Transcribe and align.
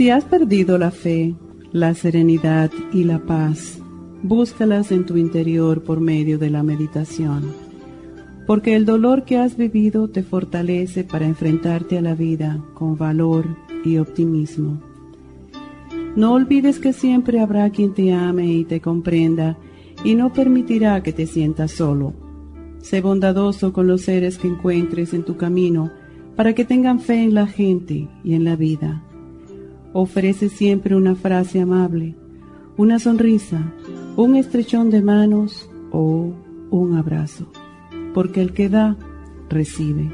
Si 0.00 0.08
has 0.08 0.24
perdido 0.24 0.78
la 0.78 0.90
fe, 0.90 1.34
la 1.72 1.92
serenidad 1.92 2.70
y 2.90 3.04
la 3.04 3.18
paz, 3.18 3.82
búscalas 4.22 4.92
en 4.92 5.04
tu 5.04 5.18
interior 5.18 5.82
por 5.82 6.00
medio 6.00 6.38
de 6.38 6.48
la 6.48 6.62
meditación, 6.62 7.52
porque 8.46 8.76
el 8.76 8.86
dolor 8.86 9.26
que 9.26 9.36
has 9.36 9.58
vivido 9.58 10.08
te 10.08 10.22
fortalece 10.22 11.04
para 11.04 11.26
enfrentarte 11.26 11.98
a 11.98 12.00
la 12.00 12.14
vida 12.14 12.64
con 12.72 12.96
valor 12.96 13.44
y 13.84 13.98
optimismo. 13.98 14.80
No 16.16 16.32
olvides 16.32 16.78
que 16.78 16.94
siempre 16.94 17.38
habrá 17.38 17.68
quien 17.68 17.92
te 17.92 18.10
ame 18.14 18.46
y 18.46 18.64
te 18.64 18.80
comprenda 18.80 19.58
y 20.02 20.14
no 20.14 20.32
permitirá 20.32 21.02
que 21.02 21.12
te 21.12 21.26
sientas 21.26 21.72
solo. 21.72 22.14
Sé 22.78 23.02
bondadoso 23.02 23.74
con 23.74 23.86
los 23.86 24.00
seres 24.00 24.38
que 24.38 24.48
encuentres 24.48 25.12
en 25.12 25.24
tu 25.24 25.36
camino 25.36 25.90
para 26.36 26.54
que 26.54 26.64
tengan 26.64 27.00
fe 27.00 27.22
en 27.22 27.34
la 27.34 27.46
gente 27.46 28.08
y 28.24 28.32
en 28.32 28.44
la 28.44 28.56
vida. 28.56 29.04
Ofrece 29.92 30.48
siempre 30.48 30.94
una 30.94 31.14
frase 31.14 31.60
amable, 31.60 32.14
una 32.76 32.98
sonrisa, 32.98 33.72
un 34.16 34.36
estrechón 34.36 34.90
de 34.90 35.02
manos 35.02 35.68
o 35.90 36.32
un 36.70 36.96
abrazo, 36.96 37.46
porque 38.14 38.40
el 38.40 38.52
que 38.52 38.68
da, 38.68 38.96
recibe. 39.48 40.10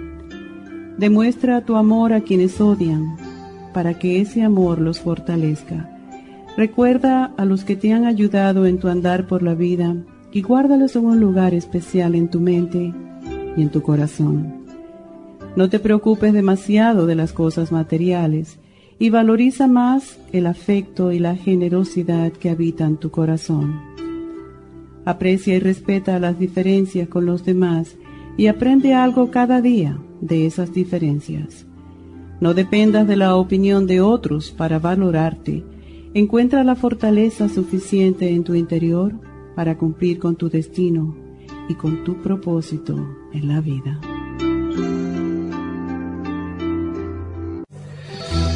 Demuestra 0.98 1.60
tu 1.60 1.76
amor 1.76 2.12
a 2.12 2.22
quienes 2.22 2.60
odian, 2.60 3.16
para 3.74 3.98
que 3.98 4.20
ese 4.22 4.42
amor 4.42 4.80
los 4.80 5.00
fortalezca. 5.00 5.90
Recuerda 6.56 7.34
a 7.36 7.44
los 7.44 7.64
que 7.64 7.76
te 7.76 7.92
han 7.92 8.06
ayudado 8.06 8.64
en 8.64 8.78
tu 8.78 8.88
andar 8.88 9.26
por 9.26 9.42
la 9.42 9.54
vida 9.54 9.94
y 10.32 10.40
guárdalos 10.40 10.96
en 10.96 11.04
un 11.04 11.20
lugar 11.20 11.52
especial 11.52 12.14
en 12.14 12.28
tu 12.28 12.40
mente 12.40 12.94
y 13.56 13.62
en 13.62 13.68
tu 13.68 13.82
corazón. 13.82 14.64
No 15.54 15.68
te 15.68 15.78
preocupes 15.78 16.32
demasiado 16.32 17.06
de 17.06 17.14
las 17.14 17.34
cosas 17.34 17.72
materiales, 17.72 18.58
y 18.98 19.10
valoriza 19.10 19.66
más 19.66 20.18
el 20.32 20.46
afecto 20.46 21.12
y 21.12 21.18
la 21.18 21.36
generosidad 21.36 22.32
que 22.32 22.50
habitan 22.50 22.96
tu 22.96 23.10
corazón. 23.10 23.80
Aprecia 25.04 25.56
y 25.56 25.60
respeta 25.60 26.18
las 26.18 26.38
diferencias 26.38 27.08
con 27.08 27.26
los 27.26 27.44
demás 27.44 27.96
y 28.36 28.48
aprende 28.48 28.94
algo 28.94 29.30
cada 29.30 29.60
día 29.60 29.98
de 30.20 30.46
esas 30.46 30.72
diferencias. 30.72 31.66
No 32.40 32.54
dependas 32.54 33.06
de 33.06 33.16
la 33.16 33.36
opinión 33.36 33.86
de 33.86 34.00
otros 34.00 34.50
para 34.50 34.78
valorarte. 34.78 35.64
Encuentra 36.12 36.64
la 36.64 36.74
fortaleza 36.74 37.48
suficiente 37.48 38.30
en 38.30 38.44
tu 38.44 38.54
interior 38.54 39.14
para 39.54 39.78
cumplir 39.78 40.18
con 40.18 40.36
tu 40.36 40.48
destino 40.48 41.16
y 41.68 41.74
con 41.74 42.04
tu 42.04 42.20
propósito 42.22 42.96
en 43.32 43.48
la 43.48 43.60
vida. 43.60 44.00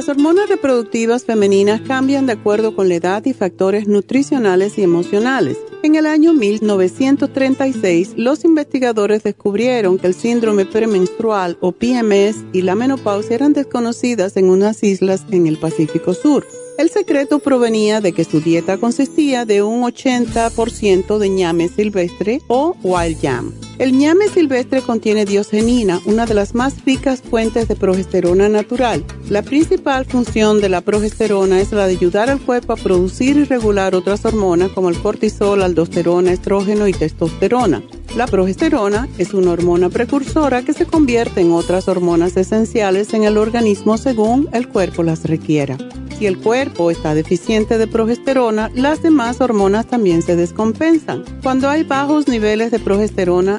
Las 0.00 0.08
hormonas 0.08 0.48
reproductivas 0.48 1.26
femeninas 1.26 1.82
cambian 1.82 2.24
de 2.24 2.32
acuerdo 2.32 2.74
con 2.74 2.88
la 2.88 2.94
edad 2.94 3.22
y 3.26 3.34
factores 3.34 3.86
nutricionales 3.86 4.78
y 4.78 4.82
emocionales. 4.82 5.58
En 5.82 5.94
el 5.94 6.06
año 6.06 6.32
1936, 6.32 8.14
los 8.16 8.46
investigadores 8.46 9.22
descubrieron 9.24 9.98
que 9.98 10.06
el 10.06 10.14
síndrome 10.14 10.64
premenstrual 10.64 11.58
o 11.60 11.72
PMS 11.72 12.46
y 12.54 12.62
la 12.62 12.76
menopausia 12.76 13.34
eran 13.34 13.52
desconocidas 13.52 14.38
en 14.38 14.48
unas 14.48 14.82
islas 14.82 15.26
en 15.32 15.46
el 15.46 15.58
Pacífico 15.58 16.14
Sur. 16.14 16.46
El 16.78 16.88
secreto 16.88 17.38
provenía 17.38 18.00
de 18.00 18.14
que 18.14 18.24
su 18.24 18.40
dieta 18.40 18.78
consistía 18.78 19.44
de 19.44 19.62
un 19.62 19.82
80% 19.82 21.18
de 21.18 21.28
ñame 21.28 21.68
silvestre 21.68 22.40
o 22.48 22.74
wild 22.82 23.20
yam. 23.20 23.69
El 23.80 23.96
ñame 23.96 24.28
silvestre 24.28 24.82
contiene 24.82 25.24
diogenina, 25.24 26.02
una 26.04 26.26
de 26.26 26.34
las 26.34 26.54
más 26.54 26.84
ricas 26.84 27.22
fuentes 27.22 27.66
de 27.66 27.76
progesterona 27.76 28.46
natural. 28.50 29.06
La 29.30 29.40
principal 29.40 30.04
función 30.04 30.60
de 30.60 30.68
la 30.68 30.82
progesterona 30.82 31.62
es 31.62 31.72
la 31.72 31.86
de 31.86 31.94
ayudar 31.94 32.28
al 32.28 32.42
cuerpo 32.42 32.74
a 32.74 32.76
producir 32.76 33.38
y 33.38 33.44
regular 33.44 33.94
otras 33.94 34.26
hormonas 34.26 34.70
como 34.72 34.90
el 34.90 34.98
cortisol, 34.98 35.62
aldosterona, 35.62 36.30
estrógeno 36.30 36.88
y 36.88 36.92
testosterona. 36.92 37.82
La 38.16 38.26
progesterona 38.26 39.08
es 39.16 39.32
una 39.32 39.52
hormona 39.52 39.88
precursora 39.88 40.62
que 40.62 40.74
se 40.74 40.84
convierte 40.84 41.40
en 41.40 41.52
otras 41.52 41.88
hormonas 41.88 42.36
esenciales 42.36 43.14
en 43.14 43.24
el 43.24 43.38
organismo 43.38 43.96
según 43.96 44.46
el 44.52 44.68
cuerpo 44.68 45.02
las 45.02 45.24
requiera. 45.24 45.78
Si 46.20 46.26
el 46.26 46.36
cuerpo 46.36 46.90
está 46.90 47.14
deficiente 47.14 47.78
de 47.78 47.86
progesterona, 47.86 48.70
las 48.74 49.02
demás 49.02 49.40
hormonas 49.40 49.86
también 49.86 50.20
se 50.20 50.36
descompensan. 50.36 51.24
Cuando 51.42 51.66
hay 51.66 51.82
bajos 51.82 52.28
niveles 52.28 52.70
de 52.70 52.78
progesterona, 52.78 53.58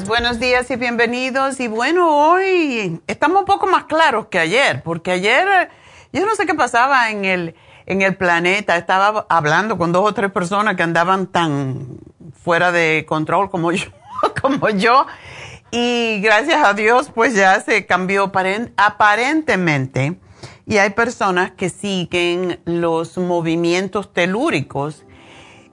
Buenos 0.00 0.40
días 0.40 0.70
y 0.70 0.76
bienvenidos. 0.76 1.60
Y 1.60 1.68
bueno, 1.68 2.30
hoy 2.30 3.00
estamos 3.06 3.40
un 3.40 3.44
poco 3.44 3.66
más 3.66 3.84
claros 3.84 4.26
que 4.28 4.38
ayer, 4.38 4.82
porque 4.82 5.10
ayer 5.10 5.68
yo 6.14 6.24
no 6.24 6.34
sé 6.34 6.46
qué 6.46 6.54
pasaba 6.54 7.10
en 7.10 7.26
el, 7.26 7.54
en 7.84 8.00
el 8.00 8.16
planeta. 8.16 8.76
Estaba 8.78 9.26
hablando 9.28 9.76
con 9.76 9.92
dos 9.92 10.08
o 10.08 10.14
tres 10.14 10.32
personas 10.32 10.76
que 10.76 10.82
andaban 10.82 11.26
tan 11.26 11.98
fuera 12.42 12.72
de 12.72 13.04
control 13.06 13.50
como 13.50 13.70
yo, 13.70 13.90
como 14.40 14.70
yo. 14.70 15.06
Y 15.70 16.20
gracias 16.22 16.64
a 16.64 16.72
Dios, 16.72 17.10
pues 17.14 17.34
ya 17.34 17.60
se 17.60 17.84
cambió 17.84 18.32
aparentemente. 18.76 20.18
Y 20.66 20.78
hay 20.78 20.90
personas 20.90 21.50
que 21.50 21.68
siguen 21.68 22.60
los 22.64 23.18
movimientos 23.18 24.10
telúricos 24.14 25.04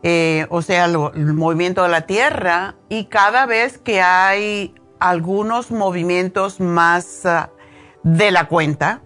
eh, 0.03 0.47
o 0.49 0.61
sea, 0.61 0.85
el 0.85 1.33
movimiento 1.33 1.83
de 1.83 1.89
la 1.89 2.01
Tierra, 2.01 2.75
y 2.89 3.05
cada 3.05 3.45
vez 3.45 3.77
que 3.77 4.01
hay 4.01 4.73
algunos 4.99 5.71
movimientos 5.71 6.59
más 6.59 7.25
ah, 7.25 7.49
de 8.03 8.31
la 8.31 8.47
cuenta, 8.47 9.01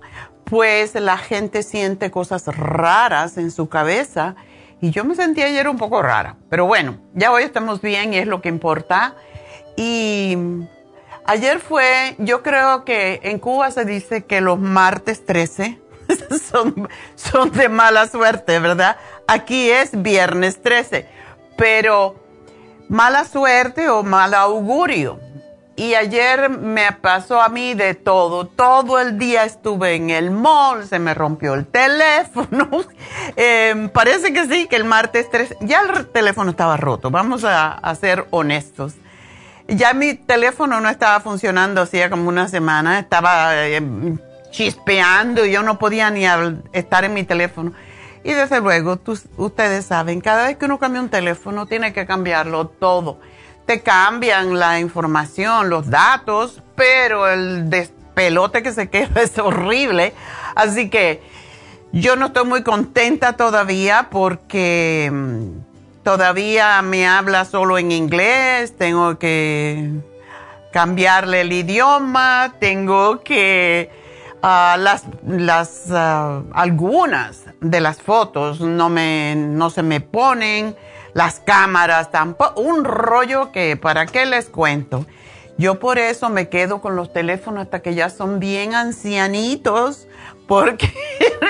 pues 0.46 0.96
la 0.96 1.18
gente 1.18 1.64
siente 1.64 2.12
cosas 2.12 2.46
raras 2.56 3.38
en 3.38 3.52
su 3.52 3.70
cabeza. 3.70 4.36
Y 4.82 4.92
yo 4.92 5.06
me 5.06 5.16
sentí 5.16 5.42
ayer 5.42 5.70
un 5.70 5.78
poco 5.78 6.02
rara. 6.02 6.36
Pero 6.50 6.66
bueno, 6.66 6.98
ya 7.14 7.32
hoy 7.32 7.44
estamos 7.44 7.82
bien 7.82 8.14
y 8.14 8.18
es 8.18 8.28
lo 8.28 8.42
que 8.42 8.50
importa. 8.50 9.16
Y 9.78 10.38
Ayer 11.26 11.60
fue, 11.60 12.16
yo 12.18 12.44
creo 12.44 12.84
que 12.84 13.22
en 13.24 13.40
Cuba 13.40 13.72
se 13.72 13.86
dice 13.86 14.26
que 14.26 14.42
los 14.42 14.60
martes 14.60 15.26
13 15.26 15.80
son, 16.52 16.90
son 17.16 17.52
de 17.52 17.70
mala 17.70 18.08
suerte, 18.08 18.60
¿verdad? 18.60 18.98
Aquí 19.28 19.70
es 19.70 19.90
viernes 20.02 20.62
13, 20.62 21.08
pero 21.58 22.16
mala 22.90 23.26
suerte 23.26 23.90
o 23.90 24.04
mal 24.04 24.34
augurio. 24.34 25.20
Y 25.76 25.96
ayer 25.96 26.50
me 26.50 26.92
pasó 26.92 27.42
a 27.42 27.50
mí 27.50 27.74
de 27.74 27.96
todo. 27.96 28.46
Todo 28.46 29.00
el 29.00 29.18
día 29.18 29.44
estuve 29.44 29.96
en 29.96 30.12
el 30.12 30.30
mall, 30.30 30.86
se 30.86 31.00
me 31.00 31.16
rompió 31.16 31.56
el 31.56 31.66
teléfono. 31.66 32.70
Em, 33.36 33.90
parece 33.90 34.32
que 34.34 34.46
sí, 34.46 34.68
que 34.68 34.76
el 34.76 34.86
martes 34.86 35.30
13, 35.32 35.58
ya 35.62 35.82
el 35.82 36.08
teléfono 36.08 36.52
estaba 36.52 36.78
roto, 36.78 37.10
vamos 37.10 37.44
a, 37.44 37.96
ser 38.00 38.28
honestos. 38.30 38.94
Ya 39.68 39.94
mi 39.94 40.14
teléfono 40.14 40.80
no 40.80 40.90
estaba 40.90 41.20
funcionando 41.22 41.82
hacía 41.82 42.10
como 42.12 42.30
una 42.30 42.48
semana, 42.48 43.00
estaba 43.00 43.66
em, 43.66 44.20
chispeando 44.54 45.46
y 45.46 45.52
yo 45.52 45.64
no 45.64 45.78
podía 45.78 46.10
ni 46.10 46.26
estar 46.72 47.04
en 47.04 47.14
mi 47.14 47.26
teléfono. 47.26 47.74
Y 48.24 48.32
desde 48.32 48.62
luego, 48.62 48.98
ustedes 49.36 49.86
saben, 49.86 50.22
cada 50.22 50.48
vez 50.48 50.56
que 50.56 50.64
uno 50.64 50.80
cambia 50.80 51.02
un 51.02 51.10
teléfono 51.10 51.66
tiene 51.66 51.92
que 51.92 52.06
cambiarlo 52.06 52.68
todo 52.68 53.20
te 53.66 53.82
cambian 53.82 54.60
la 54.60 54.80
información, 54.80 55.70
los 55.70 55.90
datos, 55.90 56.62
pero 56.76 57.28
el 57.28 57.70
despelote 57.70 58.64
que 58.64 58.74
se 58.74 58.90
queda 58.90 59.22
es 59.22 59.38
horrible. 59.38 60.14
Así 60.56 60.90
que 60.90 61.22
yo 61.92 62.16
no 62.16 62.28
estoy 62.28 62.46
muy 62.46 62.64
contenta 62.64 63.34
todavía 63.34 64.08
porque 64.10 65.10
mm, 65.12 66.04
todavía 66.04 66.82
me 66.82 67.08
habla 67.08 67.46
solo 67.46 67.78
en 67.78 67.92
inglés, 67.92 68.76
tengo 68.78 69.18
que 69.18 69.90
cambiarle 70.72 71.42
el 71.42 71.54
idioma, 71.54 72.56
tengo 72.60 73.22
que 73.24 74.03
ah, 74.44 74.78
las, 74.80 75.06
las 75.26 75.86
ah, 75.90 76.44
algunas 76.54 77.46
de 77.60 77.82
las 77.82 78.02
fotos 78.02 78.62
no 78.62 78.90
me 78.90 79.36
no 79.36 79.72
se 79.72 79.82
me 79.82 80.00
ponen 80.00 80.76
las 81.14 81.40
cámaras, 81.40 82.12
tampoco, 82.12 82.60
un 82.60 82.84
rollo 82.84 83.52
que, 83.52 83.78
¿para 83.78 84.06
qué 84.06 84.26
les 84.26 84.50
cuento? 84.50 85.06
Yo 85.58 85.80
por 85.80 86.00
eso 86.00 86.30
me 86.30 86.50
quedo 86.50 86.82
con 86.82 86.96
los 86.96 87.14
teléfonos 87.14 87.64
hasta 87.64 87.82
que 87.82 87.94
ya 87.94 88.10
son 88.10 88.40
bien 88.40 88.74
ancianitos, 88.74 90.08
porque, 90.48 90.92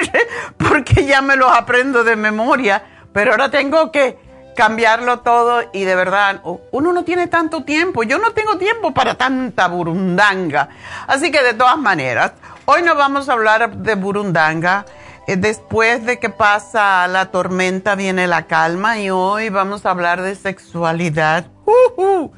porque 0.57 1.06
ya 1.06 1.22
me 1.22 1.38
los 1.38 1.51
aprendo 1.51 2.04
de 2.04 2.16
memoria, 2.16 2.84
pero 3.13 3.31
ahora 3.31 3.50
tengo 3.50 3.92
que 3.92 4.18
cambiarlo 4.56 5.22
todo 5.22 5.63
y 5.72 5.84
de 5.84 5.96
verdad, 5.96 6.42
uno 6.72 6.94
no 6.94 7.04
tiene 7.04 7.28
tanto 7.28 7.63
tiempo, 7.63 8.04
yo 8.04 8.19
no 8.19 8.31
tengo 8.31 8.57
tiempo 8.57 8.94
para 8.94 9.16
tanta 9.16 9.68
burundanga. 9.68 10.69
Así 11.07 11.31
que 11.31 11.42
de 11.42 11.54
todas 11.54 11.78
maneras, 11.78 12.34
hoy 12.65 12.81
no 12.81 12.95
vamos 12.95 13.30
a 13.30 13.33
hablar 13.33 13.77
de 13.77 13.95
burundanga. 13.95 14.86
Eh, 15.25 15.38
después 15.38 16.06
de 16.06 16.19
que 16.19 16.30
pasa 16.30 17.07
la 17.07 17.31
tormenta 17.31 17.95
viene 17.95 18.27
la 18.27 18.44
calma 18.44 19.00
y 19.00 19.10
hoy 19.10 19.48
vamos 19.50 19.86
a 19.86 19.92
hablar 19.92 20.21
de 20.21 20.36
sexualidad. 20.36 21.45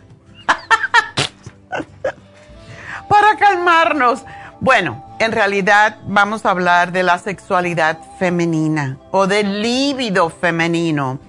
Para 3.09 3.37
calmarnos. 3.39 4.23
Bueno, 4.59 5.03
en 5.19 5.31
realidad 5.31 5.97
vamos 6.05 6.45
a 6.45 6.51
hablar 6.51 6.91
de 6.91 7.03
la 7.03 7.17
sexualidad 7.17 7.97
femenina 8.19 8.97
o 9.11 9.27
del 9.27 9.61
líbido 9.61 10.29
femenino. 10.29 11.19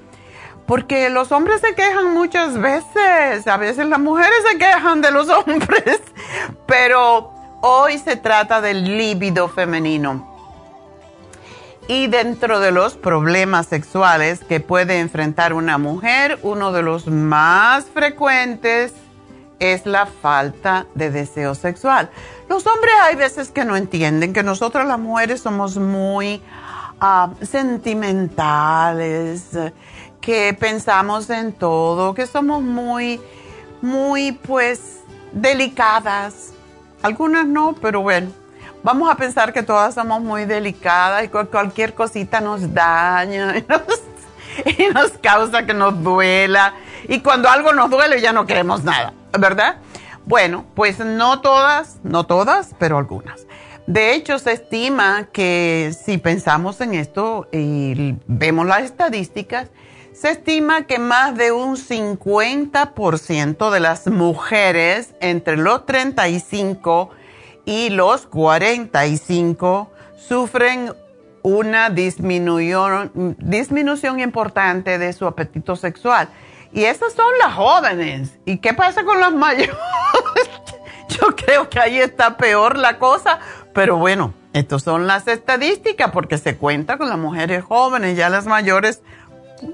Porque 0.66 1.10
los 1.10 1.30
hombres 1.32 1.60
se 1.60 1.74
quejan 1.74 2.12
muchas 2.12 2.58
veces, 2.58 3.46
a 3.46 3.56
veces 3.56 3.86
las 3.86 4.00
mujeres 4.00 4.36
se 4.50 4.58
quejan 4.58 5.00
de 5.00 5.12
los 5.12 5.28
hombres, 5.46 6.00
pero 6.66 7.35
hoy 7.68 7.98
se 7.98 8.14
trata 8.14 8.60
del 8.60 8.96
líbido 8.96 9.48
femenino. 9.48 10.36
Y 11.88 12.06
dentro 12.06 12.60
de 12.60 12.70
los 12.70 12.94
problemas 12.94 13.66
sexuales 13.66 14.38
que 14.44 14.60
puede 14.60 15.00
enfrentar 15.00 15.52
una 15.52 15.76
mujer, 15.76 16.38
uno 16.44 16.70
de 16.70 16.82
los 16.82 17.08
más 17.08 17.86
frecuentes 17.86 18.92
es 19.58 19.84
la 19.84 20.06
falta 20.06 20.86
de 20.94 21.10
deseo 21.10 21.56
sexual. 21.56 22.08
Los 22.48 22.64
hombres 22.68 22.94
hay 23.02 23.16
veces 23.16 23.50
que 23.50 23.64
no 23.64 23.76
entienden 23.76 24.32
que 24.32 24.44
nosotros 24.44 24.86
las 24.86 25.00
mujeres 25.00 25.40
somos 25.40 25.76
muy 25.76 26.40
ah, 27.00 27.30
sentimentales, 27.42 29.58
que 30.20 30.56
pensamos 30.58 31.30
en 31.30 31.52
todo, 31.52 32.14
que 32.14 32.28
somos 32.28 32.62
muy, 32.62 33.20
muy 33.82 34.30
pues 34.30 35.00
delicadas. 35.32 36.52
Algunas 37.06 37.46
no, 37.46 37.76
pero 37.80 38.00
bueno 38.00 38.32
vamos 38.82 39.10
a 39.10 39.16
pensar 39.16 39.52
que 39.52 39.64
todas 39.64 39.94
somos 39.94 40.20
muy 40.22 40.44
delicadas 40.44 41.24
y 41.24 41.28
cualquier 41.28 41.94
cosita 41.94 42.40
nos 42.40 42.72
daña 42.72 43.56
y 44.64 44.86
nos, 44.94 45.10
causa 45.20 45.66
que 45.66 45.74
nos 45.74 46.02
duela. 46.04 46.74
Y 47.08 47.18
cuando 47.20 47.48
algo 47.48 47.72
nos 47.72 47.90
duele 47.90 48.20
ya 48.20 48.32
no 48.32 48.46
queremos 48.46 48.84
nada, 48.84 49.12
¿verdad? 49.36 49.78
Bueno, 50.24 50.64
pues 50.74 51.00
no 51.00 51.40
todas, 51.40 51.98
no 52.04 52.26
todas, 52.26 52.76
pero 52.78 52.98
algunas. 52.98 53.46
De 53.88 54.14
hecho, 54.14 54.38
se 54.38 54.52
estima 54.52 55.28
que 55.32 55.92
si 56.04 56.18
pensamos 56.18 56.80
en 56.80 56.94
esto 56.94 57.48
y 57.52 58.14
vemos 58.28 58.66
las 58.66 58.82
estadísticas, 58.82 59.68
se 60.18 60.30
estima 60.30 60.86
que 60.86 60.98
más 60.98 61.36
de 61.36 61.52
un 61.52 61.76
50% 61.76 63.70
de 63.70 63.80
las 63.80 64.06
mujeres 64.06 65.14
entre 65.20 65.58
los 65.58 65.84
35 65.84 67.10
y 67.66 67.90
los 67.90 68.26
45 68.26 69.92
sufren 70.16 70.94
una 71.42 71.90
disminución, 71.90 73.10
importante 74.20 74.96
de 74.98 75.12
su 75.12 75.26
apetito 75.26 75.76
sexual. 75.76 76.30
Y 76.72 76.84
esas 76.84 77.12
son 77.12 77.30
las 77.38 77.52
jóvenes. 77.52 78.38
¿Y 78.46 78.56
qué 78.58 78.72
pasa 78.72 79.04
con 79.04 79.20
las 79.20 79.34
mayores? 79.34 79.76
Yo 81.10 81.36
creo 81.36 81.68
que 81.68 81.78
ahí 81.78 81.98
está 81.98 82.38
peor 82.38 82.78
la 82.78 82.98
cosa, 82.98 83.38
pero 83.74 83.98
bueno, 83.98 84.32
estas 84.54 84.82
son 84.82 85.06
las 85.06 85.28
estadísticas 85.28 86.10
porque 86.10 86.38
se 86.38 86.56
cuenta 86.56 86.96
con 86.96 87.10
las 87.10 87.18
mujeres 87.18 87.62
jóvenes, 87.62 88.16
ya 88.16 88.30
las 88.30 88.46
mayores 88.46 89.02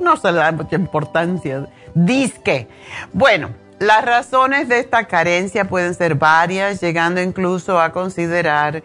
no 0.01 0.17
se 0.17 0.33
le 0.33 0.39
da 0.39 0.53
mucha 0.53 0.77
importancia. 0.77 1.67
Disque. 1.95 2.69
Bueno, 3.13 3.51
las 3.79 4.05
razones 4.05 4.69
de 4.69 4.79
esta 4.79 5.07
carencia 5.07 5.65
pueden 5.67 5.95
ser 5.95 6.15
varias, 6.15 6.81
llegando 6.81 7.21
incluso 7.21 7.81
a 7.81 7.93
considerar 7.93 8.83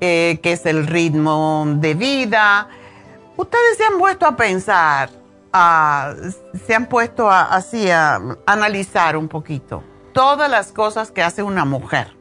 eh, 0.00 0.40
que 0.42 0.52
es 0.52 0.66
el 0.66 0.86
ritmo 0.86 1.64
de 1.76 1.94
vida. 1.94 2.68
Ustedes 3.36 3.76
se 3.76 3.84
han 3.84 3.98
puesto 3.98 4.26
a 4.26 4.36
pensar, 4.36 5.10
se 6.66 6.74
han 6.74 6.86
puesto 6.86 7.30
así 7.30 7.90
a 7.90 8.20
analizar 8.46 9.16
un 9.16 9.28
poquito 9.28 9.82
todas 10.12 10.50
las 10.50 10.72
cosas 10.72 11.10
que 11.10 11.22
hace 11.22 11.42
una 11.42 11.64
mujer. 11.64 12.16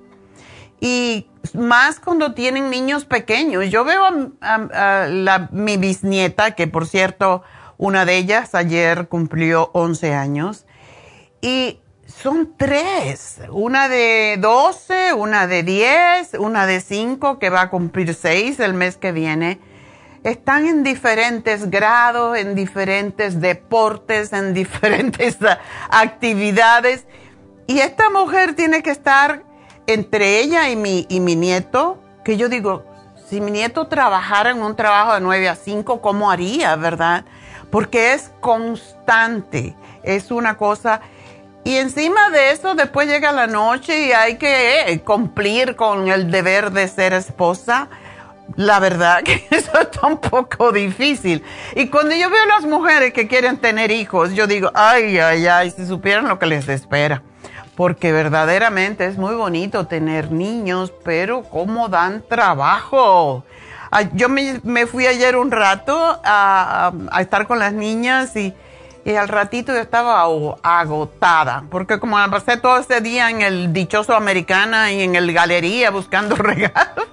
Y 0.79 1.27
más 1.53 1.99
cuando 1.99 2.33
tienen 2.33 2.69
niños 2.69 3.05
pequeños. 3.05 3.69
Yo 3.69 3.83
veo 3.83 4.03
a, 4.41 5.47
mi 5.51 5.77
bisnieta, 5.77 6.51
que 6.51 6.67
por 6.67 6.87
cierto, 6.87 7.43
una 7.81 8.05
de 8.05 8.15
ellas 8.15 8.53
ayer 8.53 9.07
cumplió 9.07 9.71
11 9.73 10.13
años, 10.13 10.67
y 11.41 11.79
son 12.05 12.53
tres, 12.55 13.41
una 13.49 13.89
de 13.89 14.37
12, 14.39 15.13
una 15.13 15.47
de 15.47 15.63
10, 15.63 16.35
una 16.35 16.67
de 16.67 16.79
5 16.79 17.39
que 17.39 17.49
va 17.49 17.61
a 17.61 17.69
cumplir 17.71 18.13
6 18.13 18.59
el 18.59 18.75
mes 18.75 18.97
que 18.97 19.11
viene. 19.11 19.59
Están 20.23 20.67
en 20.67 20.83
diferentes 20.83 21.71
grados, 21.71 22.37
en 22.37 22.53
diferentes 22.53 23.41
deportes, 23.41 24.31
en 24.31 24.53
diferentes 24.53 25.39
actividades. 25.89 27.07
Y 27.65 27.79
esta 27.79 28.11
mujer 28.11 28.53
tiene 28.53 28.83
que 28.83 28.91
estar 28.91 29.43
entre 29.87 30.39
ella 30.39 30.69
y 30.69 30.75
mi, 30.75 31.07
y 31.09 31.19
mi 31.19 31.35
nieto, 31.35 31.99
que 32.23 32.37
yo 32.37 32.47
digo, 32.47 32.85
si 33.27 33.41
mi 33.41 33.49
nieto 33.49 33.87
trabajara 33.87 34.51
en 34.51 34.61
un 34.61 34.75
trabajo 34.75 35.15
de 35.15 35.21
9 35.21 35.49
a 35.49 35.55
5, 35.55 35.99
¿cómo 35.99 36.29
haría, 36.29 36.75
verdad? 36.75 37.25
Porque 37.71 38.13
es 38.13 38.31
constante, 38.41 39.75
es 40.03 40.29
una 40.29 40.57
cosa 40.57 41.01
y 41.63 41.75
encima 41.75 42.29
de 42.31 42.51
eso, 42.51 42.73
después 42.73 43.07
llega 43.07 43.31
la 43.31 43.45
noche 43.45 44.07
y 44.07 44.11
hay 44.11 44.37
que 44.37 44.91
eh, 44.91 45.01
cumplir 45.01 45.75
con 45.75 46.07
el 46.07 46.31
deber 46.31 46.71
de 46.71 46.87
ser 46.87 47.13
esposa. 47.13 47.87
La 48.55 48.79
verdad 48.79 49.21
que 49.23 49.45
eso 49.51 49.79
está 49.79 50.07
un 50.07 50.17
poco 50.17 50.71
difícil. 50.71 51.43
Y 51.75 51.87
cuando 51.87 52.15
yo 52.15 52.29
veo 52.29 52.43
a 52.43 52.47
las 52.47 52.65
mujeres 52.65 53.13
que 53.13 53.27
quieren 53.27 53.57
tener 53.57 53.91
hijos, 53.91 54.33
yo 54.33 54.47
digo, 54.47 54.71
ay, 54.73 55.19
ay, 55.19 55.45
ay, 55.45 55.71
si 55.71 55.85
supieran 55.85 56.27
lo 56.27 56.39
que 56.39 56.47
les 56.47 56.67
espera. 56.67 57.21
Porque 57.75 58.11
verdaderamente 58.11 59.05
es 59.05 59.17
muy 59.17 59.35
bonito 59.35 59.85
tener 59.85 60.31
niños, 60.31 60.91
pero 61.03 61.43
¿cómo 61.43 61.89
dan 61.89 62.23
trabajo? 62.27 63.45
Yo 64.13 64.29
me, 64.29 64.87
fui 64.87 65.05
ayer 65.05 65.35
un 65.35 65.51
rato 65.51 66.19
a 66.23 66.91
estar 67.19 67.47
con 67.47 67.59
las 67.59 67.73
niñas 67.73 68.35
y 68.35 68.53
y 69.03 69.15
al 69.15 69.27
ratito 69.27 69.73
yo 69.73 69.79
estaba 69.79 70.21
agotada, 70.61 71.63
porque 71.71 71.99
como 71.99 72.17
pasé 72.29 72.57
todo 72.57 72.77
ese 72.77 73.01
día 73.01 73.31
en 73.31 73.41
el 73.41 73.73
dichoso 73.73 74.15
Americana 74.15 74.91
y 74.91 75.01
en 75.01 75.15
el 75.15 75.33
galería 75.33 75.89
buscando 75.89 76.35
regalos, 76.37 77.07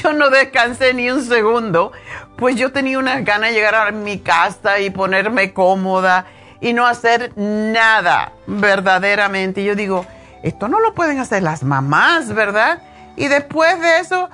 yo 0.00 0.12
no 0.12 0.30
descansé 0.30 0.94
ni 0.94 1.10
un 1.10 1.24
segundo, 1.24 1.90
pues 2.36 2.54
yo 2.54 2.70
tenía 2.70 2.98
unas 2.98 3.24
ganas 3.24 3.50
de 3.50 3.56
llegar 3.56 3.74
a 3.74 3.90
mi 3.90 4.20
casa 4.20 4.78
y 4.78 4.90
ponerme 4.90 5.52
cómoda 5.52 6.26
y 6.60 6.74
no 6.74 6.86
hacer 6.86 7.32
nada 7.36 8.32
verdaderamente. 8.46 9.62
Y 9.62 9.64
yo 9.64 9.74
digo, 9.74 10.06
esto 10.44 10.68
no 10.68 10.78
lo 10.78 10.94
pueden 10.94 11.18
hacer 11.18 11.42
las 11.42 11.64
mamás, 11.64 12.32
¿verdad? 12.32 12.82
Y 13.16 13.26
después 13.26 13.80
de 13.80 13.98
eso, 13.98 14.30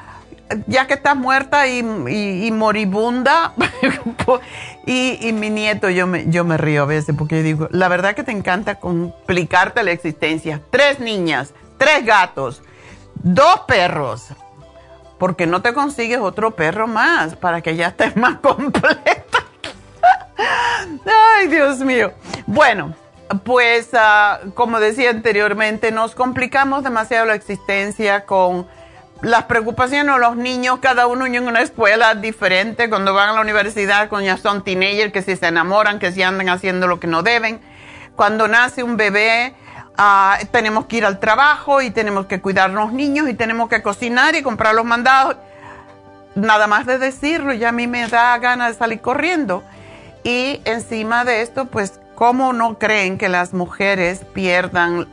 ya 0.67 0.87
que 0.87 0.95
estás 0.95 1.17
muerta 1.17 1.67
y, 1.67 1.83
moribunda, 2.53 3.53
y, 4.87 5.33
mi 5.33 5.51
nieto, 5.51 5.91
yo 5.91 6.07
me, 6.07 6.31
yo 6.31 6.45
me 6.45 6.57
río 6.57 6.83
a 6.83 6.87
veces 6.87 7.15
porque 7.17 7.43
digo, 7.43 7.69
la 7.71 7.89
verdad 7.89 8.15
que 8.15 8.23
te 8.23 8.33
encanta 8.33 8.77
complicarte 8.77 9.83
la 9.83 9.93
existencia. 9.93 10.61
Tres 10.71 11.01
niñas, 11.01 11.53
tres 11.79 12.05
gatos, 12.05 12.63
dos 13.15 13.61
perros, 13.67 14.29
porque 15.19 15.47
no 15.47 15.63
te 15.63 15.73
consigues 15.75 16.21
otro 16.21 16.53
perro 16.53 16.87
más 16.87 17.37
para 17.37 17.61
que 17.61 17.77
ya 17.77 17.89
estés 17.89 18.17
más 18.17 18.39
completa. 18.39 19.45
Ay, 21.39 21.49
Dios 21.49 21.81
mío. 21.81 22.13
Bueno, 22.47 22.95
pues 23.45 23.91
ah, 23.95 24.41
como 24.55 24.79
decía 24.79 25.11
anteriormente, 25.11 25.91
nos 25.91 26.15
complicamos 26.15 26.85
demasiado 26.85 27.27
la 27.27 27.35
existencia 27.35 28.25
con 28.25 28.67
las 29.23 29.45
preocupaciones 29.45 30.15
de 30.15 30.21
los 30.21 30.37
niños, 30.37 30.79
cada 30.81 31.07
uno 31.07 31.27
en 31.27 31.47
una 31.47 31.63
escuela 31.63 32.15
diferente, 32.15 32.91
cuando 32.91 33.15
van 33.15 33.31
a 33.31 33.33
la 33.33 33.41
universidad, 33.41 34.09
cuando 34.09 34.27
ya 34.27 34.37
son 34.37 34.63
teenagers, 34.63 35.13
que 35.13 35.23
si 35.23 35.37
se 35.37 35.47
enamoran, 35.47 35.99
que 35.99 36.13
si 36.13 36.23
andan 36.23 36.49
haciendo 36.49 36.87
lo 36.87 37.01
que 37.01 37.07
no 37.07 37.23
deben. 37.23 37.61
Cuando 38.15 38.47
nace 38.47 38.83
un 38.83 38.97
bebé, 38.97 39.55
ah, 39.97 40.39
tenemos 40.51 40.87
que 40.87 40.99
ir 40.99 41.07
al 41.07 41.19
trabajo 41.19 41.81
y 41.81 41.91
tenemos 41.91 42.27
que 42.27 42.41
cuidar 42.41 42.71
los 42.71 42.93
niños 42.93 43.29
y 43.29 43.35
tenemos 43.35 43.69
que 43.69 43.83
cocinar 43.83 44.35
y 44.35 44.43
comprar 44.43 44.75
los 44.75 44.85
mandados. 44.85 45.37
Nada 46.35 46.67
más 46.67 46.85
de 46.85 46.99
decirlo, 46.99 47.55
ya 47.55 47.71
a 47.71 47.73
mí 47.73 47.87
me 47.87 48.07
da 48.09 48.37
ganas 48.39 48.73
de 48.73 48.79
salir 48.79 49.01
corriendo. 49.01 49.65
Y 50.25 50.61
encima 50.65 51.25
de 51.25 51.41
esto, 51.41 51.67
pues, 51.67 52.01
¿cómo 52.15 52.53
no 52.53 52.79
creen 52.79 53.17
que 53.17 53.31
las 53.31 53.55
mujeres 53.55 54.21
pierdan 54.35 55.07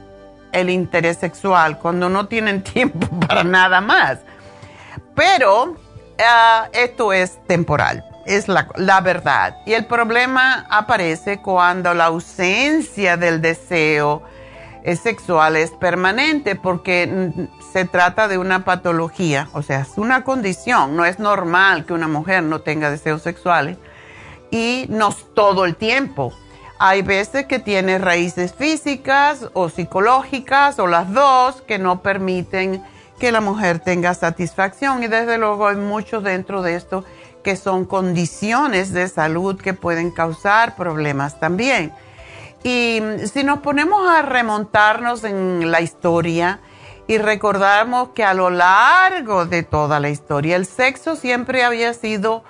el 0.53 0.69
interés 0.69 1.17
sexual 1.17 1.79
cuando 1.79 2.09
no 2.09 2.27
tienen 2.27 2.63
tiempo 2.63 3.07
para 3.27 3.43
nada 3.43 3.81
más. 3.81 4.19
Pero 5.15 5.75
ah, 6.25 6.69
esto 6.73 7.11
es 7.13 7.37
temporal, 7.47 8.03
es 8.25 8.47
la, 8.47 8.67
la, 8.75 9.01
verdad. 9.01 9.57
Y 9.65 9.73
el 9.73 9.85
problema 9.85 10.65
aparece 10.69 11.41
cuando 11.41 11.93
la 11.93 12.05
ausencia 12.05 13.17
del 13.17 13.41
deseo 13.41 14.23
sexual 15.01 15.55
es 15.55 15.71
permanente 15.71 16.55
porque 16.55 17.07
mm, 17.07 17.71
se 17.71 17.85
trata 17.85 18.27
de 18.27 18.37
una 18.37 18.65
patología, 18.65 19.47
o 19.53 19.61
sea, 19.61 19.81
es 19.81 19.97
una 19.97 20.23
condición, 20.23 20.95
no 20.95 21.05
es 21.05 21.19
normal 21.19 21.85
que 21.85 21.93
una 21.93 22.07
mujer 22.07 22.43
no 22.43 22.61
tenga 22.61 22.91
deseos 22.91 23.21
sexuales 23.21 23.77
y 24.51 24.85
no 24.89 25.15
todo 25.33 25.65
el 25.65 25.75
tiempo 25.75 26.33
hay 26.85 27.01
veces 27.01 27.45
que 27.45 27.59
tiene 27.59 27.97
raíces 27.97 28.53
físicas 28.53 29.47
o 29.53 29.69
psicológicas 29.69 30.79
o 30.79 30.87
las 30.87 31.13
dos 31.13 31.61
que 31.61 31.79
no 31.79 32.01
permiten 32.01 32.83
que 33.17 33.31
la 33.31 33.39
mujer 33.39 33.79
tenga 33.79 34.13
satisfacción 34.13 35.01
y 35.01 35.07
desde 35.07 35.37
luego 35.37 35.69
hay 35.69 35.77
muchos 35.77 36.25
dentro 36.25 36.61
de 36.61 36.75
esto 36.75 37.05
que 37.41 37.55
son 37.55 37.85
condiciones 37.85 38.91
de 38.91 39.07
salud 39.07 39.61
que 39.61 39.73
pueden 39.73 40.11
causar 40.11 40.75
problemas 40.75 41.39
también. 41.39 41.93
Y 42.65 43.01
si 43.31 43.45
nos 43.45 43.59
ponemos 43.59 44.05
a 44.09 44.21
remontarnos 44.21 45.23
en 45.23 45.71
la 45.71 45.79
historia 45.79 46.59
y 47.07 47.17
recordamos 47.17 48.09
que 48.09 48.25
a 48.25 48.33
lo 48.33 48.49
largo 48.49 49.45
de 49.45 49.63
toda 49.63 50.01
la 50.01 50.09
historia 50.09 50.57
el 50.57 50.65
sexo 50.65 51.15
siempre 51.15 51.63
había 51.63 51.93
sido 51.93 52.43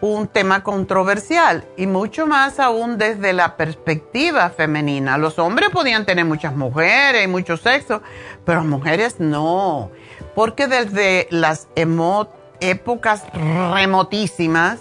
un 0.00 0.28
tema 0.28 0.62
controversial 0.62 1.64
y 1.76 1.86
mucho 1.86 2.26
más 2.26 2.60
aún 2.60 2.98
desde 2.98 3.32
la 3.32 3.56
perspectiva 3.56 4.50
femenina. 4.50 5.18
Los 5.18 5.38
hombres 5.38 5.70
podían 5.70 6.04
tener 6.04 6.24
muchas 6.24 6.54
mujeres 6.54 7.24
y 7.24 7.28
mucho 7.28 7.56
sexo, 7.56 8.02
pero 8.44 8.58
las 8.58 8.68
mujeres 8.68 9.20
no, 9.20 9.90
porque 10.34 10.66
desde 10.66 11.28
las 11.30 11.68
épocas 12.60 13.24
remotísimas 13.32 14.80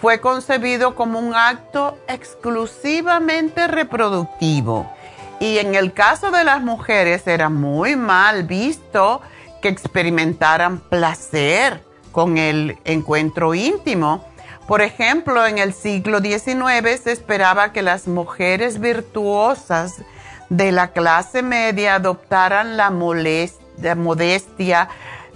fue 0.00 0.20
concebido 0.20 0.94
como 0.94 1.18
un 1.18 1.34
acto 1.34 1.96
exclusivamente 2.08 3.66
reproductivo. 3.66 4.90
Y 5.38 5.58
en 5.58 5.74
el 5.74 5.92
caso 5.92 6.30
de 6.30 6.44
las 6.44 6.62
mujeres 6.62 7.26
era 7.26 7.48
muy 7.48 7.96
mal 7.96 8.44
visto 8.44 9.20
que 9.60 9.68
experimentaran 9.68 10.78
placer 10.78 11.82
con 12.10 12.38
el 12.38 12.78
encuentro 12.84 13.54
íntimo 13.54 14.24
por 14.66 14.82
ejemplo, 14.82 15.46
en 15.46 15.58
el 15.58 15.72
siglo 15.72 16.20
XIX 16.20 17.00
se 17.02 17.12
esperaba 17.12 17.72
que 17.72 17.82
las 17.82 18.08
mujeres 18.08 18.80
virtuosas 18.80 20.02
de 20.48 20.72
la 20.72 20.88
clase 20.88 21.42
media 21.42 21.96
adoptaran 21.96 22.76
la, 22.76 22.90
modestia, 22.90 24.88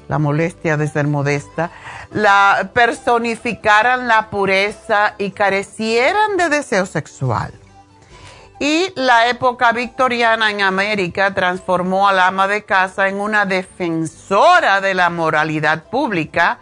la 0.09 0.19
molestia 0.19 0.77
de 0.77 0.89
ser 0.89 1.07
modesta, 1.07 1.71
la 2.11 2.71
personificaran 2.75 4.09
la 4.09 4.31
pureza 4.31 5.15
y 5.19 5.31
carecieran 5.31 6.37
de 6.37 6.49
deseo 6.49 6.87
sexual. 6.87 7.53
Y 8.59 8.93
la 8.95 9.29
época 9.29 9.73
victoriana 9.73 10.51
en 10.51 10.61
América 10.61 11.33
transformó 11.35 12.09
al 12.09 12.19
ama 12.19 12.49
de 12.49 12.65
casa 12.65 13.09
en 13.09 13.21
una 13.21 13.47
defensora 13.47 14.81
de 14.81 14.93
la 14.95 15.09
moralidad 15.09 15.85
pública 15.85 16.59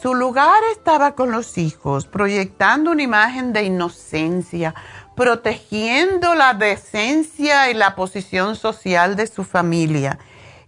su 0.00 0.14
lugar 0.14 0.62
estaba 0.72 1.14
con 1.14 1.30
los 1.30 1.58
hijos, 1.58 2.06
proyectando 2.06 2.92
una 2.92 3.02
imagen 3.02 3.52
de 3.52 3.64
inocencia, 3.64 4.74
protegiendo 5.14 6.34
la 6.34 6.54
decencia 6.54 7.70
y 7.70 7.74
la 7.74 7.94
posición 7.94 8.56
social 8.56 9.14
de 9.14 9.26
su 9.26 9.44
familia. 9.44 10.18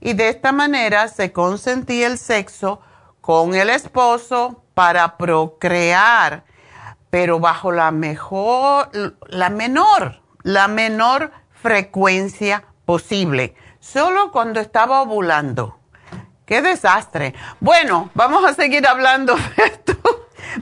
Y 0.00 0.12
de 0.12 0.28
esta 0.28 0.52
manera 0.52 1.08
se 1.08 1.32
consentía 1.32 2.08
el 2.08 2.18
sexo 2.18 2.80
con 3.22 3.54
el 3.54 3.70
esposo 3.70 4.62
para 4.74 5.16
procrear, 5.16 6.44
pero 7.08 7.40
bajo 7.40 7.72
la 7.72 7.90
mejor, 7.90 8.90
la 9.28 9.48
menor, 9.48 10.20
la 10.42 10.68
menor 10.68 11.32
frecuencia 11.52 12.64
posible, 12.84 13.54
solo 13.80 14.30
cuando 14.30 14.60
estaba 14.60 15.00
ovulando. 15.00 15.81
Qué 16.44 16.62
desastre. 16.62 17.34
Bueno, 17.60 18.10
vamos 18.14 18.44
a 18.44 18.54
seguir 18.54 18.86
hablando 18.86 19.36
de 19.56 19.82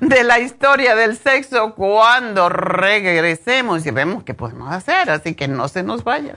de 0.00 0.24
la 0.24 0.38
historia 0.38 0.94
del 0.94 1.16
sexo 1.16 1.74
cuando 1.74 2.48
regresemos 2.48 3.84
y 3.86 3.90
vemos 3.90 4.24
qué 4.24 4.34
podemos 4.34 4.72
hacer, 4.72 5.10
así 5.10 5.34
que 5.34 5.48
no 5.48 5.68
se 5.68 5.82
nos 5.82 6.04
vayan. 6.04 6.36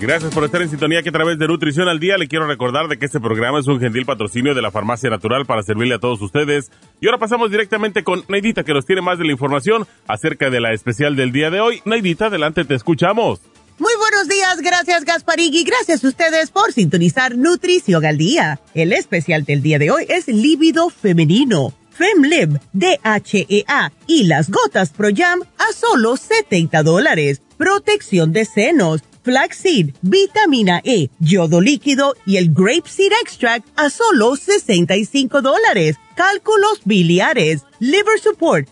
Gracias 0.00 0.32
por 0.32 0.44
estar 0.44 0.62
en 0.62 0.70
sintonía 0.70 1.02
que 1.02 1.08
a 1.08 1.12
través 1.12 1.40
de 1.40 1.48
Nutrición 1.48 1.88
al 1.88 1.98
Día 1.98 2.16
le 2.18 2.28
quiero 2.28 2.46
recordar 2.46 2.86
de 2.86 2.98
que 3.00 3.06
este 3.06 3.18
programa 3.18 3.58
es 3.58 3.66
un 3.66 3.80
gentil 3.80 4.06
patrocinio 4.06 4.54
de 4.54 4.62
la 4.62 4.70
Farmacia 4.70 5.10
Natural 5.10 5.44
para 5.44 5.64
servirle 5.64 5.96
a 5.96 5.98
todos 5.98 6.22
ustedes. 6.22 6.70
Y 7.00 7.06
ahora 7.06 7.18
pasamos 7.18 7.50
directamente 7.50 8.04
con 8.04 8.22
Neidita 8.28 8.62
que 8.62 8.74
nos 8.74 8.86
tiene 8.86 9.02
más 9.02 9.18
de 9.18 9.24
la 9.24 9.32
información 9.32 9.88
acerca 10.06 10.50
de 10.50 10.60
la 10.60 10.72
especial 10.72 11.16
del 11.16 11.32
día 11.32 11.50
de 11.50 11.60
hoy. 11.60 11.82
Neidita, 11.84 12.26
adelante, 12.26 12.64
te 12.64 12.76
escuchamos. 12.76 13.40
Muy 13.78 13.92
buenos 13.98 14.28
días, 14.28 14.60
gracias 14.60 15.04
Gasparigui, 15.04 15.64
gracias 15.64 16.04
a 16.04 16.08
ustedes 16.08 16.50
por 16.52 16.72
sintonizar 16.72 17.36
Nutrición 17.36 18.04
al 18.04 18.18
Día. 18.18 18.60
El 18.74 18.92
especial 18.92 19.44
del 19.44 19.62
día 19.62 19.80
de 19.80 19.90
hoy 19.90 20.06
es 20.08 20.28
líbido 20.28 20.90
femenino. 20.90 21.72
FemLib, 21.90 22.60
DHEA 22.72 23.92
y 24.06 24.24
las 24.24 24.48
gotas 24.48 24.90
Pro 24.90 25.08
Jam 25.12 25.40
a 25.58 25.72
solo 25.72 26.16
70 26.16 26.84
dólares. 26.84 27.42
Protección 27.56 28.32
de 28.32 28.44
senos 28.44 29.02
flaxseed, 29.28 29.90
vitamina 30.00 30.80
E, 30.84 31.10
yodo 31.18 31.60
líquido 31.60 32.14
y 32.24 32.38
el 32.38 32.48
grape 32.54 32.88
seed 32.88 33.12
extract 33.20 33.68
a 33.76 33.90
solo 33.90 34.36
65 34.36 35.42
dólares. 35.42 35.96
Cálculos 36.14 36.80
biliares, 36.86 37.62
liver 37.78 38.18
support, 38.20 38.66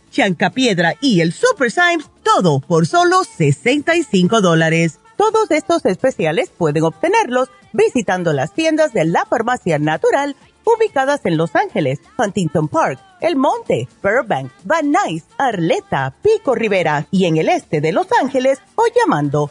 piedra 0.54 0.94
y 1.02 1.20
el 1.20 1.34
super 1.34 1.70
Symes, 1.70 2.06
todo 2.22 2.60
por 2.60 2.86
solo 2.86 3.24
65 3.24 4.40
dólares. 4.40 4.98
Todos 5.18 5.50
estos 5.50 5.84
especiales 5.84 6.48
pueden 6.48 6.84
obtenerlos 6.84 7.50
visitando 7.74 8.32
las 8.32 8.54
tiendas 8.54 8.94
de 8.94 9.04
la 9.04 9.26
farmacia 9.26 9.78
natural 9.78 10.36
ubicadas 10.64 11.20
en 11.24 11.36
Los 11.36 11.54
Ángeles, 11.54 12.00
Huntington 12.18 12.68
Park, 12.68 12.98
El 13.20 13.36
Monte, 13.36 13.88
Burbank, 14.02 14.50
Van 14.64 14.90
Nuys, 14.90 15.24
Arleta, 15.36 16.14
Pico 16.22 16.54
Rivera 16.54 17.06
y 17.10 17.26
en 17.26 17.36
el 17.36 17.50
este 17.50 17.82
de 17.82 17.92
Los 17.92 18.08
Ángeles 18.20 18.58
o 18.74 18.84
llamando 18.98 19.50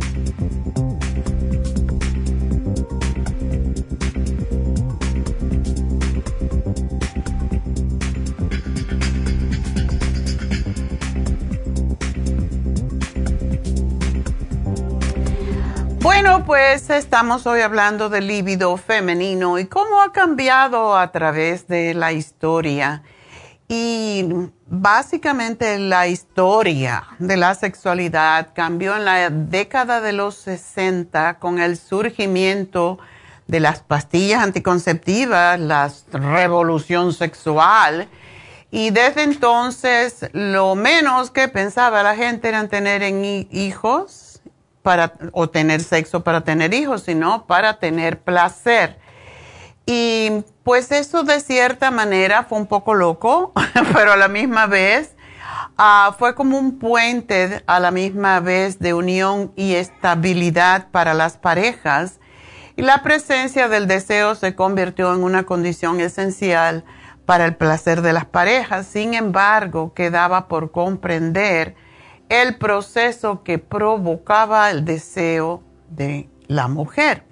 Bueno, 16.01 16.43
pues 16.45 16.89
estamos 16.89 17.45
hoy 17.45 17.61
hablando 17.61 18.09
del 18.09 18.25
líbido 18.25 18.75
femenino 18.75 19.59
y 19.59 19.67
cómo 19.67 20.01
ha 20.01 20.11
cambiado 20.11 20.97
a 20.97 21.11
través 21.11 21.67
de 21.67 21.93
la 21.93 22.11
historia. 22.11 23.03
Y 23.67 24.25
básicamente 24.65 25.77
la 25.77 26.07
historia 26.07 27.03
de 27.19 27.37
la 27.37 27.53
sexualidad 27.53 28.49
cambió 28.55 28.97
en 28.97 29.05
la 29.05 29.29
década 29.29 30.01
de 30.01 30.13
los 30.13 30.33
60 30.37 31.37
con 31.37 31.59
el 31.59 31.77
surgimiento 31.77 32.97
de 33.45 33.59
las 33.59 33.81
pastillas 33.81 34.41
anticonceptivas, 34.41 35.59
la 35.59 35.91
revolución 36.11 37.13
sexual. 37.13 38.09
Y 38.71 38.89
desde 38.89 39.21
entonces 39.21 40.31
lo 40.33 40.73
menos 40.73 41.29
que 41.29 41.47
pensaba 41.47 42.01
la 42.01 42.15
gente 42.15 42.49
era 42.49 42.67
tener 42.67 43.03
hijos 43.51 44.20
para 44.81 45.13
o 45.31 45.49
tener 45.49 45.81
sexo 45.81 46.23
para 46.23 46.41
tener 46.41 46.73
hijos, 46.73 47.03
sino 47.03 47.45
para 47.45 47.79
tener 47.79 48.19
placer. 48.19 48.99
Y 49.85 50.43
pues 50.63 50.91
eso 50.91 51.23
de 51.23 51.39
cierta 51.39 51.91
manera 51.91 52.43
fue 52.43 52.59
un 52.59 52.67
poco 52.67 52.93
loco, 52.93 53.51
pero 53.93 54.13
a 54.13 54.17
la 54.17 54.27
misma 54.27 54.67
vez 54.67 55.15
ah, 55.77 56.15
fue 56.17 56.35
como 56.35 56.57
un 56.57 56.79
puente 56.79 57.63
a 57.65 57.79
la 57.79 57.91
misma 57.91 58.39
vez 58.39 58.79
de 58.79 58.93
unión 58.93 59.51
y 59.55 59.75
estabilidad 59.75 60.87
para 60.91 61.13
las 61.13 61.37
parejas. 61.37 62.19
Y 62.75 62.83
la 62.83 63.03
presencia 63.03 63.67
del 63.67 63.87
deseo 63.87 64.35
se 64.35 64.55
convirtió 64.55 65.13
en 65.13 65.23
una 65.23 65.43
condición 65.43 65.99
esencial 65.99 66.85
para 67.25 67.45
el 67.45 67.55
placer 67.55 68.01
de 68.01 68.13
las 68.13 68.25
parejas. 68.25 68.87
Sin 68.87 69.13
embargo, 69.13 69.93
quedaba 69.93 70.47
por 70.47 70.71
comprender 70.71 71.75
el 72.31 72.55
proceso 72.55 73.43
que 73.43 73.59
provocaba 73.59 74.71
el 74.71 74.85
deseo 74.85 75.61
de 75.89 76.29
la 76.47 76.69
mujer. 76.69 77.23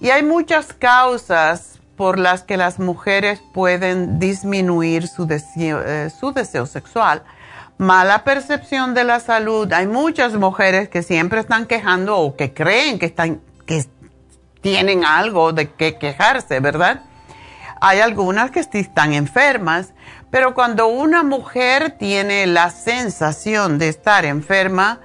Y 0.00 0.10
hay 0.10 0.24
muchas 0.24 0.72
causas 0.72 1.78
por 1.96 2.18
las 2.18 2.42
que 2.42 2.56
las 2.56 2.80
mujeres 2.80 3.40
pueden 3.52 4.18
disminuir 4.18 5.06
su 5.06 5.26
deseo, 5.26 5.80
eh, 5.86 6.10
su 6.10 6.32
deseo 6.32 6.66
sexual. 6.66 7.22
Mala 7.78 8.24
percepción 8.24 8.92
de 8.92 9.04
la 9.04 9.20
salud. 9.20 9.72
Hay 9.72 9.86
muchas 9.86 10.34
mujeres 10.34 10.88
que 10.88 11.04
siempre 11.04 11.38
están 11.38 11.66
quejando 11.66 12.18
o 12.18 12.34
que 12.34 12.52
creen 12.52 12.98
que, 12.98 13.06
están, 13.06 13.40
que 13.66 13.84
tienen 14.60 15.04
algo 15.04 15.52
de 15.52 15.70
que 15.70 15.96
quejarse, 15.96 16.58
¿verdad? 16.58 17.02
Hay 17.80 18.00
algunas 18.00 18.50
que 18.50 18.58
están 18.58 19.12
enfermas 19.12 19.93
pero 20.34 20.52
cuando 20.52 20.88
una 20.88 21.22
mujer 21.22 21.92
tiene 21.96 22.48
la 22.48 22.70
sensación 22.70 23.78
de 23.78 23.88
estar 23.88 24.24
enferma, 24.24 24.98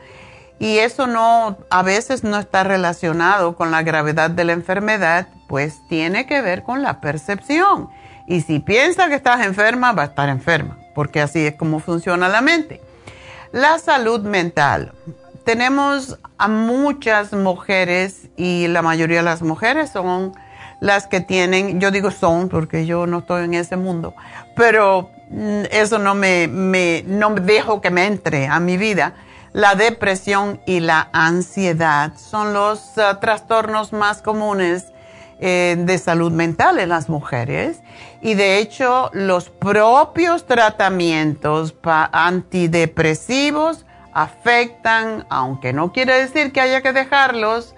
y 0.57 0.79
eso 0.79 1.05
no, 1.05 1.55
a 1.69 1.83
veces 1.83 2.23
no 2.23 2.39
está 2.39 2.63
relacionado 2.63 3.55
con 3.55 3.69
la 3.69 3.83
gravedad 3.83 4.31
de 4.31 4.43
la 4.43 4.53
enfermedad, 4.53 5.27
pues 5.47 5.87
tiene 5.87 6.25
que 6.25 6.41
ver 6.41 6.63
con 6.63 6.81
la 6.81 6.99
percepción. 6.99 7.89
Y 8.25 8.41
si 8.41 8.57
piensa 8.57 9.07
que 9.07 9.13
estás 9.13 9.45
enferma, 9.45 9.91
va 9.91 10.01
a 10.01 10.05
estar 10.07 10.29
enferma, 10.29 10.79
porque 10.95 11.21
así 11.21 11.45
es 11.45 11.53
como 11.53 11.79
funciona 11.79 12.27
la 12.27 12.41
mente. 12.41 12.81
La 13.51 13.77
salud 13.77 14.21
mental. 14.21 14.93
Tenemos 15.45 16.17
a 16.39 16.47
muchas 16.47 17.33
mujeres 17.33 18.29
y 18.35 18.67
la 18.67 18.81
mayoría 18.81 19.17
de 19.17 19.23
las 19.25 19.43
mujeres 19.43 19.91
son 19.91 20.33
las 20.79 21.05
que 21.05 21.21
tienen, 21.21 21.79
yo 21.79 21.91
digo 21.91 22.09
son 22.09 22.49
porque 22.49 22.87
yo 22.87 23.05
no 23.05 23.19
estoy 23.19 23.43
en 23.43 23.53
ese 23.53 23.75
mundo, 23.75 24.15
pero 24.55 25.11
eso 25.71 25.99
no 25.99 26.15
me, 26.15 26.47
me, 26.47 27.03
no 27.05 27.35
dejo 27.35 27.81
que 27.81 27.91
me 27.91 28.05
entre 28.05 28.47
a 28.47 28.59
mi 28.59 28.77
vida. 28.77 29.13
La 29.53 29.75
depresión 29.75 30.61
y 30.65 30.79
la 30.79 31.09
ansiedad 31.11 32.13
son 32.17 32.53
los 32.53 32.97
uh, 32.97 33.19
trastornos 33.19 33.93
más 33.93 34.21
comunes 34.21 34.91
eh, 35.39 35.75
de 35.79 35.97
salud 35.97 36.31
mental 36.31 36.79
en 36.79 36.89
las 36.89 37.09
mujeres 37.09 37.79
y 38.21 38.33
de 38.33 38.57
hecho 38.57 39.09
los 39.13 39.49
propios 39.49 40.45
tratamientos 40.45 41.73
antidepresivos 42.11 43.85
afectan, 44.13 45.25
aunque 45.29 45.71
no 45.71 45.93
quiere 45.93 46.19
decir 46.19 46.51
que 46.51 46.61
haya 46.61 46.81
que 46.81 46.91
dejarlos, 46.91 47.73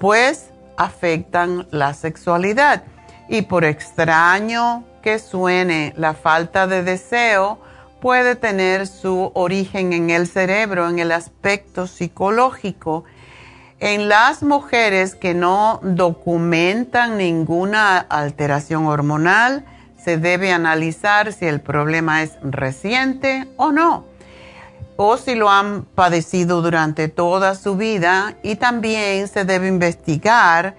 pues 0.00 0.50
afectan 0.76 1.68
la 1.70 1.94
sexualidad. 1.94 2.82
Y 3.28 3.42
por 3.42 3.64
extraño 3.64 4.84
que 5.06 5.20
suene, 5.20 5.94
la 5.96 6.14
falta 6.14 6.66
de 6.66 6.82
deseo 6.82 7.60
puede 8.00 8.34
tener 8.34 8.88
su 8.88 9.30
origen 9.34 9.92
en 9.92 10.10
el 10.10 10.26
cerebro, 10.26 10.88
en 10.88 10.98
el 10.98 11.12
aspecto 11.12 11.86
psicológico. 11.86 13.04
En 13.78 14.08
las 14.08 14.42
mujeres 14.42 15.14
que 15.14 15.32
no 15.32 15.78
documentan 15.84 17.18
ninguna 17.18 17.98
alteración 17.98 18.86
hormonal, 18.86 19.64
se 19.96 20.18
debe 20.18 20.50
analizar 20.50 21.32
si 21.32 21.46
el 21.46 21.60
problema 21.60 22.24
es 22.24 22.32
reciente 22.42 23.46
o 23.56 23.70
no, 23.70 24.06
o 24.96 25.18
si 25.18 25.36
lo 25.36 25.50
han 25.50 25.84
padecido 25.84 26.62
durante 26.62 27.06
toda 27.06 27.54
su 27.54 27.76
vida 27.76 28.34
y 28.42 28.56
también 28.56 29.28
se 29.28 29.44
debe 29.44 29.68
investigar 29.68 30.74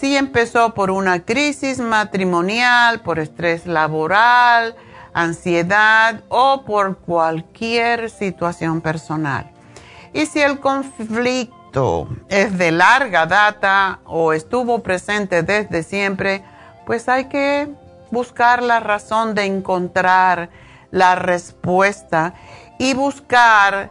si 0.00 0.16
empezó 0.16 0.72
por 0.72 0.90
una 0.90 1.26
crisis 1.26 1.78
matrimonial, 1.78 3.02
por 3.02 3.18
estrés 3.18 3.66
laboral, 3.66 4.74
ansiedad 5.12 6.22
o 6.30 6.62
por 6.64 6.96
cualquier 6.96 8.08
situación 8.08 8.80
personal. 8.80 9.50
Y 10.14 10.24
si 10.24 10.40
el 10.40 10.58
conflicto 10.58 12.08
es 12.30 12.56
de 12.56 12.72
larga 12.72 13.26
data 13.26 13.98
o 14.06 14.32
estuvo 14.32 14.82
presente 14.82 15.42
desde 15.42 15.82
siempre, 15.82 16.42
pues 16.86 17.06
hay 17.06 17.26
que 17.26 17.68
buscar 18.10 18.62
la 18.62 18.80
razón 18.80 19.34
de 19.34 19.44
encontrar 19.44 20.48
la 20.90 21.14
respuesta 21.14 22.32
y 22.78 22.94
buscar 22.94 23.90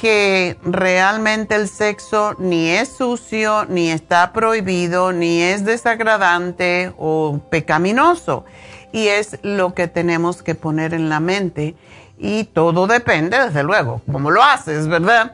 que 0.00 0.56
realmente 0.62 1.54
el 1.54 1.68
sexo 1.68 2.34
ni 2.38 2.70
es 2.70 2.88
sucio, 2.88 3.66
ni 3.66 3.90
está 3.90 4.32
prohibido, 4.32 5.12
ni 5.12 5.42
es 5.42 5.66
desagradante 5.66 6.94
o 6.96 7.38
pecaminoso. 7.50 8.46
Y 8.92 9.08
es 9.08 9.38
lo 9.42 9.74
que 9.74 9.88
tenemos 9.88 10.42
que 10.42 10.54
poner 10.54 10.94
en 10.94 11.10
la 11.10 11.20
mente. 11.20 11.74
Y 12.16 12.44
todo 12.44 12.86
depende, 12.86 13.38
desde 13.38 13.62
luego, 13.62 14.00
cómo 14.10 14.30
lo 14.30 14.42
haces, 14.42 14.88
¿verdad? 14.88 15.32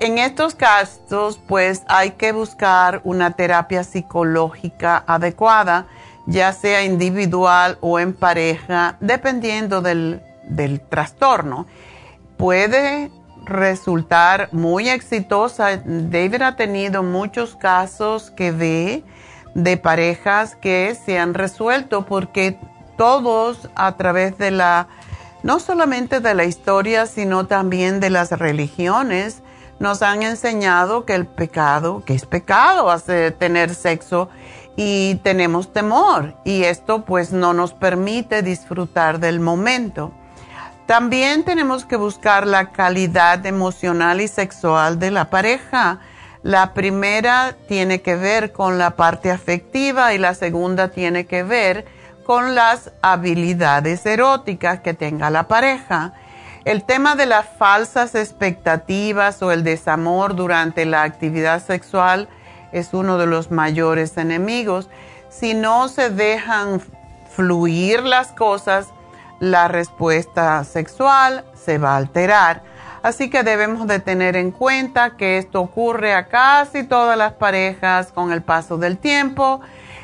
En 0.00 0.18
estos 0.18 0.56
casos, 0.56 1.38
pues 1.46 1.82
hay 1.86 2.10
que 2.10 2.32
buscar 2.32 3.00
una 3.04 3.36
terapia 3.36 3.84
psicológica 3.84 5.04
adecuada, 5.06 5.86
ya 6.26 6.52
sea 6.52 6.82
individual 6.82 7.78
o 7.80 8.00
en 8.00 8.14
pareja, 8.14 8.96
dependiendo 8.98 9.80
del, 9.80 10.22
del 10.42 10.80
trastorno. 10.80 11.66
Puede 12.36 13.12
resultar 13.48 14.48
muy 14.52 14.88
exitosa. 14.88 15.80
David 15.84 16.42
ha 16.42 16.56
tenido 16.56 17.02
muchos 17.02 17.56
casos 17.56 18.30
que 18.30 18.52
ve 18.52 19.04
de 19.54 19.76
parejas 19.76 20.54
que 20.54 20.94
se 20.94 21.18
han 21.18 21.34
resuelto 21.34 22.06
porque 22.06 22.58
todos 22.96 23.68
a 23.74 23.96
través 23.96 24.38
de 24.38 24.50
la, 24.50 24.88
no 25.42 25.58
solamente 25.58 26.20
de 26.20 26.34
la 26.34 26.44
historia, 26.44 27.06
sino 27.06 27.46
también 27.46 28.00
de 28.00 28.10
las 28.10 28.30
religiones, 28.30 29.42
nos 29.78 30.02
han 30.02 30.22
enseñado 30.22 31.04
que 31.04 31.14
el 31.14 31.26
pecado, 31.26 32.02
que 32.04 32.14
es 32.14 32.26
pecado 32.26 32.90
hace 32.90 33.30
tener 33.30 33.74
sexo 33.74 34.28
y 34.76 35.16
tenemos 35.22 35.72
temor 35.72 36.34
y 36.44 36.64
esto 36.64 37.04
pues 37.04 37.32
no 37.32 37.52
nos 37.52 37.72
permite 37.72 38.42
disfrutar 38.42 39.20
del 39.20 39.40
momento. 39.40 40.12
También 40.88 41.44
tenemos 41.44 41.84
que 41.84 41.96
buscar 41.96 42.46
la 42.46 42.72
calidad 42.72 43.44
emocional 43.44 44.22
y 44.22 44.26
sexual 44.26 44.98
de 44.98 45.10
la 45.10 45.28
pareja. 45.28 45.98
La 46.42 46.72
primera 46.72 47.54
tiene 47.68 48.00
que 48.00 48.16
ver 48.16 48.52
con 48.52 48.78
la 48.78 48.96
parte 48.96 49.30
afectiva 49.30 50.14
y 50.14 50.18
la 50.18 50.32
segunda 50.32 50.88
tiene 50.88 51.26
que 51.26 51.42
ver 51.42 51.84
con 52.24 52.54
las 52.54 52.90
habilidades 53.02 54.06
eróticas 54.06 54.80
que 54.80 54.94
tenga 54.94 55.28
la 55.28 55.46
pareja. 55.46 56.14
El 56.64 56.84
tema 56.84 57.16
de 57.16 57.26
las 57.26 57.44
falsas 57.58 58.14
expectativas 58.14 59.42
o 59.42 59.52
el 59.52 59.64
desamor 59.64 60.36
durante 60.36 60.86
la 60.86 61.02
actividad 61.02 61.62
sexual 61.62 62.30
es 62.72 62.94
uno 62.94 63.18
de 63.18 63.26
los 63.26 63.50
mayores 63.50 64.16
enemigos. 64.16 64.88
Si 65.28 65.52
no 65.52 65.88
se 65.88 66.08
dejan 66.08 66.80
fluir 67.36 68.04
las 68.04 68.32
cosas, 68.32 68.86
la 69.40 69.68
respuesta 69.68 70.62
sexual 70.64 71.44
se 71.54 71.78
va 71.78 71.92
a 71.92 71.96
alterar. 71.96 72.62
Así 73.02 73.30
que 73.30 73.42
debemos 73.42 73.86
de 73.86 74.00
tener 74.00 74.36
en 74.36 74.50
cuenta 74.50 75.16
que 75.16 75.38
esto 75.38 75.60
ocurre 75.60 76.14
a 76.14 76.28
casi 76.28 76.84
todas 76.84 77.16
las 77.16 77.32
parejas 77.32 78.12
con 78.12 78.32
el 78.32 78.42
paso 78.42 78.76
del 78.76 78.98
tiempo. 78.98 79.60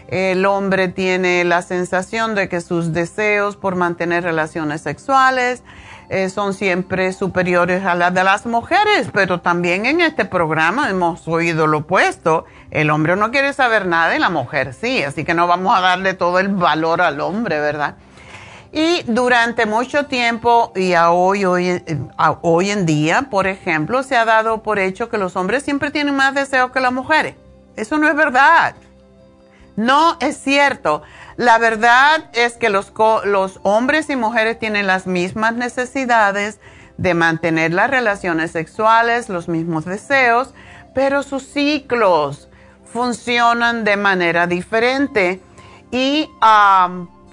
El 0.09 0.47
hombre 0.47 0.89
tiene 0.89 1.45
la 1.45 1.63
sensación 1.63 2.35
de 2.35 2.49
que 2.49 2.61
sus 2.61 2.93
deseos 2.93 3.57
por 3.57 3.75
mantener 3.75 4.23
relaciones 4.23 4.83
sexuales 4.83 5.63
eh, 6.11 6.29
son 6.29 6.53
siempre 6.53 7.13
superiores 7.13 7.85
a 7.85 7.95
las 7.95 8.13
de 8.13 8.23
las 8.23 8.45
mujeres, 8.45 9.09
pero 9.13 9.41
también 9.41 9.87
en 9.87 10.03
este 10.03 10.27
programa 10.27 10.91
hemos 10.91 11.27
oído 11.27 11.67
lo 11.67 11.79
opuesto. 11.79 12.45
El 12.71 12.91
hombre 12.91 13.17
no 13.17 13.31
quiere 13.31 13.53
saber 13.55 13.87
nada 13.87 14.15
y 14.15 14.19
la 14.19 14.29
mujer 14.29 14.75
sí, 14.75 15.03
así 15.03 15.25
que 15.25 15.35
no 15.35 15.47
vamos 15.47 15.77
a 15.77 15.81
darle 15.81 16.15
todo 16.15 16.39
el 16.39 16.49
valor 16.49 17.01
al 17.01 17.21
hombre, 17.21 17.59
¿verdad? 17.59 17.97
Y 18.77 19.05
durante 19.05 19.67
mucho 19.67 20.07
tiempo 20.07 20.73
y 20.75 20.95
a 20.95 21.13
hoy, 21.13 21.45
hoy, 21.45 21.81
hoy 22.43 22.71
en 22.71 22.87
día, 22.87 23.29
por 23.31 23.47
ejemplo, 23.47 24.03
se 24.03 24.17
ha 24.17 24.25
dado 24.25 24.65
por 24.65 24.81
hecho 24.81 25.09
que 25.09 25.17
los 25.17 25.37
hombres 25.37 25.63
siempre 25.63 25.93
tienen 25.93 26.17
más 26.17 26.35
deseo 26.35 26.73
que 26.73 26.81
las 26.81 26.93
mujeres. 26.93 27.37
Eso 27.77 27.99
no 27.99 28.09
es 28.09 28.17
verdad. 28.17 28.75
No 29.77 30.17
es 30.19 30.37
cierto. 30.39 31.03
La 31.37 31.59
verdad 31.59 32.29
es 32.33 32.55
que 32.55 32.69
los, 32.69 32.93
los 33.25 33.61
hombres 33.63 34.11
y 34.11 34.17
mujeres 34.17 34.59
tienen 34.59 34.89
las 34.89 35.07
mismas 35.07 35.55
necesidades 35.55 36.59
de 36.97 37.15
mantener 37.15 37.73
las 37.73 37.89
relaciones 37.89 38.51
sexuales, 38.51 39.29
los 39.29 39.49
mismos 39.49 39.85
deseos, 39.85 40.53
pero 40.97 41.23
sus 41.23 41.47
ciclos 41.47 42.49
funcionan 42.93 43.85
de 43.85 43.97
manera 43.97 44.49
diferente. 44.49 45.41
Y 45.93 46.29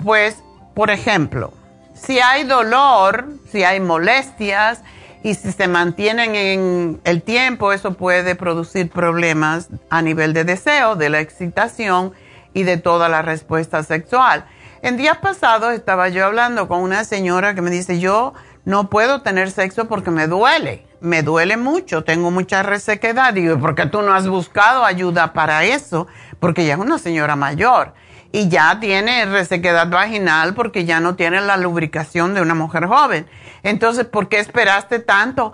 pues 0.04 0.44
por 0.74 0.90
ejemplo, 0.90 1.54
si 1.94 2.20
hay 2.20 2.44
dolor, 2.44 3.28
si 3.52 3.64
hay 3.64 3.80
molestias 3.80 4.82
y 5.24 5.36
si 5.36 5.52
se 5.52 5.68
mantienen 5.68 6.36
en 6.36 7.02
el 7.04 7.22
tiempo, 7.22 7.74
eso 7.74 7.94
puede 7.94 8.36
producir 8.36 8.90
problemas 8.90 9.70
a 9.90 10.02
nivel 10.02 10.34
de 10.34 10.44
deseo, 10.44 10.96
de 10.96 11.10
la 11.10 11.20
excitación 11.20 12.14
y 12.54 12.64
de 12.64 12.78
toda 12.78 13.10
la 13.10 13.22
respuesta 13.22 13.84
sexual. 13.84 14.46
En 14.82 14.98
días 14.98 15.18
pasados 15.18 15.74
estaba 15.74 16.10
yo 16.10 16.26
hablando 16.26 16.68
con 16.68 16.82
una 16.82 17.04
señora 17.04 17.54
que 17.54 17.62
me 17.62 17.70
dice, 17.70 18.00
yo 18.00 18.34
no 18.66 18.90
puedo 18.90 19.22
tener 19.22 19.52
sexo 19.52 19.88
porque 19.88 20.10
me 20.10 20.28
duele, 20.28 20.88
me 21.02 21.22
duele 21.22 21.58
mucho, 21.58 22.04
tengo 22.04 22.32
mucha 22.32 22.64
resequedad. 22.64 23.34
Digo, 23.34 23.60
¿por 23.60 23.76
qué 23.76 23.86
tú 23.86 24.02
no 24.02 24.14
has 24.14 24.28
buscado 24.28 24.84
ayuda 24.84 25.34
para 25.34 25.66
eso? 25.66 26.08
Porque 26.40 26.64
ella 26.64 26.74
es 26.74 26.80
una 26.80 26.98
señora 26.98 27.36
mayor 27.36 27.94
y 28.32 28.48
ya 28.48 28.80
tiene 28.80 29.26
resequedad 29.26 29.90
vaginal 29.90 30.54
porque 30.54 30.86
ya 30.86 31.00
no 31.00 31.16
tiene 31.16 31.42
la 31.42 31.58
lubricación 31.58 32.34
de 32.34 32.42
una 32.42 32.56
mujer 32.56 32.86
joven. 32.86 33.28
Entonces, 33.64 34.06
¿por 34.06 34.30
qué 34.30 34.40
esperaste 34.40 35.00
tanto? 35.00 35.54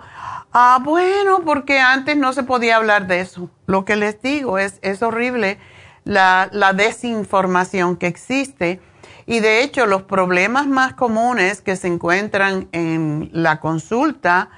Ah, 0.52 0.78
bueno, 0.82 1.40
porque 1.44 1.80
antes 1.80 2.16
no 2.16 2.32
se 2.32 2.42
podía 2.42 2.76
hablar 2.76 3.06
de 3.06 3.20
eso. 3.20 3.50
Lo 3.66 3.84
que 3.84 3.96
les 3.96 4.22
digo 4.22 4.58
es, 4.58 4.78
es 4.82 5.02
horrible 5.02 5.58
la, 6.04 6.48
la 6.52 6.72
desinformación 6.72 7.96
que 7.96 8.06
existe. 8.06 8.80
Y 9.26 9.40
de 9.40 9.62
hecho, 9.62 9.86
los 9.86 10.02
problemas 10.02 10.66
más 10.66 10.94
comunes 10.94 11.60
que 11.60 11.76
se 11.76 11.88
encuentran 11.88 12.68
en 12.72 13.28
la 13.32 13.60
consulta 13.60 14.48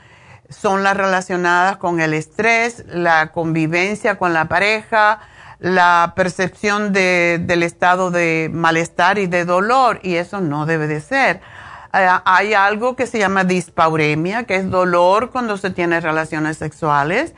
son 0.48 0.82
las 0.82 0.96
relacionadas 0.96 1.76
con 1.76 2.00
el 2.00 2.12
estrés, 2.12 2.84
la 2.88 3.32
convivencia 3.32 4.18
con 4.18 4.32
la 4.32 4.46
pareja, 4.46 5.20
la 5.60 6.14
percepción 6.16 6.92
de, 6.92 7.38
del 7.40 7.62
estado 7.62 8.10
de 8.10 8.50
malestar 8.52 9.18
y 9.18 9.26
de 9.26 9.44
dolor 9.44 10.00
y 10.02 10.14
eso 10.16 10.40
no 10.40 10.66
debe 10.66 10.86
de 10.86 11.00
ser. 11.00 11.40
Eh, 11.92 12.08
hay 12.24 12.54
algo 12.54 12.96
que 12.96 13.06
se 13.06 13.18
llama 13.18 13.44
dispauremia, 13.44 14.44
que 14.44 14.56
es 14.56 14.70
dolor 14.70 15.30
cuando 15.30 15.58
se 15.58 15.70
tiene 15.70 16.00
relaciones 16.00 16.56
sexuales. 16.56 17.34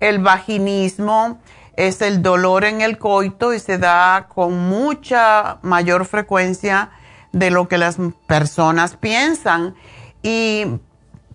El 0.00 0.20
vaginismo 0.20 1.38
es 1.76 2.00
el 2.00 2.22
dolor 2.22 2.64
en 2.64 2.80
el 2.80 2.98
coito 2.98 3.52
y 3.52 3.60
se 3.60 3.76
da 3.76 4.28
con 4.34 4.58
mucha 4.58 5.58
mayor 5.60 6.06
frecuencia 6.06 6.90
de 7.32 7.50
lo 7.50 7.68
que 7.68 7.76
las 7.76 7.98
personas 8.26 8.96
piensan. 8.96 9.74
Y 10.22 10.64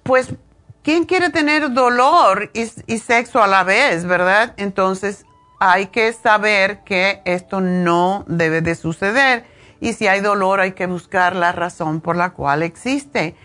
pues, 0.01 0.33
¿quién 0.81 1.05
quiere 1.05 1.29
tener 1.29 1.71
dolor 1.73 2.49
y, 2.55 2.63
y 2.87 2.97
sexo 2.97 3.43
a 3.43 3.47
la 3.47 3.63
vez, 3.63 4.05
verdad? 4.05 4.55
Entonces, 4.57 5.25
hay 5.63 5.87
que 5.87 6.11
saber 6.11 6.83
que 6.83 7.21
esto 7.23 7.61
no 7.61 8.25
debe 8.27 8.61
de 8.61 8.73
suceder 8.73 9.45
y 9.79 9.93
si 9.93 10.07
hay 10.07 10.19
dolor 10.19 10.59
hay 10.59 10.71
que 10.71 10.87
buscar 10.87 11.35
la 11.35 11.51
razón 11.51 12.01
por 12.01 12.15
la 12.15 12.31
cual 12.31 12.63
existe. 12.63 13.35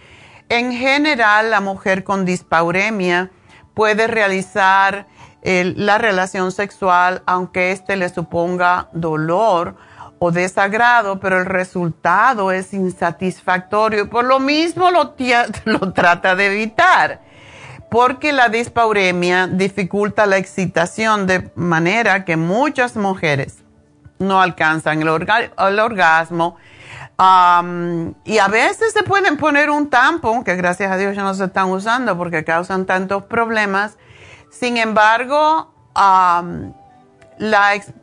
En 0.48 0.72
general, 0.72 1.50
la 1.50 1.60
mujer 1.60 2.04
con 2.04 2.24
dispauremia 2.24 3.30
puede 3.74 4.06
realizar 4.06 5.06
la 5.42 5.98
relación 5.98 6.52
sexual 6.52 7.22
aunque 7.26 7.72
éste 7.72 7.96
le 7.96 8.08
suponga 8.08 8.88
dolor 8.94 9.76
o 10.18 10.30
desagrado, 10.30 11.20
pero 11.20 11.38
el 11.38 11.44
resultado 11.44 12.50
es 12.50 12.72
insatisfactorio. 12.72 14.08
Por 14.08 14.24
lo 14.24 14.40
mismo 14.40 14.90
lo 14.90 15.12
trata 15.92 16.34
de 16.34 16.46
evitar 16.46 17.25
porque 17.96 18.30
la 18.34 18.50
dispauremia 18.50 19.46
dificulta 19.46 20.26
la 20.26 20.36
excitación 20.36 21.26
de 21.26 21.50
manera 21.54 22.26
que 22.26 22.36
muchas 22.36 22.94
mujeres 22.94 23.64
no 24.18 24.42
alcanzan 24.42 25.00
el, 25.00 25.08
orgasmo. 25.08 26.58
y 27.18 28.38
a 28.38 28.48
veces 28.48 28.92
se 28.92 29.02
pueden 29.02 29.38
poner 29.38 29.70
un 29.70 29.88
tampón, 29.88 30.44
que 30.44 30.56
gracias 30.56 30.92
a 30.92 30.98
Dios 30.98 31.16
ya 31.16 31.22
no 31.22 31.32
se 31.32 31.44
están 31.44 31.70
usando 31.70 32.18
porque 32.18 32.44
causan 32.44 32.84
tantos 32.84 33.24
problemas. 33.24 33.96
Sin 34.50 34.76
embargo, 34.76 35.72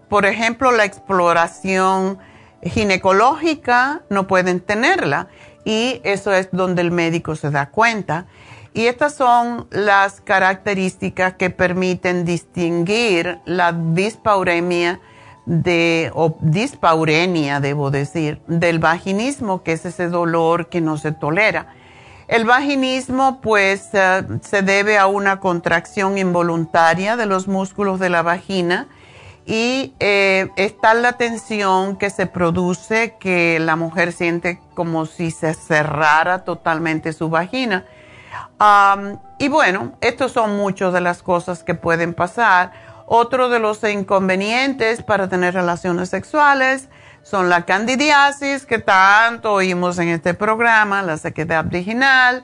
por 0.10 0.26
ejemplo, 0.26 0.72
la 0.72 0.86
exploración 0.86 2.18
ginecológica 2.64 4.02
no 4.10 4.26
pueden 4.26 4.60
tenerla 4.60 5.28
y 5.66 6.02
eso 6.04 6.34
es 6.34 6.50
donde 6.52 6.82
el 6.82 6.90
médico 6.90 7.36
se 7.36 7.52
da 7.52 7.70
cuenta. 7.70 8.26
Y 8.74 8.88
estas 8.88 9.16
son 9.16 9.68
las 9.70 10.20
características 10.22 11.34
que 11.34 11.50
permiten 11.52 12.26
distinguir 12.26 13.40
la 13.46 13.72
dispauremia 13.72 15.00
de, 15.46 16.12
o 16.16 16.38
dispaurenia, 16.42 17.60
debo 17.60 17.92
decir, 17.92 18.42
del 18.48 18.80
vaginismo, 18.80 19.62
que 19.62 19.74
es 19.74 19.86
ese 19.86 20.08
dolor 20.08 20.70
que 20.70 20.82
no 20.82 20.98
se 20.98 21.12
tolera. 21.12 21.68
El 22.28 22.46
vaginismo 22.46 23.42
pues 23.42 23.90
eh, 23.94 24.24
se 24.42 24.62
debe 24.62 24.98
a 24.98 25.08
una 25.08 25.40
contracción 25.40 26.18
involuntaria 26.18 27.16
de 27.16 27.26
los 27.26 27.48
músculos 27.48 28.00
de 28.00 28.10
la 28.10 28.22
vagina 28.22 28.88
y 29.46 29.94
eh, 30.00 30.50
está 30.56 30.94
la 30.94 31.14
tensión 31.14 31.98
que 31.98 32.10
se 32.10 32.26
produce 32.26 33.18
que 33.20 33.60
la 33.60 33.76
mujer 33.76 34.14
siente 34.14 34.62
como 34.74 35.06
si 35.06 35.32
se 35.32 35.54
cerrara 35.54 36.46
totalmente 36.46 37.12
su 37.12 37.30
vagina. 37.30 37.86
Y 39.40 39.48
bueno, 39.48 39.94
estos 40.02 40.32
son 40.32 40.58
muchas 40.58 40.94
de 40.94 41.02
las 41.02 41.22
cosas 41.22 41.64
que 41.64 41.76
pueden 41.76 42.14
pasar. 42.14 42.72
Otro 43.06 43.50
de 43.50 43.60
los 43.60 43.84
inconvenientes 43.84 45.04
para 45.04 45.28
tener 45.28 45.54
relaciones 45.54 46.10
sexuales 46.10 46.90
son 47.22 47.50
la 47.50 47.66
candidiasis, 47.66 48.66
que 48.66 48.80
tanto 48.80 49.54
oímos 49.54 49.98
en 50.00 50.10
este 50.10 50.34
programa, 50.34 51.02
la 51.02 51.18
sequedad 51.18 51.66
vaginal, 51.66 52.44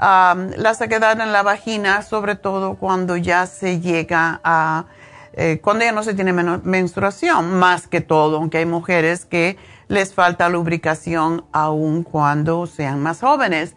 la 0.00 0.74
sequedad 0.76 1.20
en 1.20 1.32
la 1.32 1.42
vagina, 1.42 2.02
sobre 2.02 2.34
todo 2.34 2.74
cuando 2.76 3.16
ya 3.16 3.46
se 3.46 3.80
llega 3.80 4.40
a, 4.42 4.86
eh, 5.32 5.60
cuando 5.62 5.84
ya 5.84 5.92
no 5.92 6.02
se 6.02 6.14
tiene 6.14 6.32
menstruación, 6.32 7.58
más 7.58 7.86
que 7.86 8.00
todo, 8.00 8.36
aunque 8.36 8.58
hay 8.58 8.66
mujeres 8.66 9.26
que 9.26 9.58
les 9.88 10.14
falta 10.14 10.48
lubricación 10.48 11.44
aun 11.52 12.02
cuando 12.02 12.66
sean 12.66 13.00
más 13.02 13.20
jóvenes. 13.20 13.74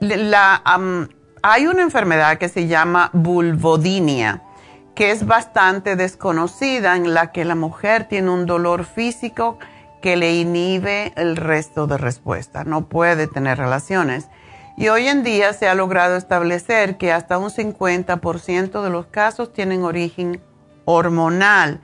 Hay 0.00 1.66
una 1.66 1.82
enfermedad 1.82 2.38
que 2.38 2.48
se 2.48 2.66
llama 2.66 3.10
vulvodinia 3.12 4.42
que 4.96 5.10
es 5.10 5.26
bastante 5.26 5.94
desconocida, 5.94 6.96
en 6.96 7.12
la 7.12 7.30
que 7.30 7.44
la 7.44 7.54
mujer 7.54 8.08
tiene 8.08 8.30
un 8.30 8.46
dolor 8.46 8.86
físico 8.86 9.58
que 10.00 10.16
le 10.16 10.34
inhibe 10.34 11.12
el 11.16 11.36
resto 11.36 11.86
de 11.86 11.98
respuesta, 11.98 12.64
no 12.64 12.88
puede 12.88 13.26
tener 13.26 13.58
relaciones. 13.58 14.28
Y 14.78 14.88
hoy 14.88 15.06
en 15.06 15.22
día 15.22 15.52
se 15.52 15.68
ha 15.68 15.74
logrado 15.74 16.16
establecer 16.16 16.96
que 16.96 17.12
hasta 17.12 17.36
un 17.36 17.50
50% 17.50 18.82
de 18.82 18.90
los 18.90 19.06
casos 19.06 19.52
tienen 19.52 19.84
origen 19.84 20.40
hormonal. 20.86 21.80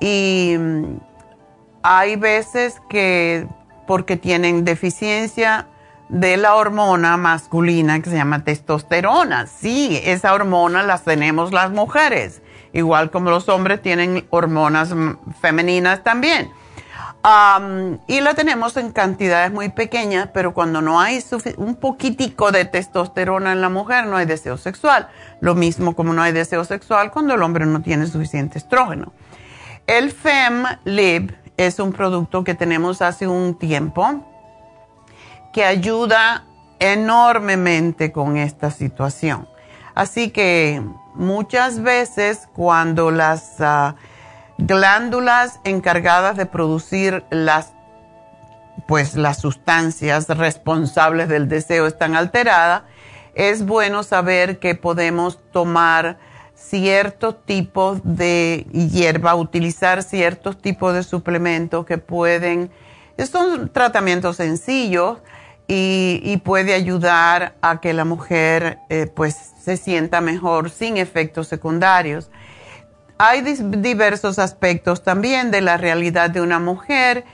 Y 0.00 0.56
mm, 0.58 1.00
hay 1.84 2.16
veces 2.16 2.80
que 2.88 3.46
porque 3.86 4.16
tienen 4.16 4.64
deficiencia 4.64 5.68
de 6.10 6.36
la 6.36 6.56
hormona 6.56 7.16
masculina 7.16 8.00
que 8.00 8.10
se 8.10 8.16
llama 8.16 8.44
testosterona. 8.44 9.46
Sí, 9.46 10.00
esa 10.04 10.34
hormona 10.34 10.82
la 10.82 10.98
tenemos 10.98 11.52
las 11.52 11.70
mujeres, 11.70 12.42
igual 12.72 13.10
como 13.10 13.30
los 13.30 13.48
hombres 13.48 13.80
tienen 13.80 14.26
hormonas 14.30 14.92
femeninas 15.40 16.02
también. 16.02 16.50
y 18.08 18.20
la 18.20 18.34
tenemos 18.34 18.76
en 18.76 18.92
cantidades 18.92 19.52
muy 19.52 19.68
pequeñas, 19.68 20.30
pero 20.34 20.52
cuando 20.52 20.82
no 20.82 21.00
hay 21.00 21.22
un 21.56 21.76
poquitico 21.76 22.50
de 22.50 22.64
testosterona 22.64 23.52
en 23.52 23.60
la 23.60 23.68
mujer, 23.68 24.06
no 24.06 24.16
hay 24.16 24.26
deseo 24.26 24.56
sexual. 24.56 25.08
Lo 25.40 25.54
mismo 25.54 25.94
como 25.94 26.12
no 26.12 26.22
hay 26.22 26.32
deseo 26.32 26.64
sexual 26.64 27.12
cuando 27.12 27.34
el 27.34 27.42
hombre 27.42 27.66
no 27.66 27.82
tiene 27.82 28.06
suficiente 28.06 28.58
estrógeno. 28.58 29.12
El 29.86 30.10
FemLib 30.10 31.36
es 31.56 31.78
un 31.78 31.92
producto 31.92 32.42
que 32.42 32.54
tenemos 32.54 33.02
hace 33.02 33.28
un 33.28 33.58
tiempo 33.58 34.24
que 35.52 35.64
ayuda 35.64 36.44
enormemente 36.78 38.12
con 38.12 38.36
esta 38.36 38.70
situación. 38.70 39.48
Así 39.94 40.30
que 40.30 40.82
muchas 41.14 41.82
veces 41.82 42.48
cuando 42.54 43.10
las 43.10 43.60
ah, 43.60 43.96
glándulas 44.58 45.60
encargadas 45.64 46.36
de 46.36 46.46
producir 46.46 47.24
las 47.30 47.72
pues 48.86 49.14
las 49.14 49.38
sustancias 49.38 50.26
responsables 50.28 51.28
del 51.28 51.48
deseo 51.48 51.86
están 51.86 52.16
alteradas, 52.16 52.82
es 53.34 53.64
bueno 53.64 54.02
saber 54.02 54.58
que 54.58 54.74
podemos 54.74 55.38
tomar 55.52 56.18
ciertos 56.54 57.44
tipos 57.44 58.00
de 58.02 58.66
hierba, 58.72 59.34
utilizar 59.34 60.02
ciertos 60.02 60.60
tipos 60.60 60.94
de 60.94 61.02
suplementos 61.02 61.86
que 61.86 61.98
pueden, 61.98 62.70
son 63.30 63.68
tratamientos 63.68 64.36
sencillos, 64.36 65.18
y, 65.72 66.36
puede 66.38 66.74
ayudar 66.74 67.54
a 67.62 67.80
que 67.80 67.92
la 67.92 68.04
mujer 68.04 68.80
eh, 68.88 69.06
pues 69.06 69.36
se 69.62 69.76
sienta 69.76 70.20
mejor 70.20 70.68
sin 70.68 70.96
efectos 70.96 71.46
secundarios. 71.46 72.28
Hay 73.18 73.42
diversos 73.42 74.40
aspectos 74.40 75.04
también 75.04 75.52
de 75.52 75.60
la 75.60 75.76
realidad 75.76 76.30
de 76.30 76.40
una 76.40 76.58
mujer 76.58 77.24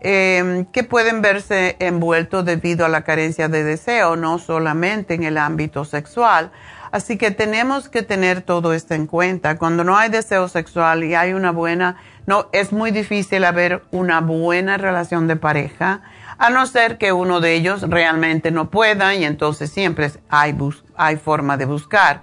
em, 0.00 0.64
que 0.66 0.84
pueden 0.84 1.20
verse 1.20 1.76
envueltos 1.80 2.46
debido 2.46 2.86
a 2.86 2.88
la 2.88 3.02
carencia 3.02 3.48
de 3.48 3.62
deseo, 3.62 4.16
no 4.16 4.38
solamente 4.38 5.12
en 5.12 5.24
el 5.24 5.36
ámbito 5.36 5.84
sexual. 5.84 6.50
Así 6.92 7.18
que 7.18 7.30
tenemos 7.30 7.90
que 7.90 8.02
tener 8.02 8.40
todo 8.40 8.72
esto 8.72 8.94
en 8.94 9.06
cuenta. 9.06 9.58
Cuando 9.58 9.84
no 9.84 9.98
hay 9.98 10.08
deseo 10.08 10.48
sexual 10.48 11.04
y 11.04 11.14
hay 11.14 11.34
una 11.34 11.50
buena, 11.50 11.96
no, 12.24 12.48
es 12.52 12.72
muy 12.72 12.90
difícil 12.90 13.44
haber 13.44 13.82
una 13.90 14.22
buena 14.22 14.78
relación 14.78 15.28
de 15.28 15.36
pareja 15.36 16.00
a 16.38 16.50
no 16.50 16.66
ser 16.66 16.98
que 16.98 17.12
uno 17.12 17.40
de 17.40 17.54
ellos 17.54 17.82
realmente 17.82 18.50
no 18.50 18.70
pueda 18.70 19.14
y 19.14 19.24
entonces 19.24 19.70
siempre 19.70 20.10
hay, 20.28 20.56
hay 20.96 21.16
forma 21.16 21.56
de 21.56 21.64
buscar. 21.64 22.22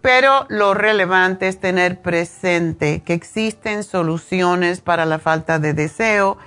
Pero 0.00 0.46
lo 0.48 0.74
relevante 0.74 1.48
es 1.48 1.60
tener 1.60 2.00
presente 2.00 3.02
que 3.02 3.12
existen 3.12 3.84
soluciones 3.84 4.80
para 4.80 5.04
la 5.04 5.18
falta 5.18 5.58
de 5.58 5.74
deseo 5.74 6.38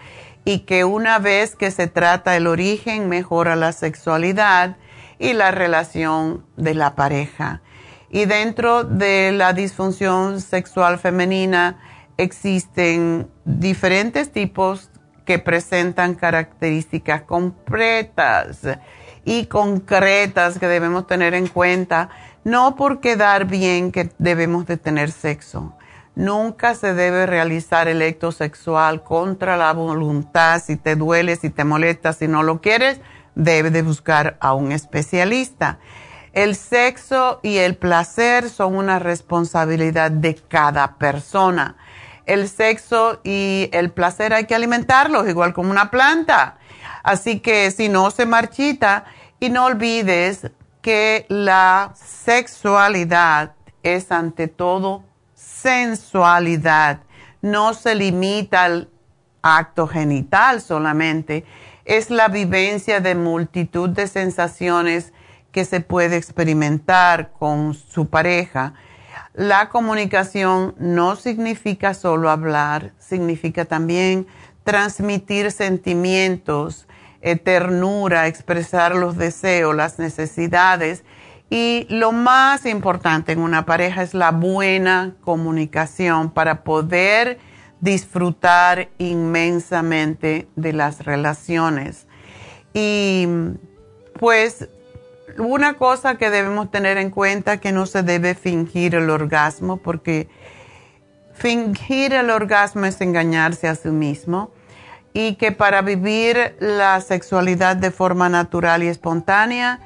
y 0.45 0.59
que 0.59 0.83
una 0.83 1.19
vez 1.19 1.55
que 1.55 1.71
se 1.71 1.87
trata 1.87 2.35
el 2.35 2.47
origen 2.47 3.09
mejora 3.09 3.55
la 3.55 3.71
sexualidad 3.71 4.77
y 5.19 5.33
la 5.33 5.51
relación 5.51 6.45
de 6.57 6.73
la 6.73 6.95
pareja. 6.95 7.61
Y 8.09 8.25
dentro 8.25 8.83
de 8.83 9.31
la 9.31 9.53
disfunción 9.53 10.41
sexual 10.41 10.99
femenina 10.99 11.79
existen 12.17 13.29
diferentes 13.45 14.31
tipos 14.31 14.91
que 15.25 15.39
presentan 15.39 16.15
características 16.15 17.21
completas 17.23 18.61
y 19.25 19.45
concretas 19.45 20.59
que 20.59 20.67
debemos 20.67 21.07
tener 21.07 21.33
en 21.33 21.47
cuenta, 21.47 22.09
no 22.43 22.75
por 22.75 22.99
quedar 22.99 23.45
bien 23.45 23.91
que 23.91 24.09
debemos 24.17 24.65
de 24.65 24.77
tener 24.77 25.11
sexo. 25.11 25.73
Nunca 26.15 26.75
se 26.75 26.93
debe 26.93 27.25
realizar 27.25 27.87
el 27.87 28.01
acto 28.01 28.31
sexual 28.31 29.03
contra 29.03 29.57
la 29.57 29.73
voluntad. 29.73 30.61
Si 30.63 30.75
te 30.75 30.95
duele, 30.95 31.35
si 31.37 31.49
te 31.49 31.63
molesta, 31.63 32.13
si 32.13 32.27
no 32.27 32.43
lo 32.43 32.61
quieres, 32.61 32.99
debe 33.33 33.71
de 33.71 33.81
buscar 33.81 34.37
a 34.39 34.53
un 34.53 34.71
especialista. 34.71 35.79
El 36.33 36.55
sexo 36.55 37.39
y 37.41 37.57
el 37.57 37.77
placer 37.77 38.49
son 38.49 38.75
una 38.75 38.99
responsabilidad 38.99 40.11
de 40.11 40.35
cada 40.35 40.97
persona 40.97 41.77
el 42.25 42.47
sexo 42.49 43.19
y 43.23 43.69
el 43.73 43.91
placer 43.91 44.33
hay 44.33 44.45
que 44.45 44.55
alimentarlos, 44.55 45.27
igual 45.27 45.53
como 45.53 45.71
una 45.71 45.91
planta. 45.91 46.57
Así 47.03 47.39
que 47.39 47.71
si 47.71 47.89
no 47.89 48.11
se 48.11 48.25
marchita, 48.25 49.05
y 49.43 49.49
no 49.49 49.65
olvides 49.65 50.51
que 50.81 51.25
la 51.27 51.91
sexualidad 51.95 53.55
es 53.83 54.09
ante 54.09 54.47
todo 54.47 55.03
sensualidad. 55.35 57.01
No 57.41 57.73
se 57.73 57.93
limita 57.93 58.63
al 58.63 58.89
acto 59.41 59.85
genital 59.85 60.61
solamente, 60.61 61.43
es 61.83 62.09
la 62.09 62.29
vivencia 62.29 63.01
de 63.01 63.15
multitud 63.15 63.89
de 63.89 64.07
sensaciones 64.07 65.11
que 65.51 65.65
se 65.65 65.81
puede 65.81 66.15
experimentar 66.15 67.33
con 67.33 67.73
su 67.73 68.07
pareja 68.07 68.75
la 69.33 69.69
comunicación 69.69 70.75
no 70.77 71.15
significa 71.15 71.93
solo 71.93 72.29
hablar, 72.29 72.91
significa 72.99 73.65
también 73.65 74.27
transmitir 74.63 75.51
sentimientos, 75.51 76.87
eh, 77.21 77.35
ternura, 77.35 78.27
expresar 78.27 78.95
los 78.95 79.17
deseos, 79.17 79.75
las 79.75 79.97
necesidades. 79.97 81.03
Y 81.49 81.87
lo 81.89 82.11
más 82.11 82.65
importante 82.65 83.31
en 83.31 83.39
una 83.39 83.65
pareja 83.65 84.03
es 84.03 84.13
la 84.13 84.31
buena 84.31 85.15
comunicación 85.21 86.29
para 86.29 86.63
poder 86.63 87.39
disfrutar 87.81 88.89
inmensamente 88.97 90.47
de 90.55 90.73
las 90.73 91.05
relaciones. 91.05 92.07
Y 92.73 93.27
pues 94.19 94.69
una 95.37 95.75
cosa 95.75 96.15
que 96.15 96.29
debemos 96.29 96.71
tener 96.71 96.97
en 96.97 97.09
cuenta 97.09 97.57
que 97.57 97.71
no 97.71 97.85
se 97.85 98.03
debe 98.03 98.35
fingir 98.35 98.95
el 98.95 99.09
orgasmo 99.09 99.77
porque 99.77 100.29
fingir 101.33 102.13
el 102.13 102.29
orgasmo 102.29 102.85
es 102.85 103.01
engañarse 103.01 103.67
a 103.67 103.75
sí 103.75 103.89
mismo 103.89 104.51
y 105.13 105.35
que 105.35 105.51
para 105.51 105.81
vivir 105.81 106.55
la 106.59 106.99
sexualidad 107.01 107.75
de 107.75 107.91
forma 107.91 108.29
natural 108.29 108.83
y 108.83 108.87
espontánea 108.87 109.79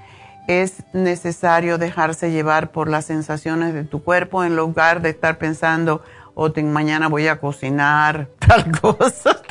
es 0.48 0.84
necesario 0.94 1.78
dejarse 1.78 2.32
llevar 2.32 2.72
por 2.72 2.88
las 2.90 3.06
sensaciones 3.06 3.74
de 3.74 3.84
tu 3.84 4.04
cuerpo 4.04 4.46
en 4.46 4.56
lugar 4.56 5.02
de 5.02 5.10
estar 5.10 5.38
pensando, 5.38 6.02
o 6.36 6.46
oh, 6.46 6.62
mañana 6.64 7.10
voy 7.10 7.28
a 7.28 7.40
cocinar 7.40 8.30
tal 8.40 8.72
cosa, 8.80 9.42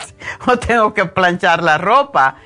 o 0.46 0.58
tengo 0.58 0.94
que 0.94 1.04
planchar 1.04 1.62
la 1.62 1.76
ropa 1.76 2.36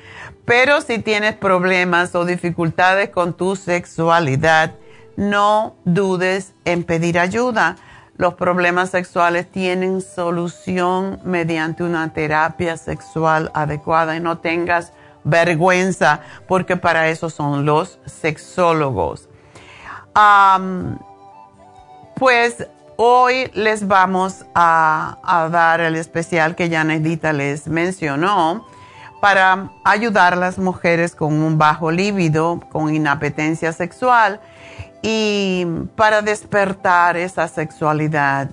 Pero 0.45 0.81
si 0.81 0.99
tienes 0.99 1.35
problemas 1.35 2.15
o 2.15 2.25
dificultades 2.25 3.09
con 3.09 3.33
tu 3.33 3.55
sexualidad, 3.55 4.75
no 5.15 5.75
dudes 5.85 6.53
en 6.65 6.83
pedir 6.83 7.19
ayuda. 7.19 7.77
Los 8.17 8.35
problemas 8.35 8.89
sexuales 8.89 9.49
tienen 9.49 10.01
solución 10.01 11.19
mediante 11.23 11.83
una 11.83 12.13
terapia 12.13 12.77
sexual 12.77 13.51
adecuada 13.53 14.15
y 14.15 14.19
no 14.19 14.39
tengas 14.39 14.93
vergüenza 15.23 16.21
porque 16.47 16.77
para 16.77 17.09
eso 17.09 17.29
son 17.29 17.65
los 17.65 17.99
sexólogos. 18.05 19.27
pues 22.15 22.67
hoy 22.97 23.49
les 23.53 23.87
vamos 23.87 24.45
a, 24.53 25.49
dar 25.51 25.81
el 25.81 25.95
especial 25.95 26.55
que 26.55 26.69
ya 26.69 26.83
Nedita 26.83 27.33
les 27.33 27.67
mencionó 27.67 28.67
para 29.21 29.69
ayudar 29.85 30.33
a 30.33 30.35
las 30.35 30.57
mujeres 30.57 31.15
con 31.15 31.41
un 31.41 31.57
bajo 31.57 31.91
líbido, 31.91 32.59
con 32.71 32.93
inapetencia 32.93 33.71
sexual 33.71 34.41
y 35.01 35.65
para 35.95 36.21
despertar 36.21 37.15
esa 37.15 37.47
sexualidad. 37.47 38.49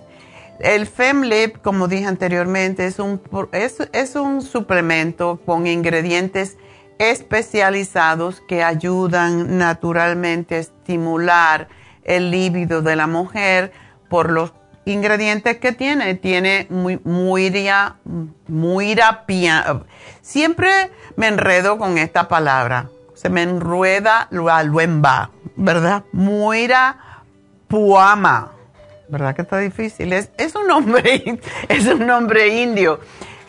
El 0.61 0.87
FemLip, 0.87 1.59
como 1.63 1.89
dije 1.89 2.07
anteriormente, 2.07 2.87
es 2.87 2.99
un, 2.99 3.21
es, 3.53 4.17
un 4.17 4.43
suplemento 4.43 5.41
con 5.47 5.67
ingredientes 5.67 6.59
especializados 6.99 8.41
que 8.41 8.63
ayudan 8.63 9.57
naturalmente 9.57 10.57
a 10.57 10.59
estimular 10.59 11.69
el 12.03 12.31
líbido 12.31 12.83
de 12.83 12.97
la 12.97 13.07
mujer 13.07 13.73
por 14.11 14.31
los 14.31 14.53
ingredientes 14.89 15.59
que 15.59 15.73
tiene. 15.73 16.15
Tiene 16.15 16.67
muy, 16.71 17.01
muira, 17.05 17.97
muira, 18.47 19.25
siempre 20.23 20.91
me 21.17 21.29
enredo 21.29 21.79
con 21.79 21.99
esta 21.99 22.29
palabra. 22.29 22.89
Se 23.15 23.29
me 23.29 23.43
enrueda 23.43 24.29
la 24.31 24.63
luemba, 24.63 25.31
¿verdad? 25.57 26.05
Muira 26.13 27.23
puama. 27.69 28.53
¿Verdad 29.09 29.35
que 29.35 29.43
está 29.43 29.59
difícil? 29.59 30.13
Es, 30.13 30.31
un 30.55 30.67
nombre, 30.67 31.41
es 31.69 31.87
un 31.87 32.07
nombre 32.07 32.61
indio. 32.63 33.01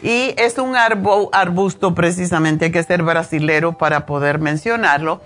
Y 0.02 0.34
es 0.38 0.58
un 0.58 0.75
arbusto 0.78 1.93
precisamente, 1.93 2.65
hay 2.65 2.71
que 2.71 2.84
ser 2.84 3.04
brasilero 3.04 3.78
para 3.78 4.06
poder 4.06 4.39
mencionarlo. 4.39 5.21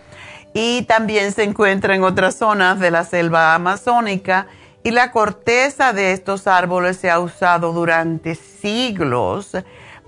Y 0.53 0.83
también 0.83 1.31
se 1.31 1.43
encuentra 1.43 1.95
en 1.95 2.03
otras 2.03 2.35
zonas 2.35 2.79
de 2.79 2.91
la 2.91 3.03
selva 3.03 3.53
amazónica 3.53 4.47
y 4.83 4.91
la 4.91 5.11
corteza 5.11 5.93
de 5.93 6.11
estos 6.11 6.47
árboles 6.47 6.97
se 6.97 7.09
ha 7.09 7.19
usado 7.19 7.71
durante 7.71 8.35
siglos 8.35 9.55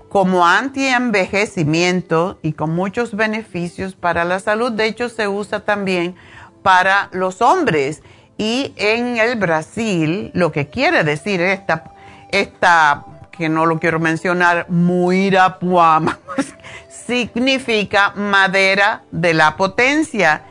como 0.08 0.46
anti-envejecimiento 0.46 2.38
y 2.42 2.52
con 2.52 2.74
muchos 2.74 3.14
beneficios 3.16 3.94
para 3.94 4.24
la 4.24 4.38
salud. 4.38 4.72
De 4.72 4.86
hecho, 4.86 5.08
se 5.08 5.28
usa 5.28 5.60
también 5.60 6.14
para 6.62 7.08
los 7.12 7.42
hombres. 7.42 8.02
Y 8.38 8.74
en 8.76 9.16
el 9.16 9.36
Brasil, 9.36 10.30
lo 10.34 10.52
que 10.52 10.68
quiere 10.68 11.04
decir 11.04 11.40
esta, 11.40 11.92
esta 12.30 13.04
que 13.30 13.48
no 13.48 13.66
lo 13.66 13.78
quiero 13.78 13.98
mencionar, 13.98 14.66
muirapuama, 14.68 16.18
significa 16.88 18.12
madera 18.14 19.02
de 19.10 19.34
la 19.34 19.56
potencia 19.56 20.42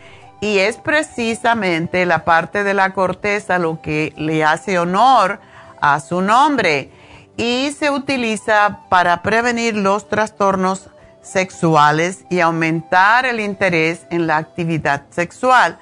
y 0.45 0.59
es 0.59 0.77
precisamente 0.77 2.05
la 2.05 2.23
parte 2.23 2.63
de 2.63 2.75
la 2.75 2.93
corteza 2.93 3.57
lo 3.57 3.81
que 3.81 4.13
le 4.15 4.43
hace 4.43 4.77
honor 4.77 5.39
a 5.81 5.99
su 5.99 6.21
nombre 6.21 6.91
y 7.35 7.71
se 7.71 7.89
utiliza 7.89 8.81
para 8.87 9.23
prevenir 9.23 9.75
los 9.75 10.07
trastornos 10.07 10.91
sexuales 11.23 12.25
y 12.29 12.41
aumentar 12.41 13.25
el 13.25 13.39
interés 13.39 14.05
en 14.11 14.27
la 14.27 14.37
actividad 14.37 15.05
sexual. 15.09 15.79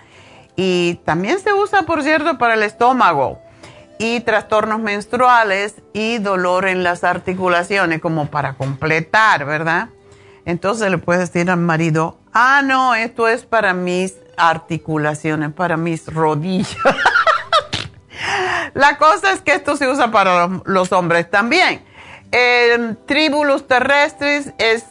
Y 0.56 1.02
también 1.04 1.40
se 1.40 1.52
usa, 1.52 1.82
por 1.82 2.02
cierto, 2.02 2.38
para 2.38 2.54
el 2.54 2.64
estómago 2.64 3.42
y 4.00 4.22
trastornos 4.22 4.80
menstruales 4.80 5.76
y 5.92 6.20
dolor 6.20 6.70
en 6.70 6.84
las 6.84 7.04
articulaciones, 7.04 8.00
como 8.00 8.28
para 8.28 8.54
completar, 8.54 9.44
¿verdad? 9.44 9.90
Entonces 10.46 10.90
le 10.90 11.00
puedes 11.00 11.34
decir 11.34 11.52
al 11.52 11.60
marido, 11.60 12.18
ah, 12.32 12.62
no, 12.64 12.96
esto 12.96 13.28
es 13.28 13.46
para 13.46 13.74
mis 13.74 14.23
articulaciones, 14.38 15.52
para 15.54 15.78
mis 15.78 16.06
rodillas. 16.08 16.76
La 18.74 18.98
cosa 18.98 19.32
es 19.32 19.42
que 19.42 19.54
esto 19.54 19.76
se 19.78 19.88
usa 19.88 20.12
para 20.12 20.50
los 20.66 20.92
hombres 20.92 21.30
también. 21.30 21.84
El 22.32 22.98
tribulus 23.06 23.68
terrestris 23.68 24.52
es, 24.58 24.86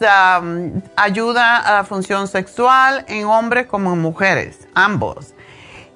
ayuda 0.95 1.57
a 1.57 1.73
la 1.73 1.83
función 1.83 2.29
sexual 2.29 3.03
en 3.09 3.25
hombres 3.25 3.67
como 3.67 3.91
en 3.91 3.99
mujeres, 3.99 4.59
ambos. 4.73 5.33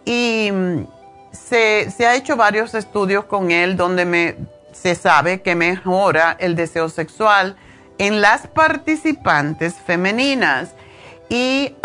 Y 0.03 0.49
mm, 0.51 0.87
se, 1.31 1.89
se, 1.89 2.05
ha 2.05 2.15
hecho 2.15 2.35
varios 2.35 2.73
estudios 2.73 3.23
con 3.25 3.51
él 3.51 3.77
donde 3.77 4.35
se 4.73 4.95
sabe 4.95 5.41
que 5.41 5.55
mejora 5.55 6.35
el 6.37 6.55
deseo 6.55 6.89
sexual 6.89 7.55
en 7.97 8.19
las 8.19 8.47
participantes 8.47 9.75
femeninas. 9.75 10.71
Y 11.29 11.75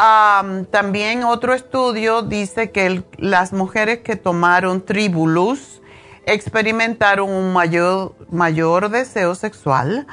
también 0.70 1.24
otro 1.24 1.52
estudio 1.52 2.22
dice 2.22 2.70
que 2.70 3.02
las 3.16 3.52
mujeres 3.52 4.00
que 4.00 4.16
tomaron 4.16 4.84
tribulus 4.84 5.82
experimentaron 6.26 7.28
un 7.28 7.52
mayor, 7.52 8.14
mayor 8.30 8.88
deseo 8.88 9.34
sexual, 9.34 10.06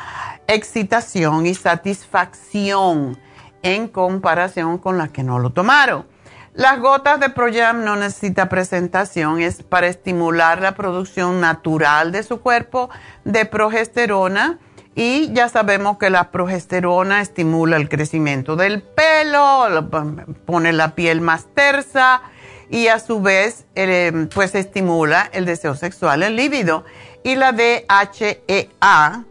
excitación 0.48 1.46
y 1.46 1.54
satisfacción 1.54 3.20
en 3.62 3.88
comparación 3.88 4.80
con 4.80 4.98
las 4.98 5.10
que 5.10 5.24
no 5.24 5.38
lo 5.38 5.52
tomaron. 5.52 6.08
Las 6.54 6.80
gotas 6.80 7.20
de 7.20 7.30
Proyam 7.30 7.86
no 7.86 7.96
necesita 7.96 8.50
presentación, 8.50 9.40
es 9.40 9.62
para 9.62 9.88
estimular 9.88 10.60
la 10.60 10.74
producción 10.74 11.40
natural 11.40 12.12
de 12.12 12.24
su 12.24 12.42
cuerpo 12.42 12.90
de 13.24 13.46
progesterona 13.46 14.58
y 15.00 15.32
ya 15.32 15.48
sabemos 15.48 15.98
que 15.98 16.10
la 16.10 16.30
progesterona 16.30 17.22
estimula 17.22 17.78
el 17.78 17.88
crecimiento 17.88 18.58
del 18.58 18.82
pelo, 18.82 19.90
pone 20.46 20.74
la 20.74 20.94
piel 20.94 21.22
más 21.22 21.46
tersa 21.54 22.22
y 22.70 22.88
a 22.88 23.00
su 23.00 23.22
vez 23.22 23.66
eh, 23.76 24.28
pues 24.36 24.56
estimula 24.56 25.30
el 25.32 25.46
deseo 25.46 25.76
sexual, 25.76 26.22
el 26.22 26.36
líbido. 26.36 26.84
Y 27.24 27.36
la 27.38 27.54
DHEA, 27.54 29.24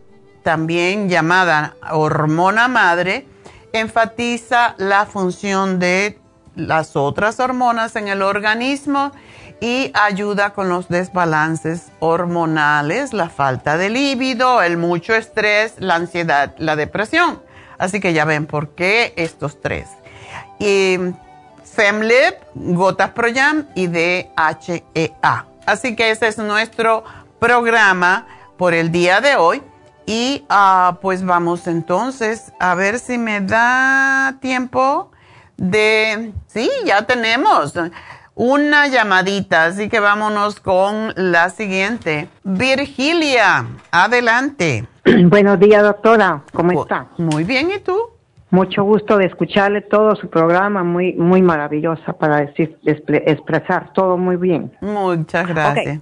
también 0.43 1.11
llamada 1.11 1.77
hormona 1.91 2.67
madre, 2.69 3.27
enfatiza 3.75 4.75
la 4.79 5.05
función 5.05 5.79
de 5.79 6.19
las 6.57 6.97
otras 6.97 7.41
hormonas 7.41 7.95
en 7.97 8.09
el 8.09 8.23
organismo 8.23 9.13
y 9.61 9.91
ayuda 9.95 10.51
con 10.51 10.69
los 10.69 10.89
desbalances 10.89 11.91
hormonales, 11.99 13.13
la 13.13 13.29
falta 13.29 13.77
de 13.77 13.91
líbido, 13.91 14.63
el 14.63 14.77
mucho 14.77 15.15
estrés, 15.15 15.75
la 15.79 15.97
ansiedad, 15.97 16.55
la 16.59 16.77
depresión. 16.77 17.43
Así 17.79 18.01
que 18.01 18.13
ya 18.13 18.25
ven 18.25 18.47
por 18.47 18.71
qué 18.71 19.13
estos 19.17 19.61
tres. 19.61 19.89
Y 20.59 20.99
FemLib, 21.65 22.35
Gotas 22.55 23.11
Proyam 23.11 23.67
y 23.75 23.87
DHEA. 23.87 25.47
Así 25.67 25.95
que 25.95 26.11
ese 26.11 26.29
es 26.29 26.39
nuestro 26.39 27.05
programa 27.39 28.27
por 28.57 28.75
el 28.75 28.91
día 28.91 29.21
de 29.21 29.37
hoy. 29.37 29.63
Y 30.07 30.45
ah, 30.49 30.99
pues 31.03 31.25
vamos 31.25 31.67
entonces 31.67 32.53
a 32.59 32.75
ver 32.75 32.99
si 32.99 33.19
me 33.19 33.41
da 33.41 34.37
tiempo 34.41 35.11
de... 35.57 36.33
Sí, 36.47 36.71
ya 36.87 37.03
tenemos 37.03 37.75
una 38.39 38.87
llamadita, 38.87 39.65
así 39.65 39.89
que 39.89 39.99
vámonos 39.99 40.61
con 40.61 41.13
la 41.17 41.51
siguiente. 41.51 42.29
Virgilia, 42.45 43.67
adelante. 43.91 44.87
Buenos 45.25 45.59
días, 45.59 45.83
doctora. 45.83 46.43
¿Cómo 46.53 46.81
está? 46.81 47.09
Muy 47.19 47.43
bien, 47.43 47.69
¿y 47.75 47.81
tú? 47.81 47.99
Mucho 48.51 48.85
gusto 48.85 49.19
de 49.19 49.27
escucharle 49.27 49.83
todo 49.83 50.15
su 50.15 50.31
programa, 50.31 50.85
muy 50.85 51.15
muy 51.15 51.43
maravillosa 51.43 52.13
para 52.13 52.37
decir 52.37 52.79
expresar 52.85 53.93
todo 53.93 54.17
muy 54.17 54.37
bien. 54.37 54.73
Muchas 54.81 55.49
gracias. 55.49 56.01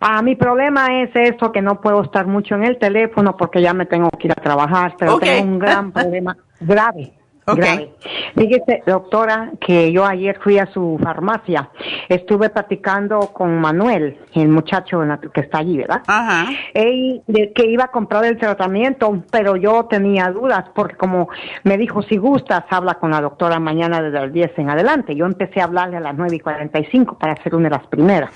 Ah, 0.00 0.22
mi 0.22 0.36
problema 0.36 1.02
es 1.02 1.10
esto 1.14 1.50
que 1.50 1.62
no 1.62 1.80
puedo 1.80 2.00
estar 2.02 2.28
mucho 2.28 2.54
en 2.54 2.64
el 2.64 2.78
teléfono 2.78 3.36
porque 3.36 3.60
ya 3.60 3.74
me 3.74 3.86
tengo 3.86 4.08
que 4.10 4.28
ir 4.28 4.32
a 4.32 4.40
trabajar, 4.40 4.94
pero 4.96 5.18
tengo 5.18 5.50
un 5.50 5.58
gran 5.58 5.90
problema 5.92 6.36
grave. 6.60 7.12
Okay. 7.48 7.92
Fíjese, 8.34 8.82
doctora, 8.86 9.52
que 9.60 9.92
yo 9.92 10.04
ayer 10.04 10.36
fui 10.42 10.58
a 10.58 10.66
su 10.66 10.98
farmacia. 11.00 11.70
Estuve 12.08 12.50
platicando 12.50 13.20
con 13.32 13.60
Manuel, 13.60 14.18
el 14.34 14.48
muchacho 14.48 15.00
que 15.32 15.40
está 15.42 15.58
allí, 15.58 15.76
¿verdad? 15.78 16.02
Ajá. 16.08 16.50
Él, 16.74 17.22
que 17.54 17.66
iba 17.66 17.84
a 17.84 17.88
comprar 17.88 18.24
el 18.24 18.36
tratamiento, 18.36 19.22
pero 19.30 19.54
yo 19.54 19.84
tenía 19.84 20.30
dudas 20.30 20.64
porque 20.74 20.96
como 20.96 21.28
me 21.62 21.78
dijo, 21.78 22.02
si 22.02 22.16
gustas, 22.16 22.64
habla 22.68 22.94
con 22.94 23.12
la 23.12 23.20
doctora 23.20 23.60
mañana 23.60 24.02
desde 24.02 24.20
las 24.20 24.32
10 24.32 24.58
en 24.58 24.70
adelante. 24.70 25.14
Yo 25.14 25.24
empecé 25.24 25.60
a 25.60 25.64
hablarle 25.64 25.98
a 25.98 26.00
las 26.00 26.16
9 26.16 26.36
y 26.36 26.40
45 26.40 27.16
para 27.18 27.40
ser 27.42 27.54
una 27.54 27.68
de 27.68 27.76
las 27.76 27.86
primeras. 27.86 28.30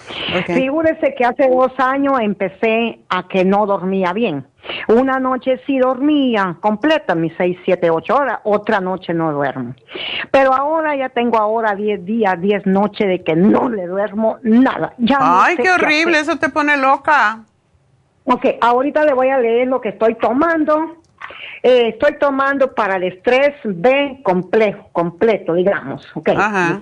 Figúrese 0.46 1.14
que 1.16 1.24
hace 1.24 1.48
dos 1.48 1.72
años 1.78 2.14
empecé 2.20 3.00
a 3.08 3.26
que 3.26 3.44
no 3.44 3.66
dormía 3.66 4.12
bien. 4.12 4.46
Una 4.88 5.18
noche 5.18 5.61
sí 5.66 5.78
dormía 5.78 6.56
completa, 6.61 7.14
mis 7.14 7.32
seis, 7.36 7.58
siete, 7.64 7.90
ocho 7.90 8.16
horas, 8.16 8.40
otra 8.44 8.80
noche 8.80 9.14
no 9.14 9.32
duermo. 9.32 9.74
Pero 10.30 10.52
ahora 10.52 10.96
ya 10.96 11.08
tengo 11.08 11.38
ahora 11.38 11.74
diez 11.74 12.04
días, 12.04 12.40
diez 12.40 12.66
noches 12.66 13.08
de 13.08 13.22
que 13.22 13.36
no 13.36 13.68
le 13.68 13.86
duermo 13.86 14.38
nada. 14.42 14.94
Ya 14.98 15.18
Ay, 15.20 15.56
qué 15.56 15.70
horrible, 15.70 16.18
eso 16.18 16.38
te 16.38 16.48
pone 16.48 16.76
loca. 16.76 17.44
Ok, 18.24 18.46
ahorita 18.61 19.04
le 19.04 19.14
voy 19.14 19.28
a 19.28 19.38
leer 19.38 19.68
lo 19.68 19.80
que 19.80 19.90
estoy 19.90 20.14
tomando. 20.16 20.96
Eh, 21.62 21.88
estoy 21.88 22.16
tomando 22.18 22.74
para 22.74 22.96
el 22.96 23.04
estrés 23.04 23.54
B 23.64 24.20
complejo, 24.22 24.88
completo, 24.92 25.54
digamos. 25.54 26.06
Ok. 26.14 26.30
Ajá. 26.30 26.80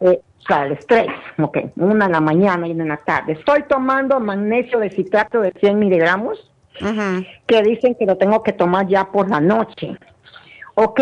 Eh, 0.00 0.20
para 0.48 0.66
el 0.66 0.72
estrés, 0.72 1.06
ok, 1.38 1.58
una 1.76 2.06
en 2.06 2.12
la 2.12 2.20
mañana 2.20 2.66
y 2.66 2.72
una 2.72 2.82
en 2.82 2.88
la 2.88 2.96
tarde. 2.96 3.34
Estoy 3.34 3.62
tomando 3.68 4.18
magnesio 4.18 4.80
de 4.80 4.90
citrato 4.90 5.40
de 5.40 5.52
100 5.52 5.78
miligramos, 5.78 6.49
Que 7.46 7.62
dicen 7.62 7.94
que 7.94 8.06
lo 8.06 8.16
tengo 8.16 8.42
que 8.42 8.52
tomar 8.52 8.86
ya 8.86 9.04
por 9.06 9.28
la 9.28 9.40
noche. 9.40 9.96
Ok, 10.74 11.00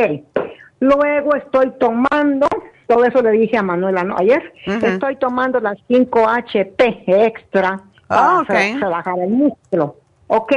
luego 0.80 1.34
estoy 1.36 1.70
tomando, 1.78 2.48
todo 2.86 3.04
eso 3.04 3.22
le 3.22 3.30
dije 3.32 3.56
a 3.56 3.62
Manuela 3.62 4.02
¿no? 4.02 4.16
ayer, 4.18 4.52
estoy 4.82 5.16
tomando 5.16 5.60
las 5.60 5.78
5-HT 5.88 6.74
extra 7.06 7.80
Ah, 8.10 8.42
para 8.46 8.62
ok. 8.70 8.80
relajar 8.80 9.18
el 9.18 9.28
músculo. 9.30 9.96
Ok, 10.28 10.52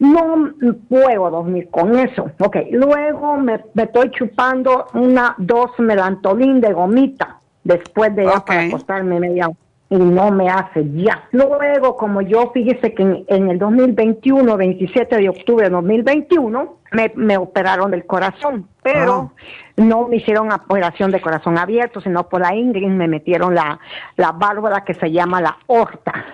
no 0.00 0.50
puedo 0.88 1.30
dormir 1.30 1.68
con 1.70 1.96
eso. 1.96 2.30
Ok, 2.40 2.56
luego 2.72 3.36
me, 3.36 3.60
me 3.74 3.84
estoy 3.84 4.10
chupando 4.10 4.86
una 4.94 5.34
dos 5.38 5.70
melantolín 5.78 6.60
de 6.60 6.72
gomita 6.72 7.38
después 7.64 8.14
de 8.16 8.24
ya 8.24 8.44
para 8.44 8.62
acostarme 8.62 9.20
media 9.20 9.46
hora 9.48 9.56
y 9.92 9.96
no 9.96 10.30
me 10.30 10.48
hace 10.48 10.88
ya. 10.94 11.28
Luego, 11.32 11.98
como 11.98 12.22
yo 12.22 12.50
fíjese 12.54 12.94
que 12.94 13.02
en, 13.02 13.24
en 13.28 13.50
el 13.50 13.58
2021, 13.58 14.56
27 14.56 15.16
de 15.18 15.28
octubre 15.28 15.66
de 15.66 15.70
2021, 15.70 16.76
me, 16.92 17.12
me 17.14 17.36
operaron 17.36 17.90
del 17.90 18.06
corazón, 18.06 18.68
pero 18.82 19.32
no 19.76 20.08
me 20.08 20.16
hicieron 20.16 20.50
operación 20.50 21.10
de 21.10 21.20
corazón 21.20 21.58
abierto, 21.58 22.00
sino 22.00 22.26
por 22.26 22.40
la 22.40 22.54
Ingrid 22.54 22.88
me 22.88 23.06
metieron 23.06 23.54
la, 23.54 23.78
la 24.16 24.32
válvula 24.32 24.82
que 24.82 24.94
se 24.94 25.12
llama 25.12 25.42
la 25.42 25.58
horta. 25.66 26.24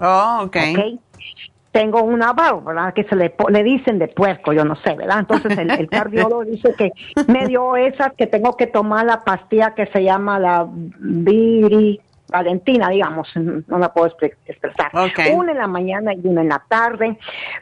Oh, 0.00 0.40
ok. 0.46 0.56
¿ok? 0.72 1.00
Tengo 1.70 2.02
una 2.02 2.32
válvula 2.32 2.90
que 2.96 3.04
se 3.04 3.14
le, 3.14 3.32
le 3.48 3.62
dicen 3.62 4.00
de 4.00 4.08
puerco, 4.08 4.52
yo 4.52 4.64
no 4.64 4.74
sé, 4.74 4.96
¿verdad? 4.96 5.20
Entonces 5.20 5.56
el, 5.56 5.70
el 5.70 5.88
cardiólogo 5.88 6.44
dice 6.50 6.74
que 6.76 6.90
me 7.28 7.46
dio 7.46 7.76
esas 7.76 8.12
que 8.14 8.26
tengo 8.26 8.56
que 8.56 8.66
tomar 8.66 9.06
la 9.06 9.22
pastilla 9.22 9.72
que 9.76 9.86
se 9.86 10.02
llama 10.02 10.40
la 10.40 10.66
Viri 10.68 12.00
Valentina, 12.28 12.88
digamos, 12.88 13.28
no 13.36 13.78
la 13.78 13.92
puedo 13.92 14.08
expre- 14.08 14.36
expresar. 14.46 14.90
Una 15.34 15.52
en 15.52 15.58
la 15.58 15.66
mañana 15.66 16.14
y 16.14 16.26
una 16.26 16.40
en 16.40 16.48
la 16.48 16.62
tarde, 16.68 17.18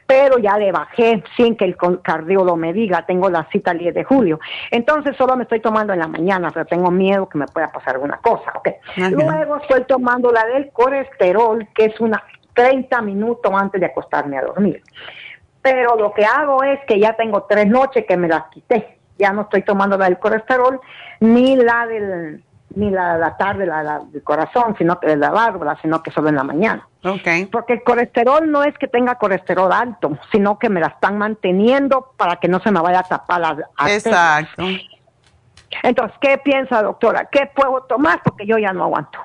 pero 0.06 0.38
ya 0.38 0.56
le 0.56 0.70
bajé 0.72 1.22
sin 1.36 1.56
que 1.56 1.64
el 1.64 1.76
cardiólogo 2.02 2.56
me 2.56 2.72
diga, 2.72 3.04
tengo 3.04 3.28
la 3.28 3.44
cita 3.50 3.72
el 3.72 3.78
10 3.78 3.94
de 3.94 4.04
julio. 4.04 4.38
Entonces 4.70 5.16
solo 5.16 5.36
me 5.36 5.42
estoy 5.42 5.60
tomando 5.60 5.92
en 5.92 5.98
la 5.98 6.06
mañana, 6.08 6.50
pero 6.52 6.64
tengo 6.66 6.90
miedo 6.90 7.28
que 7.28 7.38
me 7.38 7.46
pueda 7.46 7.70
pasar 7.72 7.94
alguna 7.96 8.18
cosa, 8.18 8.52
¿ok? 8.54 8.68
Luego 9.26 9.56
estoy 9.56 9.84
tomando 9.84 10.30
la 10.30 10.44
del 10.46 10.70
colesterol, 10.72 11.66
que 11.74 11.86
es 11.86 12.00
una 12.00 12.22
30 12.54 13.00
minutos 13.02 13.52
antes 13.54 13.80
de 13.80 13.86
acostarme 13.86 14.38
a 14.38 14.42
dormir. 14.42 14.82
Pero 15.60 15.96
lo 15.96 16.12
que 16.12 16.24
hago 16.24 16.62
es 16.62 16.80
que 16.86 16.98
ya 16.98 17.14
tengo 17.14 17.44
tres 17.48 17.66
noches 17.66 18.04
que 18.06 18.16
me 18.16 18.28
las 18.28 18.44
quité. 18.50 18.98
Ya 19.18 19.32
no 19.32 19.42
estoy 19.42 19.62
tomando 19.62 19.96
la 19.96 20.06
del 20.06 20.18
colesterol, 20.18 20.80
ni 21.20 21.56
la 21.56 21.86
del 21.86 22.44
ni 22.74 22.90
la 22.90 23.14
de 23.14 23.20
la 23.20 23.36
tarde, 23.36 23.66
la, 23.66 23.82
la 23.82 24.00
del 24.00 24.22
corazón, 24.22 24.74
sino 24.78 24.98
que 24.98 25.08
de 25.08 25.16
la 25.16 25.30
válvula, 25.30 25.78
sino 25.82 26.02
que 26.02 26.10
solo 26.10 26.28
en 26.28 26.36
la 26.36 26.44
mañana. 26.44 26.86
Ok. 27.04 27.50
Porque 27.50 27.74
el 27.74 27.82
colesterol 27.82 28.50
no 28.50 28.62
es 28.64 28.76
que 28.78 28.88
tenga 28.88 29.16
colesterol 29.16 29.72
alto, 29.72 30.18
sino 30.30 30.58
que 30.58 30.68
me 30.68 30.80
la 30.80 30.88
están 30.88 31.18
manteniendo 31.18 32.12
para 32.16 32.36
que 32.36 32.48
no 32.48 32.60
se 32.60 32.70
me 32.70 32.80
vaya 32.80 33.00
a 33.00 33.04
tapar 33.04 33.40
la. 33.40 33.56
Exacto. 33.88 34.64
Entonces, 35.82 36.16
¿qué 36.20 36.38
piensa, 36.38 36.82
doctora? 36.82 37.28
¿Qué 37.30 37.50
puedo 37.54 37.82
tomar? 37.84 38.22
Porque 38.22 38.46
yo 38.46 38.58
ya 38.58 38.72
no 38.72 38.84
aguanto. 38.84 39.18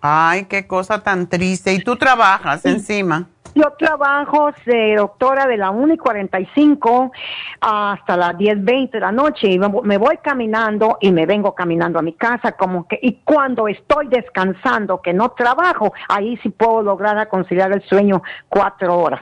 Ay, 0.00 0.46
qué 0.46 0.66
cosa 0.66 1.02
tan 1.02 1.28
triste. 1.28 1.72
Y 1.72 1.78
tú 1.82 1.96
trabajas 1.96 2.64
encima. 2.66 3.28
Yo 3.54 3.70
trabajo 3.78 4.50
de 4.64 4.96
doctora 4.96 5.46
de 5.46 5.58
la 5.58 5.70
1 5.70 5.94
y 5.94 5.98
45 5.98 7.12
hasta 7.60 8.16
las 8.16 8.36
10, 8.38 8.64
20 8.64 8.96
de 8.96 9.00
la 9.00 9.12
noche 9.12 9.48
y 9.48 9.58
me 9.58 9.98
voy 9.98 10.16
caminando 10.22 10.96
y 11.00 11.12
me 11.12 11.26
vengo 11.26 11.54
caminando 11.54 11.98
a 11.98 12.02
mi 12.02 12.14
casa 12.14 12.52
como 12.52 12.88
que, 12.88 12.98
y 13.02 13.20
cuando 13.24 13.68
estoy 13.68 14.08
descansando, 14.08 15.02
que 15.02 15.12
no 15.12 15.30
trabajo, 15.32 15.92
ahí 16.08 16.38
sí 16.38 16.48
puedo 16.48 16.82
lograr 16.82 17.28
conciliar 17.28 17.72
el 17.72 17.82
sueño 17.82 18.22
cuatro 18.48 18.98
horas. 18.98 19.20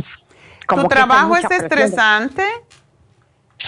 Como 0.66 0.82
¿Tu 0.82 0.88
trabajo 0.88 1.34
es 1.36 1.50
estresante? 1.50 2.44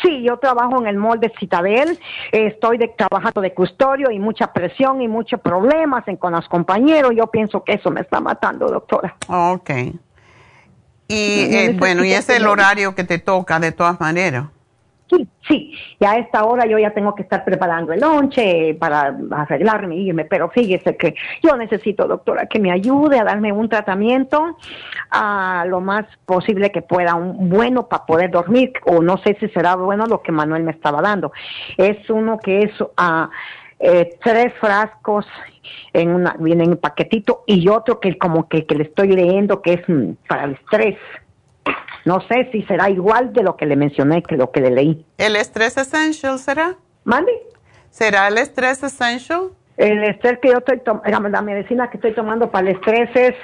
Sí, 0.02 0.22
yo 0.22 0.38
trabajo 0.38 0.80
en 0.80 0.86
el 0.86 0.96
mall 0.96 1.20
de 1.20 1.30
Citadel, 1.38 1.98
estoy 2.30 2.78
de, 2.78 2.88
trabajando 2.88 3.40
de 3.42 3.52
custodio 3.52 4.10
y 4.10 4.18
mucha 4.18 4.52
presión 4.52 5.02
y 5.02 5.08
muchos 5.08 5.38
problemas 5.40 6.06
en- 6.08 6.16
con 6.16 6.32
los 6.32 6.48
compañeros. 6.48 7.12
Yo 7.14 7.26
pienso 7.26 7.62
que 7.62 7.74
eso 7.74 7.90
me 7.90 8.00
está 8.00 8.20
matando, 8.20 8.68
doctora. 8.68 9.16
Ok. 9.28 9.70
Y 11.12 11.48
No 11.50 11.58
eh, 11.58 11.76
bueno, 11.78 12.04
y 12.04 12.12
es 12.12 12.28
el 12.30 12.46
horario 12.46 12.94
que 12.94 13.04
te 13.04 13.18
toca 13.18 13.60
de 13.60 13.72
todas 13.72 14.00
maneras. 14.00 14.46
Sí, 15.10 15.28
sí, 15.46 15.74
ya 16.00 16.12
a 16.12 16.18
esta 16.18 16.44
hora 16.44 16.64
yo 16.64 16.78
ya 16.78 16.94
tengo 16.94 17.14
que 17.14 17.22
estar 17.22 17.44
preparando 17.44 17.92
el 17.92 18.00
lonche 18.00 18.74
para 18.80 19.14
arreglarme 19.32 19.96
y 19.96 20.08
irme, 20.08 20.24
pero 20.24 20.48
fíjese 20.48 20.96
que 20.96 21.14
yo 21.42 21.54
necesito, 21.54 22.08
doctora, 22.08 22.46
que 22.46 22.58
me 22.58 22.72
ayude 22.72 23.18
a 23.18 23.24
darme 23.24 23.52
un 23.52 23.68
tratamiento 23.68 24.56
a 25.10 25.66
lo 25.68 25.82
más 25.82 26.06
posible 26.24 26.72
que 26.72 26.80
pueda, 26.80 27.14
un 27.14 27.50
bueno 27.50 27.88
para 27.88 28.06
poder 28.06 28.30
dormir, 28.30 28.72
o 28.86 29.02
no 29.02 29.18
sé 29.18 29.36
si 29.38 29.48
será 29.50 29.74
bueno 29.74 30.06
lo 30.06 30.22
que 30.22 30.32
Manuel 30.32 30.62
me 30.62 30.72
estaba 30.72 31.02
dando. 31.02 31.32
Es 31.76 32.08
uno 32.08 32.38
que 32.38 32.62
es 32.62 32.72
ah, 32.96 33.28
eh, 33.84 34.16
tres 34.22 34.54
frascos 34.60 35.26
en 35.92 36.10
una, 36.14 36.36
viene 36.38 36.62
en 36.62 36.70
un 36.70 36.76
paquetito 36.76 37.42
y 37.46 37.68
otro 37.68 37.98
que 37.98 38.16
como 38.16 38.48
que, 38.48 38.64
que 38.64 38.76
le 38.76 38.84
estoy 38.84 39.08
leyendo 39.08 39.60
que 39.60 39.72
es 39.74 39.88
mm, 39.88 40.12
para 40.28 40.44
el 40.44 40.52
estrés. 40.52 40.96
No 42.04 42.20
sé 42.28 42.48
si 42.52 42.62
será 42.62 42.88
igual 42.90 43.32
de 43.32 43.42
lo 43.42 43.56
que 43.56 43.66
le 43.66 43.74
mencioné 43.74 44.22
que 44.22 44.36
lo 44.36 44.52
que 44.52 44.60
le 44.60 44.70
leí. 44.70 45.04
¿El 45.18 45.34
estrés 45.34 45.76
essential 45.76 46.38
será? 46.38 46.76
¿Mande? 47.02 47.32
¿Será 47.90 48.28
el 48.28 48.38
estrés 48.38 48.84
essential? 48.84 49.50
El 49.76 50.04
estrés 50.04 50.38
que 50.40 50.50
yo 50.50 50.58
estoy 50.58 50.78
tomando, 50.80 51.28
la 51.28 51.42
medicina 51.42 51.90
que 51.90 51.96
estoy 51.96 52.14
tomando 52.14 52.52
para 52.52 52.70
el 52.70 52.76
estrés 52.76 53.10
es, 53.14 53.34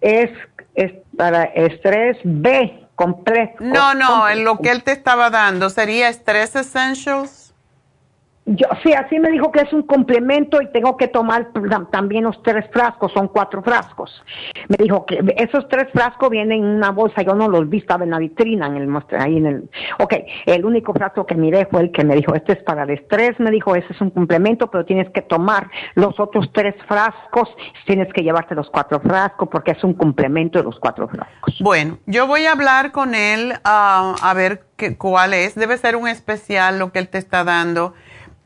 es, 0.00 0.30
es 0.76 0.92
para 1.14 1.44
estrés 1.44 2.16
B 2.24 2.86
completo. 2.94 3.56
No, 3.60 3.92
no, 3.92 4.28
en 4.30 4.44
lo 4.44 4.58
que 4.58 4.70
él 4.70 4.82
te 4.82 4.92
estaba 4.92 5.28
dando, 5.28 5.68
¿sería 5.68 6.08
estrés 6.08 6.56
essentials? 6.56 7.47
Yo, 8.50 8.66
sí, 8.82 8.94
así 8.94 9.18
me 9.18 9.30
dijo 9.30 9.52
que 9.52 9.60
es 9.60 9.72
un 9.74 9.82
complemento 9.82 10.62
y 10.62 10.72
tengo 10.72 10.96
que 10.96 11.06
tomar 11.08 11.52
tam- 11.52 11.90
también 11.90 12.24
los 12.24 12.42
tres 12.42 12.64
frascos, 12.72 13.12
son 13.12 13.28
cuatro 13.28 13.62
frascos. 13.62 14.22
Me 14.68 14.76
dijo 14.78 15.04
que 15.04 15.18
esos 15.36 15.68
tres 15.68 15.88
frascos 15.92 16.30
vienen 16.30 16.64
en 16.64 16.68
una 16.76 16.90
bolsa, 16.90 17.20
yo 17.20 17.34
no 17.34 17.46
los 17.48 17.68
vi, 17.68 17.76
estaba 17.78 18.04
en 18.04 18.10
la 18.10 18.18
vitrina, 18.18 18.66
en 18.68 18.76
el 18.76 18.98
ahí 19.18 19.36
en 19.36 19.46
el... 19.46 19.70
Ok, 19.98 20.14
el 20.46 20.64
único 20.64 20.94
frasco 20.94 21.26
que 21.26 21.34
miré 21.34 21.66
fue 21.70 21.82
el 21.82 21.92
que 21.92 22.04
me 22.04 22.16
dijo, 22.16 22.34
este 22.34 22.54
es 22.54 22.62
para 22.62 22.84
el 22.84 22.90
estrés, 22.90 23.38
me 23.38 23.50
dijo, 23.50 23.76
ese 23.76 23.92
es 23.92 24.00
un 24.00 24.10
complemento, 24.10 24.70
pero 24.70 24.86
tienes 24.86 25.10
que 25.10 25.20
tomar 25.20 25.70
los 25.94 26.18
otros 26.18 26.50
tres 26.54 26.74
frascos, 26.88 27.50
tienes 27.84 28.10
que 28.14 28.22
llevarte 28.22 28.54
los 28.54 28.70
cuatro 28.70 28.98
frascos 29.00 29.48
porque 29.50 29.72
es 29.72 29.84
un 29.84 29.92
complemento 29.92 30.58
de 30.58 30.64
los 30.64 30.78
cuatro 30.78 31.06
frascos. 31.06 31.58
Bueno, 31.60 31.98
yo 32.06 32.26
voy 32.26 32.46
a 32.46 32.52
hablar 32.52 32.92
con 32.92 33.14
él 33.14 33.52
ah, 33.64 34.14
a 34.22 34.32
ver 34.32 34.62
qué, 34.76 34.96
cuál 34.96 35.34
es. 35.34 35.54
Debe 35.54 35.76
ser 35.76 35.96
un 35.96 36.08
especial 36.08 36.78
lo 36.78 36.92
que 36.92 36.98
él 36.98 37.08
te 37.08 37.18
está 37.18 37.44
dando. 37.44 37.92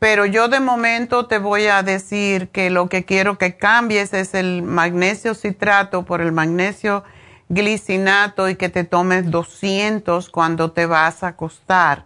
Pero 0.03 0.25
yo 0.25 0.49
de 0.49 0.59
momento 0.59 1.27
te 1.27 1.37
voy 1.37 1.67
a 1.67 1.81
decir 1.81 2.49
que 2.49 2.69
lo 2.69 2.89
que 2.89 3.05
quiero 3.05 3.37
que 3.37 3.55
cambies 3.55 4.11
es 4.11 4.33
el 4.33 4.61
magnesio 4.61 5.33
citrato 5.33 6.03
por 6.03 6.19
el 6.19 6.33
magnesio 6.33 7.05
glicinato 7.47 8.49
y 8.49 8.57
que 8.57 8.67
te 8.67 8.83
tomes 8.83 9.31
200 9.31 10.29
cuando 10.29 10.73
te 10.73 10.87
vas 10.87 11.23
a 11.23 11.27
acostar. 11.27 12.05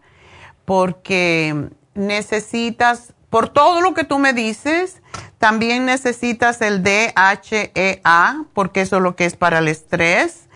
Porque 0.64 1.70
necesitas, 1.96 3.16
por 3.32 3.50
todo 3.50 3.82
lo 3.82 3.96
que 3.96 4.04
tú 4.04 4.20
me 4.20 4.32
dices, 4.32 5.02
también 5.40 5.88
necesitas 5.88 6.62
el 6.62 6.84
DHEA, 6.84 8.44
porque 8.54 8.82
eso 8.82 8.98
es 8.98 9.02
lo 9.02 9.16
que 9.16 9.26
es 9.26 9.36
para 9.36 9.58
el 9.58 9.68
estrés. 9.68 10.47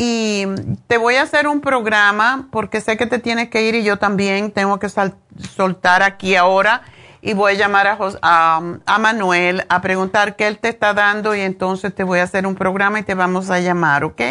Y 0.00 0.44
te 0.86 0.96
voy 0.96 1.16
a 1.16 1.22
hacer 1.22 1.48
un 1.48 1.60
programa 1.60 2.46
porque 2.52 2.80
sé 2.80 2.96
que 2.96 3.06
te 3.06 3.18
tienes 3.18 3.48
que 3.48 3.62
ir 3.62 3.74
y 3.74 3.82
yo 3.82 3.96
también 3.96 4.52
tengo 4.52 4.78
que 4.78 4.88
soltar 4.88 6.02
aquí 6.04 6.36
ahora 6.36 6.82
y 7.20 7.34
voy 7.34 7.52
a 7.52 7.54
llamar 7.56 7.88
a, 7.88 7.96
Jos- 7.96 8.18
a, 8.22 8.60
a 8.86 8.98
Manuel 9.00 9.64
a 9.68 9.80
preguntar 9.80 10.36
qué 10.36 10.46
él 10.46 10.58
te 10.60 10.68
está 10.68 10.94
dando 10.94 11.34
y 11.34 11.40
entonces 11.40 11.92
te 11.92 12.04
voy 12.04 12.20
a 12.20 12.22
hacer 12.22 12.46
un 12.46 12.54
programa 12.54 13.00
y 13.00 13.02
te 13.02 13.14
vamos 13.14 13.50
a 13.50 13.58
llamar, 13.58 14.04
¿ok? 14.04 14.22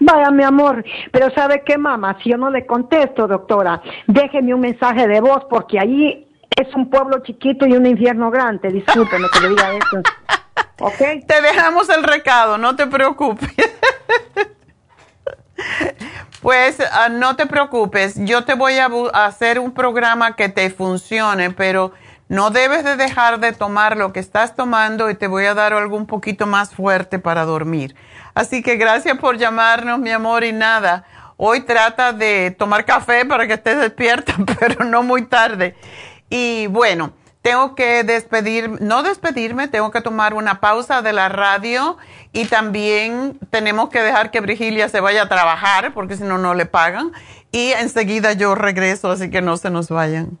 Vaya, 0.00 0.30
mi 0.30 0.42
amor, 0.44 0.82
pero 1.12 1.30
¿sabe 1.34 1.62
qué, 1.64 1.76
mamá? 1.76 2.16
Si 2.22 2.30
yo 2.30 2.38
no 2.38 2.50
le 2.50 2.64
contesto, 2.66 3.26
doctora, 3.26 3.82
déjeme 4.06 4.54
un 4.54 4.60
mensaje 4.60 5.06
de 5.06 5.20
voz 5.20 5.44
porque 5.50 5.78
allí 5.78 6.26
es 6.56 6.74
un 6.74 6.88
pueblo 6.88 7.18
chiquito 7.22 7.66
y 7.66 7.72
un 7.74 7.84
infierno 7.86 8.30
grande. 8.30 8.70
Discúlpeme 8.70 9.26
que 9.32 9.40
le 9.40 9.48
diga 9.50 9.72
eso. 9.74 10.00
¿Ok? 10.78 10.98
Te 11.26 11.40
dejamos 11.42 11.88
el 11.88 12.02
recado, 12.02 12.58
no 12.58 12.76
te 12.76 12.86
preocupes. 12.86 13.50
Pues 16.42 16.78
ah, 16.92 17.08
no 17.08 17.34
te 17.34 17.46
preocupes, 17.46 18.14
yo 18.18 18.44
te 18.44 18.54
voy 18.54 18.74
a, 18.74 18.88
hacer 19.14 19.58
un 19.58 19.72
programa 19.72 20.36
que 20.36 20.48
te 20.48 20.70
funcione, 20.70 21.50
pero 21.50 21.92
no 22.28 22.50
debes 22.50 22.84
de 22.84 22.94
dejar 22.96 23.40
de 23.40 23.52
tomar 23.52 23.96
lo 23.96 24.12
que 24.12 24.20
estás 24.20 24.54
tomando 24.54 25.10
y 25.10 25.16
te 25.16 25.26
voy 25.26 25.46
a 25.46 25.54
dar 25.54 25.72
algo 25.72 25.96
un 25.96 26.06
poquito 26.06 26.46
más 26.46 26.72
fuerte 26.72 27.18
para 27.18 27.44
dormir. 27.44 27.96
Así 28.34 28.62
que 28.62 28.76
gracias 28.76 29.18
por 29.18 29.38
llamarnos, 29.38 29.98
mi 29.98 30.10
amor, 30.10 30.44
y 30.44 30.52
nada. 30.52 31.04
Hoy 31.36 31.62
trata 31.62 32.12
de 32.12 32.54
tomar 32.56 32.84
café 32.84 33.24
para 33.24 33.48
que 33.48 33.54
estés 33.54 33.78
despierta, 33.80 34.34
pero 34.60 34.84
no 34.84 35.02
muy 35.02 35.22
tarde. 35.26 35.74
Y 36.30 36.68
bueno, 36.68 37.12
tengo 37.46 37.76
que 37.76 38.02
despedir, 38.02 38.82
no 38.82 39.04
despedirme, 39.04 39.68
tengo 39.68 39.92
que 39.92 40.00
tomar 40.00 40.34
una 40.34 40.58
pausa 40.58 41.00
de 41.00 41.12
la 41.12 41.28
radio 41.28 41.96
y 42.32 42.46
también 42.46 43.38
tenemos 43.50 43.88
que 43.88 44.02
dejar 44.02 44.32
que 44.32 44.40
Brigilia 44.40 44.88
se 44.88 44.98
vaya 44.98 45.22
a 45.22 45.28
trabajar 45.28 45.94
porque 45.94 46.16
si 46.16 46.24
no, 46.24 46.38
no 46.38 46.54
le 46.54 46.66
pagan. 46.66 47.12
Y 47.52 47.70
enseguida 47.70 48.32
yo 48.32 48.56
regreso, 48.56 49.12
así 49.12 49.30
que 49.30 49.42
no 49.42 49.56
se 49.58 49.70
nos 49.70 49.90
vayan. 49.90 50.40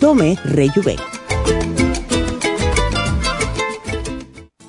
Tome 0.00 0.36
Rejuven. 0.44 0.96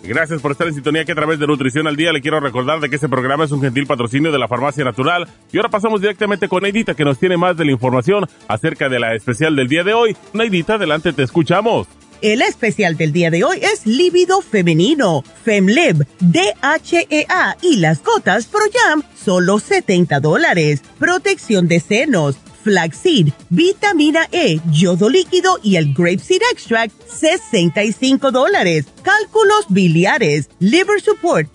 Gracias 0.03 0.39
por 0.39 0.51
estar 0.51 0.67
en 0.67 0.73
sintonía 0.75 1.03
que 1.03 1.11
a 1.11 1.15
través 1.15 1.39
de 1.39 1.47
Nutrición 1.47 1.87
al 1.87 1.95
Día 1.95 2.13
le 2.13 2.21
quiero 2.21 2.39
recordar 2.39 2.79
de 2.79 2.89
que 2.89 2.95
este 2.95 3.09
programa 3.09 3.45
es 3.45 3.51
un 3.51 3.61
gentil 3.61 3.87
patrocinio 3.87 4.31
de 4.31 4.37
la 4.37 4.47
Farmacia 4.47 4.85
Natural. 4.85 5.27
Y 5.51 5.57
ahora 5.57 5.69
pasamos 5.69 5.99
directamente 5.99 6.47
con 6.47 6.61
Neidita 6.61 6.93
que 6.93 7.03
nos 7.03 7.17
tiene 7.17 7.37
más 7.37 7.57
de 7.57 7.65
la 7.65 7.71
información 7.71 8.25
acerca 8.47 8.87
de 8.87 8.99
la 8.99 9.15
especial 9.15 9.55
del 9.55 9.67
día 9.67 9.83
de 9.83 9.93
hoy. 9.93 10.15
Neidita, 10.33 10.75
adelante, 10.75 11.11
te 11.11 11.23
escuchamos. 11.23 11.87
El 12.21 12.41
especial 12.41 12.97
del 12.97 13.11
día 13.11 13.31
de 13.31 13.43
hoy 13.43 13.59
es 13.61 13.85
lívido 13.85 14.41
femenino, 14.41 15.23
FemLib, 15.43 16.05
DHEA 16.19 17.57
y 17.61 17.77
las 17.77 18.03
gotas 18.03 18.45
Pro 18.45 18.61
Jam, 18.73 19.03
solo 19.15 19.59
70 19.59 20.19
dólares. 20.19 20.81
Protección 20.99 21.67
de 21.67 21.79
senos 21.79 22.37
flaxseed, 22.67 23.29
vitamina 23.49 24.27
E, 24.33 24.59
yodo 24.69 25.09
líquido 25.09 25.57
y 25.63 25.77
el 25.77 25.93
grapeseed 25.93 26.41
extract, 26.51 26.93
65 27.07 28.31
dólares. 28.31 28.87
Cálculos 29.03 29.67
biliares, 29.69 30.49
liver 30.59 30.99
support, 30.99 31.47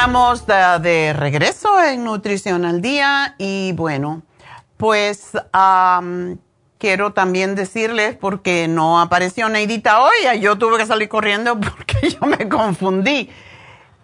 Estamos 0.00 0.46
de, 0.46 1.12
regreso 1.12 1.78
en 1.84 2.04
Nutrición 2.04 2.64
al 2.64 2.80
Día 2.80 3.34
y 3.36 3.72
bueno, 3.72 4.22
pues 4.78 5.32
quiero 6.78 7.12
también 7.12 7.54
decirles, 7.54 8.16
porque 8.16 8.66
no 8.66 8.98
apareció 8.98 9.50
Neidita 9.50 10.00
hoy, 10.00 10.40
yo 10.40 10.56
tuve 10.56 10.78
que 10.78 10.86
salir 10.86 11.10
corriendo 11.10 11.60
porque 11.60 12.16
yo 12.18 12.26
me 12.26 12.48
confundí, 12.48 13.28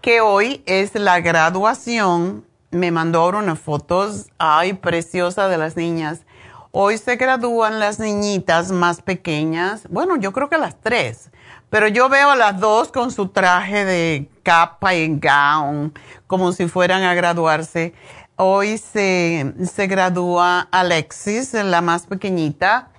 que 0.03 0.21
hoy 0.21 0.63
es 0.67 0.95
la 0.95 1.21
graduación, 1.21 2.45
me 2.71 2.91
mandó 2.91 3.27
unas 3.29 3.59
fotos, 3.59 4.27
ay, 4.37 4.75
preciosa 4.75 5.49
de 5.49 5.57
las 5.57 5.79
niñas. 5.79 6.27
Hoy 6.73 6.99
se 6.99 7.17
gradúan 7.17 7.81
las 7.81 7.99
niñitas 7.99 8.71
más 8.71 9.01
pequeñas, 9.01 9.89
bueno, 9.89 10.17
yo 10.17 10.35
creo 10.35 10.51
que 10.51 10.59
las 10.59 10.79
tres 10.79 11.31
pero 11.71 11.89
yo 11.89 12.09
veo 12.09 12.31
a 12.31 12.37
las 12.37 12.61
dos 12.61 12.93
con 12.93 13.11
su 13.11 13.29
traje 13.29 13.85
de 13.85 14.31
capa 14.47 14.95
y 14.95 15.09
gown, 15.19 15.93
como 16.29 16.53
si 16.53 16.69
fueran 16.69 17.03
a 17.03 17.15
graduarse. 17.15 17.95
Hoy 18.37 18.79
se, 18.79 19.55
se 19.69 19.89
gradúa 19.89 20.69
Alexis, 20.71 21.53
la 21.55 21.81
más 21.81 22.07
pequeñita, 22.07 22.91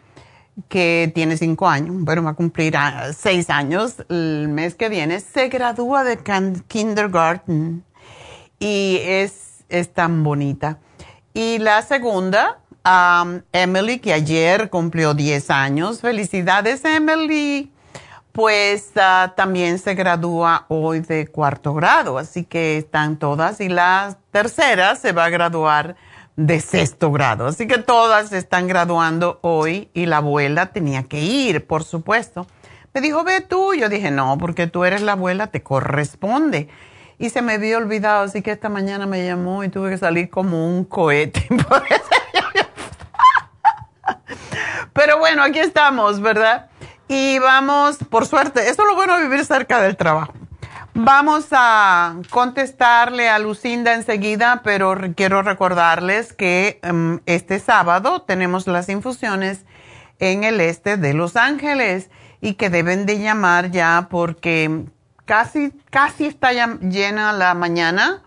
que 0.67 1.09
tiene 1.15 1.37
cinco 1.37 1.69
años, 1.69 1.95
bueno, 1.99 2.23
va 2.23 2.31
a 2.31 2.33
cumplir 2.33 2.75
ah, 2.75 3.13
seis 3.17 3.49
años 3.49 4.03
el 4.09 4.49
mes 4.49 4.75
que 4.75 4.89
viene. 4.89 5.21
Se 5.21 5.47
gradúa 5.47 6.03
de 6.03 6.19
kindergarten 6.67 7.85
y 8.59 8.99
es, 9.03 9.63
es 9.69 9.93
tan 9.93 10.25
bonita. 10.25 10.79
Y 11.33 11.59
la 11.59 11.81
segunda, 11.81 12.59
Emily, 13.53 13.99
que 13.99 14.11
ayer 14.11 14.69
cumplió 14.69 15.13
10 15.13 15.49
años. 15.51 16.01
Felicidades, 16.01 16.83
Emily 16.83 17.71
pues 18.37 18.91
ah, 18.97 19.33
también 19.35 19.79
se 19.79 19.95
gradúa 19.95 20.67
hoy 20.67 20.99
de 20.99 21.25
cuarto 21.25 21.73
grado, 21.73 22.19
así 22.19 22.43
que 22.43 22.77
están 22.77 23.17
todas 23.17 23.59
y 23.61 23.67
la 23.67 24.19
tercera 24.29 24.95
se 24.95 25.11
va 25.11 25.25
a 25.25 25.29
graduar 25.29 25.95
de 26.35 26.59
sexto 26.59 27.11
grado, 27.11 27.47
así 27.47 27.65
que 27.65 27.79
todas 27.79 28.31
están 28.33 28.67
graduando 28.67 29.39
hoy 29.41 29.89
y 29.95 30.05
la 30.05 30.17
abuela 30.17 30.67
tenía 30.67 31.01
que 31.01 31.19
ir, 31.19 31.65
por 31.65 31.83
supuesto. 31.83 32.45
Me 32.93 33.01
dijo, 33.01 33.23
ve 33.23 33.41
tú, 33.41 33.73
yo 33.73 33.89
dije, 33.89 34.11
no, 34.11 34.37
porque 34.37 34.67
tú 34.67 34.85
eres 34.85 35.01
la 35.01 35.13
abuela, 35.13 35.47
te 35.47 35.63
corresponde. 35.63 36.69
Y 37.17 37.31
se 37.31 37.41
me 37.41 37.53
había 37.53 37.79
olvidado, 37.79 38.25
así 38.25 38.43
que 38.43 38.51
esta 38.51 38.69
mañana 38.69 39.07
me 39.07 39.25
llamó 39.25 39.63
y 39.63 39.69
tuve 39.69 39.89
que 39.89 39.97
salir 39.97 40.29
como 40.29 40.67
un 40.67 40.83
cohete. 40.83 41.47
Pero 44.93 45.17
bueno, 45.17 45.41
aquí 45.41 45.57
estamos, 45.57 46.21
¿verdad? 46.21 46.69
Y 47.07 47.39
vamos, 47.39 47.97
por 48.09 48.25
suerte, 48.25 48.69
esto 48.69 48.83
es 48.83 48.89
lo 48.89 48.95
bueno 48.95 49.17
vivir 49.19 49.45
cerca 49.45 49.81
del 49.81 49.95
trabajo. 49.95 50.33
Vamos 50.93 51.47
a 51.51 52.15
contestarle 52.31 53.29
a 53.29 53.37
Lucinda 53.37 53.93
enseguida, 53.93 54.61
pero 54.63 54.97
quiero 55.15 55.43
recordarles 55.43 56.33
que 56.33 56.79
em, 56.81 57.19
este 57.27 57.59
sábado 57.59 58.23
tenemos 58.23 58.65
las 58.65 58.89
infusiones 58.89 59.63
en 60.19 60.43
el 60.43 60.59
este 60.59 60.97
de 60.97 61.13
Los 61.13 61.35
Ángeles 61.35 62.09
y 62.41 62.55
que 62.55 62.69
deben 62.69 63.05
de 63.05 63.19
llamar 63.19 63.69
ya 63.69 64.07
porque 64.09 64.85
casi, 65.25 65.71
casi 65.91 66.25
está 66.25 66.51
llena 66.51 67.31
la 67.31 67.53
mañana. 67.53 68.23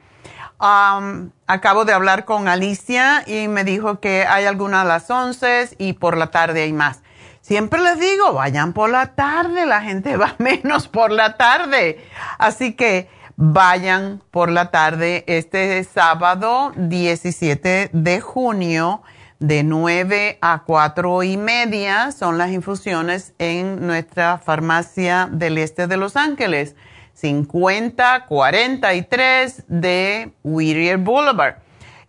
acabo 0.59 1.85
de 1.85 1.93
hablar 1.93 2.25
con 2.25 2.47
Alicia 2.47 3.25
y 3.27 3.49
me 3.49 3.65
dijo 3.65 3.99
que 3.99 4.27
hay 4.27 4.45
algunas 4.45 4.83
a 4.83 4.89
las 4.89 5.11
11 5.11 5.71
y 5.79 5.95
por 5.95 6.17
la 6.17 6.29
tarde 6.31 6.63
hay 6.63 6.73
más. 6.73 7.03
Siempre 7.51 7.83
les 7.83 7.99
digo, 7.99 8.33
vayan 8.33 8.73
por 8.73 8.91
la 8.91 9.17
tarde, 9.17 9.67
la 9.67 9.83
gente 9.83 10.17
va 10.17 10.37
menos 10.39 10.87
por 10.87 11.11
la 11.11 11.37
tarde. 11.37 11.99
Así 12.39 12.75
que 12.75 13.09
vayan 13.35 14.23
por 14.31 14.53
la 14.53 14.71
tarde 14.71 15.25
este 15.27 15.83
sábado 15.83 16.71
17 16.77 17.91
de 17.93 18.21
junio 18.21 19.03
de 19.41 19.65
9 19.65 20.39
a 20.41 20.63
4 20.65 21.25
y 21.25 21.37
media 21.37 22.13
son 22.13 22.39
las 22.39 22.53
infusiones 22.53 23.35
en 23.41 23.85
nuestra 23.85 24.39
farmacia 24.39 25.29
del 25.33 25.59
este 25.59 25.89
de 25.89 25.97
Los 25.97 26.15
Ángeles, 26.15 26.77
5043 27.15 29.65
de 29.67 30.31
Whittier 30.45 30.99
Boulevard. 30.99 31.57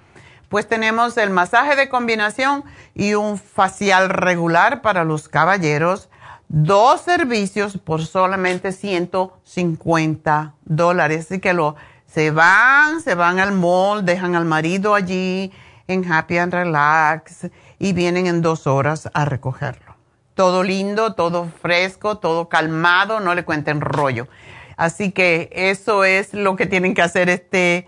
Pues 0.49 0.69
tenemos 0.69 1.17
el 1.17 1.31
masaje 1.31 1.75
de 1.75 1.89
combinación 1.89 2.63
y 2.95 3.15
un 3.15 3.39
facial 3.39 4.11
regular 4.11 4.83
para 4.83 5.03
los 5.03 5.29
caballeros 5.29 6.09
dos 6.49 7.01
servicios 7.01 7.79
por 7.79 8.05
solamente 8.05 8.73
150 8.73 10.55
dólares. 10.65 11.27
Así 11.27 11.41
que 11.41 11.53
lo, 11.53 11.77
se 12.07 12.31
van, 12.31 13.01
se 13.01 13.15
van 13.15 13.39
al 13.41 13.53
mall, 13.53 14.05
dejan 14.05 14.35
al 14.37 14.45
marido 14.45 14.95
allí 14.95 15.53
en 15.89 16.11
Happy 16.11 16.39
and 16.39 16.53
Relax 16.53 17.49
y 17.79 17.93
vienen 17.93 18.27
en 18.27 18.43
dos 18.43 18.67
horas 18.67 19.11
a 19.13 19.25
recogerlo. 19.25 19.95
Todo 20.35 20.63
lindo, 20.63 21.15
todo 21.15 21.47
fresco, 21.47 22.19
todo 22.19 22.49
calmado, 22.49 23.21
no 23.21 23.35
le 23.35 23.45
cuenten 23.45 23.81
rollo. 23.81 24.29
Así 24.77 25.13
que 25.13 25.51
eso 25.53 26.05
es 26.05 26.35
lo 26.35 26.57
que 26.57 26.67
tienen 26.67 26.95
que 26.95 27.03
hacer 27.03 27.29
este, 27.29 27.87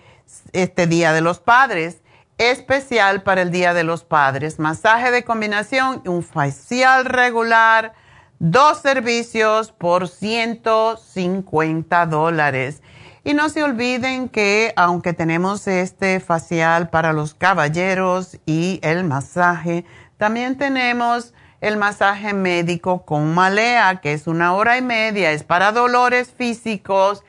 este 0.53 0.87
Día 0.87 1.13
de 1.13 1.21
los 1.21 1.41
Padres. 1.41 1.99
Especial 2.39 3.23
para 3.23 3.43
el 3.43 3.51
Día 3.51 3.75
de 3.75 3.83
los 3.83 4.05
Padres. 4.05 4.59
Masaje 4.59 5.11
de 5.11 5.25
combinación, 5.25 6.03
un 6.07 6.23
facial 6.23 7.05
regular 7.07 7.95
dos 8.39 8.79
servicios 8.79 9.73
por 9.73 10.09
150 10.09 12.07
dólares. 12.07 12.83
Y 13.25 13.35
no 13.35 13.49
se 13.49 13.63
olviden 13.65 14.29
que 14.29 14.73
aunque 14.77 15.13
tenemos 15.13 15.67
este 15.67 16.21
facial 16.21 16.91
para 16.91 17.13
los 17.13 17.35
caballeros 17.35 18.39
y 18.47 18.79
el 18.83 19.03
masaje, 19.05 19.85
también 20.17 20.57
tenemos 20.57 21.35
el 21.61 21.77
masaje 21.77 22.33
médico 22.35 23.05
con 23.05 23.35
malea, 23.35 24.01
que 24.01 24.13
es 24.13 24.29
una 24.29 24.55
hora 24.55 24.79
y 24.79 24.83
media, 24.83 25.33
es 25.33 25.43
para 25.43 25.73
dolores 25.73 26.31
físicos 26.31 27.25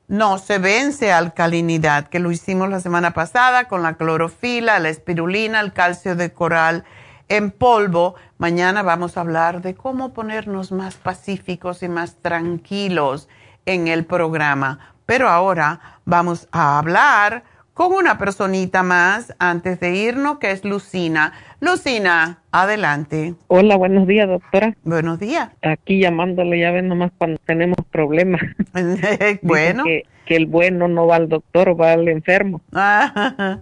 no, 0.07 0.37
se 0.37 0.59
vence 0.59 1.11
alcalinidad, 1.11 2.07
que 2.07 2.19
lo 2.19 2.29
hicimos 2.31 2.69
la 2.69 2.79
semana 2.79 3.13
pasada 3.13 3.67
con 3.67 3.81
la 3.81 3.95
clorofila, 3.95 4.77
la 4.77 4.89
espirulina, 4.89 5.59
el 5.61 5.73
calcio 5.73 6.15
de 6.15 6.31
coral 6.31 6.85
en 7.27 7.49
polvo. 7.49 8.13
Mañana 8.37 8.83
vamos 8.83 9.17
a 9.17 9.21
hablar 9.21 9.63
de 9.63 9.73
cómo 9.73 10.13
ponernos 10.13 10.71
más 10.71 10.93
pacíficos 10.95 11.81
y 11.81 11.89
más 11.89 12.17
tranquilos 12.17 13.27
en 13.65 13.87
el 13.87 14.05
programa. 14.05 14.93
Pero 15.07 15.27
ahora 15.27 15.99
vamos 16.05 16.47
a 16.51 16.77
hablar 16.77 17.43
con 17.77 17.93
una 17.93 18.17
personita 18.17 18.81
más 18.81 19.35
antes 19.37 19.79
de 19.79 19.95
irnos, 19.95 20.39
que 20.39 20.49
es 20.49 20.65
Lucina. 20.65 21.33
Lucina, 21.59 22.39
adelante. 22.51 23.35
Hola, 23.45 23.75
buenos 23.75 24.07
días, 24.07 24.27
doctora. 24.27 24.75
Buenos 24.83 25.19
días. 25.19 25.51
Aquí 25.61 25.99
llamándole, 25.99 26.59
ya 26.59 26.71
ven 26.71 26.87
nomás 26.87 27.11
cuando 27.19 27.39
tenemos 27.45 27.77
problemas. 27.91 28.41
bueno. 29.43 29.83
Que, 29.83 30.05
el 30.35 30.47
bueno 30.47 30.87
no 30.87 31.05
va 31.05 31.17
al 31.17 31.29
doctor, 31.29 31.79
va 31.79 31.93
al 31.93 32.07
enfermo. 32.07 32.61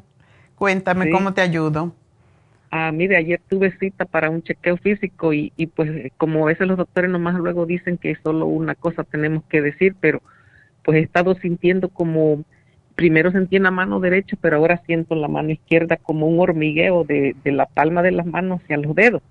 Cuéntame, 0.56 1.10
¿cómo 1.10 1.34
te 1.34 1.42
ayudo? 1.42 1.94
Ah, 2.72 2.94
mire, 2.94 3.18
ayer 3.18 3.42
tuve 3.50 3.78
cita 3.80 4.06
para 4.06 4.30
un 4.30 4.42
chequeo 4.42 4.78
físico 4.78 5.34
y, 5.34 5.52
y 5.58 5.68
pues 5.68 6.14
como 6.16 6.46
a 6.46 6.48
veces 6.48 6.68
los 6.68 6.78
doctores 6.78 7.12
nomás 7.12 7.36
luego 7.36 7.66
dicen 7.66 7.98
que 7.98 8.16
solo 8.24 8.46
una 8.46 8.76
cosa 8.76 9.04
tenemos 9.04 9.44
que 9.50 9.62
decir, 9.62 9.94
pero 10.00 10.22
pues 10.86 11.00
he 11.00 11.02
estado 11.02 11.36
sintiendo 11.36 11.90
como, 11.90 12.46
primero 12.96 13.32
sentí 13.32 13.58
en 13.58 13.64
la 13.64 13.72
mano 13.72 14.00
derecha, 14.00 14.38
pero 14.40 14.58
ahora 14.58 14.82
siento 14.86 15.14
en 15.14 15.22
la 15.22 15.28
mano 15.28 15.52
izquierda 15.52 15.98
como 15.98 16.28
un 16.28 16.40
hormigueo 16.40 17.04
de, 17.04 17.36
de 17.44 17.52
la 17.52 17.66
palma 17.66 18.02
de 18.02 18.12
las 18.12 18.26
manos 18.26 18.62
hacia 18.62 18.78
los 18.78 18.96
dedos. 18.96 19.22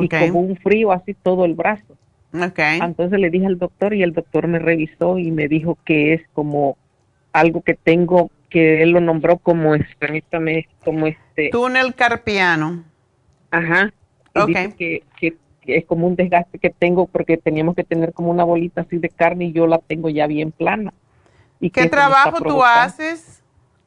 Y 0.00 0.08
como 0.08 0.40
un 0.40 0.56
frío 0.56 0.92
así 0.92 1.14
todo 1.14 1.44
el 1.44 1.54
brazo. 1.54 1.96
Okay. 2.32 2.80
Entonces 2.80 3.18
le 3.18 3.30
dije 3.30 3.46
al 3.46 3.58
doctor 3.58 3.94
y 3.94 4.02
el 4.02 4.12
doctor 4.12 4.46
me 4.46 4.58
revisó 4.58 5.18
y 5.18 5.30
me 5.30 5.48
dijo 5.48 5.78
que 5.84 6.12
es 6.12 6.22
como 6.34 6.76
algo 7.32 7.62
que 7.62 7.74
tengo 7.74 8.30
que 8.48 8.82
él 8.82 8.90
lo 8.90 9.00
nombró 9.00 9.38
como, 9.38 9.74
permítame, 9.98 10.68
como 10.84 11.06
este... 11.06 11.50
Túnel 11.50 11.94
carpiano. 11.94 12.84
Ajá. 13.50 13.92
Y 14.34 14.52
que, 14.52 15.02
que, 15.18 15.36
es 15.66 15.84
como 15.84 16.06
un 16.06 16.14
desgaste 16.14 16.58
que 16.58 16.70
tengo 16.70 17.06
porque 17.06 17.36
teníamos 17.36 17.74
que 17.74 17.84
tener 17.84 18.12
como 18.12 18.30
una 18.30 18.44
bolita 18.44 18.82
así 18.82 18.98
de 18.98 19.08
carne 19.08 19.46
y 19.46 19.52
yo 19.52 19.66
la 19.66 19.78
tengo 19.78 20.08
ya 20.10 20.26
bien 20.26 20.52
plana. 20.52 20.92
Y 21.60 21.70
¿Qué 21.70 21.88
trabajo 21.88 22.40
tú 22.42 22.62
haces? 22.62 23.42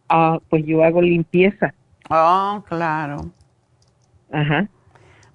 Ah, 0.08 0.40
pues 0.50 0.66
yo 0.66 0.84
hago 0.84 1.02
limpieza. 1.02 1.74
Oh, 2.10 2.64
claro. 2.68 3.32
Ajá. 4.32 4.68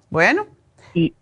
Bueno. 0.09 0.45
Y, 0.93 1.13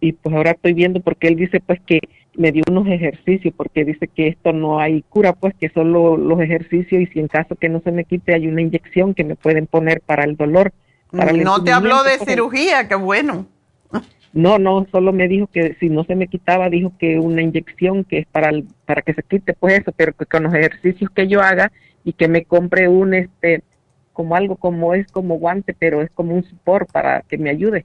y 0.00 0.12
pues 0.12 0.34
ahora 0.34 0.52
estoy 0.52 0.72
viendo 0.72 1.00
porque 1.00 1.28
él 1.28 1.36
dice 1.36 1.60
pues 1.60 1.80
que 1.84 2.00
me 2.34 2.52
dio 2.52 2.62
unos 2.70 2.86
ejercicios 2.86 3.52
porque 3.56 3.84
dice 3.84 4.08
que 4.08 4.28
esto 4.28 4.52
no 4.52 4.80
hay 4.80 5.02
cura, 5.02 5.32
pues 5.32 5.54
que 5.58 5.68
solo 5.70 6.16
los 6.16 6.40
ejercicios 6.40 7.02
y 7.02 7.06
si 7.06 7.18
en 7.18 7.28
caso 7.28 7.56
que 7.56 7.68
no 7.68 7.80
se 7.80 7.90
me 7.90 8.04
quite 8.04 8.34
hay 8.34 8.46
una 8.46 8.62
inyección 8.62 9.14
que 9.14 9.24
me 9.24 9.34
pueden 9.34 9.66
poner 9.66 10.00
para 10.00 10.24
el 10.24 10.36
dolor. 10.36 10.72
Para 11.10 11.32
no 11.32 11.62
te 11.64 11.72
habló 11.72 12.04
de 12.04 12.18
cirugía, 12.18 12.86
qué 12.86 12.94
bueno. 12.94 13.46
No, 14.32 14.58
no, 14.58 14.86
solo 14.92 15.12
me 15.12 15.26
dijo 15.26 15.48
que 15.48 15.76
si 15.80 15.88
no 15.88 16.04
se 16.04 16.14
me 16.14 16.28
quitaba, 16.28 16.68
dijo 16.68 16.92
que 16.98 17.18
una 17.18 17.42
inyección 17.42 18.04
que 18.04 18.18
es 18.18 18.26
para 18.26 18.50
para 18.86 19.02
que 19.02 19.14
se 19.14 19.22
quite 19.22 19.54
pues 19.54 19.80
eso, 19.80 19.92
pero 19.92 20.12
que 20.12 20.26
con 20.26 20.44
los 20.44 20.54
ejercicios 20.54 21.10
que 21.10 21.26
yo 21.26 21.40
haga 21.40 21.72
y 22.04 22.12
que 22.12 22.28
me 22.28 22.44
compre 22.44 22.88
un 22.88 23.14
este 23.14 23.64
como 24.12 24.36
algo 24.36 24.56
como 24.56 24.94
es 24.94 25.06
como 25.08 25.36
guante, 25.38 25.74
pero 25.76 26.00
es 26.02 26.10
como 26.10 26.34
un 26.34 26.44
support 26.44 26.90
para 26.92 27.22
que 27.22 27.38
me 27.38 27.50
ayude. 27.50 27.84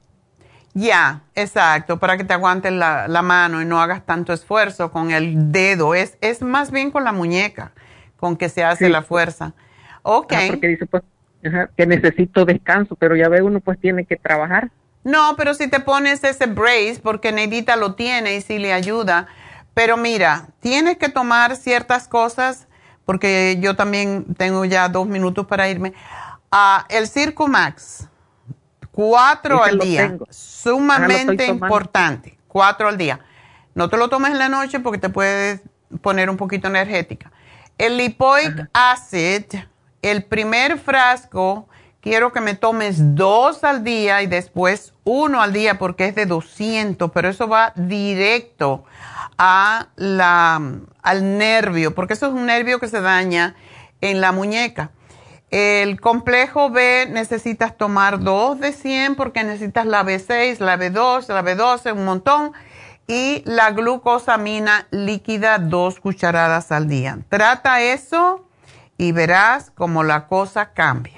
Ya, 0.74 1.24
exacto, 1.34 2.00
para 2.00 2.18
que 2.18 2.26
te 2.26 2.34
aguantes 2.34 2.74
la, 2.74 3.08
la, 3.08 3.22
mano 3.22 3.62
y 3.62 3.66
no 3.66 3.80
hagas 3.80 4.06
tanto 4.06 4.34
esfuerzo 4.34 4.92
con 4.92 5.12
el 5.12 5.54
dedo. 5.54 5.96
Es, 5.96 6.18
es 6.20 6.42
más 6.42 6.70
bien 6.70 6.92
con 6.92 7.06
la 7.06 7.14
muñeca 7.14 7.72
con 8.18 8.36
que 8.36 8.50
se 8.50 8.64
hace 8.64 8.90
la 8.90 9.02
fuerza. 9.02 9.54
Ok. 10.02 10.34
porque 10.50 10.68
dice 10.68 10.86
pues 10.86 11.04
que 11.78 11.86
necesito 11.86 12.44
descanso, 12.44 12.96
pero 12.96 13.16
ya 13.16 13.30
ve 13.30 13.42
uno 13.42 13.60
pues 13.60 13.80
tiene 13.80 14.06
que 14.06 14.16
trabajar. 14.16 14.72
No, 15.06 15.38
pero 15.38 15.54
si 15.54 15.70
te 15.70 15.80
pones 15.80 16.22
ese 16.26 16.48
brace, 16.48 17.00
porque 17.02 17.32
Neidita 17.32 17.78
lo 17.78 17.96
tiene 17.96 18.36
y 18.36 18.42
sí 18.42 18.60
le 18.60 18.74
ayuda. 18.74 19.28
Pero 19.74 19.96
mira, 19.96 20.48
tienes 20.60 20.98
que 20.98 21.08
tomar 21.08 21.56
ciertas 21.56 22.10
cosas, 22.10 22.68
porque 23.06 23.58
yo 23.62 23.78
también 23.78 24.36
tengo 24.36 24.66
ya 24.66 24.90
dos 24.90 25.08
minutos 25.08 25.48
para 25.48 25.70
irme. 25.70 25.94
Ah, 26.52 26.86
el 26.90 27.08
Circo 27.08 27.48
Max 27.48 28.10
Cuatro 28.96 29.62
al 29.62 29.78
día. 29.78 30.18
Sumamente 30.30 31.46
importante. 31.48 32.38
Cuatro 32.48 32.88
al 32.88 32.98
día. 32.98 33.20
No 33.74 33.90
te 33.90 33.98
lo 33.98 34.08
tomes 34.08 34.32
en 34.32 34.38
la 34.38 34.48
noche 34.48 34.80
porque 34.80 34.98
te 34.98 35.10
puedes 35.10 35.60
poner 36.02 36.30
un 36.30 36.38
poquito 36.38 36.70
energética. 36.70 37.30
El 37.78 37.98
lipoic 37.98 38.70
acid, 38.72 39.44
el 40.02 40.24
primer 40.24 40.80
frasco, 40.80 41.68
quiero 42.06 42.32
que 42.32 42.40
me 42.40 42.54
tomes 42.54 43.16
dos 43.16 43.64
al 43.64 43.84
día 43.84 44.22
y 44.22 44.28
después 44.28 44.94
uno 45.06 45.42
al 45.42 45.54
día 45.54 45.80
porque 45.80 46.06
es 46.06 46.14
de 46.14 46.28
200, 46.28 47.10
pero 47.10 47.30
eso 47.30 47.48
va 47.48 47.74
directo 47.76 48.86
a 49.40 49.88
la, 49.96 50.62
al 51.02 51.38
nervio, 51.40 51.96
porque 51.96 52.14
eso 52.14 52.28
es 52.28 52.34
un 52.34 52.46
nervio 52.46 52.80
que 52.80 52.88
se 52.90 53.02
daña 53.02 53.56
en 54.02 54.22
la 54.22 54.32
muñeca. 54.32 54.92
El 55.50 56.00
complejo 56.00 56.70
B 56.70 57.08
necesitas 57.10 57.76
tomar 57.76 58.20
dos 58.20 58.60
de 58.60 58.72
100 58.72 59.16
porque 59.16 59.44
necesitas 59.44 59.88
la 59.88 60.04
B6, 60.04 60.60
la 60.60 60.78
B2, 60.78 61.28
la 61.30 61.44
B12, 61.44 61.92
un 61.92 62.06
montón. 62.06 62.52
Y 63.08 63.42
la 63.46 63.72
glucosamina 63.72 64.88
líquida, 64.92 65.58
dos 65.58 66.00
cucharadas 66.00 66.72
al 66.72 66.88
día. 66.88 67.20
Trata 67.30 67.82
eso 67.82 68.48
y 68.98 69.12
verás 69.12 69.72
cómo 69.72 70.04
la 70.04 70.28
cosa 70.28 70.74
cambia. 70.74 71.15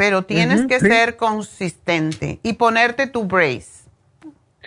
Pero 0.00 0.22
tienes 0.22 0.66
que 0.66 0.80
ser 0.80 1.18
consistente 1.18 2.40
y 2.42 2.54
ponerte 2.54 3.06
tu 3.06 3.24
brace. 3.24 3.84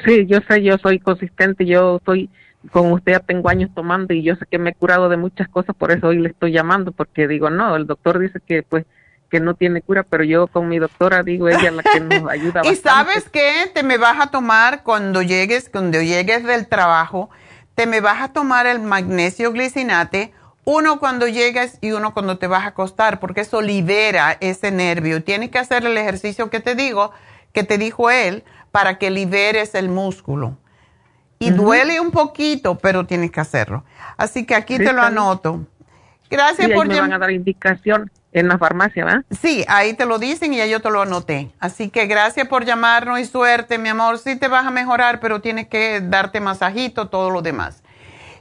Sí, 0.05 0.27
yo 0.27 0.41
sé, 0.47 0.61
yo 0.61 0.77
soy 0.77 0.99
consistente, 0.99 1.65
yo 1.65 1.99
soy 2.05 2.29
con 2.71 2.91
usted 2.91 3.13
ya 3.13 3.19
tengo 3.19 3.49
años 3.49 3.71
tomando 3.73 4.13
y 4.13 4.21
yo 4.21 4.35
sé 4.35 4.45
que 4.45 4.59
me 4.59 4.69
he 4.69 4.73
curado 4.75 5.09
de 5.09 5.17
muchas 5.17 5.49
cosas, 5.49 5.75
por 5.75 5.91
eso 5.91 6.09
hoy 6.09 6.19
le 6.19 6.29
estoy 6.29 6.51
llamando, 6.51 6.91
porque 6.91 7.27
digo, 7.27 7.49
no, 7.49 7.75
el 7.75 7.87
doctor 7.87 8.19
dice 8.19 8.41
que 8.45 8.61
pues 8.61 8.85
que 9.31 9.39
no 9.39 9.55
tiene 9.55 9.81
cura, 9.81 10.03
pero 10.03 10.23
yo 10.23 10.45
con 10.45 10.69
mi 10.69 10.77
doctora 10.77 11.23
digo, 11.23 11.49
ella 11.49 11.69
es 11.69 11.73
la 11.73 11.81
que 11.81 11.99
nos 11.99 12.11
ayuda 12.29 12.61
¿Y 12.71 12.75
sabes 12.75 13.27
qué? 13.31 13.71
Te 13.73 13.81
me 13.81 13.97
vas 13.97 14.19
a 14.21 14.27
tomar 14.27 14.83
cuando 14.83 15.23
llegues, 15.23 15.67
cuando 15.67 15.99
llegues 15.99 16.43
del 16.43 16.67
trabajo, 16.67 17.31
te 17.73 17.87
me 17.87 18.01
vas 18.01 18.21
a 18.21 18.33
tomar 18.33 18.67
el 18.67 18.81
magnesio 18.81 19.51
glicinate, 19.51 20.31
uno 20.65 20.99
cuando 20.99 21.27
llegues 21.27 21.77
y 21.81 21.91
uno 21.91 22.13
cuando 22.13 22.37
te 22.37 22.47
vas 22.47 22.63
a 22.63 22.67
acostar, 22.67 23.19
porque 23.19 23.41
eso 23.41 23.61
libera 23.61 24.37
ese 24.39 24.71
nervio. 24.71 25.23
Tienes 25.23 25.49
que 25.49 25.59
hacer 25.59 25.85
el 25.85 25.97
ejercicio 25.97 26.49
que 26.49 26.59
te 26.59 26.75
digo, 26.75 27.11
que 27.51 27.63
te 27.63 27.77
dijo 27.77 28.09
él, 28.09 28.43
para 28.71 28.97
que 28.97 29.11
liberes 29.11 29.75
el 29.75 29.89
músculo. 29.89 30.57
Y 31.39 31.49
duele 31.51 31.99
un 31.99 32.11
poquito, 32.11 32.77
pero 32.77 33.05
tienes 33.05 33.29
que 33.31 33.41
hacerlo. 33.41 33.83
Así 34.15 34.45
que 34.45 34.55
aquí 34.55 34.77
te 34.77 34.93
lo 34.93 35.01
anoto. 35.01 35.65
Gracias 36.29 36.71
por 36.71 36.87
me 36.87 36.99
van 36.99 37.11
a 37.11 37.19
dar 37.19 37.31
indicación 37.31 38.09
en 38.31 38.47
la 38.47 38.57
farmacia, 38.57 39.05
¿verdad? 39.05 39.25
Sí, 39.29 39.63
ahí 39.67 39.93
te 39.93 40.05
lo 40.05 40.17
dicen 40.17 40.53
y 40.53 40.57
ya 40.57 40.65
yo 40.65 40.81
te 40.81 40.89
lo 40.89 41.01
anoté. 41.01 41.51
Así 41.59 41.89
que 41.89 42.07
gracias 42.07 42.47
por 42.47 42.65
llamarnos 42.65 43.19
y 43.19 43.25
suerte, 43.25 43.77
mi 43.77 43.89
amor. 43.89 44.17
Sí 44.17 44.37
te 44.37 44.47
vas 44.47 44.65
a 44.65 44.71
mejorar, 44.71 45.19
pero 45.19 45.41
tienes 45.41 45.67
que 45.67 46.01
darte 46.01 46.39
masajito, 46.39 47.09
todo 47.09 47.29
lo 47.29 47.41
demás. 47.41 47.82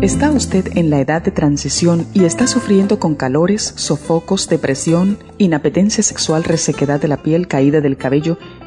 ¿Está 0.00 0.30
usted 0.30 0.76
en 0.76 0.90
la 0.90 1.00
edad 1.00 1.22
de 1.22 1.30
transición 1.30 2.06
y 2.12 2.24
está 2.24 2.46
sufriendo 2.46 3.00
con 3.00 3.14
calores, 3.14 3.72
sofocos, 3.76 4.48
depresión, 4.48 5.18
inapetencia 5.38 6.02
sexual, 6.02 6.44
resequedad 6.44 7.00
de 7.00 7.08
la 7.08 7.22
piel, 7.22 7.48
caída 7.48 7.80
del 7.80 7.96
cabello 7.96 8.38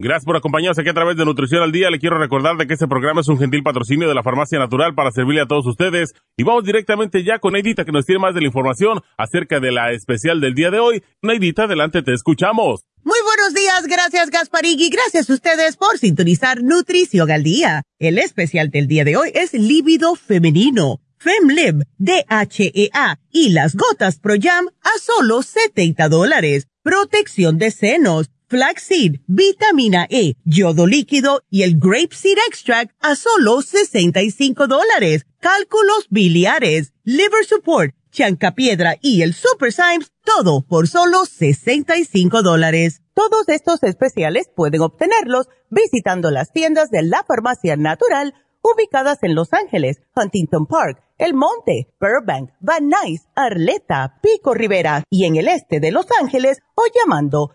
Gracias 0.00 0.26
por 0.26 0.36
acompañarnos 0.36 0.78
aquí 0.78 0.90
a 0.90 0.94
través 0.94 1.16
de 1.16 1.24
Nutrición 1.24 1.60
al 1.60 1.72
Día. 1.72 1.90
Le 1.90 1.98
quiero 1.98 2.18
recordar 2.18 2.56
de 2.56 2.68
que 2.68 2.74
este 2.74 2.86
programa 2.86 3.20
es 3.20 3.26
un 3.26 3.36
gentil 3.36 3.64
patrocinio 3.64 4.06
de 4.06 4.14
la 4.14 4.22
Farmacia 4.22 4.56
Natural 4.56 4.94
para 4.94 5.10
servirle 5.10 5.40
a 5.40 5.46
todos 5.46 5.66
ustedes. 5.66 6.14
Y 6.36 6.44
vamos 6.44 6.62
directamente 6.62 7.24
ya 7.24 7.40
con 7.40 7.54
Neidita 7.54 7.84
que 7.84 7.90
nos 7.90 8.06
tiene 8.06 8.20
más 8.20 8.32
de 8.32 8.40
la 8.40 8.46
información 8.46 9.00
acerca 9.16 9.58
de 9.58 9.72
la 9.72 9.90
especial 9.90 10.40
del 10.40 10.54
día 10.54 10.70
de 10.70 10.78
hoy. 10.78 11.02
Neidita, 11.20 11.64
adelante, 11.64 12.02
te 12.02 12.14
escuchamos. 12.14 12.84
Muy 13.02 13.18
buenos 13.24 13.54
días, 13.54 13.88
gracias 13.88 14.30
Gasparigui, 14.30 14.88
gracias 14.88 15.30
a 15.30 15.34
ustedes 15.34 15.76
por 15.76 15.98
sintonizar 15.98 16.62
Nutrición 16.62 17.28
al 17.32 17.42
Día. 17.42 17.82
El 17.98 18.18
especial 18.18 18.70
del 18.70 18.86
día 18.86 19.02
de 19.04 19.16
hoy 19.16 19.32
es 19.34 19.52
líbido 19.52 20.14
femenino, 20.14 21.00
FemLib, 21.16 21.82
DHEA 21.98 23.18
y 23.32 23.48
las 23.48 23.74
gotas 23.74 24.20
Pro 24.20 24.34
Jam 24.40 24.68
a 24.80 24.98
solo 25.00 25.42
70 25.42 26.08
dólares. 26.08 26.68
Protección 26.84 27.58
de 27.58 27.72
senos 27.72 28.30
flaxseed, 28.48 29.20
vitamina 29.26 30.06
E, 30.10 30.34
yodo 30.44 30.86
líquido 30.86 31.42
y 31.50 31.62
el 31.62 31.78
grape 31.78 32.14
seed 32.14 32.38
extract 32.48 32.92
a 33.00 33.14
solo 33.14 33.62
65 33.62 34.66
dólares. 34.66 35.26
Cálculos 35.40 36.06
biliares, 36.10 36.92
liver 37.04 37.44
support, 37.44 37.94
chancapiedra 38.10 38.96
y 39.00 39.22
el 39.22 39.34
super 39.34 39.72
Symes, 39.72 40.12
todo 40.24 40.62
por 40.62 40.88
solo 40.88 41.24
65 41.24 42.42
dólares. 42.42 43.02
Todos 43.14 43.48
estos 43.48 43.82
especiales 43.82 44.50
pueden 44.54 44.80
obtenerlos 44.80 45.48
visitando 45.70 46.30
las 46.30 46.52
tiendas 46.52 46.90
de 46.90 47.02
la 47.02 47.24
farmacia 47.26 47.76
natural 47.76 48.34
ubicadas 48.62 49.18
en 49.22 49.34
Los 49.34 49.52
Ángeles, 49.52 50.00
Huntington 50.16 50.66
Park, 50.66 51.02
El 51.18 51.34
Monte, 51.34 51.94
Burbank, 52.00 52.50
Van 52.60 52.88
Nuys, 52.88 53.28
Arleta, 53.34 54.18
Pico 54.22 54.54
Rivera 54.54 55.04
y 55.10 55.24
en 55.24 55.36
el 55.36 55.48
este 55.48 55.80
de 55.80 55.92
Los 55.92 56.06
Ángeles 56.20 56.58
o 56.74 56.82
llamando 56.94 57.54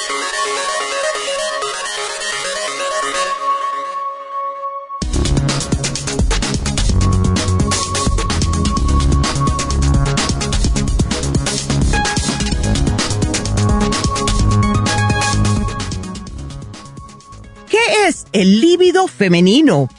Es 18.07 18.25
el 18.31 18.61
líbido 18.61 19.07
femenino? 19.07 19.89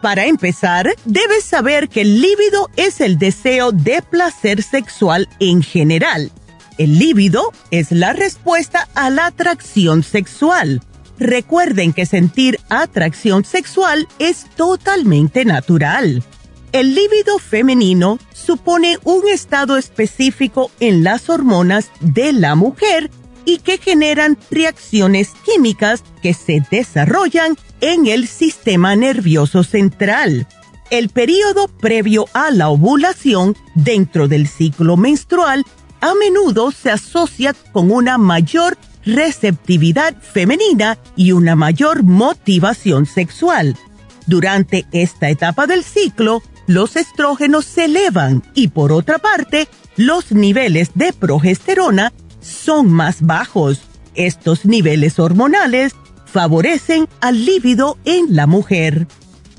Para 0.00 0.26
empezar, 0.26 0.88
debes 1.04 1.44
saber 1.44 1.88
que 1.88 2.02
el 2.02 2.20
líbido 2.20 2.70
es 2.76 3.00
el 3.00 3.18
deseo 3.18 3.72
de 3.72 4.02
placer 4.02 4.62
sexual 4.62 5.28
en 5.40 5.62
general. 5.62 6.30
El 6.78 6.98
líbido 6.98 7.52
es 7.70 7.90
la 7.90 8.12
respuesta 8.12 8.88
a 8.94 9.10
la 9.10 9.26
atracción 9.26 10.02
sexual. 10.02 10.82
Recuerden 11.18 11.92
que 11.92 12.04
sentir 12.04 12.60
atracción 12.68 13.44
sexual 13.44 14.06
es 14.18 14.46
totalmente 14.56 15.44
natural. 15.44 16.22
El 16.72 16.94
líbido 16.94 17.38
femenino 17.38 18.18
supone 18.34 18.98
un 19.04 19.26
estado 19.28 19.78
específico 19.78 20.70
en 20.78 21.02
las 21.02 21.30
hormonas 21.30 21.90
de 22.00 22.34
la 22.34 22.54
mujer 22.54 23.10
y 23.46 23.58
que 23.58 23.78
generan 23.78 24.36
reacciones 24.50 25.30
químicas 25.46 26.04
que 26.20 26.34
se 26.34 26.62
desarrollan 26.70 27.56
en 27.80 28.06
el 28.06 28.26
sistema 28.26 28.94
nervioso 28.94 29.62
central. 29.62 30.46
El 30.90 31.08
periodo 31.08 31.68
previo 31.68 32.26
a 32.34 32.50
la 32.50 32.68
ovulación 32.68 33.56
dentro 33.74 34.28
del 34.28 34.46
ciclo 34.46 34.98
menstrual 34.98 35.64
a 36.00 36.14
menudo 36.14 36.72
se 36.72 36.90
asocia 36.90 37.54
con 37.72 37.90
una 37.90 38.18
mayor 38.18 38.76
receptividad 39.04 40.20
femenina 40.20 40.98
y 41.14 41.32
una 41.32 41.56
mayor 41.56 42.02
motivación 42.02 43.06
sexual. 43.06 43.76
Durante 44.26 44.86
esta 44.92 45.30
etapa 45.30 45.66
del 45.66 45.84
ciclo, 45.84 46.42
los 46.66 46.96
estrógenos 46.96 47.64
se 47.64 47.84
elevan 47.84 48.42
y 48.54 48.68
por 48.68 48.92
otra 48.92 49.18
parte, 49.18 49.68
los 49.96 50.32
niveles 50.32 50.90
de 50.94 51.12
progesterona 51.12 52.12
son 52.46 52.90
más 52.90 53.22
bajos. 53.22 53.80
Estos 54.14 54.64
niveles 54.64 55.18
hormonales 55.18 55.94
favorecen 56.24 57.08
al 57.20 57.44
líbido 57.44 57.98
en 58.04 58.34
la 58.34 58.46
mujer. 58.46 59.06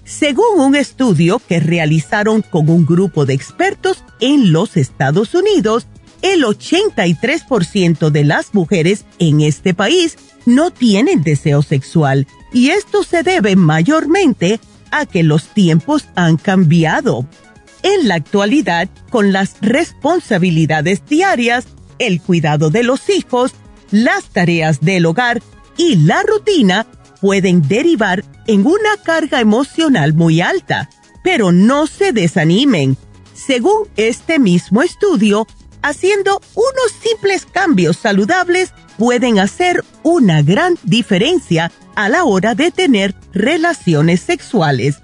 Según 0.04 0.60
un 0.60 0.76
estudio 0.76 1.42
que 1.48 1.60
realizaron 1.60 2.42
con 2.42 2.70
un 2.70 2.86
grupo 2.86 3.26
de 3.26 3.34
expertos 3.34 4.04
en 4.20 4.54
los 4.54 4.78
Estados 4.78 5.36
Unidos, 5.36 5.86
el 6.22 6.44
83% 6.44 8.10
de 8.10 8.24
las 8.24 8.54
mujeres 8.54 9.06
en 9.20 9.42
este 9.42 9.74
país 9.74 10.18
no 10.46 10.72
tienen 10.72 11.24
deseo 11.24 11.62
sexual 11.62 12.26
y 12.54 12.70
esto 12.70 13.04
se 13.04 13.22
debe 13.22 13.56
mayormente 13.56 14.60
a 14.92 15.06
que 15.06 15.24
los 15.24 15.48
tiempos 15.50 16.06
han 16.16 16.38
cambiado. 16.38 17.28
En 17.84 18.08
la 18.08 18.16
actualidad, 18.16 18.90
con 19.10 19.32
las 19.34 19.58
responsabilidades 19.62 21.06
diarias, 21.06 21.68
el 22.00 22.22
cuidado 22.22 22.70
de 22.70 22.84
los 22.84 23.10
hijos, 23.10 23.54
las 23.92 24.26
tareas 24.26 24.82
del 24.82 25.06
hogar 25.06 25.42
y 25.78 25.96
la 25.96 26.24
rutina 26.24 26.88
pueden 27.22 27.62
derivar 27.68 28.24
en 28.48 28.66
una 28.66 28.98
carga 29.04 29.40
emocional 29.40 30.14
muy 30.14 30.42
alta. 30.42 30.90
Pero 31.24 31.52
no 31.52 31.88
se 31.88 32.12
desanimen. 32.12 32.98
Según 33.34 33.88
este 33.98 34.40
mismo 34.40 34.82
estudio, 34.82 35.46
haciendo 35.82 36.42
unos 36.56 36.92
simples 37.02 37.46
cambios 37.46 37.98
saludables 37.98 38.74
pueden 38.98 39.40
hacer 39.40 39.84
una 40.04 40.42
gran 40.42 40.78
diferencia 40.84 41.72
a 41.96 42.10
la 42.10 42.24
hora 42.24 42.56
de 42.56 42.72
tener 42.72 43.16
relaciones 43.34 44.22
sexuales. 44.22 44.98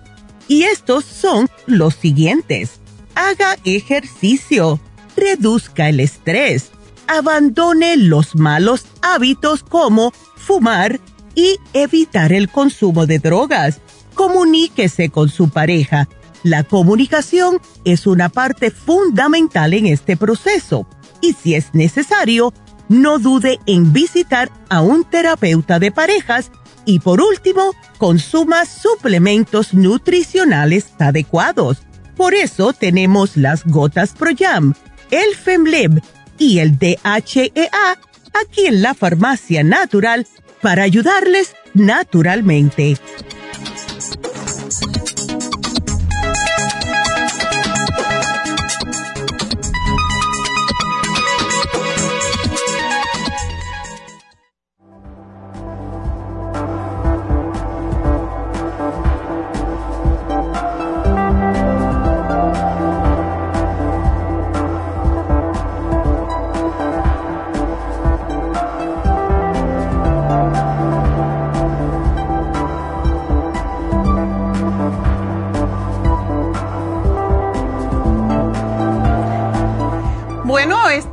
Y 0.47 0.63
estos 0.63 1.05
son 1.05 1.49
los 1.67 1.95
siguientes. 1.95 2.79
Haga 3.15 3.57
ejercicio, 3.63 4.79
reduzca 5.15 5.89
el 5.89 5.99
estrés, 5.99 6.71
abandone 7.07 7.97
los 7.97 8.35
malos 8.35 8.85
hábitos 9.01 9.63
como 9.63 10.11
fumar 10.35 10.99
y 11.35 11.57
evitar 11.73 12.33
el 12.33 12.49
consumo 12.49 13.05
de 13.05 13.19
drogas. 13.19 13.79
Comuníquese 14.13 15.09
con 15.09 15.29
su 15.29 15.49
pareja. 15.49 16.07
La 16.43 16.63
comunicación 16.63 17.59
es 17.85 18.05
una 18.05 18.29
parte 18.29 18.69
fundamental 18.69 19.73
en 19.73 19.87
este 19.87 20.17
proceso 20.17 20.87
y 21.21 21.33
si 21.33 21.55
es 21.55 21.73
necesario, 21.73 22.53
no 22.89 23.17
dude 23.17 23.59
en 23.65 23.93
visitar 23.93 24.51
a 24.69 24.81
un 24.81 25.05
terapeuta 25.05 25.79
de 25.79 25.91
parejas 25.91 26.51
y 26.85 26.99
por 26.99 27.21
último, 27.21 27.73
consuma 27.97 28.65
suplementos 28.65 29.73
nutricionales 29.73 30.87
adecuados. 30.99 31.77
Por 32.17 32.33
eso 32.33 32.73
tenemos 32.73 33.37
las 33.37 33.65
gotas 33.65 34.11
ProYam, 34.11 34.73
el 35.09 35.35
FemLib, 35.35 36.01
y 36.43 36.59
el 36.59 36.77
DHEA 36.77 37.99
aquí 38.33 38.65
en 38.65 38.81
la 38.81 38.93
farmacia 38.93 39.63
natural 39.63 40.27
para 40.61 40.83
ayudarles 40.83 41.55
naturalmente. 41.73 42.97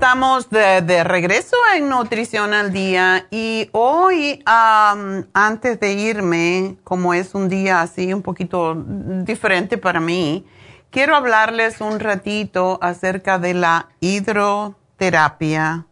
Estamos 0.00 0.48
de, 0.48 1.04
regreso 1.04 1.56
en 1.76 1.90
Nutrición 1.90 2.54
al 2.54 2.72
Día 2.72 3.26
y 3.30 3.68
hoy, 3.72 4.42
antes 4.46 5.78
de 5.78 5.92
irme, 5.92 6.78
como 6.84 7.12
es 7.12 7.34
un 7.34 7.50
día 7.50 7.82
así 7.82 8.14
un 8.14 8.22
poquito 8.22 8.74
diferente 8.74 9.76
para 9.76 10.00
mí, 10.00 10.46
quiero 10.88 11.14
hablarles 11.14 11.82
un 11.82 12.00
ratito 12.00 12.78
acerca 12.80 13.38
de 13.38 13.52
la 13.52 13.90
hidroterapia. 14.00 15.84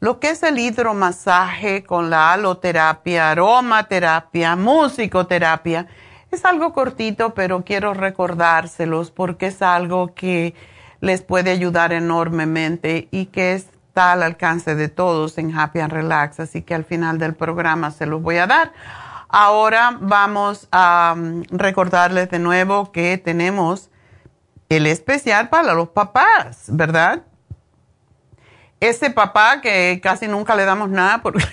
Lo 0.00 0.18
que 0.18 0.30
es 0.30 0.42
el 0.42 0.58
hidromasaje 0.58 1.84
con 1.84 2.08
la 2.08 2.32
aloterapia, 2.32 3.32
aromaterapia, 3.32 4.56
musicoterapia, 4.56 5.88
es 6.30 6.46
algo 6.46 6.72
cortito, 6.72 7.34
pero 7.34 7.62
quiero 7.66 7.92
recordárselos 7.92 9.10
porque 9.10 9.48
es 9.48 9.60
algo 9.60 10.14
que 10.14 10.54
les 11.02 11.20
puede 11.20 11.50
ayudar 11.50 11.92
enormemente 11.92 13.08
y 13.10 13.26
que 13.26 13.54
está 13.54 14.12
al 14.12 14.22
alcance 14.22 14.76
de 14.76 14.88
todos 14.88 15.36
en 15.36 15.58
Happy 15.58 15.80
and 15.80 15.92
Relax. 15.92 16.38
Así 16.38 16.62
que 16.62 16.76
al 16.76 16.84
final 16.84 17.18
del 17.18 17.34
programa 17.34 17.90
se 17.90 18.06
los 18.06 18.22
voy 18.22 18.36
a 18.36 18.46
dar. 18.46 18.72
Ahora 19.28 19.98
vamos 20.00 20.68
a 20.70 21.14
um, 21.16 21.42
recordarles 21.50 22.30
de 22.30 22.38
nuevo 22.38 22.92
que 22.92 23.18
tenemos 23.18 23.90
el 24.68 24.86
especial 24.86 25.48
para 25.48 25.74
los 25.74 25.88
papás, 25.88 26.66
¿verdad? 26.68 27.22
Ese 28.78 29.10
papá 29.10 29.60
que 29.60 29.98
casi 30.00 30.28
nunca 30.28 30.54
le 30.54 30.64
damos 30.64 30.88
nada 30.88 31.20
porque 31.20 31.44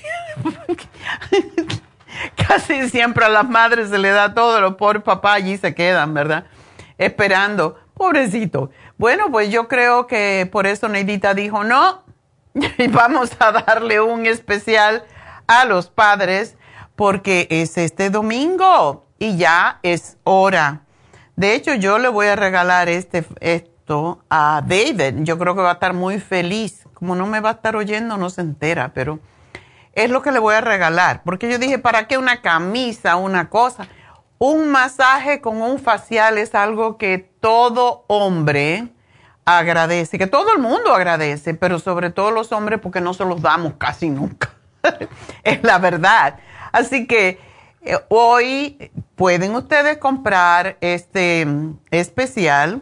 casi 2.48 2.88
siempre 2.88 3.26
a 3.26 3.30
las 3.30 3.50
madres 3.50 3.90
se 3.90 3.98
le 3.98 4.12
da 4.12 4.36
todo, 4.36 4.62
los 4.62 4.76
pobres 4.76 5.02
papás 5.02 5.38
allí 5.38 5.58
se 5.58 5.74
quedan, 5.74 6.14
¿verdad? 6.14 6.46
Esperando. 7.00 7.80
Pobrecito. 8.00 8.70
Bueno, 9.00 9.32
pues 9.32 9.50
yo 9.50 9.70
creo 9.70 10.08
que 10.08 10.48
por 10.52 10.68
eso 10.68 10.90
Neidita 10.90 11.34
dijo 11.34 11.64
no 11.64 12.04
y 12.78 12.88
vamos 12.90 13.32
a 13.40 13.54
darle 13.54 14.02
un 14.02 14.26
especial 14.26 15.06
a 15.48 15.64
los 15.64 15.90
padres 15.90 16.58
porque 16.98 17.48
es 17.50 17.78
este 17.78 18.10
domingo 18.10 19.06
y 19.18 19.38
ya 19.38 19.80
es 19.84 20.18
hora. 20.26 20.82
De 21.38 21.56
hecho, 21.56 21.76
yo 21.76 21.98
le 21.98 22.10
voy 22.10 22.28
a 22.28 22.36
regalar 22.36 22.90
este, 22.90 23.24
esto 23.40 24.20
a 24.30 24.62
David. 24.68 25.24
Yo 25.24 25.40
creo 25.40 25.56
que 25.56 25.62
va 25.62 25.70
a 25.70 25.74
estar 25.76 25.94
muy 25.94 26.20
feliz. 26.20 26.84
Como 26.94 27.16
no 27.16 27.26
me 27.26 27.40
va 27.40 27.52
a 27.52 27.54
estar 27.54 27.78
oyendo, 27.78 28.18
no 28.18 28.30
se 28.30 28.42
entera, 28.42 28.92
pero 28.94 29.22
es 29.94 30.10
lo 30.10 30.22
que 30.22 30.34
le 30.34 30.40
voy 30.40 30.56
a 30.56 30.62
regalar. 30.62 31.24
Porque 31.24 31.50
yo 31.50 31.58
dije, 31.58 31.80
¿para 31.80 32.10
qué 32.10 32.18
una 32.18 32.42
camisa, 32.42 33.16
una 33.16 33.50
cosa? 33.50 33.88
Un 34.40 34.68
masaje 34.68 35.40
con 35.40 35.62
un 35.62 35.80
facial 35.80 36.38
es 36.38 36.54
algo 36.54 36.98
que 36.98 37.29
todo 37.40 38.04
hombre 38.08 38.90
agradece, 39.46 40.18
que 40.18 40.28
todo 40.28 40.54
el 40.54 40.60
mundo 40.60 40.94
agradece, 40.94 41.54
pero 41.54 41.80
sobre 41.80 42.12
todo 42.12 42.32
los 42.32 42.52
hombres 42.52 42.80
porque 42.80 43.02
no 43.02 43.14
se 43.14 43.26
los 43.26 43.42
damos 43.42 43.74
casi 43.78 44.10
nunca. 44.10 44.52
es 45.44 45.64
la 45.64 45.80
verdad. 45.80 46.40
Así 46.72 47.08
que 47.08 47.40
eh, 47.82 47.98
hoy 48.10 48.92
pueden 49.16 49.56
ustedes 49.56 49.98
comprar 49.98 50.78
este 50.82 51.48
especial. 51.92 52.82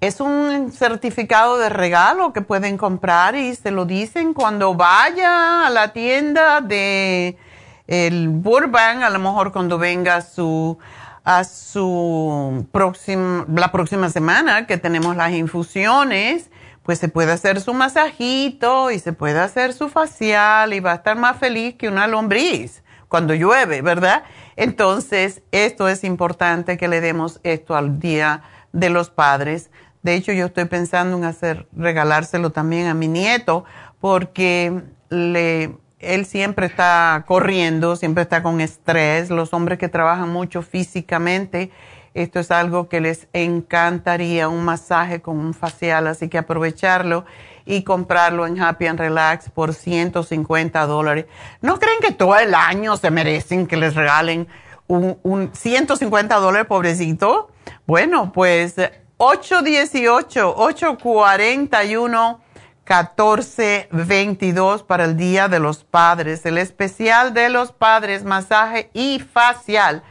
Es 0.00 0.20
un 0.20 0.72
certificado 0.72 1.58
de 1.58 1.68
regalo 1.68 2.32
que 2.32 2.40
pueden 2.40 2.76
comprar 2.76 3.36
y 3.36 3.54
se 3.54 3.70
lo 3.70 3.84
dicen 3.84 4.34
cuando 4.34 4.74
vaya 4.74 5.64
a 5.64 5.70
la 5.70 5.92
tienda 5.92 6.60
de 6.60 7.38
el 7.86 8.28
Burbank, 8.28 9.02
a 9.02 9.10
lo 9.10 9.20
mejor 9.20 9.52
cuando 9.52 9.78
venga 9.78 10.20
su, 10.22 10.78
a 11.24 11.44
su 11.44 12.66
próxima, 12.72 13.46
la 13.54 13.70
próxima 13.70 14.10
semana 14.10 14.66
que 14.66 14.76
tenemos 14.76 15.16
las 15.16 15.32
infusiones, 15.32 16.50
pues 16.82 16.98
se 16.98 17.08
puede 17.08 17.32
hacer 17.32 17.60
su 17.60 17.74
masajito 17.74 18.90
y 18.90 18.98
se 18.98 19.12
puede 19.12 19.38
hacer 19.38 19.72
su 19.72 19.88
facial 19.88 20.74
y 20.74 20.80
va 20.80 20.92
a 20.92 20.96
estar 20.96 21.16
más 21.16 21.38
feliz 21.38 21.74
que 21.76 21.88
una 21.88 22.06
lombriz 22.06 22.82
cuando 23.08 23.34
llueve, 23.34 23.82
¿verdad? 23.82 24.24
Entonces, 24.56 25.42
esto 25.52 25.88
es 25.88 26.02
importante 26.02 26.76
que 26.76 26.88
le 26.88 27.00
demos 27.00 27.40
esto 27.42 27.76
al 27.76 28.00
Día 28.00 28.42
de 28.72 28.90
los 28.90 29.10
Padres. 29.10 29.70
De 30.02 30.14
hecho, 30.14 30.32
yo 30.32 30.46
estoy 30.46 30.64
pensando 30.64 31.16
en 31.16 31.24
hacer, 31.24 31.68
regalárselo 31.76 32.50
también 32.50 32.86
a 32.86 32.94
mi 32.94 33.08
nieto 33.08 33.64
porque 34.00 34.82
le, 35.10 35.76
él 36.02 36.26
siempre 36.26 36.66
está 36.66 37.24
corriendo, 37.26 37.96
siempre 37.96 38.22
está 38.22 38.42
con 38.42 38.60
estrés. 38.60 39.30
Los 39.30 39.54
hombres 39.54 39.78
que 39.78 39.88
trabajan 39.88 40.28
mucho 40.28 40.62
físicamente, 40.62 41.70
esto 42.14 42.40
es 42.40 42.50
algo 42.50 42.88
que 42.88 43.00
les 43.00 43.28
encantaría, 43.32 44.48
un 44.48 44.64
masaje 44.64 45.22
con 45.22 45.38
un 45.38 45.54
facial, 45.54 46.06
así 46.06 46.28
que 46.28 46.38
aprovecharlo 46.38 47.24
y 47.64 47.84
comprarlo 47.84 48.46
en 48.46 48.60
Happy 48.60 48.86
and 48.86 48.98
Relax 48.98 49.48
por 49.48 49.72
150 49.72 50.86
dólares. 50.86 51.26
¿No 51.60 51.78
creen 51.78 52.00
que 52.00 52.12
todo 52.12 52.36
el 52.36 52.54
año 52.54 52.96
se 52.96 53.10
merecen 53.10 53.66
que 53.66 53.76
les 53.76 53.94
regalen 53.94 54.48
un, 54.88 55.18
un 55.22 55.50
150 55.54 56.36
dólares, 56.36 56.66
pobrecito? 56.66 57.50
Bueno, 57.86 58.32
pues 58.32 58.74
818, 59.16 60.54
841. 60.56 62.40
1422 62.84 64.82
para 64.82 65.04
el 65.04 65.16
Día 65.16 65.48
de 65.48 65.60
los 65.60 65.84
Padres, 65.84 66.44
el 66.44 66.58
especial 66.58 67.32
de 67.32 67.48
los 67.48 67.70
padres, 67.70 68.24
masaje 68.24 68.90
y 68.92 69.20
facial. 69.20 70.02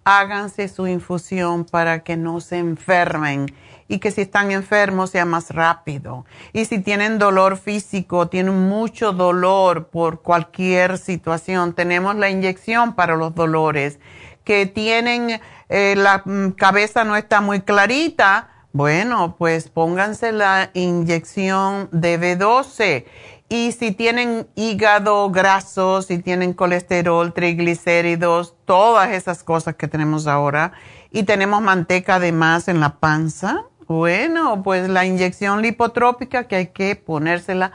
Háganse 0.05 0.67
su 0.69 0.87
infusión 0.87 1.67
para 1.67 2.03
que 2.03 2.17
no 2.17 2.41
se 2.41 2.59
enfermen 2.59 3.55
y 3.89 3.99
que 3.99 4.11
si 4.11 4.23
están 4.23 4.51
enfermos 4.53 5.11
sea 5.11 5.27
más 5.27 5.51
rápido. 5.51 6.25
Y 6.55 6.65
si 6.65 6.79
tienen 6.79 7.19
dolor 7.19 7.59
físico, 7.59 8.29
tienen 8.29 8.69
mucho 8.71 9.13
dolor 9.13 9.89
por 9.89 10.23
cualquier 10.23 10.97
situación, 10.97 11.75
tenemos 11.75 12.17
la 12.17 12.31
inyección 12.31 12.95
para 12.95 13.15
los 13.15 13.35
dolores. 13.35 14.01
Que 14.45 14.65
tienen 14.65 15.43
eh, 15.69 15.95
la 15.95 16.23
mm, 16.25 16.53
cabeza 16.53 17.05
no 17.05 17.17
está 17.17 17.43
muy 17.43 17.61
clarita, 17.61 18.49
bueno, 18.75 19.37
pues 19.39 19.69
pónganse 19.69 20.33
la 20.33 20.71
inyección 20.73 21.91
de 21.93 22.19
B12. 22.19 23.05
Y 23.53 23.73
si 23.73 23.93
tienen 23.93 24.49
hígado 24.55 25.29
graso, 25.29 26.01
si 26.01 26.17
tienen 26.17 26.55
colesterol, 26.55 27.35
triglicéridos, 27.35 28.55
todas 28.65 29.11
esas 29.11 29.45
cosas 29.45 29.75
que 29.75 29.89
tenemos 29.89 30.27
ahora, 30.27 30.73
y 31.11 31.25
tenemos 31.25 31.61
manteca 31.61 32.19
de 32.19 32.33
más 32.33 32.69
en 32.69 32.81
la 32.81 32.95
panza, 32.99 33.67
bueno, 33.87 34.63
pues 34.63 34.89
la 34.89 35.05
inyección 35.05 35.61
lipotrópica 35.61 36.45
que 36.45 36.57
hay 36.57 36.67
que 36.69 36.97
ponérsela 36.97 37.73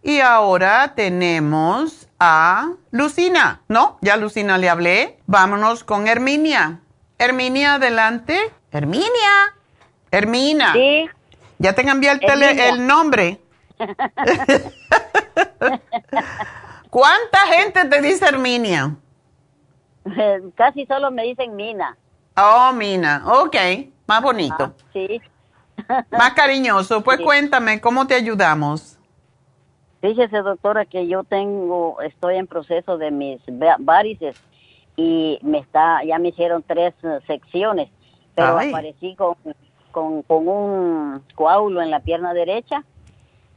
Y 0.03 0.19
ahora 0.19 0.93
tenemos 0.95 2.07
a 2.19 2.73
Lucina, 2.91 3.61
¿no? 3.67 3.97
Ya 4.01 4.15
Lucina 4.15 4.59
le 4.59 4.69
hablé. 4.69 5.17
Vámonos 5.25 5.83
con 5.83 6.07
Herminia. 6.07 6.81
Herminia, 7.17 7.75
adelante. 7.75 8.37
Herminia. 8.71 9.55
Hermina. 10.11 10.73
Sí. 10.73 11.09
Ya 11.57 11.73
te 11.73 11.83
cambié 11.83 12.11
el, 12.11 12.19
tele, 12.19 12.69
el 12.69 12.85
nombre. 12.85 13.39
¿Cuánta 16.89 17.37
gente 17.47 17.85
te 17.85 18.01
dice 18.01 18.25
Herminia? 18.25 18.97
Casi 20.55 20.85
solo 20.85 21.11
me 21.11 21.23
dicen 21.23 21.55
Mina. 21.55 21.97
Oh, 22.35 22.73
Mina. 22.73 23.23
Ok, 23.25 23.55
más 24.05 24.21
bonito. 24.21 24.55
Ah, 24.59 24.73
sí. 24.91 25.21
más 26.11 26.33
cariñoso. 26.33 27.01
Pues 27.03 27.21
cuéntame, 27.21 27.79
¿cómo 27.81 28.05
te 28.05 28.13
ayudamos? 28.15 28.99
Fíjese, 30.01 30.37
doctora, 30.37 30.85
que 30.85 31.07
yo 31.07 31.23
tengo, 31.23 32.01
estoy 32.01 32.37
en 32.37 32.47
proceso 32.47 32.97
de 32.97 33.11
mis 33.11 33.39
varices 33.79 34.35
y 34.95 35.39
me 35.41 35.57
está, 35.59 36.03
ya 36.03 36.19
me 36.19 36.29
hicieron 36.29 36.61
tres 36.61 36.93
eh, 37.03 37.19
secciones, 37.25 37.89
pero 38.35 38.59
aparecí 38.59 39.15
con 39.15 39.35
con, 39.93 40.23
con 40.23 40.47
un 40.49 41.23
coágulo 41.35 41.81
en 41.81 41.89
la 41.89 42.01
pierna 42.01 42.33
derecha 42.33 42.83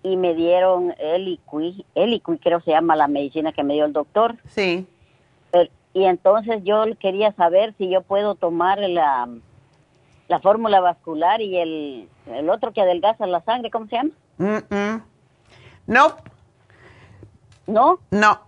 y 0.07 0.17
me 0.17 0.35
dieron 0.35 0.95
Eliqui, 0.99 1.85
Eliqui 1.97 2.39
creo 2.39 2.61
se 2.61 2.71
llama 2.71 2.95
la 2.95 3.09
medicina 3.09 3.53
que 3.53 3.65
me 3.65 3.75
dio 3.75 3.85
el 3.87 3.93
doctor. 3.93 4.37
Sí. 4.49 4.87
y 5.95 6.05
entonces 6.05 6.63
yo 6.63 6.85
quería 7.01 7.33
saber 7.33 7.75
si 7.77 7.91
yo 7.91 8.03
puedo 8.03 8.37
tomar 8.37 8.79
la, 8.79 9.29
la 10.29 10.41
fórmula 10.41 10.81
vascular 10.81 11.41
y 11.41 11.57
el, 11.57 12.09
el 12.27 12.51
otro 12.51 12.73
que 12.73 12.83
adelgaza 12.83 13.27
la 13.27 13.43
sangre, 13.43 13.71
¿cómo 13.71 13.89
se 13.89 13.97
llama? 13.97 15.03
No. 15.87 16.17
¿No? 17.67 17.99
No. 18.11 18.41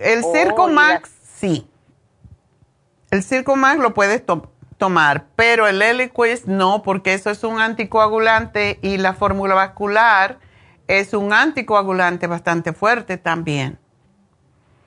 El 0.00 0.22
oh, 0.24 0.32
Circo 0.32 0.68
Max, 0.68 1.16
sí. 1.22 1.64
El 3.12 3.22
Circo 3.22 3.54
Max 3.54 3.80
lo 3.80 3.94
puedes 3.94 4.26
tomar 4.26 4.48
tomar, 4.80 5.26
pero 5.36 5.68
el 5.68 5.80
Eliquis 5.80 6.48
no, 6.48 6.82
porque 6.82 7.14
eso 7.14 7.30
es 7.30 7.44
un 7.44 7.60
anticoagulante 7.60 8.80
y 8.82 8.96
la 8.96 9.14
fórmula 9.14 9.54
vascular 9.54 10.38
es 10.88 11.14
un 11.14 11.32
anticoagulante 11.32 12.26
bastante 12.26 12.72
fuerte 12.72 13.16
también. 13.16 13.78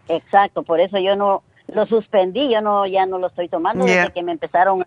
Exacto, 0.10 0.64
por 0.64 0.82
eso 0.82 0.98
yo 0.98 1.16
no 1.16 1.44
lo 1.68 1.86
suspendí, 1.86 2.52
yo 2.52 2.60
no 2.60 2.86
ya 2.86 3.06
no 3.06 3.20
lo 3.20 3.28
estoy 3.28 3.48
tomando 3.48 3.86
desde 3.86 4.12
que 4.12 4.22
me 4.22 4.34
empezaron 4.34 4.86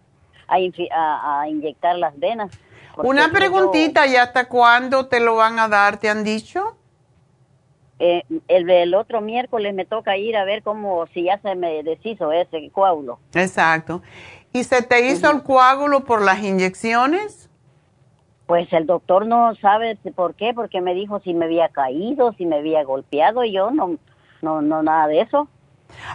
a, 0.48 1.40
a, 1.40 1.48
inyectar 1.48 1.96
las 1.96 2.18
venas. 2.18 2.50
Una 2.98 3.30
preguntita, 3.30 4.07
¿y 4.07 4.16
hasta 4.16 4.48
cuándo 4.48 5.07
te 5.07 5.20
lo 5.20 5.36
van 5.36 5.59
a 5.59 5.68
dar? 5.68 5.98
¿Te 5.98 6.11
han 6.11 6.24
dicho? 6.24 6.76
Eh, 7.98 8.22
el, 8.48 8.68
el, 8.68 8.94
otro 8.94 9.22
miércoles 9.22 9.74
me 9.74 9.86
toca 9.86 10.18
ir 10.18 10.36
a 10.36 10.44
ver 10.44 10.62
cómo, 10.62 11.07
si 11.14 11.24
ya 11.24 11.38
se 11.38 11.54
me 11.54 11.82
deshizo 11.82 12.30
ese 12.30 12.68
coágulo. 12.70 13.18
Exacto. 13.34 14.02
¿Y 14.57 14.64
se 14.64 14.80
te 14.80 15.07
hizo 15.07 15.30
el 15.30 15.42
coágulo 15.42 16.04
por 16.04 16.22
las 16.22 16.42
inyecciones? 16.42 17.50
Pues 18.46 18.72
el 18.72 18.86
doctor 18.86 19.26
no 19.26 19.54
sabe 19.57 19.98
por 20.14 20.34
qué, 20.34 20.54
porque 20.54 20.80
me 20.80 20.94
dijo 20.94 21.20
si 21.20 21.34
me 21.34 21.44
había 21.44 21.68
caído, 21.68 22.32
si 22.38 22.46
me 22.46 22.57
había 22.57 22.82
golpeado, 22.82 23.44
y 23.44 23.52
yo 23.52 23.70
no, 23.70 23.98
no, 24.40 24.62
no, 24.62 24.82
nada 24.82 25.09
de 25.09 25.20
eso. 25.20 25.47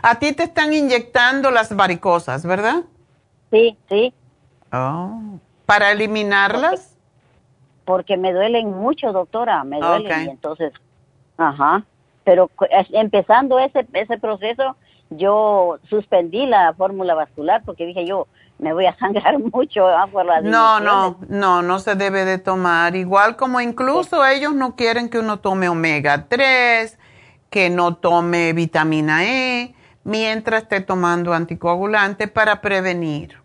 A 0.02 0.18
ti 0.18 0.34
te 0.34 0.41
están 0.41 0.74
inyectando 0.74 1.52
las 1.52 1.76
varicosas, 1.76 2.44
¿verdad? 2.44 2.82
Sí, 3.52 3.78
sí. 3.88 4.11
Oh. 4.74 5.22
¿Para 5.68 5.91
eliminarlas? 5.91 6.98
Porque, 7.86 8.18
me 8.18 8.34
duelen 8.34 8.72
mucho, 8.72 9.11
doctora, 9.11 9.64
me 9.64 9.80
duelen, 9.80 10.26
y 10.26 10.30
entonces, 10.32 10.74
ajá. 11.38 11.86
Pero 12.24 12.49
empezando 12.90 13.60
ese, 13.60 13.86
ese 13.94 14.18
proceso, 14.18 14.78
yo 15.12 15.78
suspendí 15.90 16.46
la 16.46 16.74
fórmula 16.74 17.14
vascular 17.14 17.62
porque 17.66 17.86
dije 17.86 18.06
yo 18.06 18.28
me 18.60 18.74
voy 18.74 18.86
a 18.86 18.96
sangrar 19.00 19.38
mucho 19.40 19.88
por 20.12 20.26
la 20.26 20.42
No, 20.42 20.80
no, 20.80 21.18
no, 21.28 21.62
no 21.62 21.80
se 21.80 21.96
debe 21.96 22.26
de 22.26 22.38
tomar. 22.38 22.96
Igual 22.96 23.36
como 23.36 23.60
incluso 23.60 24.26
ellos 24.26 24.54
no 24.54 24.76
quieren 24.76 25.10
que 25.10 25.20
uno 25.20 25.40
tome 25.40 25.68
omega 25.68 26.28
3, 26.28 26.98
que 27.50 27.70
no 27.70 27.96
tome 27.96 28.54
vitamina 28.54 29.26
E, 29.26 29.76
mientras 30.04 30.64
esté 30.64 30.80
tomando 30.82 31.34
anticoagulante 31.34 32.28
para 32.28 32.62
prevenir. 32.62 33.38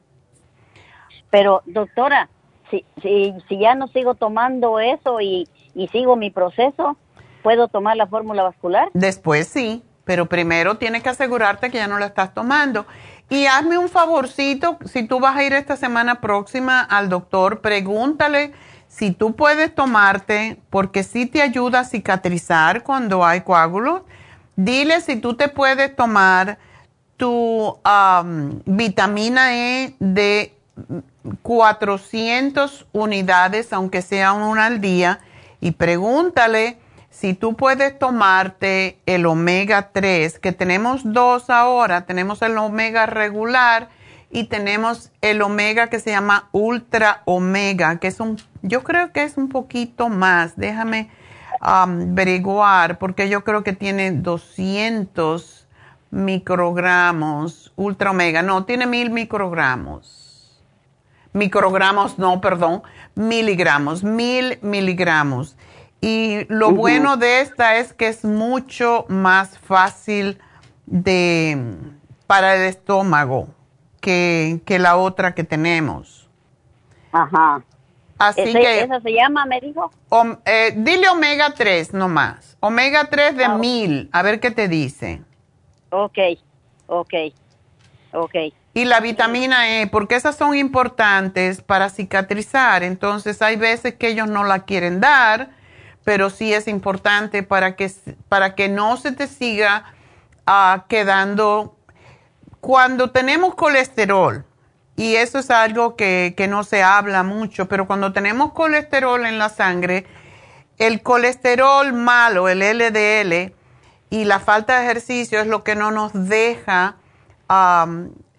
Pero 1.30 1.62
doctora, 1.66 2.28
si, 2.70 2.84
si, 3.02 3.34
si 3.48 3.58
ya 3.58 3.74
no 3.74 3.88
sigo 3.88 4.14
tomando 4.14 4.78
eso 4.78 5.20
y, 5.20 5.48
y 5.74 5.88
sigo 5.88 6.16
mi 6.16 6.30
proceso, 6.30 6.96
¿puedo 7.42 7.68
tomar 7.68 7.96
la 7.96 8.06
fórmula 8.06 8.42
vascular? 8.42 8.90
Después 8.92 9.48
sí 9.48 9.82
pero 10.06 10.26
primero 10.26 10.78
tienes 10.78 11.02
que 11.02 11.08
asegurarte 11.10 11.68
que 11.68 11.78
ya 11.78 11.88
no 11.88 11.98
la 11.98 12.06
estás 12.06 12.32
tomando. 12.32 12.86
Y 13.28 13.46
hazme 13.46 13.76
un 13.76 13.88
favorcito, 13.88 14.78
si 14.84 15.02
tú 15.02 15.18
vas 15.18 15.36
a 15.36 15.42
ir 15.42 15.52
esta 15.52 15.76
semana 15.76 16.20
próxima 16.20 16.80
al 16.80 17.08
doctor, 17.08 17.60
pregúntale 17.60 18.52
si 18.86 19.10
tú 19.10 19.34
puedes 19.34 19.74
tomarte, 19.74 20.58
porque 20.70 21.02
sí 21.02 21.26
te 21.26 21.42
ayuda 21.42 21.80
a 21.80 21.84
cicatrizar 21.84 22.84
cuando 22.84 23.26
hay 23.26 23.40
coágulos. 23.40 24.02
Dile 24.54 25.00
si 25.00 25.16
tú 25.16 25.34
te 25.34 25.48
puedes 25.48 25.94
tomar 25.96 26.58
tu 27.16 27.76
vitamina 28.64 29.56
E 29.56 29.96
de 29.98 30.54
400 31.42 32.86
unidades, 32.92 33.72
aunque 33.72 34.02
sea 34.02 34.34
una 34.34 34.66
al 34.66 34.80
día, 34.80 35.18
y 35.60 35.72
pregúntale 35.72 36.78
si 37.18 37.32
tú 37.32 37.56
puedes 37.56 37.98
tomarte 37.98 38.98
el 39.06 39.24
omega 39.24 39.90
3, 39.90 40.38
que 40.38 40.52
tenemos 40.52 41.00
dos 41.02 41.48
ahora, 41.48 42.04
tenemos 42.04 42.42
el 42.42 42.58
omega 42.58 43.06
regular 43.06 43.88
y 44.30 44.44
tenemos 44.44 45.10
el 45.22 45.40
omega 45.40 45.86
que 45.86 45.98
se 45.98 46.10
llama 46.10 46.50
ultra 46.52 47.22
omega, 47.24 47.98
que 48.00 48.08
es 48.08 48.20
un, 48.20 48.36
yo 48.60 48.84
creo 48.84 49.12
que 49.12 49.22
es 49.22 49.38
un 49.38 49.48
poquito 49.48 50.10
más, 50.10 50.56
déjame, 50.56 51.08
averiguar, 51.58 52.98
porque 52.98 53.30
yo 53.30 53.44
creo 53.44 53.64
que 53.64 53.72
tiene 53.72 54.10
200 54.10 55.66
microgramos, 56.10 57.72
ultra 57.76 58.10
omega, 58.10 58.42
no, 58.42 58.66
tiene 58.66 58.86
mil 58.86 59.08
microgramos. 59.08 60.62
Microgramos, 61.32 62.18
no, 62.18 62.42
perdón, 62.42 62.82
miligramos, 63.14 64.04
mil 64.04 64.58
miligramos. 64.60 65.56
Y 66.00 66.44
lo 66.48 66.72
bueno 66.72 67.16
de 67.16 67.40
esta 67.40 67.76
es 67.76 67.92
que 67.92 68.08
es 68.08 68.24
mucho 68.24 69.06
más 69.08 69.58
fácil 69.58 70.38
de, 70.86 71.76
para 72.26 72.56
el 72.56 72.62
estómago 72.62 73.48
que, 74.00 74.60
que 74.64 74.78
la 74.78 74.96
otra 74.96 75.34
que 75.34 75.44
tenemos. 75.44 76.28
Ajá. 77.12 77.62
Así 78.18 78.52
que... 78.52 78.80
¿Esa 78.80 79.00
se 79.00 79.12
llama, 79.12 79.44
me 79.46 79.60
dijo? 79.60 79.90
Eh, 80.44 80.72
dile 80.76 81.08
omega 81.08 81.52
3 81.54 81.92
nomás. 81.92 82.56
Omega 82.60 83.08
3 83.10 83.36
de 83.36 83.44
ah, 83.44 83.58
mil. 83.58 84.08
A 84.12 84.22
ver 84.22 84.40
qué 84.40 84.50
te 84.50 84.68
dice. 84.68 85.22
Ok, 85.90 86.18
ok, 86.86 87.14
ok. 88.12 88.34
Y 88.74 88.84
la 88.84 89.00
vitamina 89.00 89.80
E, 89.80 89.86
porque 89.86 90.16
esas 90.16 90.36
son 90.36 90.54
importantes 90.54 91.62
para 91.62 91.90
cicatrizar. 91.90 92.82
Entonces 92.82 93.40
hay 93.42 93.56
veces 93.56 93.94
que 93.94 94.08
ellos 94.08 94.28
no 94.28 94.44
la 94.44 94.64
quieren 94.64 95.00
dar, 95.00 95.50
pero 96.06 96.30
sí 96.30 96.54
es 96.54 96.68
importante 96.68 97.42
para 97.42 97.74
que, 97.74 97.90
para 98.28 98.54
que 98.54 98.68
no 98.68 98.96
se 98.96 99.10
te 99.10 99.26
siga 99.26 99.92
uh, 100.46 100.86
quedando. 100.86 101.76
Cuando 102.60 103.10
tenemos 103.10 103.56
colesterol, 103.56 104.44
y 104.94 105.16
eso 105.16 105.40
es 105.40 105.50
algo 105.50 105.96
que, 105.96 106.32
no 106.48 106.62
se 106.62 106.84
habla 106.84 107.24
mucho, 107.24 107.66
pero 107.66 107.88
cuando 107.88 108.12
tenemos 108.12 108.52
colesterol 108.52 109.26
en 109.26 109.40
la 109.40 109.48
sangre, 109.48 110.06
el 110.78 111.02
colesterol 111.02 111.92
malo, 111.92 112.48
el 112.48 112.60
LDL, 112.60 113.52
y 114.08 114.24
la 114.26 114.38
falta 114.38 114.78
de 114.78 114.84
ejercicio 114.84 115.40
es 115.40 115.48
lo 115.48 115.64
que 115.64 115.74
no 115.74 115.90
nos 115.90 116.12
deja 116.12 116.94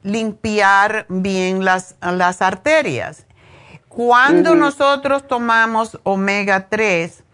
limpiar 0.03 1.05
bien 1.09 1.65
las, 1.65 1.97
las 1.99 2.41
arterias. 2.41 3.25
Cuando 3.89 4.55
nosotros 4.55 5.27
tomamos 5.27 5.99
omega 6.03 6.69
3 6.69 7.25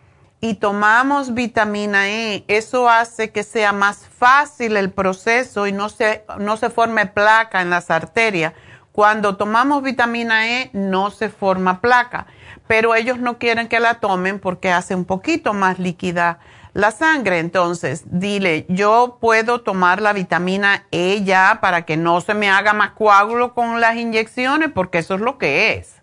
y 0.44 0.56
tomamos 0.56 1.34
vitamina 1.34 2.10
E, 2.10 2.44
eso 2.50 2.90
hace 2.90 3.32
que 3.32 3.44
sea 3.44 3.72
más 3.72 4.10
fácil 4.10 4.76
el 4.76 4.92
proceso 4.92 5.68
y 5.68 5.72
no 5.72 5.88
se, 5.88 6.26
no 6.38 6.58
se 6.58 6.70
forme 6.70 7.06
placa 7.06 7.62
en 7.62 7.70
las 7.70 7.90
arterias 7.90 8.52
cuando 8.92 9.38
tomamos 9.38 9.82
vitamina 9.84 10.50
E 10.50 10.70
no 10.74 11.12
se 11.12 11.30
forma 11.30 11.80
placa, 11.80 12.28
pero 12.68 12.94
ellos 12.94 13.20
no 13.20 13.38
quieren 13.38 13.70
que 13.70 13.80
la 13.80 14.02
tomen 14.02 14.42
porque 14.42 14.70
hace 14.70 14.96
un 14.96 15.06
poquito 15.06 15.54
más 15.54 15.80
líquida 15.80 16.40
la 16.74 16.92
sangre. 16.92 17.40
Entonces, 17.40 18.04
dile, 18.08 18.66
yo 18.68 19.20
puedo 19.22 19.62
tomar 19.62 20.02
la 20.02 20.12
vitamina 20.12 20.84
E 20.92 21.24
ya 21.24 21.60
para 21.62 21.84
que 21.86 21.96
no 21.96 22.20
se 22.20 22.34
me 22.34 22.50
haga 22.50 22.74
más 22.74 22.92
coágulo 22.92 23.54
con 23.54 23.80
las 23.80 23.96
inyecciones, 23.96 24.72
porque 24.74 24.98
eso 24.98 25.16
es 25.16 25.22
lo 25.22 25.38
que 25.38 25.76
es. 25.76 26.02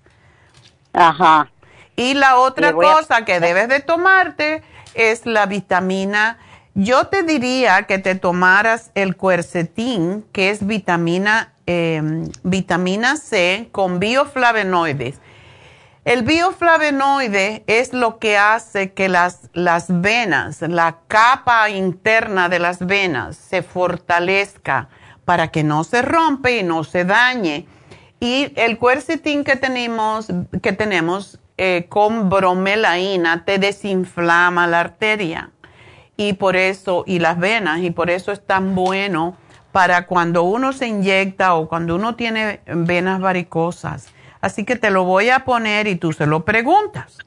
Ajá. 0.94 1.50
Y 1.96 2.14
la 2.14 2.36
otra 2.36 2.72
cosa 2.72 3.24
que 3.24 3.40
debes 3.40 3.68
de 3.68 3.80
tomarte 3.80 4.62
es 4.94 5.26
la 5.26 5.46
vitamina 5.46 6.38
yo 6.74 7.08
te 7.08 7.24
diría 7.24 7.82
que 7.82 7.98
te 7.98 8.14
tomaras 8.14 8.92
el 8.94 9.16
cuercetín, 9.16 10.24
que 10.32 10.50
es 10.50 10.64
vitamina 10.64 11.52
Em, 11.72 12.24
vitamina 12.42 13.16
C 13.16 13.68
con 13.70 14.00
bioflavonoides. 14.00 15.20
El 16.04 16.24
bioflavonoide 16.24 17.62
es 17.68 17.92
lo 17.92 18.18
que 18.18 18.36
hace 18.36 18.92
que 18.92 19.08
las, 19.08 19.50
las 19.52 19.86
venas, 19.88 20.62
la 20.62 20.96
capa 21.06 21.70
interna 21.70 22.48
de 22.48 22.58
las 22.58 22.84
venas 22.84 23.36
se 23.36 23.62
fortalezca 23.62 24.88
para 25.24 25.52
que 25.52 25.62
no 25.62 25.84
se 25.84 26.02
rompe 26.02 26.58
y 26.58 26.64
no 26.64 26.82
se 26.82 27.04
dañe. 27.04 27.68
Y 28.18 28.52
el 28.56 28.76
cuercetín 28.76 29.44
que 29.44 29.54
tenemos, 29.54 30.26
que 30.62 30.72
tenemos 30.72 31.38
eh, 31.62 31.88
con 31.90 32.30
bromelaína 32.30 33.44
te 33.44 33.58
desinflama 33.58 34.66
la 34.66 34.80
arteria 34.80 35.50
y 36.16 36.32
por 36.32 36.56
eso, 36.56 37.04
y 37.06 37.18
las 37.18 37.38
venas, 37.38 37.80
y 37.80 37.90
por 37.90 38.08
eso 38.08 38.32
es 38.32 38.40
tan 38.40 38.74
bueno 38.74 39.36
para 39.70 40.06
cuando 40.06 40.42
uno 40.42 40.72
se 40.72 40.86
inyecta 40.86 41.54
o 41.54 41.68
cuando 41.68 41.96
uno 41.96 42.16
tiene 42.16 42.60
venas 42.64 43.20
varicosas. 43.20 44.10
Así 44.40 44.64
que 44.64 44.76
te 44.76 44.90
lo 44.90 45.04
voy 45.04 45.28
a 45.28 45.40
poner 45.40 45.86
y 45.86 45.96
tú 45.96 46.14
se 46.14 46.26
lo 46.26 46.46
preguntas. 46.46 47.18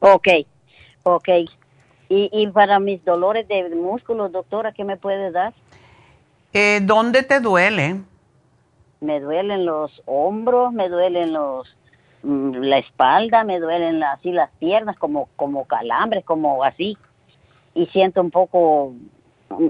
Ok, 0.00 0.28
ok. 1.04 1.28
¿Y, 2.10 2.28
y 2.30 2.48
para 2.48 2.78
mis 2.80 3.02
dolores 3.02 3.48
de 3.48 3.66
músculos, 3.70 4.30
doctora, 4.30 4.72
qué 4.72 4.84
me 4.84 4.98
puede 4.98 5.30
dar? 5.30 5.54
Eh, 6.52 6.80
¿Dónde 6.82 7.22
te 7.22 7.40
duele? 7.40 8.02
Me 9.00 9.20
duelen 9.20 9.64
los 9.64 10.02
hombros, 10.04 10.70
me 10.74 10.90
duelen 10.90 11.32
los 11.32 11.78
la 12.22 12.78
espalda, 12.78 13.44
me 13.44 13.60
duelen 13.60 14.02
así 14.02 14.32
las 14.32 14.50
piernas 14.58 14.96
como 14.96 15.28
como 15.36 15.64
calambres, 15.66 16.24
como 16.24 16.64
así. 16.64 16.96
Y 17.74 17.86
siento 17.86 18.20
un 18.20 18.30
poco 18.30 18.94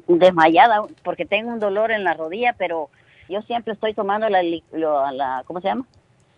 desmayada 0.06 0.82
porque 1.04 1.26
tengo 1.26 1.50
un 1.50 1.60
dolor 1.60 1.90
en 1.90 2.04
la 2.04 2.14
rodilla, 2.14 2.54
pero 2.56 2.88
yo 3.28 3.42
siempre 3.42 3.74
estoy 3.74 3.94
tomando 3.94 4.28
la, 4.28 4.42
la 4.72 5.42
¿cómo 5.46 5.60
se 5.60 5.68
llama? 5.68 5.84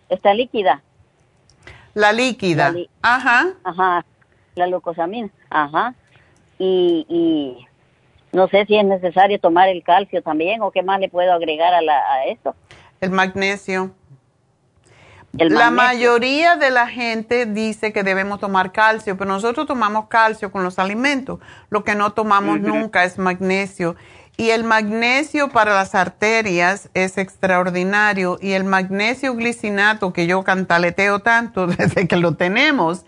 Esta 0.09 0.33
líquida. 0.33 0.81
La 1.93 2.11
líquida. 2.11 2.73
ajá. 3.01 3.53
Ajá. 3.63 4.05
La 4.55 4.67
glucosamina. 4.67 5.29
Ajá. 5.49 5.95
Y, 6.59 7.05
y 7.09 7.65
no 8.33 8.47
sé 8.49 8.65
si 8.65 8.77
es 8.77 8.85
necesario 8.85 9.39
tomar 9.39 9.69
el 9.69 9.83
calcio 9.83 10.21
también 10.21 10.61
o 10.61 10.71
qué 10.71 10.83
más 10.83 10.99
le 10.99 11.09
puedo 11.09 11.31
agregar 11.33 11.73
a, 11.73 11.81
la, 11.81 11.97
a 11.97 12.25
esto. 12.25 12.55
El 12.99 13.11
magnesio 13.11 13.91
la 15.33 15.71
mayoría 15.71 16.57
de 16.57 16.71
la 16.71 16.87
gente 16.87 17.45
dice 17.45 17.93
que 17.93 18.03
debemos 18.03 18.39
tomar 18.39 18.71
calcio, 18.71 19.17
pero 19.17 19.31
nosotros 19.31 19.65
tomamos 19.65 20.07
calcio 20.07 20.51
con 20.51 20.63
los 20.63 20.77
alimentos. 20.77 21.39
Lo 21.69 21.83
que 21.83 21.95
no 21.95 22.11
tomamos 22.13 22.59
nunca 22.59 23.05
es 23.05 23.17
magnesio. 23.17 23.95
Y 24.37 24.49
el 24.49 24.63
magnesio 24.63 25.49
para 25.49 25.73
las 25.73 25.95
arterias 25.95 26.89
es 26.93 27.17
extraordinario. 27.17 28.39
Y 28.41 28.51
el 28.51 28.65
magnesio 28.65 29.35
glicinato, 29.35 30.13
que 30.13 30.27
yo 30.27 30.43
cantaleteo 30.43 31.19
tanto 31.19 31.67
desde 31.67 32.07
que 32.07 32.17
lo 32.17 32.35
tenemos, 32.35 33.05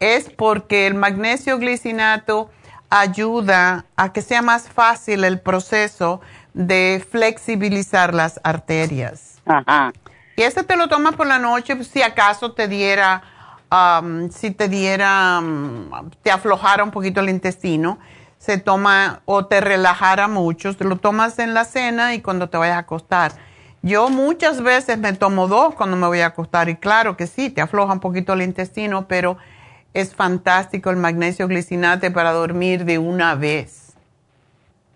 es 0.00 0.30
porque 0.30 0.86
el 0.86 0.94
magnesio 0.94 1.58
glicinato 1.58 2.50
ayuda 2.90 3.86
a 3.96 4.12
que 4.12 4.20
sea 4.20 4.42
más 4.42 4.68
fácil 4.68 5.24
el 5.24 5.40
proceso 5.40 6.20
de 6.54 7.04
flexibilizar 7.08 8.12
las 8.14 8.40
arterias. 8.42 9.40
Ajá. 9.46 9.92
Y 10.36 10.42
este 10.42 10.62
te 10.62 10.76
lo 10.76 10.88
tomas 10.88 11.14
por 11.14 11.26
la 11.26 11.38
noche 11.38 11.82
si 11.84 12.02
acaso 12.02 12.52
te 12.52 12.66
diera, 12.66 13.22
um, 13.70 14.30
si 14.30 14.50
te 14.50 14.68
diera, 14.68 15.42
te 16.22 16.30
aflojara 16.30 16.84
un 16.84 16.90
poquito 16.90 17.20
el 17.20 17.28
intestino, 17.28 17.98
se 18.38 18.58
toma 18.58 19.20
o 19.26 19.44
te 19.44 19.60
relajara 19.60 20.28
mucho, 20.28 20.74
te 20.74 20.84
lo 20.84 20.96
tomas 20.96 21.38
en 21.38 21.52
la 21.52 21.64
cena 21.64 22.14
y 22.14 22.22
cuando 22.22 22.48
te 22.48 22.56
vayas 22.56 22.76
a 22.76 22.80
acostar. 22.80 23.32
Yo 23.82 24.08
muchas 24.08 24.62
veces 24.62 24.96
me 24.98 25.12
tomo 25.12 25.48
dos 25.48 25.74
cuando 25.74 25.96
me 25.96 26.06
voy 26.06 26.20
a 26.20 26.26
acostar 26.26 26.68
y 26.68 26.76
claro 26.76 27.16
que 27.16 27.26
sí, 27.26 27.50
te 27.50 27.60
afloja 27.60 27.92
un 27.92 28.00
poquito 28.00 28.32
el 28.32 28.42
intestino, 28.42 29.06
pero 29.08 29.36
es 29.92 30.14
fantástico 30.14 30.88
el 30.90 30.96
magnesio 30.96 31.46
glicinate 31.46 32.10
para 32.10 32.32
dormir 32.32 32.84
de 32.84 32.98
una 32.98 33.34
vez. 33.34 33.81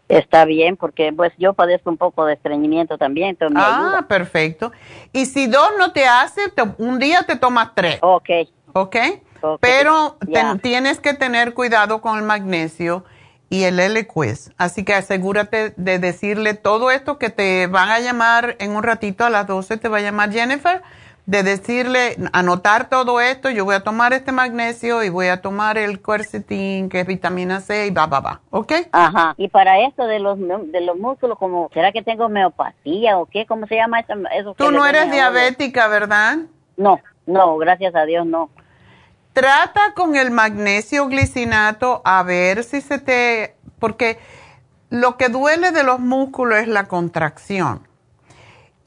Está 0.09 0.45
bien, 0.45 0.77
porque 0.77 1.13
pues 1.13 1.33
yo 1.37 1.55
padezco 1.55 1.91
un 1.91 1.97
poco 1.97 2.25
de 2.27 2.35
estreñimiento 2.35 2.97
también. 2.97 3.37
ah, 3.57 4.05
perfecto. 4.09 4.73
Y 5.13 5.27
si 5.27 5.49
dos 5.49 5.71
no 5.79 5.93
te 5.93 6.07
hace, 6.07 6.41
un 6.79 6.99
día 6.99 7.25
te 7.25 7.37
tomas 7.37 7.71
tres. 7.75 7.99
Ok. 8.03 8.31
Ok. 8.73 8.97
Pero 9.61 10.19
tienes 10.63 11.01
que 11.01 11.15
tener 11.15 11.55
cuidado 11.55 12.01
con 12.01 12.19
el 12.19 12.25
magnesio 12.25 13.05
y 13.49 13.65
el 13.65 13.79
l 13.79 14.09
Así 14.57 14.85
que 14.85 14.95
asegúrate 14.95 15.73
de 15.77 15.99
decirle 15.99 16.55
todo 16.55 16.91
esto 16.91 17.19
que 17.19 17.31
te 17.31 17.67
van 17.67 17.91
a 17.91 18.01
llamar 18.01 18.57
en 18.59 18.75
un 18.75 18.83
ratito 18.83 19.25
a 19.25 19.31
las 19.31 19.47
12, 19.47 19.77
te 19.77 19.89
va 19.89 19.99
a 19.99 20.03
llamar 20.03 20.33
Jennifer 20.33 20.83
de 21.27 21.43
decirle, 21.43 22.17
anotar 22.33 22.89
todo 22.89 23.21
esto, 23.21 23.51
yo 23.51 23.65
voy 23.65 23.75
a 23.75 23.81
tomar 23.81 24.13
este 24.13 24.31
magnesio 24.31 25.03
y 25.03 25.09
voy 25.09 25.27
a 25.27 25.43
tomar 25.43 25.77
el 25.77 26.01
quercetín, 26.01 26.89
que 26.89 27.01
es 27.01 27.07
vitamina 27.07 27.61
C 27.61 27.89
y 27.89 27.91
va, 27.91 28.07
va, 28.07 28.21
va, 28.21 28.41
¿ok? 28.51 28.73
Ajá, 28.93 29.35
y 29.37 29.49
para 29.49 29.81
esto 29.81 30.07
de 30.07 30.21
los, 30.21 30.39
de 30.39 30.81
los 30.83 30.97
músculos, 30.97 31.37
como, 31.37 31.69
¿será 31.75 31.91
que 31.91 32.03
tengo 32.03 32.27
homeopatía 32.27 33.19
o 33.19 33.27
qué? 33.27 33.45
¿Cómo 33.45 33.67
se 33.67 33.75
llama 33.75 34.01
eso? 34.01 34.55
Tú 34.57 34.71
no 34.71 34.87
eres 34.87 35.11
diabética, 35.11 35.89
¿verdad? 35.89 36.39
No, 36.77 37.01
no, 37.27 37.57
gracias 37.57 37.97
a 37.97 38.05
Dios 38.05 38.25
no. 38.25 38.49
Trata 39.33 39.95
con 39.95 40.15
el 40.15 40.31
magnesio 40.31 41.09
glicinato 41.09 42.03
a 42.05 42.23
ver 42.23 42.63
si 42.63 42.81
se 42.81 42.99
te, 43.01 43.57
porque 43.81 44.19
lo 44.91 45.17
que 45.17 45.29
duele 45.29 45.73
de 45.73 45.83
los 45.83 45.99
músculos 45.99 46.61
es 46.61 46.69
la 46.69 46.85
contracción 46.85 47.86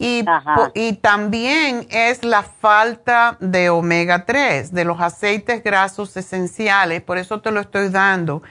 Y, 0.01 0.23
y 0.75 0.93
también 0.93 1.85
es 1.89 2.23
la 2.23 2.41
falta 2.41 3.35
de 3.41 3.69
omega 3.69 4.25
3, 4.25 4.73
de 4.73 4.85
los 4.85 5.01
aceites 5.01 5.61
grasos 5.61 6.15
esenciales, 6.15 7.01
por 7.01 7.17
eso 7.17 7.41
te 7.41 7.51
lo 7.51 7.59
estoy 7.59 7.89
dando. 7.89 8.41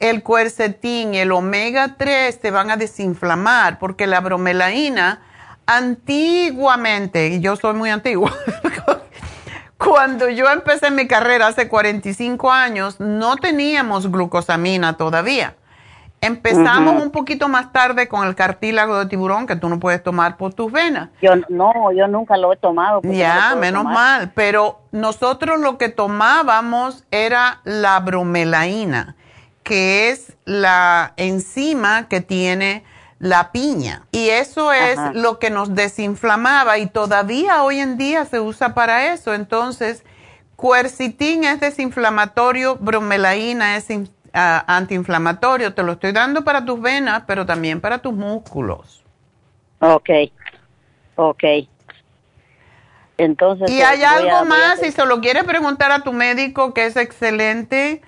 El 0.00 0.22
cuercetín 0.22 1.14
y 1.14 1.18
el 1.18 1.32
omega 1.32 1.96
3 1.96 2.38
te 2.38 2.50
van 2.50 2.70
a 2.70 2.76
desinflamar 2.76 3.78
porque 3.78 4.06
la 4.06 4.20
bromelaína 4.20 5.22
antiguamente, 5.64 7.28
y 7.28 7.40
yo 7.40 7.56
soy 7.56 7.72
muy 7.72 7.88
antigua, 7.88 8.30
cuando 9.78 10.28
yo 10.28 10.50
empecé 10.50 10.90
mi 10.90 11.08
carrera 11.08 11.46
hace 11.46 11.68
45 11.68 12.52
años, 12.52 13.00
no 13.00 13.36
teníamos 13.36 14.10
glucosamina 14.12 14.98
todavía. 14.98 15.56
Empezamos 16.20 17.00
un 17.00 17.10
poquito 17.10 17.48
más 17.48 17.72
tarde 17.72 18.08
con 18.08 18.26
el 18.26 18.34
cartílago 18.34 18.98
de 18.98 19.06
tiburón 19.06 19.46
que 19.46 19.54
tú 19.54 19.68
no 19.68 19.78
puedes 19.78 20.02
tomar 20.02 20.36
por 20.36 20.52
tus 20.52 20.72
venas. 20.72 21.10
Yo 21.22 21.36
no, 21.48 21.92
yo 21.92 22.08
nunca 22.08 22.36
lo 22.36 22.52
he 22.52 22.56
tomado. 22.56 23.00
Ya, 23.04 23.54
menos 23.54 23.84
mal. 23.84 24.32
Pero 24.34 24.80
nosotros 24.90 25.60
lo 25.60 25.78
que 25.78 25.88
tomábamos 25.88 27.04
era 27.12 27.60
la 27.64 28.00
bromelaína, 28.00 29.14
que 29.62 30.10
es 30.10 30.36
la 30.44 31.12
enzima 31.16 32.08
que 32.08 32.20
tiene 32.20 32.84
la 33.20 33.52
piña. 33.52 34.06
Y 34.10 34.30
eso 34.30 34.72
es 34.72 34.98
lo 35.14 35.38
que 35.38 35.50
nos 35.50 35.74
desinflamaba 35.74 36.78
y 36.78 36.86
todavía 36.86 37.62
hoy 37.62 37.78
en 37.80 37.96
día 37.96 38.24
se 38.24 38.40
usa 38.40 38.74
para 38.74 39.12
eso. 39.12 39.34
Entonces, 39.34 40.04
cuercitín 40.56 41.44
es 41.44 41.60
desinflamatorio, 41.60 42.76
bromelaína 42.76 43.76
es 43.76 43.88
antiinflamatorio. 44.38 45.74
Te 45.74 45.82
lo 45.82 45.92
estoy 45.92 46.12
dando 46.12 46.44
para 46.44 46.64
tus 46.64 46.80
venas, 46.80 47.24
pero 47.26 47.46
también 47.46 47.80
para 47.80 47.98
tus 47.98 48.14
músculos. 48.14 49.02
Ok, 49.80 50.10
ok. 51.16 51.44
Entonces. 53.16 53.70
Y 53.70 53.82
hay 53.82 54.02
algo 54.02 54.44
más, 54.44 54.80
si 54.80 54.92
se 54.92 55.04
lo 55.04 55.20
quieres 55.20 55.44
preguntar 55.44 55.90
a 55.90 56.02
tu 56.02 56.12
médico, 56.12 56.72
que 56.72 56.86
es 56.86 56.96
excelente, 56.96 58.02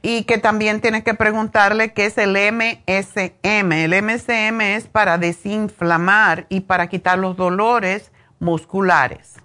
y 0.00 0.24
que 0.24 0.38
también 0.38 0.80
tienes 0.80 1.02
que 1.02 1.14
preguntarle 1.14 1.92
qué 1.92 2.06
es 2.06 2.18
el 2.18 2.36
MSM. 2.36 3.72
El 3.72 4.02
MSM 4.02 4.60
es 4.60 4.86
para 4.86 5.18
desinflamar 5.18 6.46
y 6.50 6.60
para 6.60 6.88
quitar 6.88 7.18
los 7.18 7.36
dolores 7.36 8.12
musculares. 8.38 9.36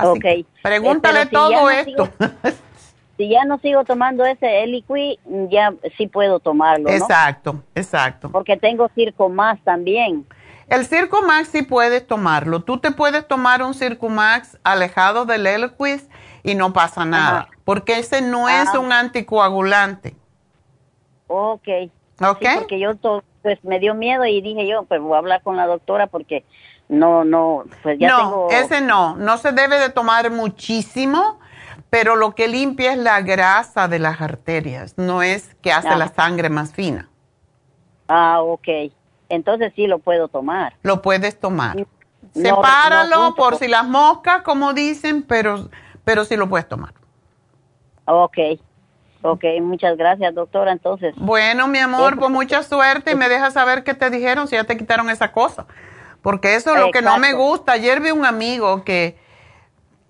ok. 0.00 0.24
Pregúntale 0.62 1.26
todo 1.26 1.70
esto. 1.70 2.10
si 3.16 3.28
ya 3.28 3.44
no 3.44 3.58
sigo 3.58 3.84
tomando 3.84 4.24
ese 4.24 4.62
Eliqui, 4.62 5.18
ya 5.50 5.72
sí 5.96 6.06
puedo 6.06 6.40
tomarlo. 6.40 6.88
Exacto, 6.90 7.62
exacto. 7.74 8.30
Porque 8.30 8.56
tengo 8.56 8.88
Circo 8.94 9.28
Más 9.28 9.58
también. 9.64 10.26
El 10.68 10.84
Circo 10.84 11.22
Max 11.22 11.50
sí 11.52 11.62
puedes 11.62 12.06
tomarlo. 12.06 12.62
Tú 12.62 12.78
te 12.78 12.90
puedes 12.90 13.26
tomar 13.28 13.62
un 13.62 13.72
Circo 13.72 14.08
Max 14.08 14.58
alejado 14.64 15.24
del 15.24 15.46
Eliquis 15.46 16.08
y 16.42 16.54
no 16.54 16.72
pasa 16.72 17.04
nada, 17.04 17.48
porque 17.64 17.98
ese 17.98 18.20
no 18.20 18.48
es 18.48 18.68
ah. 18.74 18.78
un 18.78 18.92
anticoagulante. 18.92 20.16
Ok. 21.28 21.68
Ok. 22.20 22.44
porque 22.58 22.78
yo 22.78 22.92
pues 23.42 23.62
me 23.62 23.78
dio 23.78 23.94
miedo 23.94 24.24
y 24.24 24.40
dije 24.40 24.66
yo, 24.66 24.84
pues 24.84 25.00
voy 25.00 25.14
a 25.14 25.18
hablar 25.18 25.42
con 25.42 25.56
la 25.56 25.66
doctora 25.66 26.06
porque 26.06 26.44
no, 26.88 27.24
no, 27.24 27.64
pues 27.82 27.98
ya 27.98 28.08
no, 28.08 28.48
ese 28.50 28.80
no, 28.80 29.16
no 29.16 29.36
se 29.38 29.52
debe 29.52 29.78
de 29.78 29.90
tomar 29.90 30.30
muchísimo 30.30 31.38
pero 31.90 32.16
lo 32.16 32.34
que 32.34 32.48
limpia 32.48 32.92
es 32.92 32.98
la 32.98 33.20
grasa 33.20 33.88
de 33.88 33.98
las 33.98 34.20
arterias, 34.20 34.98
no 34.98 35.22
es 35.22 35.54
que 35.62 35.72
hace 35.72 35.94
la 35.96 36.08
sangre 36.08 36.48
más 36.50 36.72
fina. 36.72 37.08
Ah, 38.08 38.40
ok. 38.42 38.68
Entonces 39.28 39.72
sí 39.74 39.86
lo 39.86 39.98
puedo 39.98 40.28
tomar. 40.28 40.74
Lo 40.82 41.02
puedes 41.02 41.38
tomar. 41.38 41.76
Sepáralo 42.34 43.34
por 43.34 43.56
si 43.56 43.68
las 43.68 43.86
moscas, 43.86 44.42
como 44.42 44.72
dicen, 44.72 45.22
pero, 45.22 45.68
pero 46.04 46.24
sí 46.24 46.36
lo 46.36 46.48
puedes 46.48 46.68
tomar. 46.68 46.92
Ok. 48.04 48.38
Ok, 49.22 49.44
muchas 49.60 49.96
gracias, 49.96 50.34
doctora. 50.34 50.72
Entonces. 50.72 51.14
Bueno, 51.16 51.66
mi 51.66 51.78
amor, 51.78 52.18
pues 52.18 52.30
mucha 52.30 52.62
suerte 52.62 53.12
y 53.12 53.14
me 53.14 53.28
dejas 53.28 53.54
saber 53.54 53.82
qué 53.82 53.94
te 53.94 54.10
dijeron 54.10 54.46
si 54.46 54.56
ya 54.56 54.64
te 54.64 54.76
quitaron 54.76 55.10
esa 55.10 55.32
cosa. 55.32 55.66
Porque 56.22 56.54
eso 56.54 56.74
es 56.74 56.80
lo 56.80 56.90
que 56.90 57.02
no 57.02 57.18
me 57.18 57.32
gusta. 57.32 57.72
Ayer 57.72 58.00
vi 58.00 58.10
un 58.10 58.24
amigo 58.24 58.84
que 58.84 59.18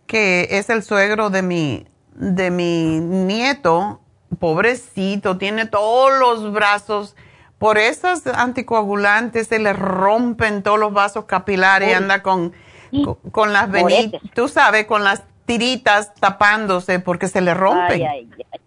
que 0.06 0.48
es 0.50 0.70
el 0.70 0.82
suegro 0.82 1.30
de 1.30 1.42
mi, 1.42 1.86
de 2.14 2.50
mi 2.50 3.00
nieto, 3.00 4.00
pobrecito, 4.38 5.38
tiene 5.38 5.66
todos 5.66 6.18
los 6.18 6.52
brazos, 6.52 7.16
por 7.58 7.78
esas 7.78 8.26
anticoagulantes 8.26 9.48
se 9.48 9.58
le 9.58 9.72
rompen 9.72 10.62
todos 10.62 10.78
los 10.78 10.92
vasos 10.92 11.24
capilares 11.24 11.90
y 11.90 11.92
anda 11.92 12.22
con, 12.22 12.52
con, 13.32 13.52
las 13.52 13.70
venitas, 13.70 14.20
tú 14.34 14.48
sabes, 14.48 14.86
con 14.86 15.04
las 15.04 15.22
tiritas 15.46 16.14
tapándose 16.14 16.98
porque 17.00 17.28
se 17.28 17.40
le 17.40 17.54
rompen. 17.54 18.02
Ay, 18.02 18.28
ay, 18.28 18.28
ay. 18.38 18.60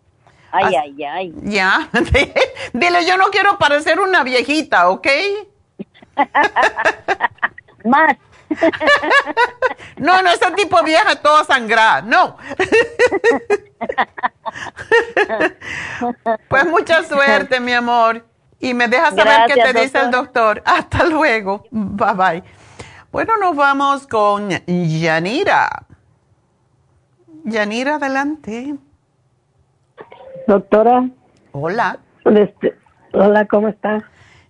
Ay, 0.52 1.34
Ya, 1.44 1.90
dile, 2.74 3.06
yo 3.06 3.18
no 3.18 3.26
quiero 3.26 3.60
parecer 3.60 4.00
una 4.00 4.24
viejita, 4.24 4.90
¿ok? 4.90 5.08
Más. 7.86 8.18
No, 9.98 10.22
no, 10.22 10.30
ese 10.30 10.52
tipo 10.52 10.82
vieja 10.84 11.16
toda 11.16 11.44
sangrada, 11.44 12.02
no. 12.02 12.38
pues 16.48 16.66
mucha 16.68 17.04
suerte, 17.04 17.60
mi 17.60 17.74
amor. 17.74 18.26
Y 18.60 18.74
me 18.74 18.88
dejas 18.88 19.16
saber 19.16 19.42
qué 19.48 19.62
te 19.62 19.74
dice 19.74 20.00
el 20.00 20.12
doctor. 20.12 20.62
Hasta 20.66 21.06
luego. 21.06 21.64
Bye 21.72 22.14
bye. 22.14 22.44
Bueno, 23.12 23.38
nos 23.38 23.56
vamos 23.56 24.06
con 24.06 24.50
Yanira. 24.68 25.86
Yanira, 27.46 27.96
adelante. 27.96 28.76
Doctora. 30.46 31.10
Hola. 31.52 32.00
Este, 32.26 32.78
hola, 33.14 33.46
¿cómo 33.46 33.70
estás? 33.70 34.04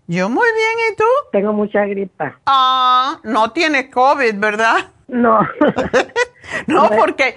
Yo 0.10 0.27
muy 0.27 0.48
bien, 0.56 0.91
¿y 0.91 0.95
tú? 0.95 1.03
Tengo 1.31 1.53
mucha 1.53 1.86
gripa. 1.86 2.40
Ah, 2.48 3.19
no 3.23 3.52
tienes 3.52 3.91
COVID, 3.91 4.40
¿verdad? 4.40 4.88
No. 5.07 5.40
no, 6.65 6.90
porque 6.90 7.36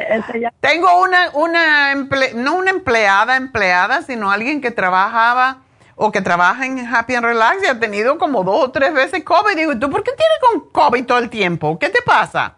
tengo 0.60 1.02
una, 1.02 1.28
una 1.34 1.94
no 2.34 2.54
una 2.54 2.70
empleada, 2.70 3.36
empleada, 3.36 4.00
sino 4.00 4.30
alguien 4.30 4.62
que 4.62 4.70
trabajaba 4.70 5.58
o 5.96 6.10
que 6.12 6.22
trabaja 6.22 6.64
en 6.64 6.78
Happy 6.78 7.14
and 7.14 7.26
Relax 7.26 7.62
y 7.62 7.66
ha 7.66 7.78
tenido 7.78 8.16
como 8.16 8.42
dos 8.42 8.64
o 8.64 8.70
tres 8.70 8.94
veces 8.94 9.22
COVID. 9.22 9.54
Digo, 9.54 9.78
¿tú 9.78 9.90
por 9.90 10.02
qué 10.02 10.12
tienes 10.12 10.38
con 10.40 10.70
COVID 10.70 11.04
todo 11.04 11.18
el 11.18 11.28
tiempo? 11.28 11.78
¿Qué 11.78 11.90
te 11.90 12.00
pasa? 12.00 12.56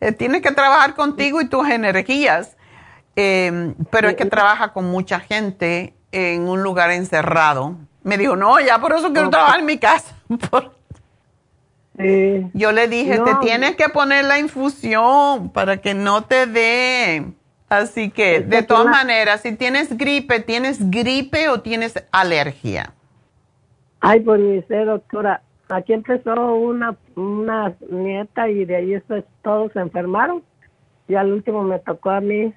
Eh, 0.00 0.10
tienes 0.10 0.42
que 0.42 0.50
trabajar 0.50 0.96
contigo 0.96 1.40
y 1.40 1.48
tus 1.48 1.70
energías. 1.70 2.56
Eh, 3.14 3.72
pero 3.92 4.08
es 4.08 4.16
que 4.16 4.24
trabaja 4.24 4.72
con 4.72 4.86
mucha 4.86 5.20
gente 5.20 5.94
en 6.10 6.48
un 6.48 6.64
lugar 6.64 6.90
encerrado 6.90 7.76
me 8.08 8.16
dijo, 8.16 8.34
no, 8.36 8.58
ya 8.58 8.78
por 8.78 8.92
eso 8.92 9.12
quiero 9.12 9.30
trabajar 9.30 9.60
en 9.60 9.66
mi 9.66 9.78
casa. 9.78 10.16
Yo 12.54 12.72
le 12.72 12.88
dije, 12.88 13.18
te 13.18 13.34
tienes 13.42 13.76
que 13.76 13.88
poner 13.88 14.24
la 14.24 14.38
infusión 14.38 15.50
para 15.50 15.78
que 15.78 15.94
no 15.94 16.24
te 16.24 16.46
dé. 16.46 17.26
Así 17.68 18.10
que, 18.10 18.40
de 18.40 18.62
todas 18.62 18.86
maneras, 18.86 19.42
si 19.42 19.54
tienes 19.54 19.96
gripe, 19.98 20.40
¿tienes 20.40 20.90
gripe 20.90 21.48
o 21.50 21.60
tienes 21.60 22.02
alergia? 22.12 22.94
Ay, 24.00 24.20
pues 24.20 24.40
ni 24.40 24.62
sé, 24.62 24.84
doctora. 24.84 25.42
Aquí 25.68 25.92
empezó 25.92 26.54
una, 26.54 26.96
una 27.16 27.74
nieta 27.90 28.48
y 28.48 28.64
de 28.64 28.76
ahí 28.76 28.94
eso 28.94 29.22
todos 29.42 29.72
se 29.72 29.80
enfermaron. 29.80 30.42
Y 31.08 31.14
al 31.14 31.32
último 31.32 31.62
me 31.62 31.78
tocó 31.80 32.10
a 32.10 32.20
mí. 32.20 32.54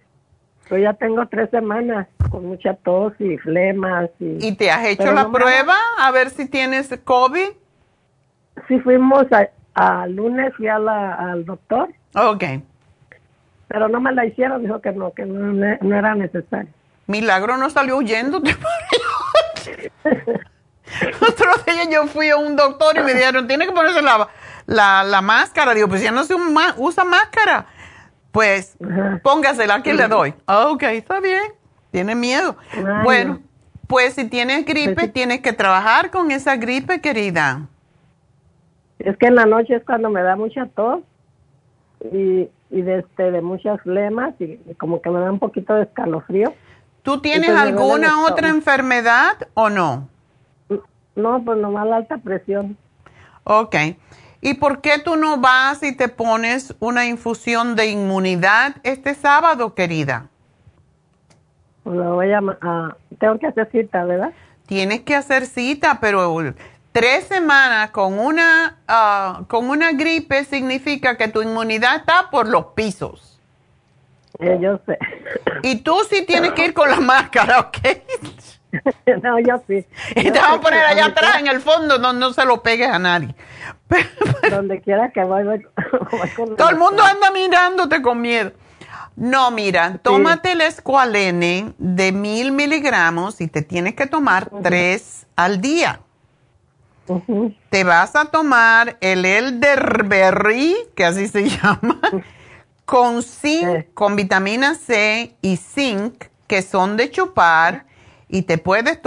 Yo 0.71 0.77
ya 0.77 0.93
tengo 0.93 1.27
tres 1.27 1.49
semanas 1.49 2.07
con 2.29 2.45
mucha 2.45 2.73
tos 2.75 3.11
y 3.19 3.37
flemas. 3.39 4.09
¿Y, 4.21 4.47
¿Y 4.47 4.55
te 4.55 4.71
has 4.71 4.85
hecho 4.85 5.11
la 5.11 5.29
prueba 5.29 5.75
a 5.99 6.11
ver 6.11 6.29
si 6.29 6.47
tienes 6.47 6.97
COVID? 7.03 7.49
Sí, 8.69 8.79
fuimos 8.79 9.25
al 9.73 10.15
lunes 10.15 10.53
a 10.71 10.79
la, 10.79 11.13
al 11.15 11.43
doctor. 11.43 11.89
Ok. 12.15 12.45
Pero 13.67 13.89
no 13.89 13.99
me 13.99 14.13
la 14.13 14.25
hicieron, 14.25 14.61
dijo 14.63 14.79
que 14.79 14.93
no, 14.93 15.11
que 15.11 15.25
no, 15.25 15.93
era 15.93 16.15
necesario. 16.15 16.71
Milagro 17.05 17.57
no 17.57 17.69
salió 17.69 17.97
huyendo. 17.97 18.37
Otro 21.21 21.51
día 21.65 21.83
yo 21.91 22.07
fui 22.07 22.29
a 22.29 22.37
un 22.37 22.55
doctor 22.55 22.97
y 22.97 23.03
me 23.03 23.13
dijeron, 23.13 23.45
tiene 23.45 23.65
que 23.65 23.73
ponerse 23.73 24.01
la, 24.01 24.29
la, 24.67 25.03
la 25.03 25.21
máscara. 25.21 25.73
Digo, 25.73 25.89
pues 25.89 26.01
ya 26.01 26.11
no 26.11 26.23
se 26.23 26.33
usa 26.77 27.03
máscara. 27.03 27.65
Pues 28.31 28.77
póngasela, 29.23 29.75
aquí 29.75 29.93
le 29.93 30.07
doy. 30.07 30.33
Ok, 30.45 30.83
está 30.83 31.19
bien. 31.19 31.53
Tiene 31.91 32.15
miedo. 32.15 32.55
Bueno, 33.03 33.39
pues 33.87 34.13
si 34.13 34.29
tienes 34.29 34.65
gripe, 34.65 34.93
pues 34.93 35.13
tienes 35.13 35.41
que 35.41 35.51
trabajar 35.51 36.11
con 36.11 36.31
esa 36.31 36.55
gripe, 36.55 37.01
querida. 37.01 37.67
Es 38.99 39.17
que 39.17 39.27
en 39.27 39.35
la 39.35 39.45
noche 39.45 39.75
es 39.75 39.83
cuando 39.83 40.09
me 40.09 40.21
da 40.21 40.35
mucha 40.35 40.67
tos 40.67 41.01
y, 42.11 42.47
y 42.69 42.81
de, 42.81 42.99
este, 42.99 43.31
de 43.31 43.41
muchas 43.41 43.81
flemas 43.81 44.33
y, 44.39 44.57
como 44.77 45.01
que 45.01 45.09
me 45.09 45.19
da 45.19 45.31
un 45.31 45.39
poquito 45.39 45.73
de 45.73 45.83
escalofrío. 45.83 46.53
¿Tú 47.03 47.19
tienes 47.19 47.49
alguna 47.49 48.23
otra 48.25 48.49
enfermedad 48.49 49.35
o 49.55 49.69
no? 49.69 50.07
No, 51.15 51.43
pues 51.43 51.57
nomás 51.57 51.87
la 51.87 51.97
alta 51.97 52.17
presión. 52.19 52.77
Ok. 53.43 53.75
¿Y 54.41 54.55
por 54.55 54.81
qué 54.81 54.97
tú 54.97 55.15
no 55.15 55.37
vas 55.37 55.83
y 55.83 55.95
te 55.95 56.07
pones 56.07 56.75
una 56.79 57.05
infusión 57.05 57.75
de 57.75 57.87
inmunidad 57.87 58.75
este 58.83 59.13
sábado, 59.13 59.75
querida? 59.75 60.29
Lo 61.85 62.15
voy 62.15 62.31
a, 62.31 62.41
tengo 63.19 63.37
que 63.39 63.47
hacer 63.47 63.69
cita, 63.71 64.03
¿verdad? 64.03 64.33
Tienes 64.65 65.01
que 65.01 65.15
hacer 65.15 65.45
cita, 65.45 65.99
pero 66.01 66.35
tres 66.91 67.25
semanas 67.25 67.91
con 67.91 68.17
una, 68.17 68.77
ah, 68.87 69.43
con 69.47 69.69
una 69.69 69.91
gripe 69.91 70.43
significa 70.43 71.17
que 71.17 71.27
tu 71.27 71.43
inmunidad 71.43 71.97
está 71.97 72.29
por 72.31 72.47
los 72.47 72.67
pisos. 72.67 73.39
Eh, 74.39 74.57
yo 74.59 74.79
sé. 74.87 74.97
Y 75.61 75.77
tú 75.77 75.95
sí 76.09 76.25
tienes 76.25 76.53
que 76.53 76.65
ir 76.65 76.73
con 76.73 76.89
la 76.89 76.99
máscara, 76.99 77.59
¿ok? 77.59 77.77
no, 79.23 79.39
yo 79.39 79.61
sí. 79.67 79.85
Y 80.15 80.31
te 80.31 80.39
vamos 80.39 80.59
a 80.59 80.61
poner 80.61 80.85
allá 80.85 81.05
atrás, 81.05 81.39
en 81.39 81.47
el 81.47 81.61
fondo, 81.61 81.97
no, 81.97 82.13
no 82.13 82.33
se 82.33 82.45
lo 82.45 82.63
pegues 82.63 82.89
a 82.89 82.99
nadie. 82.99 83.35
Donde 84.49 84.81
quiera 84.81 85.11
que 85.11 85.23
vaya. 85.23 85.59
Todo 86.57 86.69
el 86.69 86.77
mundo 86.77 87.03
anda 87.03 87.31
mirándote 87.31 88.01
con 88.01 88.21
miedo. 88.21 88.51
No, 89.15 89.51
mira, 89.51 89.99
tómate 90.01 90.53
el 90.53 90.61
escualene 90.61 91.73
de 91.77 92.11
mil 92.11 92.51
miligramos 92.53 93.41
y 93.41 93.47
te 93.47 93.61
tienes 93.61 93.93
que 93.93 94.07
tomar 94.07 94.49
tres 94.63 95.27
al 95.35 95.61
día. 95.61 95.99
Te 97.69 97.83
vas 97.83 98.15
a 98.15 98.25
tomar 98.25 98.97
el 99.01 99.25
elderberry, 99.25 100.75
que 100.95 101.03
así 101.03 101.27
se 101.27 101.49
llama, 101.49 101.99
con 102.85 103.21
zinc, 103.21 103.93
con 103.93 104.15
vitamina 104.15 104.75
C 104.75 105.35
y 105.41 105.57
zinc, 105.57 106.25
que 106.47 106.61
son 106.61 106.95
de 106.95 107.11
chupar, 107.11 107.85
y 108.31 108.43
te 108.43 108.57
puedes 108.57 108.99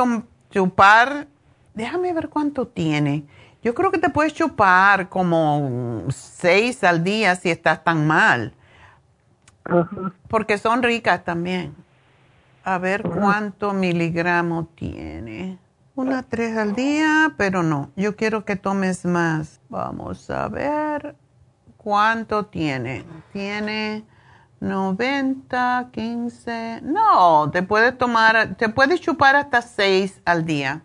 chupar, 0.51 1.27
déjame 1.73 2.13
ver 2.13 2.29
cuánto 2.29 2.69
tiene. 2.69 3.25
Yo 3.63 3.75
creo 3.75 3.91
que 3.91 3.99
te 3.99 4.11
puedes 4.11 4.35
chupar 4.35 5.09
como 5.09 6.05
seis 6.11 6.85
al 6.85 7.03
día 7.03 7.35
si 7.35 7.51
estás 7.51 7.83
tan 7.83 8.07
mal. 8.07 8.53
Porque 10.29 10.59
son 10.59 10.83
ricas 10.83 11.25
también. 11.25 11.75
A 12.65 12.77
ver 12.77 13.03
cuánto 13.03 13.73
miligramo 13.73 14.69
tiene. 14.75 15.59
Una 15.95 16.23
tres 16.23 16.57
al 16.59 16.75
día, 16.75 17.33
pero 17.39 17.63
no. 17.63 17.91
Yo 17.97 18.17
quiero 18.17 18.45
que 18.45 18.57
tomes 18.57 19.07
más. 19.07 19.61
Vamos 19.71 20.29
a 20.29 20.49
ver 20.49 21.17
cuánto 21.79 22.45
tiene. 22.45 23.05
Tiene 23.33 24.05
90, 24.65 25.89
15. 25.93 26.81
No, 26.83 27.51
te 27.51 27.63
puedes 27.63 27.97
tomar, 27.97 28.57
te 28.57 28.69
puedes 28.69 29.01
chupar 29.01 29.37
hasta 29.37 29.63
seis 29.63 30.21
al 30.25 30.45
día. 30.45 30.83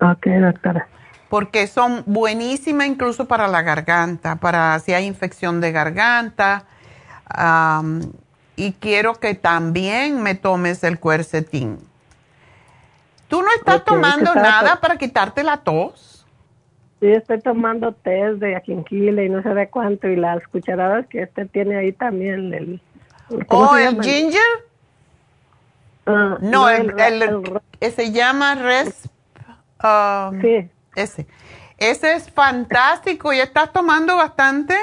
Ok, 0.00 0.26
doctora 0.40 0.88
porque 1.30 1.68
son 1.68 2.02
buenísimas 2.06 2.88
incluso 2.88 3.26
para 3.26 3.46
la 3.46 3.62
garganta, 3.62 4.36
para 4.36 4.78
si 4.80 4.92
hay 4.92 5.06
infección 5.06 5.60
de 5.62 5.72
garganta. 5.72 6.64
y 8.56 8.72
quiero 8.72 9.14
que 9.14 9.34
también 9.34 10.22
me 10.22 10.34
tomes 10.34 10.82
el 10.82 10.98
cuercetín. 10.98 11.78
¿Tú 13.28 13.40
no 13.42 13.48
estás 13.56 13.84
tomando 13.84 14.34
nada 14.34 14.80
para 14.80 14.96
quitarte 14.96 15.44
la 15.44 15.58
tos? 15.58 16.09
Sí, 17.00 17.10
estoy 17.10 17.40
tomando 17.40 17.92
té 17.92 18.34
de 18.34 18.56
ajenquile 18.56 19.24
y 19.24 19.28
no 19.30 19.42
sé 19.42 19.48
de 19.50 19.68
cuánto, 19.68 20.06
y 20.08 20.16
las 20.16 20.46
cucharadas 20.48 21.06
que 21.06 21.22
este 21.22 21.46
tiene 21.46 21.76
ahí 21.76 21.92
también. 21.92 22.52
El, 22.52 22.82
¿Oh, 23.48 23.76
el 23.76 24.00
ginger? 24.02 24.40
Ah, 26.06 26.36
no, 26.40 26.68
el, 26.68 26.92
se 27.80 28.12
llama 28.12 28.54
res... 28.54 29.08
sí 30.42 30.70
ese. 30.94 31.26
Ese 31.78 32.14
es 32.14 32.30
fantástico. 32.30 33.32
¿Y 33.32 33.40
estás 33.40 33.72
tomando 33.72 34.16
bastante? 34.16 34.76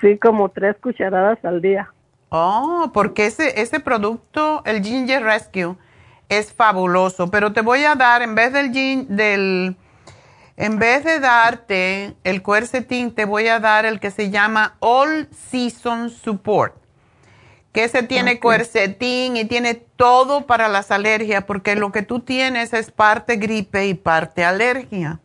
Sí, 0.00 0.18
como 0.18 0.50
tres 0.50 0.76
cucharadas 0.82 1.42
al 1.44 1.62
día. 1.62 1.90
Oh, 2.28 2.90
porque 2.92 3.26
ese, 3.26 3.60
ese 3.60 3.80
producto, 3.80 4.62
el 4.66 4.84
Ginger 4.84 5.22
Rescue, 5.22 5.76
es 6.28 6.52
fabuloso. 6.52 7.30
Pero 7.30 7.52
te 7.52 7.62
voy 7.62 7.84
a 7.84 7.94
dar, 7.94 8.22
en 8.22 8.34
vez 8.34 8.52
del, 8.52 8.72
del 9.08 9.76
en 10.60 10.78
vez 10.78 11.04
de 11.04 11.20
darte 11.20 12.14
el 12.22 12.42
cuercetín, 12.42 13.14
te 13.14 13.24
voy 13.24 13.48
a 13.48 13.60
dar 13.60 13.86
el 13.86 13.98
que 13.98 14.10
se 14.10 14.30
llama 14.30 14.76
All 14.80 15.28
Season 15.32 16.10
Support 16.10 16.80
que 17.72 17.88
se 17.88 18.02
tiene 18.02 18.40
cuercetín 18.40 19.36
y 19.36 19.44
tiene 19.44 19.74
todo 19.74 20.46
para 20.46 20.68
las 20.68 20.90
alergias, 20.90 21.44
porque 21.44 21.76
lo 21.76 21.92
que 21.92 22.02
tú 22.02 22.20
tienes 22.20 22.72
es 22.72 22.90
parte 22.90 23.36
gripe 23.36 23.86
y 23.86 23.94
parte 23.94 24.44
alergia. 24.44 25.20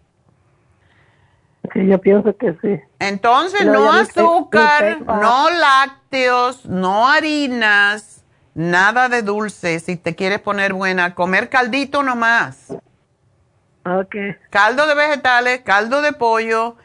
Sí, 1.73 1.87
yo 1.87 1.99
pienso 1.99 2.37
que 2.37 2.55
sí. 2.61 2.79
Entonces, 2.99 3.65
no 3.65 3.91
azúcar, 3.91 5.01
no 5.01 5.49
lácteos, 5.49 6.65
no 6.67 7.07
harinas, 7.07 8.23
nada 8.53 9.09
de 9.09 9.23
dulce, 9.23 9.79
si 9.79 9.97
te 9.97 10.13
quieres 10.13 10.39
poner 10.39 10.73
buena. 10.73 11.15
Comer 11.15 11.49
caldito 11.49 12.03
nomás. 12.03 12.77
Ok. 13.85 14.15
Caldo 14.49 14.87
de 14.87 14.95
vegetales, 14.95 15.61
caldo 15.61 16.01
de 16.01 16.11
pollo, 16.11 16.75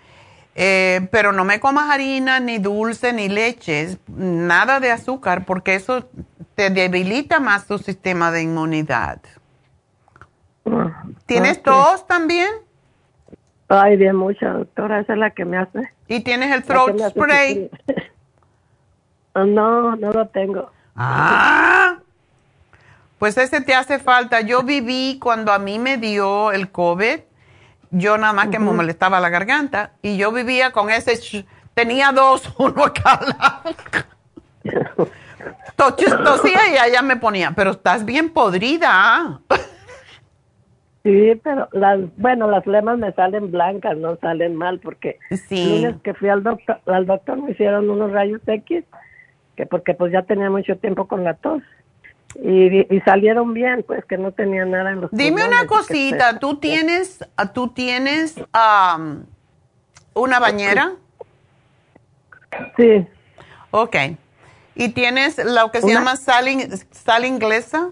eh, 0.54 1.08
pero 1.10 1.32
no 1.32 1.44
me 1.44 1.58
comas 1.58 1.88
harina, 1.90 2.40
ni 2.40 2.58
dulce, 2.58 3.12
ni 3.12 3.28
leche, 3.28 3.98
nada 4.06 4.80
de 4.80 4.90
azúcar, 4.90 5.46
porque 5.46 5.74
eso 5.74 6.08
te 6.54 6.68
debilita 6.68 7.40
más 7.40 7.66
tu 7.66 7.78
sistema 7.78 8.30
de 8.30 8.42
inmunidad. 8.42 9.20
¿Tienes 11.24 11.62
tos 11.62 12.06
también? 12.06 12.50
Ay, 13.68 13.96
bien 13.96 14.16
mucha, 14.16 14.50
doctora, 14.50 15.00
esa 15.00 15.14
es 15.14 15.18
la 15.18 15.30
que 15.30 15.44
me 15.44 15.56
hace. 15.56 15.90
¿Y 16.08 16.20
tienes 16.20 16.52
el 16.52 16.64
throat 16.64 16.98
spray? 17.08 17.70
no, 19.34 19.96
no 19.96 20.12
lo 20.12 20.28
tengo. 20.28 20.70
Ah, 20.96 21.98
pues 23.20 23.38
ese 23.38 23.60
te 23.60 23.74
hace 23.74 24.00
falta. 24.00 24.40
Yo 24.40 24.64
viví 24.64 25.20
cuando 25.22 25.52
a 25.52 25.60
mí 25.60 25.78
me 25.78 25.96
dio 25.96 26.50
el 26.50 26.72
COVID 26.72 27.20
yo 27.90 28.16
nada 28.18 28.32
más 28.32 28.48
que 28.48 28.58
me 28.58 28.72
molestaba 28.72 29.20
la 29.20 29.28
garganta 29.28 29.92
y 30.02 30.16
yo 30.16 30.32
vivía 30.32 30.70
con 30.70 30.90
ese, 30.90 31.44
tenía 31.74 32.12
dos, 32.12 32.54
uno 32.58 32.84
acá. 32.84 33.20
Tosía 35.76 36.74
y 36.74 36.76
allá 36.76 37.02
me 37.02 37.16
ponía, 37.16 37.52
pero 37.56 37.72
estás 37.72 38.04
bien 38.04 38.30
podrida. 38.30 39.40
Sí, 41.02 41.40
pero 41.42 41.68
las, 41.72 41.98
bueno, 42.18 42.50
las 42.50 42.66
lemas 42.66 42.98
me 42.98 43.12
salen 43.12 43.50
blancas, 43.50 43.96
no 43.96 44.16
salen 44.16 44.54
mal, 44.54 44.78
porque 44.80 45.18
sí. 45.48 45.80
lunes 45.80 45.96
que 46.02 46.12
fui 46.12 46.28
al 46.28 46.42
doctor, 46.42 46.78
al 46.84 47.06
doctor 47.06 47.42
me 47.42 47.52
hicieron 47.52 47.88
unos 47.88 48.12
rayos 48.12 48.42
X, 48.46 48.84
que 49.56 49.64
porque 49.64 49.94
pues 49.94 50.12
ya 50.12 50.22
tenía 50.22 50.50
mucho 50.50 50.76
tiempo 50.76 51.08
con 51.08 51.24
la 51.24 51.34
tos. 51.34 51.62
Y, 52.36 53.00
salieron 53.04 53.54
bien, 53.54 53.84
pues 53.86 54.04
que 54.04 54.16
no 54.16 54.32
tenía 54.32 54.64
nada 54.64 54.90
en 54.90 55.00
los 55.00 55.10
Dime 55.10 55.46
una 55.46 55.66
cosita, 55.66 56.38
¿tú 56.38 56.58
tienes, 56.58 57.24
tú 57.52 57.68
tienes 57.68 58.36
una 60.14 60.38
bañera? 60.38 60.92
Sí. 62.76 63.06
Ok. 63.72 63.96
¿Y 64.74 64.90
tienes 64.90 65.38
lo 65.44 65.70
que 65.70 65.80
se 65.80 65.92
llama 65.92 66.16
sal, 66.16 66.46
sal 66.92 67.24
inglesa? 67.24 67.90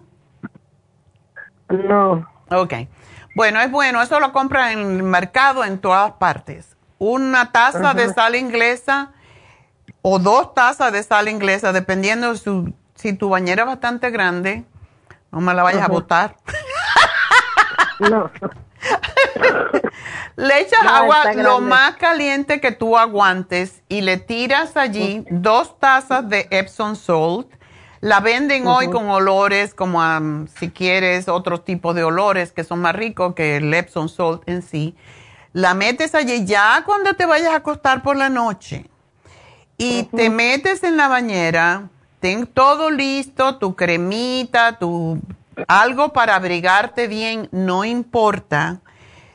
No. 1.69 2.27
Ok. 2.51 2.75
Bueno, 3.35 3.61
es 3.61 3.71
bueno, 3.71 4.01
eso 4.01 4.21
lo 4.21 4.33
compran 4.33 4.79
en 4.79 4.97
el 4.97 5.03
mercado 5.03 5.65
en 5.65 5.79
todas 5.79 6.13
partes. 6.13 6.77
Una 6.99 7.53
taza 7.53 7.95
de 7.95 8.13
sal 8.13 8.35
inglesa 8.35 9.13
o 10.03 10.19
dos 10.19 10.55
tazas 10.55 10.93
de 10.93 11.03
sal 11.03 11.29
inglesa, 11.29 11.73
dependiendo 11.73 12.33
de 12.33 12.39
su 12.39 12.73
si 12.99 13.13
tu 13.13 13.29
bañera 13.29 13.63
es 13.63 13.69
bastante 13.69 14.11
grande, 14.11 14.65
no 15.31 15.41
me 15.41 15.55
la 15.55 15.63
vayas 15.63 15.83
a 15.83 15.89
botar. 15.89 16.37
no. 18.01 18.31
le 20.37 20.61
echas 20.61 20.81
agua 20.85 21.33
lo 21.35 21.61
más 21.61 21.97
caliente 21.97 22.61
que 22.61 22.73
tú 22.73 22.99
aguantes 22.99 23.83
y 23.89 24.01
le 24.01 24.17
tiras 24.17 24.77
allí 24.77 25.25
dos 25.31 25.79
tazas 25.79 26.29
de 26.29 26.49
Epsom 26.51 26.97
Salt. 26.97 27.49
La 28.01 28.21
venden 28.21 28.67
hoy 28.67 28.91
con 28.91 29.09
olores 29.09 29.75
como 29.75 30.47
si 30.59 30.71
quieres 30.71 31.29
otro 31.29 31.61
tipo 31.61 31.95
de 31.95 32.05
olores 32.05 32.53
que 32.53 32.63
son 32.63 32.81
más 32.81 32.95
ricos 32.95 33.35
que 33.35 33.57
el 33.57 33.73
Epsom 33.75 34.09
Salt 34.09 34.43
en 34.47 34.63
sí. 34.63 34.97
La 35.53 35.75
metes 35.75 36.15
allí 36.15 36.45
ya 36.45 36.83
cuando 36.85 37.15
te 37.15 37.27
vayas 37.27 37.53
a 37.53 37.57
acostar 37.57 38.03
por 38.03 38.17
la 38.17 38.29
noche 38.29 38.87
y 39.77 40.05
te 40.05 40.31
metes 40.31 40.83
en 40.83 40.97
la 40.97 41.09
bañera 41.09 41.89
ten 42.21 42.47
todo 42.47 42.91
listo, 42.91 43.59
tu 43.59 43.77
cremita, 43.77 44.79
tu 44.79 45.21
algo 45.67 46.13
para 46.13 46.37
abrigarte 46.37 47.09
bien, 47.09 47.49
no 47.51 47.85
importa 47.85 48.81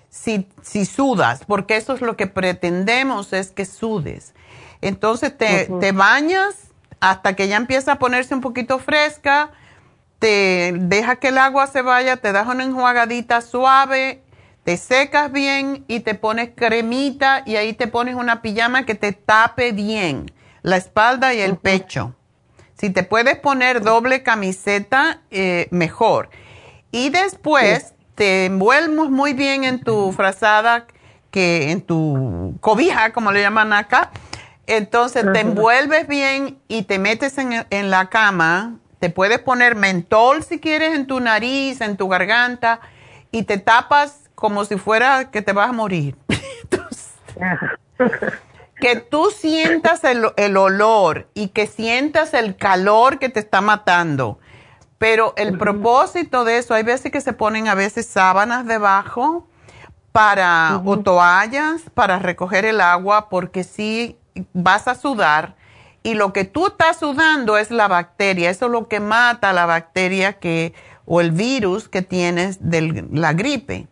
si, 0.10 0.48
si 0.62 0.86
sudas, 0.86 1.44
porque 1.46 1.76
eso 1.76 1.94
es 1.94 2.02
lo 2.02 2.16
que 2.16 2.28
pretendemos, 2.28 3.34
es 3.34 3.52
que 3.52 3.66
sudes. 3.66 4.34
Entonces 4.82 5.38
te, 5.38 5.70
te 5.80 5.92
bañas 5.92 6.72
hasta 7.00 7.36
que 7.36 7.48
ya 7.48 7.58
empieza 7.58 7.94
a 7.94 8.00
ponerse 8.00 8.34
un 8.34 8.42
poquito 8.42 8.80
fresca, 8.80 9.52
te 10.20 10.74
deja 10.74 11.18
que 11.18 11.30
el 11.30 11.38
agua 11.38 11.68
se 11.68 11.82
vaya, 11.82 12.18
te 12.18 12.32
das 12.32 12.48
una 12.48 12.64
enjuagadita 12.64 13.42
suave, 13.42 14.24
te 14.64 14.78
secas 14.78 15.32
bien 15.32 15.84
y 15.88 16.00
te 16.02 16.16
pones 16.16 16.52
cremita 16.56 17.44
y 17.46 17.58
ahí 17.58 17.74
te 17.74 17.88
pones 17.88 18.16
una 18.16 18.42
pijama 18.42 18.86
que 18.86 18.96
te 18.96 19.12
tape 19.12 19.74
bien 19.74 20.32
la 20.62 20.78
espalda 20.78 21.34
y 21.34 21.42
el 21.42 21.58
pecho. 21.58 22.16
Si 22.78 22.90
te 22.90 23.04
puedes 23.04 23.38
poner 23.38 23.82
doble 23.82 24.24
camiseta, 24.24 25.22
eh, 25.32 25.68
mejor. 25.72 26.30
Y 26.92 27.10
después 27.10 27.94
te 28.16 28.46
envuelves 28.46 29.10
muy 29.10 29.34
bien 29.34 29.64
en 29.64 29.82
tu 29.82 30.12
frazada, 30.12 30.86
que 31.32 31.72
en 31.72 31.82
tu 31.82 32.56
cobija, 32.62 33.14
como 33.14 33.32
le 33.32 33.42
llaman 33.42 33.74
acá. 33.74 34.12
Entonces 34.68 35.26
te 35.34 35.40
envuelves 35.42 36.08
bien 36.08 36.60
y 36.68 36.84
te 36.84 37.00
metes 37.00 37.38
en, 37.38 37.66
en 37.70 37.90
la 37.90 38.10
cama. 38.10 38.76
Te 39.00 39.10
puedes 39.10 39.40
poner 39.40 39.76
mentol 39.76 40.44
si 40.44 40.60
quieres 40.60 40.96
en 40.96 41.08
tu 41.08 41.20
nariz, 41.20 41.82
en 41.82 41.98
tu 41.98 42.08
garganta 42.08 42.80
y 43.32 43.44
te 43.44 43.58
tapas 43.58 44.30
como 44.36 44.64
si 44.64 44.78
fuera 44.78 45.32
que 45.32 45.42
te 45.42 45.52
vas 45.52 45.70
a 45.70 45.74
morir. 45.74 46.16
que 48.84 48.98
tú 48.98 49.32
sientas 49.32 50.04
el, 50.04 50.58
olor 50.58 51.30
y 51.34 51.48
que 51.48 51.68
sientas 51.68 52.34
el 52.34 52.58
calor 52.58 53.18
que 53.18 53.30
te 53.30 53.40
está 53.40 53.62
matando. 53.62 54.40
Pero 54.98 55.34
el 55.38 55.58
propósito 55.58 56.44
de 56.44 56.58
eso, 56.58 56.74
hay 56.74 56.84
veces 56.84 57.10
que 57.10 57.22
se 57.22 57.32
ponen 57.32 57.70
a 57.70 57.76
veces 57.76 58.06
sábanas 58.06 58.66
debajo 58.66 59.48
para 60.12 60.82
o 60.84 61.00
toallas 61.00 61.84
para 61.94 62.20
recoger 62.20 62.66
el 62.66 62.82
agua 62.82 63.30
porque 63.30 63.64
si 63.64 64.18
vas 64.52 64.90
a 64.90 64.96
sudar 64.96 65.56
y 66.04 66.16
lo 66.16 66.34
que 66.34 66.44
tú 66.44 66.68
estás 66.68 67.00
sudando 67.00 67.58
es 67.58 67.72
la 67.72 67.88
bacteria, 67.88 68.50
eso 68.50 68.66
es 68.66 68.72
lo 68.74 68.90
que 68.90 69.00
mata 69.00 69.54
la 69.54 69.66
bacteria 69.66 70.34
que 70.34 70.74
o 71.06 71.22
el 71.22 71.32
virus 71.32 71.88
que 71.88 72.02
tienes 72.02 72.70
de 72.70 73.08
la 73.14 73.32
gripe. 73.32 73.88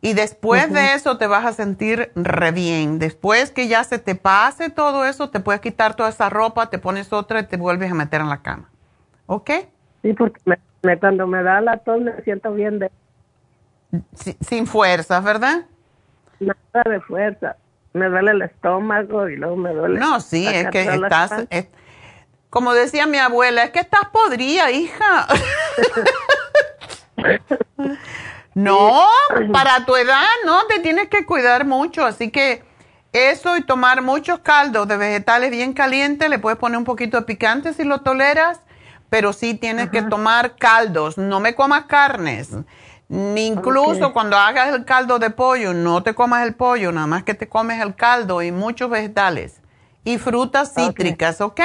Y 0.00 0.14
después 0.14 0.72
de 0.72 0.94
eso 0.94 1.18
te 1.18 1.26
vas 1.26 1.44
a 1.44 1.52
sentir 1.52 2.12
re 2.14 2.52
bien. 2.52 3.00
Después 3.00 3.50
que 3.50 3.66
ya 3.66 3.82
se 3.82 3.98
te 3.98 4.14
pase 4.14 4.70
todo 4.70 5.04
eso, 5.04 5.30
te 5.30 5.40
puedes 5.40 5.60
quitar 5.60 5.96
toda 5.96 6.08
esa 6.08 6.30
ropa, 6.30 6.70
te 6.70 6.78
pones 6.78 7.12
otra 7.12 7.40
y 7.40 7.46
te 7.46 7.56
vuelves 7.56 7.90
a 7.90 7.94
meter 7.94 8.20
en 8.20 8.28
la 8.28 8.42
cama. 8.42 8.70
¿Ok? 9.26 9.50
Sí, 10.02 10.12
porque 10.12 10.40
me, 10.82 10.98
cuando 10.98 11.26
me 11.26 11.42
da 11.42 11.60
la 11.60 11.78
tos 11.78 12.00
me 12.00 12.22
siento 12.22 12.52
bien 12.52 12.78
de... 12.78 12.90
sin 14.40 14.68
fuerzas, 14.68 15.24
¿verdad? 15.24 15.66
Nada 16.38 16.84
de 16.88 17.00
fuerza. 17.00 17.56
Me 17.92 18.08
duele 18.08 18.30
el 18.30 18.42
estómago 18.42 19.28
y 19.28 19.36
luego 19.36 19.56
me 19.56 19.72
duele... 19.72 19.98
No, 19.98 20.20
sí, 20.20 20.46
es 20.46 20.70
que 20.70 20.82
estás... 20.82 21.32
como 22.50 22.72
decía 22.72 23.08
mi 23.08 23.18
abuela, 23.18 23.64
es 23.64 23.70
que 23.70 23.80
estás 23.80 24.06
podrida, 24.12 24.70
hija. 24.70 25.26
No, 28.58 29.04
para 29.52 29.86
tu 29.86 29.94
edad 29.94 30.26
no, 30.44 30.66
te 30.66 30.80
tienes 30.80 31.08
que 31.08 31.24
cuidar 31.24 31.64
mucho, 31.64 32.04
así 32.04 32.32
que 32.32 32.64
eso 33.12 33.56
y 33.56 33.62
tomar 33.62 34.02
muchos 34.02 34.40
caldos 34.40 34.88
de 34.88 34.96
vegetales 34.96 35.52
bien 35.52 35.72
calientes, 35.74 36.28
le 36.28 36.40
puedes 36.40 36.58
poner 36.58 36.76
un 36.76 36.84
poquito 36.84 37.18
de 37.18 37.22
picante 37.22 37.72
si 37.72 37.84
lo 37.84 38.00
toleras, 38.00 38.60
pero 39.10 39.32
sí 39.32 39.54
tienes 39.54 39.90
que 39.90 40.02
tomar 40.02 40.56
caldos, 40.56 41.18
no 41.18 41.38
me 41.38 41.54
comas 41.54 41.84
carnes, 41.84 42.50
ni 43.08 43.46
incluso 43.46 44.12
cuando 44.12 44.36
hagas 44.36 44.74
el 44.74 44.84
caldo 44.84 45.20
de 45.20 45.30
pollo, 45.30 45.72
no 45.72 46.02
te 46.02 46.16
comas 46.16 46.44
el 46.44 46.56
pollo, 46.56 46.90
nada 46.90 47.06
más 47.06 47.22
que 47.22 47.34
te 47.34 47.48
comes 47.48 47.80
el 47.80 47.94
caldo 47.94 48.42
y 48.42 48.50
muchos 48.50 48.90
vegetales. 48.90 49.60
Y 50.02 50.18
frutas 50.18 50.74
cítricas, 50.74 51.40
¿ok? 51.40 51.60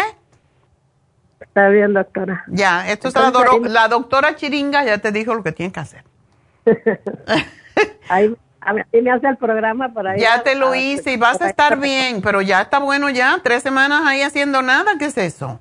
Está 1.39 1.69
bien, 1.69 1.95
doctora. 1.95 2.43
Ya, 2.49 2.87
esto 2.87 3.07
es 3.07 3.15
la, 3.15 3.31
la 3.63 3.87
doctora 3.87 4.35
Chiringa, 4.35 4.85
ya 4.85 4.99
te 4.99 5.11
dijo 5.11 5.33
lo 5.33 5.41
que 5.41 5.53
tienes 5.53 5.73
que 5.73 5.79
hacer. 5.79 6.12
Ahí, 8.09 8.35
me 9.01 9.11
hace 9.11 9.27
el 9.27 9.37
programa 9.37 9.93
para 9.93 10.17
Ya 10.17 10.43
te 10.43 10.55
lo 10.55 10.73
hice 10.75 11.13
y 11.13 11.17
vas 11.17 11.41
a 11.41 11.49
estar 11.49 11.79
bien, 11.79 12.21
pero 12.21 12.41
ya 12.41 12.61
está 12.61 12.79
bueno 12.79 13.09
ya. 13.09 13.39
Tres 13.43 13.63
semanas 13.63 14.01
ahí 14.05 14.21
haciendo 14.21 14.61
nada, 14.61 14.97
¿qué 14.97 15.05
es 15.05 15.17
eso? 15.17 15.59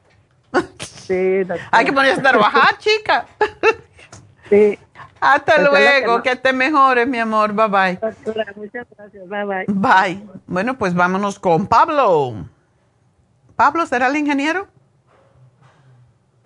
Sí, 0.78 1.42
Hay 1.70 1.84
que 1.84 1.92
ponerse 1.92 2.20
a 2.20 2.22
trabajar, 2.22 2.78
chica. 2.78 3.26
sí. 4.48 4.78
Hasta 5.20 5.58
luego, 5.58 6.20
que, 6.20 6.34
te 6.34 6.52
mejores, 6.52 7.06
mi 7.06 7.18
amor. 7.18 7.52
Bye 7.52 7.68
bye. 7.68 7.98
muchas 8.56 8.86
gracias. 8.96 9.28
Bye 9.28 9.44
bye. 9.44 9.64
Bye. 9.68 10.26
Bueno, 10.46 10.76
pues 10.76 10.94
vámonos 10.94 11.38
con 11.38 11.68
Pablo. 11.68 12.46
¿Pablo 13.54 13.86
será 13.86 14.08
el 14.08 14.16
ingeniero? 14.16 14.66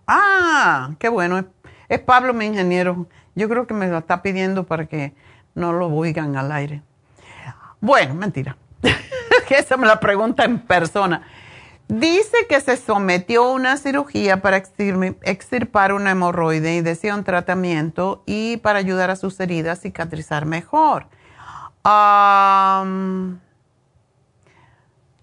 Ah, 0.07 0.91
qué 0.99 1.09
bueno. 1.09 1.47
Es 1.89 2.01
Pablo 2.01 2.35
mi 2.35 2.45
ingeniero. 2.45 3.07
Yo 3.37 3.49
creo 3.49 3.69
que 3.69 3.75
me 3.75 3.87
lo 3.87 3.99
está 3.99 4.23
pidiendo 4.23 4.65
para 4.65 4.87
que 4.87 5.13
no 5.55 5.73
lo 5.73 5.87
oigan 5.87 6.37
al 6.37 6.51
aire. 6.51 6.83
Bueno, 7.81 8.15
mentira. 8.15 8.57
Esa 9.49 9.77
me 9.77 9.87
la 9.87 10.01
pregunta 10.01 10.45
en 10.45 10.59
persona. 10.59 11.23
Dice 11.89 12.37
que 12.49 12.61
se 12.61 12.77
sometió 12.77 13.45
a 13.45 13.53
una 13.53 13.77
cirugía 13.77 14.43
para 14.43 14.57
extirpar 14.57 15.93
una 15.93 16.11
hemorroide 16.11 16.77
y 16.77 16.81
decía 16.81 17.15
un 17.15 17.23
tratamiento 17.23 18.25
y 18.27 18.57
para 18.57 18.81
ayudar 18.81 19.11
a 19.11 19.17
sus 19.17 19.39
heridas 19.39 19.79
a 19.79 19.83
cicatrizar 19.83 20.47
mejor. 20.47 21.07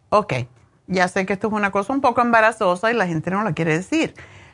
ok, 0.10 0.34
ya 0.88 1.08
sé 1.10 1.26
que 1.26 1.34
esto 1.34 1.48
es 1.48 1.54
una 1.54 1.72
cosa 1.72 1.92
un 1.92 2.02
poco 2.02 2.22
embarazosa 2.22 2.92
y 2.92 2.96
la 2.96 3.08
gente 3.08 3.30
no 3.30 3.44
la 3.44 3.54
quiere 3.54 3.74
decir. 3.74 4.14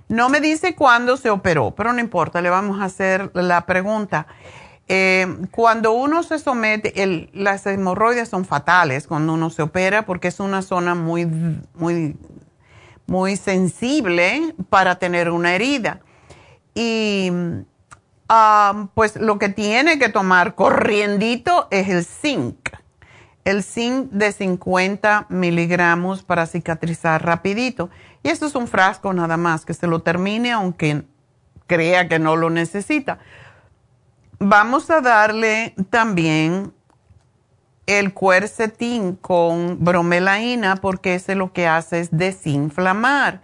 No 0.09 0.27
me 0.29 0.41
dice 0.41 0.75
cuándo 0.75 1.17
se 1.17 1.29
operó, 1.29 1.71
pero 1.71 1.93
no 1.93 1.99
importa, 1.99 2.41
le 2.41 2.49
vamos 2.49 2.81
a 2.81 2.85
hacer 2.85 3.29
la 3.35 3.65
pregunta. 3.67 4.25
Eh, 4.87 5.27
cuando 5.51 5.91
uno 5.91 6.23
se 6.23 6.39
somete, 6.39 7.29
las 7.33 7.67
hemorroides 7.67 8.27
son 8.27 8.43
fatales 8.43 9.05
cuando 9.05 9.33
uno 9.33 9.51
se 9.51 9.61
opera 9.61 10.07
porque 10.07 10.29
es 10.29 10.39
una 10.39 10.63
zona 10.63 10.95
muy, 10.95 11.27
muy, 11.75 12.17
muy 13.05 13.35
sensible 13.35 14.55
para 14.71 14.97
tener 14.97 15.29
una 15.29 15.53
herida. 15.53 16.01
Y 16.73 17.31
ah, 18.29 18.87
pues 18.95 19.15
lo 19.15 19.37
que 19.37 19.49
tiene 19.49 19.99
que 19.99 20.09
tomar 20.09 20.55
corriendito 20.55 21.67
es 21.69 21.87
el 21.89 22.03
zinc. 22.03 22.69
El 23.45 23.63
zinc 23.63 24.09
de 24.09 24.31
50 24.31 25.27
miligramos 25.29 26.23
para 26.23 26.47
cicatrizar 26.47 27.23
rapidito. 27.23 27.91
Y 28.23 28.29
esto 28.29 28.45
es 28.45 28.55
un 28.55 28.67
frasco 28.67 29.13
nada 29.13 29.37
más, 29.37 29.65
que 29.65 29.73
se 29.73 29.87
lo 29.87 30.01
termine 30.01 30.51
aunque 30.51 31.03
crea 31.67 32.07
que 32.07 32.19
no 32.19 32.35
lo 32.35 32.49
necesita. 32.49 33.19
Vamos 34.39 34.89
a 34.89 35.01
darle 35.01 35.75
también 35.89 36.73
el 37.85 38.13
cuercetín 38.13 39.15
con 39.15 39.83
bromelaína 39.83 40.75
porque 40.77 41.15
ese 41.15 41.35
lo 41.35 41.53
que 41.53 41.67
hace 41.67 42.01
es 42.01 42.09
desinflamar. 42.11 43.41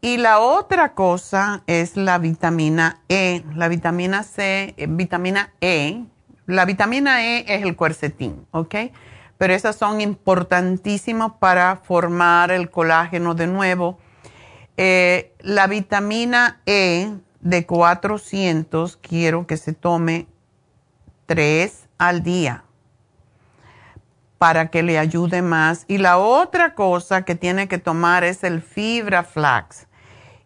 Y 0.00 0.16
la 0.16 0.40
otra 0.40 0.94
cosa 0.94 1.62
es 1.66 1.96
la 1.96 2.18
vitamina 2.18 3.00
E, 3.08 3.44
la 3.54 3.68
vitamina 3.68 4.22
C, 4.24 4.74
eh, 4.76 4.86
vitamina 4.88 5.52
E. 5.60 6.04
La 6.46 6.64
vitamina 6.64 7.24
E 7.24 7.44
es 7.46 7.62
el 7.62 7.76
cuercetín, 7.76 8.46
¿ok? 8.50 8.74
Pero 9.42 9.54
esas 9.54 9.74
son 9.74 10.00
importantísimas 10.00 11.32
para 11.40 11.74
formar 11.74 12.52
el 12.52 12.70
colágeno 12.70 13.34
de 13.34 13.48
nuevo. 13.48 13.98
Eh, 14.76 15.34
la 15.40 15.66
vitamina 15.66 16.60
E 16.64 17.12
de 17.40 17.66
400 17.66 18.98
quiero 18.98 19.48
que 19.48 19.56
se 19.56 19.72
tome 19.72 20.28
3 21.26 21.88
al 21.98 22.22
día 22.22 22.62
para 24.38 24.68
que 24.68 24.84
le 24.84 24.96
ayude 25.00 25.42
más. 25.42 25.86
Y 25.88 25.98
la 25.98 26.18
otra 26.18 26.76
cosa 26.76 27.24
que 27.24 27.34
tiene 27.34 27.66
que 27.66 27.78
tomar 27.78 28.22
es 28.22 28.44
el 28.44 28.62
fibra 28.62 29.24
flax. 29.24 29.88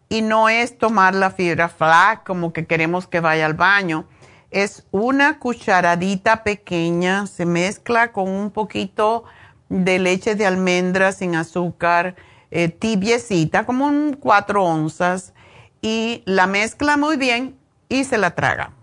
Y 0.09 0.23
no 0.23 0.49
es 0.49 0.75
tomar 0.75 1.13
la 1.13 1.29
fibra 1.29 1.69
flax 1.69 2.23
como 2.25 2.51
que 2.51 2.65
queremos 2.65 3.05
que 3.05 3.19
vaya 3.19 3.45
al 3.45 3.53
baño 3.53 4.07
es 4.51 4.85
una 4.91 5.39
cucharadita 5.39 6.43
pequeña, 6.43 7.27
se 7.27 7.45
mezcla 7.45 8.11
con 8.11 8.29
un 8.29 8.51
poquito 8.51 9.25
de 9.69 9.99
leche 9.99 10.35
de 10.35 10.45
almendra 10.45 11.11
sin 11.11 11.35
azúcar, 11.35 12.15
eh, 12.51 12.69
tibiecita, 12.69 13.65
como 13.65 13.85
un 13.85 14.13
4 14.13 14.63
onzas, 14.63 15.33
y 15.81 16.23
la 16.25 16.47
mezcla 16.47 16.97
muy 16.97 17.17
bien 17.17 17.57
y 17.89 18.03
se 18.03 18.17
la 18.17 18.31
traga 18.31 18.73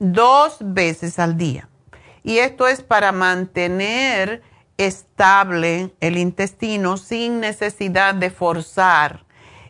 dos 0.00 0.56
veces 0.60 1.18
al 1.18 1.36
día. 1.36 1.68
Y 2.24 2.38
esto 2.38 2.66
es 2.66 2.82
para 2.82 3.12
mantener 3.12 4.42
estable 4.78 5.94
el 6.00 6.16
intestino 6.16 6.96
sin 6.96 7.38
necesidad 7.40 8.14
de 8.14 8.30
forzar 8.30 9.24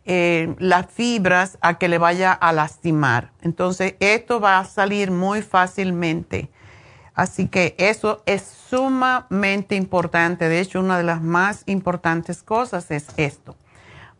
eh, 0.05 0.55
las 0.59 0.86
fibras 0.86 1.59
a 1.60 1.78
que 1.78 1.89
le 1.89 1.98
vaya 1.98 2.32
a 2.32 2.52
lastimar. 2.52 3.32
Entonces, 3.43 3.94
esto 4.01 4.40
va 4.40 4.59
a 4.59 4.64
salir 4.64 5.10
muy 5.10 5.43
fácilmente. 5.43 6.51
Así 7.14 7.48
que 7.48 7.74
eso 7.78 8.22
es 8.24 8.43
sumamente 8.43 9.74
importante. 9.74 10.48
De 10.48 10.60
hecho, 10.60 10.81
una 10.81 10.97
de 10.97 11.05
las 11.05 11.20
más 11.20 11.64
importantes 11.66 12.43
cosas 12.43 12.90
es 12.90 13.09
esto. 13.16 13.56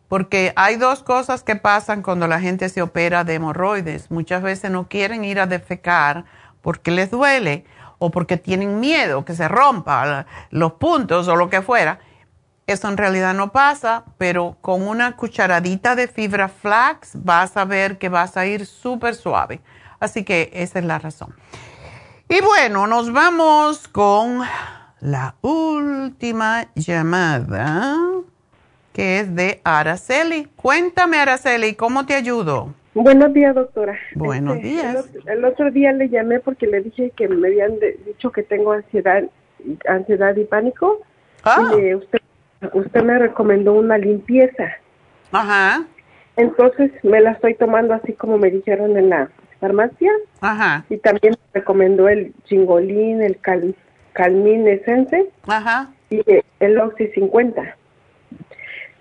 Porque 0.07 0.53
hay 0.55 0.75
dos 0.75 1.03
cosas 1.03 1.41
que 1.41 1.55
pasan 1.55 2.03
cuando 2.03 2.27
la 2.27 2.39
gente 2.39 2.69
se 2.69 2.81
opera 2.81 3.23
de 3.23 3.35
hemorroides. 3.35 4.11
Muchas 4.11 4.43
veces 4.43 4.69
no 4.69 4.87
quieren 4.87 5.23
ir 5.23 5.39
a 5.39 5.47
defecar 5.47 6.25
porque 6.61 6.91
les 6.91 7.09
duele 7.09 7.65
o 7.97 8.11
porque 8.11 8.37
tienen 8.37 8.79
miedo 8.79 9.25
que 9.25 9.33
se 9.33 9.47
rompa 9.47 10.25
los 10.49 10.73
puntos 10.73 11.27
o 11.27 11.35
lo 11.35 11.49
que 11.49 11.61
fuera. 11.61 11.99
Eso 12.71 12.87
en 12.87 12.95
realidad 12.95 13.33
no 13.33 13.51
pasa, 13.51 14.05
pero 14.17 14.55
con 14.61 14.87
una 14.87 15.17
cucharadita 15.17 15.95
de 15.95 16.07
fibra 16.07 16.47
flax 16.47 17.11
vas 17.21 17.57
a 17.57 17.65
ver 17.65 17.97
que 17.97 18.07
vas 18.07 18.37
a 18.37 18.45
ir 18.45 18.65
súper 18.65 19.15
suave. 19.15 19.59
Así 19.99 20.23
que 20.23 20.49
esa 20.53 20.79
es 20.79 20.85
la 20.85 20.97
razón. 20.97 21.35
Y 22.29 22.39
bueno, 22.41 22.87
nos 22.87 23.11
vamos 23.11 23.89
con 23.89 24.39
la 25.01 25.35
última 25.41 26.67
llamada, 26.75 27.97
que 28.93 29.19
es 29.19 29.35
de 29.35 29.59
Araceli. 29.65 30.47
Cuéntame, 30.55 31.17
Araceli, 31.17 31.75
¿cómo 31.75 32.05
te 32.05 32.15
ayudo? 32.15 32.73
Buenos 32.93 33.33
días, 33.33 33.53
doctora. 33.53 33.97
Buenos 34.15 34.55
Este, 34.57 34.67
días. 34.69 35.09
El, 35.25 35.39
el 35.39 35.45
otro 35.45 35.71
día 35.71 35.91
le 35.91 36.07
llamé 36.07 36.39
porque 36.39 36.67
le 36.67 36.81
dije 36.81 37.11
que 37.17 37.27
me 37.27 37.47
habían 37.49 37.79
de- 37.79 37.99
dicho 38.05 38.31
que 38.31 38.43
tengo 38.43 38.71
ansiedad, 38.71 39.23
ansiedad 39.89 40.35
y 40.37 40.45
pánico. 40.45 40.99
Ah. 41.43 41.71
Y 41.77 41.95
usted, 41.95 42.20
usted 42.73 43.03
me 43.03 43.17
recomendó 43.19 43.73
una 43.73 43.97
limpieza. 43.97 44.71
Ajá. 45.31 45.85
Entonces 46.37 46.91
me 47.03 47.21
la 47.21 47.31
estoy 47.31 47.55
tomando 47.55 47.93
así 47.93 48.13
como 48.13 48.37
me 48.37 48.49
dijeron 48.49 48.97
en 48.97 49.09
la 49.09 49.29
farmacia. 49.59 50.11
Ajá. 50.41 50.85
Y 50.89 50.97
también 50.97 51.35
me 51.53 51.59
recomendó 51.59 52.09
el 52.09 52.33
chingolín, 52.45 53.21
el 53.21 53.37
cal, 53.39 53.75
calmín 54.13 54.67
essence 54.67 55.29
Ajá. 55.47 55.89
y 56.09 56.23
el 56.59 56.79
oxy 56.79 57.07
50. 57.07 57.75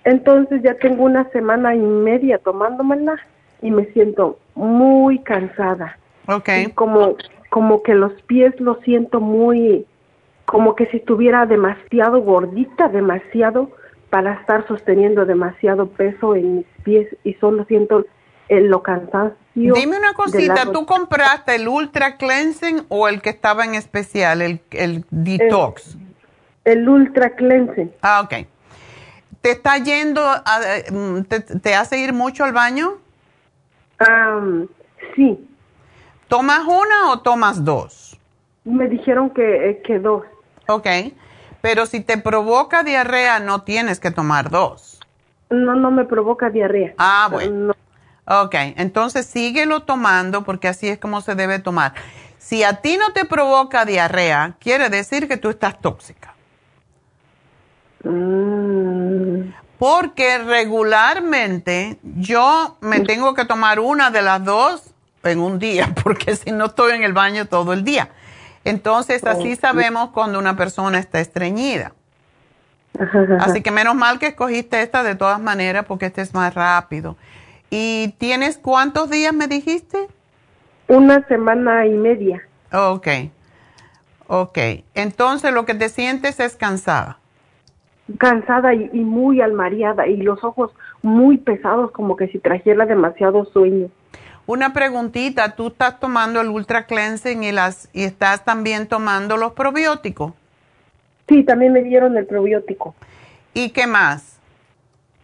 Entonces 0.05 0.63
ya 0.63 0.75
tengo 0.75 1.05
una 1.05 1.29
semana 1.31 1.75
y 1.75 1.79
media 1.79 2.39
tomándomela 2.39 3.17
y 3.63 3.71
me 3.71 3.87
siento 3.93 4.39
muy 4.55 5.19
cansada. 5.21 5.99
Ok. 6.27 6.49
Y 6.67 6.71
como, 6.73 7.17
como 7.51 7.83
que 7.83 7.95
los 7.95 8.13
pies 8.23 8.59
los 8.61 8.81
siento 8.81 9.21
muy, 9.21 9.87
como 10.51 10.75
que 10.75 10.87
si 10.87 10.97
estuviera 10.97 11.47
demasiado 11.47 12.21
gordita, 12.23 12.89
demasiado 12.89 13.71
para 14.11 14.33
estar 14.33 14.67
sosteniendo 14.67 15.25
demasiado 15.25 15.87
peso 15.87 16.35
en 16.35 16.57
mis 16.57 16.67
pies 16.83 17.07
y 17.23 17.35
solo 17.35 17.65
siento 17.67 18.05
el, 18.49 18.67
lo 18.67 18.83
cansancio. 18.83 19.37
Dime 19.55 19.97
una 19.97 20.13
cosita, 20.13 20.73
¿tú 20.73 20.85
compraste 20.87 21.55
el 21.55 21.69
Ultra 21.69 22.17
Cleansing 22.17 22.83
o 22.89 23.07
el 23.07 23.23
que 23.23 23.31
estaba 23.31 23.65
en 23.65 23.77
especial, 23.77 24.43
el, 24.43 24.61
el 24.73 25.05
Detox? 25.11 25.97
El, 26.65 26.89
Ultra 26.89 27.31
Cleansing. 27.37 27.93
Ah, 28.03 28.23
ok. 28.25 28.45
¿Te 29.43 29.53
está 29.53 29.79
yendo, 29.79 30.21
a- 30.21 30.61
mm, 30.91 31.23
te, 31.29 31.41
te 31.43 31.77
hace 31.77 31.99
ir 31.99 32.13
mucho 32.13 32.43
al 32.43 32.53
baño? 32.53 32.95
sí. 35.15 35.49
¿Tomas 36.27 36.65
una 36.67 37.13
o 37.13 37.21
tomas 37.21 37.65
dos? 37.65 38.19
Me 38.65 38.89
dijeron 38.89 39.31
que, 39.31 39.71
eh, 39.71 39.83
que 39.83 40.01
dos. 40.01 40.25
Ok, 40.71 40.87
pero 41.61 41.85
si 41.85 42.01
te 42.01 42.17
provoca 42.17 42.85
diarrea 42.85 43.41
no 43.41 43.63
tienes 43.63 43.99
que 43.99 44.13
tomar 44.13 44.51
dos. 44.51 45.01
No, 45.51 45.75
no 45.75 45.91
me 45.91 46.05
provoca 46.05 46.49
diarrea. 46.49 46.95
Ah, 46.97 47.29
bueno. 47.31 47.75
Ok, 48.25 48.55
entonces 48.77 49.27
síguelo 49.27 49.81
tomando 49.81 50.45
porque 50.45 50.69
así 50.69 50.89
es 50.89 50.99
como 50.99 51.23
se 51.23 51.35
debe 51.35 51.59
tomar. 51.59 51.95
Si 52.39 52.63
a 52.63 52.75
ti 52.75 52.97
no 52.97 53.13
te 53.13 53.25
provoca 53.25 53.85
diarrea, 53.85 54.55
quiere 54.61 54.91
decir 54.91 55.27
que 55.27 55.37
tú 55.37 55.51
estás 55.51 55.81
tóxica. 55.81 56.35
Mm. 58.05 59.53
Porque 59.77 60.39
regularmente 60.39 61.99
yo 62.03 62.77
me 62.81 63.01
tengo 63.01 63.35
que 63.35 63.45
tomar 63.45 63.81
una 63.81 64.13
de 64.13 64.23
las 64.23 64.45
dos 64.45 64.95
en 65.25 65.41
un 65.41 65.59
día, 65.59 65.93
porque 66.05 66.37
si 66.37 66.53
no 66.53 66.67
estoy 66.67 66.93
en 66.93 67.03
el 67.03 67.13
baño 67.13 67.47
todo 67.47 67.73
el 67.73 67.83
día. 67.83 68.11
Entonces 68.65 69.25
así 69.25 69.57
sabemos 69.57 70.11
cuando 70.11 70.39
una 70.39 70.57
persona 70.57 70.99
está 70.99 71.21
estreñida. 71.21 71.93
Así 73.41 73.63
que 73.63 73.71
menos 73.71 73.95
mal 73.95 74.19
que 74.19 74.29
escogiste 74.29 74.83
esta 74.83 75.03
de 75.03 75.15
todas 75.15 75.41
maneras 75.41 75.85
porque 75.87 76.07
este 76.07 76.21
es 76.21 76.35
más 76.35 76.55
rápido. 76.55 77.17
¿Y 77.71 78.15
tienes 78.19 78.59
cuántos 78.59 79.11
días 79.11 79.33
me 79.33 79.47
dijiste? 79.47 80.09
Una 80.89 81.27
semana 81.29 81.87
y 81.87 81.95
media. 81.95 82.43
Ok, 82.73 83.07
ok. 84.27 84.59
Entonces 84.95 85.53
lo 85.53 85.65
que 85.65 85.75
te 85.75 85.89
sientes 85.89 86.41
es 86.41 86.57
cansada. 86.57 87.19
Cansada 88.19 88.75
y, 88.75 88.91
y 88.93 89.01
muy 89.05 89.41
almareada 89.41 90.09
y 90.09 90.17
los 90.17 90.43
ojos 90.43 90.73
muy 91.01 91.39
pesados 91.39 91.93
como 91.93 92.17
que 92.17 92.27
si 92.29 92.41
trajera 92.41 92.85
demasiado 92.87 93.45
sueño. 93.47 93.89
Una 94.51 94.73
preguntita, 94.73 95.55
¿tú 95.55 95.69
estás 95.69 96.01
tomando 96.01 96.41
el 96.41 96.49
Ultra 96.49 96.85
Cleansing 96.87 97.45
y, 97.45 97.53
las, 97.53 97.89
y 97.93 98.03
estás 98.03 98.45
también 98.45 98.89
tomando 98.89 99.37
los 99.37 99.53
probióticos? 99.53 100.33
Sí, 101.29 101.45
también 101.45 101.73
me 101.73 101.85
dieron 101.85 102.17
el 102.17 102.27
probiótico. 102.27 102.97
¿Y 103.55 103.71
qué 103.71 103.87
más? 103.87 104.41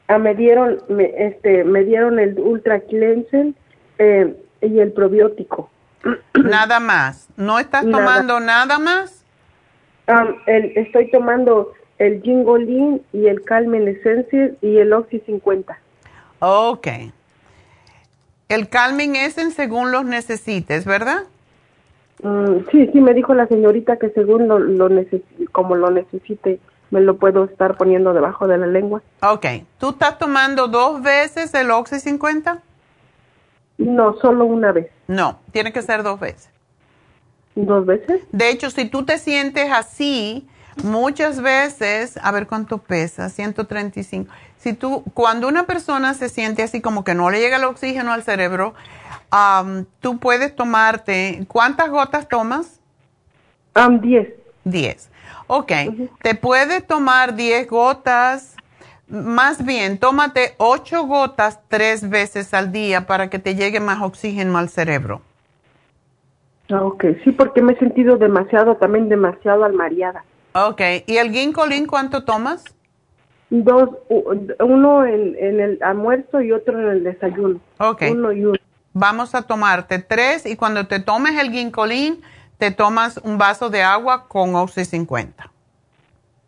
Ah, 0.06 0.18
me 0.18 0.36
dieron, 0.36 0.78
me, 0.88 1.12
este, 1.26 1.64
me 1.64 1.82
dieron 1.82 2.20
el 2.20 2.38
Ultra 2.38 2.78
Cleansing 2.78 3.56
eh, 3.98 4.32
y 4.60 4.78
el 4.78 4.92
probiótico. 4.92 5.70
Nada 6.34 6.78
más. 6.78 7.26
¿No 7.36 7.58
estás 7.58 7.82
Nada. 7.82 8.04
tomando 8.04 8.38
nada 8.38 8.78
más? 8.78 9.24
El, 10.46 10.70
estoy 10.76 11.10
tomando 11.10 11.72
el 11.98 12.22
Gingolin 12.22 13.02
y 13.12 13.26
el 13.26 13.42
Calmen 13.42 13.88
Essence 13.88 14.54
y 14.62 14.76
el 14.76 14.92
Oxy 14.92 15.18
50. 15.26 15.76
Ok. 16.38 16.86
El 18.48 18.68
calming 18.68 19.16
es 19.16 19.38
en 19.38 19.50
según 19.50 19.90
los 19.92 20.04
necesites, 20.04 20.84
¿verdad? 20.84 21.24
Mm, 22.22 22.58
sí, 22.70 22.88
sí, 22.92 23.00
me 23.00 23.12
dijo 23.14 23.34
la 23.34 23.46
señorita 23.46 23.96
que 23.98 24.10
según 24.10 24.48
lo, 24.48 24.58
lo 24.58 24.88
necesi- 24.88 25.50
como 25.52 25.74
lo 25.74 25.90
necesite, 25.90 26.60
me 26.90 27.00
lo 27.00 27.16
puedo 27.16 27.44
estar 27.44 27.76
poniendo 27.76 28.12
debajo 28.14 28.46
de 28.46 28.58
la 28.58 28.66
lengua. 28.66 29.02
Ok. 29.22 29.46
¿Tú 29.78 29.90
estás 29.90 30.18
tomando 30.18 30.68
dos 30.68 31.02
veces 31.02 31.52
el 31.54 31.70
Oxy 31.70 31.98
50? 32.00 32.62
No, 33.78 34.16
solo 34.20 34.44
una 34.46 34.72
vez. 34.72 34.88
No, 35.08 35.40
tiene 35.52 35.72
que 35.72 35.82
ser 35.82 36.02
dos 36.02 36.18
veces. 36.20 36.48
¿Dos 37.56 37.84
veces? 37.84 38.22
De 38.32 38.50
hecho, 38.50 38.70
si 38.70 38.86
tú 38.88 39.04
te 39.04 39.18
sientes 39.18 39.70
así, 39.72 40.46
muchas 40.84 41.42
veces, 41.42 42.18
a 42.22 42.30
ver 42.32 42.46
cuánto 42.46 42.78
pesa, 42.78 43.28
135. 43.28 44.32
Si 44.58 44.72
tú, 44.72 45.04
cuando 45.14 45.48
una 45.48 45.64
persona 45.66 46.14
se 46.14 46.28
siente 46.28 46.62
así 46.62 46.80
como 46.80 47.04
que 47.04 47.14
no 47.14 47.30
le 47.30 47.40
llega 47.40 47.56
el 47.56 47.64
oxígeno 47.64 48.12
al 48.12 48.22
cerebro, 48.22 48.74
am, 49.30 49.86
tú 50.00 50.18
puedes 50.18 50.56
tomarte, 50.56 51.44
¿cuántas 51.48 51.90
gotas 51.90 52.28
tomas? 52.28 52.80
Um, 53.76 54.00
diez. 54.00 54.28
Diez. 54.64 55.10
Ok, 55.46 55.72
te 56.22 56.34
puedes 56.34 56.86
tomar 56.86 57.36
diez 57.36 57.68
gotas, 57.68 58.56
más 59.08 59.64
bien, 59.64 59.98
tómate 59.98 60.54
ocho 60.56 61.04
gotas 61.04 61.60
tres 61.68 62.08
veces 62.08 62.52
al 62.52 62.72
día 62.72 63.06
para 63.06 63.30
que 63.30 63.38
te 63.38 63.54
llegue 63.54 63.78
más 63.78 64.02
oxígeno 64.02 64.58
al 64.58 64.68
cerebro. 64.68 65.20
Ah, 66.68 66.82
ok, 66.82 67.04
sí, 67.22 67.30
porque 67.30 67.62
me 67.62 67.74
he 67.74 67.78
sentido 67.78 68.16
demasiado, 68.16 68.74
también 68.76 69.08
demasiado 69.08 69.64
almareada. 69.64 70.24
Ok, 70.52 70.80
¿y 71.06 71.18
el 71.18 71.30
ginkolín 71.30 71.86
cuánto 71.86 72.24
tomas? 72.24 72.64
Dos, 73.48 73.90
uno 74.60 75.04
en, 75.06 75.36
en 75.38 75.60
el 75.60 75.78
almuerzo 75.82 76.40
y 76.40 76.50
otro 76.52 76.80
en 76.80 76.88
el 76.88 77.04
desayuno. 77.04 77.60
Ok. 77.78 78.02
Uno 78.10 78.32
y 78.32 78.44
uno. 78.44 78.58
Vamos 78.92 79.34
a 79.34 79.42
tomarte 79.42 79.98
tres 79.98 80.46
y 80.46 80.56
cuando 80.56 80.86
te 80.86 81.00
tomes 81.00 81.38
el 81.40 81.50
ginkolín, 81.50 82.22
te 82.58 82.70
tomas 82.70 83.18
un 83.18 83.38
vaso 83.38 83.68
de 83.70 83.82
agua 83.82 84.26
con 84.26 84.54
Oxy 84.54 84.84
50. 84.84 85.50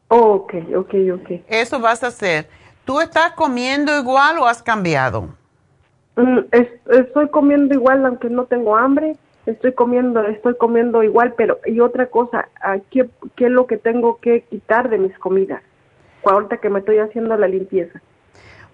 Oh, 0.08 0.32
ok, 0.32 0.54
ok, 0.76 0.94
ok. 1.14 1.30
Eso 1.48 1.78
vas 1.80 2.02
a 2.02 2.08
hacer. 2.08 2.48
¿Tú 2.84 3.00
estás 3.00 3.32
comiendo 3.32 3.96
igual 3.98 4.38
o 4.38 4.46
has 4.46 4.62
cambiado? 4.62 5.28
Mm, 6.16 6.38
es- 6.50 6.70
estoy 6.90 7.28
comiendo 7.28 7.74
igual, 7.74 8.04
aunque 8.06 8.30
no 8.30 8.46
tengo 8.46 8.76
hambre. 8.76 9.16
Estoy 9.44 9.72
comiendo, 9.72 10.22
estoy 10.26 10.56
comiendo 10.56 11.02
igual, 11.02 11.34
pero 11.36 11.58
y 11.64 11.80
otra 11.80 12.06
cosa, 12.06 12.48
¿qué, 12.90 13.08
qué 13.36 13.46
es 13.46 13.50
lo 13.50 13.66
que 13.66 13.76
tengo 13.78 14.18
que 14.18 14.42
quitar 14.42 14.90
de 14.90 14.98
mis 14.98 15.18
comidas? 15.18 15.62
Ahorita 16.28 16.58
que 16.58 16.68
me 16.68 16.80
estoy 16.80 16.98
haciendo 16.98 17.36
la 17.36 17.48
limpieza. 17.48 18.00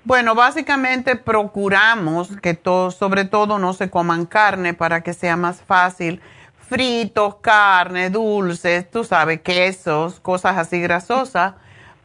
Bueno, 0.05 0.35
básicamente 0.35 1.17
procuramos 1.17 2.37
que 2.43 2.53
todos, 2.55 2.95
sobre 2.95 3.25
todo, 3.25 3.59
no 3.59 3.73
se 3.73 3.89
coman 3.89 4.27
carne 4.27 4.75
para 4.75 5.03
que 5.03 5.15
sea 5.15 5.37
más 5.37 5.63
fácil. 5.63 6.21
Fritos, 6.59 7.37
carne, 7.37 8.11
dulces, 8.11 8.91
tú 8.91 9.05
sabes, 9.05 9.41
quesos, 9.41 10.21
cosas 10.21 10.59
así 10.59 10.81
grasosas, 10.81 11.55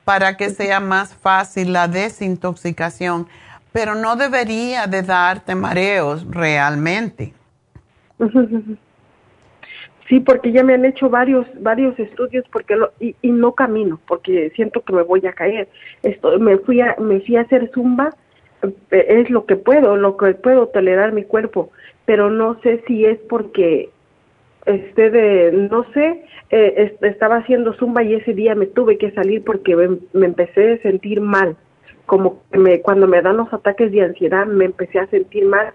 para 0.05 0.38
que 0.38 0.49
sea 0.49 0.80
más 0.80 1.13
fácil 1.13 1.73
la 1.73 1.88
desintoxicación. 1.88 3.27
Pero 3.71 3.95
no 3.95 4.15
debería 4.15 4.88
de 4.88 5.01
darte 5.01 5.55
mareos 5.55 6.26
realmente. 6.30 7.34
Sí, 10.10 10.19
porque 10.19 10.52
ya 10.52 10.64
me 10.64 10.73
han 10.73 10.86
hecho 10.86 11.07
varios 11.07 11.45
varios 11.61 11.98
estudios 11.99 12.44
porque 12.52 12.76
lo, 12.76 12.91
y, 12.99 13.15
no 13.23 13.53
camino 13.53 13.99
porque 14.07 14.52
siento 14.56 14.81
que 14.81 14.91
me 14.91 15.03
voy 15.03 15.26
a 15.27 15.34
caer. 15.34 15.68
Esto, 16.02 16.40
me 16.40 16.57
fui 16.57 16.81
a 16.81 16.95
me 16.99 17.22
fui 17.22 17.36
a 17.36 17.41
hacer 17.41 17.69
zumba, 17.76 18.10
eh, 18.64 19.06
es 19.07 19.30
lo 19.30 19.45
que 19.45 19.56
puedo, 19.56 19.95
lo 19.98 20.18
que 20.18 20.34
puedo 20.34 20.68
tolerar 20.68 21.11
mi 21.14 21.23
cuerpo, 21.23 21.72
pero 22.06 22.31
no 22.31 22.60
sé 22.61 22.84
si 22.88 23.06
es 23.06 23.19
porque 23.30 23.91
este 24.65 25.11
de, 25.11 25.52
no 25.52 25.86
sé, 25.94 26.26
eh, 26.49 26.98
estaba 27.02 27.38
haciendo 27.38 27.73
zumba 27.73 28.02
y 28.02 28.15
ese 28.15 28.34
día 28.34 28.56
me 28.56 28.65
tuve 28.65 28.98
que 28.98 29.11
salir 29.11 29.44
porque 29.44 29.76
me, 29.76 30.26
empecé 30.26 30.73
a 30.73 30.81
sentir 30.81 31.22
mal. 31.22 31.56
Como 32.07 32.41
me, 32.52 32.81
cuando 32.81 33.07
me 33.07 33.22
dan 33.22 33.38
los 33.38 33.53
ataques 33.53 33.91
de 33.91 34.02
ansiedad 34.02 34.48
me 34.48 34.65
empecé 34.65 34.98
a 34.98 35.07
sentir 35.07 35.45
mal 35.45 35.72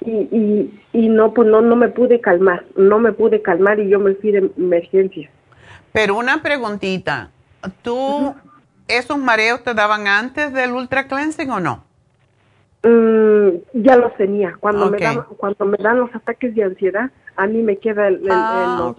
y, 0.00 0.10
y, 0.10 0.80
y 0.92 1.08
no, 1.08 1.34
pues 1.34 1.48
no, 1.48 1.60
no 1.60 1.76
me 1.76 1.88
pude 1.88 2.20
calmar, 2.20 2.64
no 2.76 2.98
me 2.98 3.12
pude 3.12 3.42
calmar 3.42 3.78
y 3.80 3.88
yo 3.88 3.98
me 3.98 4.14
fui 4.14 4.32
de 4.32 4.50
emergencia. 4.56 5.30
Pero 5.92 6.16
una 6.16 6.42
preguntita, 6.42 7.30
¿tú 7.82 8.34
esos 8.88 9.18
mareos 9.18 9.62
te 9.62 9.74
daban 9.74 10.06
antes 10.06 10.52
del 10.52 10.72
ultra 10.72 11.06
cleansing 11.06 11.50
o 11.50 11.60
no? 11.60 11.84
Mm, 12.82 13.48
ya 13.74 13.96
los 13.96 14.16
tenía. 14.16 14.56
Cuando, 14.58 14.90
me 14.90 14.98
dan, 14.98 15.22
cuando 15.36 15.64
me 15.66 15.76
dan 15.76 15.98
los 16.00 16.14
ataques 16.14 16.54
de 16.54 16.64
ansiedad, 16.64 17.10
a 17.36 17.46
mí 17.46 17.62
me 17.62 17.76
queda 17.76 18.08
el... 18.08 18.22
Ah, 18.30 18.94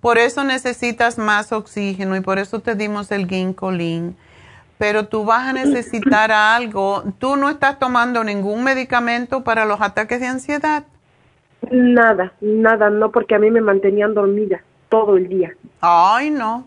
por 0.00 0.18
eso 0.18 0.42
necesitas 0.42 1.18
más 1.18 1.52
oxígeno 1.52 2.16
y 2.16 2.20
por 2.20 2.38
eso 2.38 2.60
te 2.60 2.74
dimos 2.74 3.12
el 3.12 3.28
ginkolin. 3.28 4.16
Pero 4.82 5.06
tú 5.06 5.24
vas 5.24 5.46
a 5.46 5.52
necesitar 5.52 6.32
algo. 6.32 7.04
¿Tú 7.20 7.36
no 7.36 7.48
estás 7.48 7.78
tomando 7.78 8.24
ningún 8.24 8.64
medicamento 8.64 9.44
para 9.44 9.64
los 9.64 9.80
ataques 9.80 10.18
de 10.18 10.26
ansiedad? 10.26 10.82
Nada, 11.70 12.32
nada, 12.40 12.90
no, 12.90 13.12
porque 13.12 13.36
a 13.36 13.38
mí 13.38 13.52
me 13.52 13.60
mantenían 13.60 14.12
dormida 14.12 14.60
todo 14.88 15.16
el 15.16 15.28
día. 15.28 15.52
Ay, 15.80 16.30
no. 16.30 16.66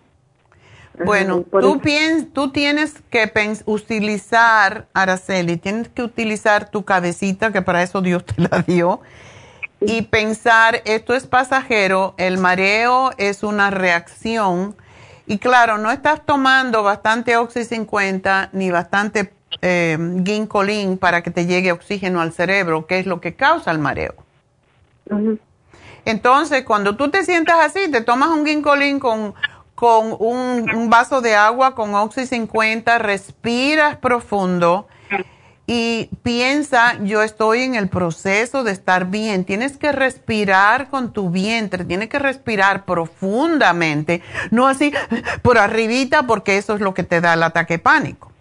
Bueno, 1.03 1.43
tú, 1.51 1.81
tú 2.31 2.51
tienes 2.53 3.01
que 3.09 3.29
utilizar, 3.65 4.87
Araceli, 4.93 5.57
tienes 5.57 5.89
que 5.89 6.01
utilizar 6.01 6.69
tu 6.69 6.85
cabecita, 6.85 7.51
que 7.51 7.61
para 7.61 7.83
eso 7.83 8.01
Dios 8.01 8.23
te 8.23 8.35
la 8.43 8.63
dio, 8.65 9.01
y 9.81 10.03
pensar, 10.03 10.81
esto 10.85 11.15
es 11.15 11.27
pasajero, 11.27 12.13
el 12.15 12.37
mareo 12.37 13.11
es 13.17 13.43
una 13.43 13.71
reacción, 13.71 14.73
y 15.27 15.37
claro, 15.37 15.77
no 15.77 15.91
estás 15.91 16.25
tomando 16.25 16.83
bastante 16.83 17.37
Oxy 17.37 17.65
50 17.65 18.49
ni 18.53 18.71
bastante 18.71 19.33
eh, 19.61 19.97
Ginkolin 20.23 20.97
para 20.97 21.23
que 21.23 21.31
te 21.31 21.45
llegue 21.45 21.71
oxígeno 21.71 22.21
al 22.21 22.33
cerebro, 22.33 22.85
que 22.85 22.99
es 22.99 23.05
lo 23.05 23.21
que 23.21 23.35
causa 23.35 23.71
el 23.71 23.79
mareo. 23.79 24.15
Entonces, 26.05 26.63
cuando 26.63 26.95
tú 26.95 27.09
te 27.09 27.23
sientas 27.23 27.57
así, 27.59 27.89
te 27.91 28.01
tomas 28.01 28.29
un 28.29 28.45
Ginkolin 28.45 28.99
con 28.99 29.33
con 29.75 30.15
un, 30.17 30.89
vaso 30.89 31.21
de 31.21 31.35
agua 31.35 31.75
con 31.75 31.93
Oxy 31.93 32.25
50, 32.25 32.97
respiras 32.97 33.97
profundo 33.97 34.87
y 35.67 36.09
piensa, 36.21 37.03
yo 37.03 37.23
estoy 37.23 37.61
en 37.61 37.75
el 37.75 37.89
proceso 37.89 38.63
de 38.63 38.71
estar 38.71 39.09
bien. 39.09 39.45
Tienes 39.45 39.77
que 39.77 39.91
respirar 39.91 40.89
con 40.89 41.11
tu 41.11 41.31
vientre, 41.31 41.85
tienes 41.85 42.09
que 42.09 42.19
respirar 42.19 42.85
profundamente, 42.85 44.21
no 44.51 44.67
así 44.67 44.93
por 45.41 45.57
arribita 45.57 46.23
porque 46.27 46.57
eso 46.57 46.75
es 46.75 46.81
lo 46.81 46.93
que 46.93 47.03
te 47.03 47.19
da 47.19 47.33
el 47.33 47.43
ataque 47.43 47.79
pánico. 47.79 48.31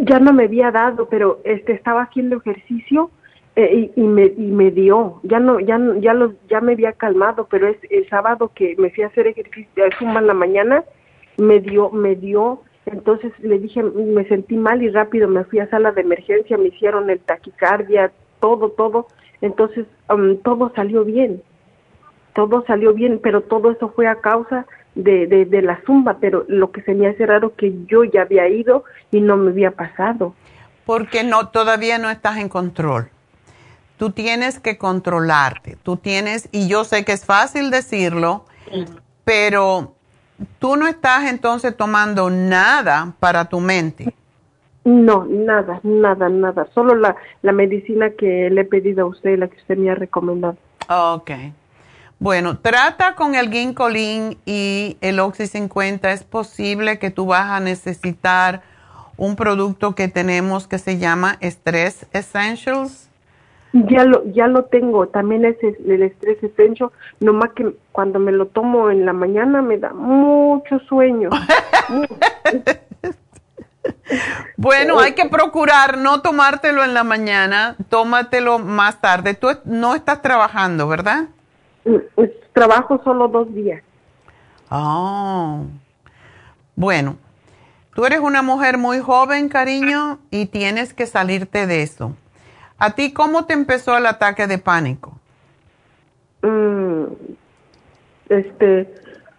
ya 0.00 0.18
no 0.18 0.32
me 0.32 0.44
había 0.44 0.72
dado, 0.72 1.08
pero 1.08 1.40
este 1.44 1.72
estaba 1.72 2.02
haciendo 2.02 2.38
ejercicio 2.38 3.10
eh, 3.54 3.92
y, 3.94 4.00
me, 4.02 4.24
y 4.24 4.46
me 4.46 4.70
dio, 4.70 5.20
ya 5.22 5.38
no, 5.38 5.60
ya, 5.60 5.78
ya, 5.98 6.14
lo, 6.14 6.34
ya 6.48 6.60
me 6.60 6.72
había 6.72 6.92
calmado, 6.92 7.46
pero 7.50 7.68
es 7.68 7.76
el 7.90 8.08
sábado 8.08 8.50
que 8.54 8.74
me 8.78 8.90
fui 8.90 9.04
a 9.04 9.08
hacer 9.08 9.26
ejercicio, 9.26 9.84
a 9.84 10.18
en 10.18 10.26
la 10.26 10.34
mañana, 10.34 10.84
me 11.36 11.60
dio, 11.60 11.90
me 11.90 12.14
dio, 12.16 12.62
entonces 12.86 13.32
le 13.40 13.58
dije, 13.58 13.82
me 13.82 14.26
sentí 14.26 14.56
mal 14.56 14.82
y 14.82 14.88
rápido 14.88 15.28
me 15.28 15.44
fui 15.44 15.60
a 15.60 15.68
sala 15.68 15.92
de 15.92 16.00
emergencia, 16.00 16.56
me 16.56 16.68
hicieron 16.68 17.10
el 17.10 17.20
taquicardia, 17.20 18.10
todo, 18.40 18.70
todo, 18.70 19.06
entonces 19.40 19.86
um, 20.08 20.36
todo 20.38 20.72
salió 20.74 21.04
bien, 21.04 21.42
todo 22.34 22.64
salió 22.66 22.94
bien, 22.94 23.20
pero 23.22 23.42
todo 23.42 23.70
eso 23.70 23.90
fue 23.90 24.06
a 24.06 24.16
causa 24.16 24.66
de, 24.94 25.26
de, 25.26 25.44
de 25.44 25.62
la 25.62 25.80
zumba, 25.86 26.18
pero 26.20 26.44
lo 26.48 26.72
que 26.72 26.82
se 26.82 26.94
me 26.94 27.06
hace 27.06 27.26
raro 27.26 27.54
que 27.54 27.72
yo 27.86 28.04
ya 28.04 28.22
había 28.22 28.48
ido 28.48 28.84
y 29.10 29.20
no 29.20 29.36
me 29.36 29.50
había 29.50 29.70
pasado. 29.72 30.34
Porque 30.84 31.22
no, 31.22 31.48
todavía 31.48 31.98
no 31.98 32.10
estás 32.10 32.38
en 32.38 32.48
control. 32.48 33.10
Tú 33.98 34.10
tienes 34.10 34.58
que 34.58 34.78
controlarte, 34.78 35.76
tú 35.82 35.98
tienes, 35.98 36.48
y 36.52 36.68
yo 36.68 36.84
sé 36.84 37.04
que 37.04 37.12
es 37.12 37.26
fácil 37.26 37.70
decirlo, 37.70 38.46
pero 39.24 39.94
tú 40.58 40.76
no 40.76 40.86
estás 40.86 41.30
entonces 41.30 41.76
tomando 41.76 42.30
nada 42.30 43.14
para 43.20 43.46
tu 43.46 43.60
mente. 43.60 44.14
No, 44.84 45.26
nada, 45.28 45.80
nada, 45.82 46.28
nada. 46.28 46.66
Solo 46.74 46.94
la, 46.94 47.16
la 47.42 47.52
medicina 47.52 48.10
que 48.10 48.48
le 48.50 48.62
he 48.62 48.64
pedido 48.64 49.04
a 49.04 49.08
usted, 49.08 49.38
la 49.38 49.48
que 49.48 49.58
usted 49.58 49.76
me 49.76 49.90
ha 49.90 49.94
recomendado. 49.94 50.56
Ok. 50.88 51.30
Bueno, 52.18 52.58
trata 52.58 53.14
con 53.14 53.34
el 53.34 53.50
ginkolin 53.50 54.38
y 54.44 54.96
el 55.00 55.20
Oxy 55.20 55.46
50. 55.46 56.12
Es 56.12 56.24
posible 56.24 56.98
que 56.98 57.10
tú 57.10 57.26
vas 57.26 57.50
a 57.50 57.60
necesitar 57.60 58.62
un 59.16 59.36
producto 59.36 59.94
que 59.94 60.08
tenemos 60.08 60.66
que 60.66 60.78
se 60.78 60.98
llama 60.98 61.38
Stress 61.42 62.06
Essentials 62.12 63.09
ya 63.72 64.04
lo, 64.04 64.24
ya 64.32 64.46
lo 64.46 64.64
tengo, 64.64 65.08
también 65.08 65.44
es 65.44 65.56
el 65.62 66.02
estrés 66.02 66.42
extenso, 66.42 66.92
nomás 67.20 67.50
que 67.50 67.74
cuando 67.92 68.18
me 68.18 68.32
lo 68.32 68.46
tomo 68.46 68.90
en 68.90 69.06
la 69.06 69.12
mañana 69.12 69.62
me 69.62 69.78
da 69.78 69.92
mucho 69.92 70.78
sueño. 70.80 71.30
bueno, 74.56 74.98
hay 74.98 75.12
que 75.14 75.28
procurar 75.28 75.98
no 75.98 76.20
tomártelo 76.20 76.82
en 76.84 76.94
la 76.94 77.04
mañana, 77.04 77.76
tómatelo 77.88 78.58
más 78.58 79.00
tarde. 79.00 79.34
Tú 79.34 79.48
no 79.64 79.94
estás 79.94 80.20
trabajando, 80.22 80.88
¿verdad? 80.88 81.28
Mm, 81.84 82.22
trabajo 82.52 83.00
solo 83.04 83.28
dos 83.28 83.54
días. 83.54 83.82
Oh. 84.70 85.64
Bueno, 86.76 87.16
tú 87.94 88.04
eres 88.04 88.20
una 88.20 88.42
mujer 88.42 88.78
muy 88.78 89.00
joven, 89.00 89.48
cariño, 89.48 90.18
y 90.30 90.46
tienes 90.46 90.94
que 90.94 91.06
salirte 91.06 91.66
de 91.66 91.82
eso. 91.82 92.14
¿A 92.80 92.94
ti 92.94 93.12
cómo 93.12 93.44
te 93.44 93.52
empezó 93.52 93.96
el 93.96 94.06
ataque 94.06 94.46
de 94.46 94.58
pánico? 94.58 95.12
Mm, 96.42 97.04
este, 98.30 98.92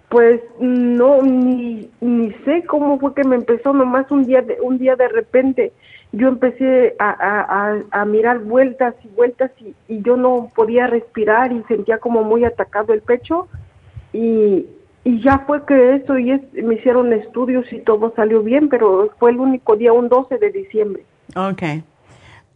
pues 0.09 0.41
no, 0.59 1.23
ni, 1.23 1.89
ni 2.01 2.31
sé 2.45 2.63
cómo 2.67 2.99
fue 2.99 3.15
que 3.15 3.23
me 3.23 3.35
empezó, 3.35 3.73
nomás 3.73 4.09
un 4.11 4.25
día 4.25 4.43
de, 4.43 4.59
un 4.61 4.77
día 4.77 4.95
de 4.95 5.07
repente 5.07 5.73
yo 6.11 6.27
empecé 6.27 6.95
a, 6.99 7.09
a, 7.09 8.01
a 8.01 8.05
mirar 8.05 8.39
vueltas 8.39 8.93
y 9.03 9.07
vueltas 9.07 9.49
y, 9.59 9.73
y, 9.87 10.01
yo 10.03 10.17
no 10.17 10.51
podía 10.53 10.85
respirar 10.85 11.51
y 11.51 11.63
sentía 11.63 11.97
como 11.97 12.23
muy 12.23 12.43
atacado 12.43 12.93
el 12.93 13.01
pecho 13.01 13.47
y, 14.13 14.67
y 15.03 15.21
ya 15.21 15.39
fue 15.47 15.65
que 15.65 15.95
eso 15.95 16.19
y 16.19 16.31
me 16.61 16.75
hicieron 16.75 17.11
estudios 17.13 17.65
y 17.71 17.79
todo 17.79 18.13
salió 18.15 18.43
bien, 18.43 18.69
pero 18.69 19.09
fue 19.17 19.31
el 19.31 19.39
único 19.39 19.75
día, 19.77 19.93
un 19.93 20.09
12 20.09 20.37
de 20.37 20.51
diciembre. 20.51 21.05
Okay. 21.33 21.83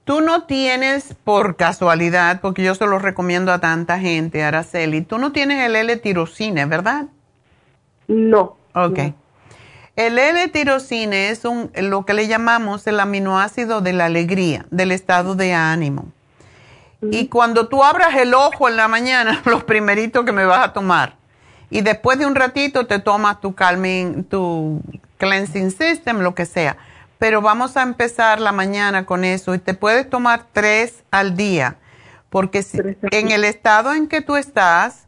Tú 0.06 0.22
no 0.22 0.44
tienes, 0.44 1.15
por 1.23 1.56
casualidad, 1.56 2.40
porque 2.40 2.64
yo 2.64 2.76
se 2.76 2.86
lo 2.86 2.99
recomiendo 2.99 3.52
a 3.52 3.60
tanta 3.60 3.98
gente, 3.98 4.44
Araceli, 4.44 5.02
tú 5.02 5.18
no 5.18 5.32
tienes 5.32 5.65
el 5.65 5.76
L-tirocine, 5.76 6.68
¿verdad? 6.68 7.07
No. 8.07 8.56
Ok. 8.76 8.99
El 9.95 10.19
L-tirocine 10.19 11.30
es 11.30 11.44
un, 11.44 11.72
lo 11.76 12.06
que 12.06 12.14
le 12.14 12.27
llamamos 12.27 12.86
el 12.86 12.99
aminoácido 12.99 13.82
de 13.82 13.94
la 13.94 14.06
alegría, 14.06 14.68
del 14.69 14.91
estado 14.91 15.34
de 15.34 15.56
ánimo. 15.56 16.11
Y 17.02 17.27
cuando 17.27 17.68
tú 17.68 17.84
abras 17.84 18.15
el 18.15 18.36
ojo 18.36 18.69
en 18.69 18.77
la 18.77 18.88
mañana, 18.88 19.41
los 19.45 19.64
primeritos 19.64 20.23
que 20.23 20.32
me 20.32 20.45
vas 20.45 20.65
a 20.65 20.73
tomar. 20.73 21.15
Y 21.72 21.82
después 21.82 22.19
de 22.19 22.27
un 22.27 22.36
ratito 22.36 22.86
te 22.86 22.99
tomas 22.99 23.41
tu 23.41 23.56
calming, 23.56 24.23
tu 24.26 24.82
cleansing 25.18 25.72
system, 25.72 26.19
lo 26.19 26.36
que 26.36 26.45
sea 26.45 26.77
pero 27.17 27.41
vamos 27.41 27.77
a 27.77 27.83
empezar 27.83 28.41
la 28.41 28.51
mañana 28.51 29.05
con 29.05 29.23
eso 29.23 29.55
y 29.55 29.59
te 29.59 29.73
puedes 29.73 30.09
tomar 30.09 30.45
tres 30.51 31.03
al 31.11 31.35
día, 31.35 31.77
porque 32.29 32.61
si, 32.63 32.79
en 33.11 33.31
el 33.31 33.43
estado 33.43 33.93
en 33.93 34.07
que 34.07 34.21
tú 34.21 34.35
estás, 34.35 35.07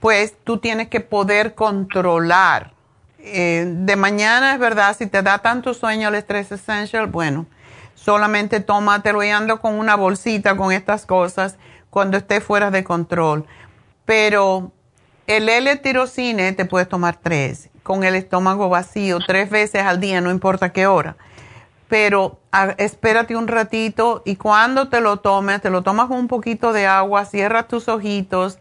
pues 0.00 0.34
tú 0.44 0.58
tienes 0.58 0.88
que 0.88 1.00
poder 1.00 1.54
controlar. 1.54 2.72
Eh, 3.18 3.64
de 3.66 3.96
mañana 3.96 4.52
es 4.52 4.58
verdad, 4.58 4.96
si 4.96 5.06
te 5.06 5.22
da 5.22 5.38
tanto 5.38 5.72
sueño 5.72 6.08
el 6.08 6.16
estrés 6.16 6.52
essential, 6.52 7.06
bueno, 7.06 7.46
solamente 7.94 8.60
tómatelo 8.60 9.22
y 9.22 9.30
ando 9.30 9.60
con 9.60 9.78
una 9.78 9.94
bolsita 9.94 10.56
con 10.56 10.72
estas 10.72 11.06
cosas 11.06 11.56
cuando 11.88 12.18
esté 12.18 12.40
fuera 12.40 12.70
de 12.70 12.84
control. 12.84 13.46
Pero 14.04 14.72
el 15.26 15.48
L-tirocine 15.48 16.52
te 16.52 16.66
puedes 16.66 16.88
tomar 16.88 17.16
tres, 17.16 17.70
con 17.82 18.04
el 18.04 18.14
estómago 18.14 18.68
vacío, 18.68 19.20
tres 19.26 19.48
veces 19.48 19.82
al 19.82 20.00
día, 20.00 20.20
no 20.20 20.30
importa 20.30 20.72
qué 20.72 20.86
hora 20.86 21.16
pero 21.88 22.38
espérate 22.78 23.36
un 23.36 23.48
ratito 23.48 24.22
y 24.24 24.36
cuando 24.36 24.88
te 24.88 25.00
lo 25.00 25.18
tomes, 25.18 25.60
te 25.60 25.70
lo 25.70 25.82
tomas 25.82 26.08
con 26.08 26.18
un 26.18 26.28
poquito 26.28 26.72
de 26.72 26.86
agua, 26.86 27.24
cierras 27.24 27.68
tus 27.68 27.88
ojitos 27.88 28.58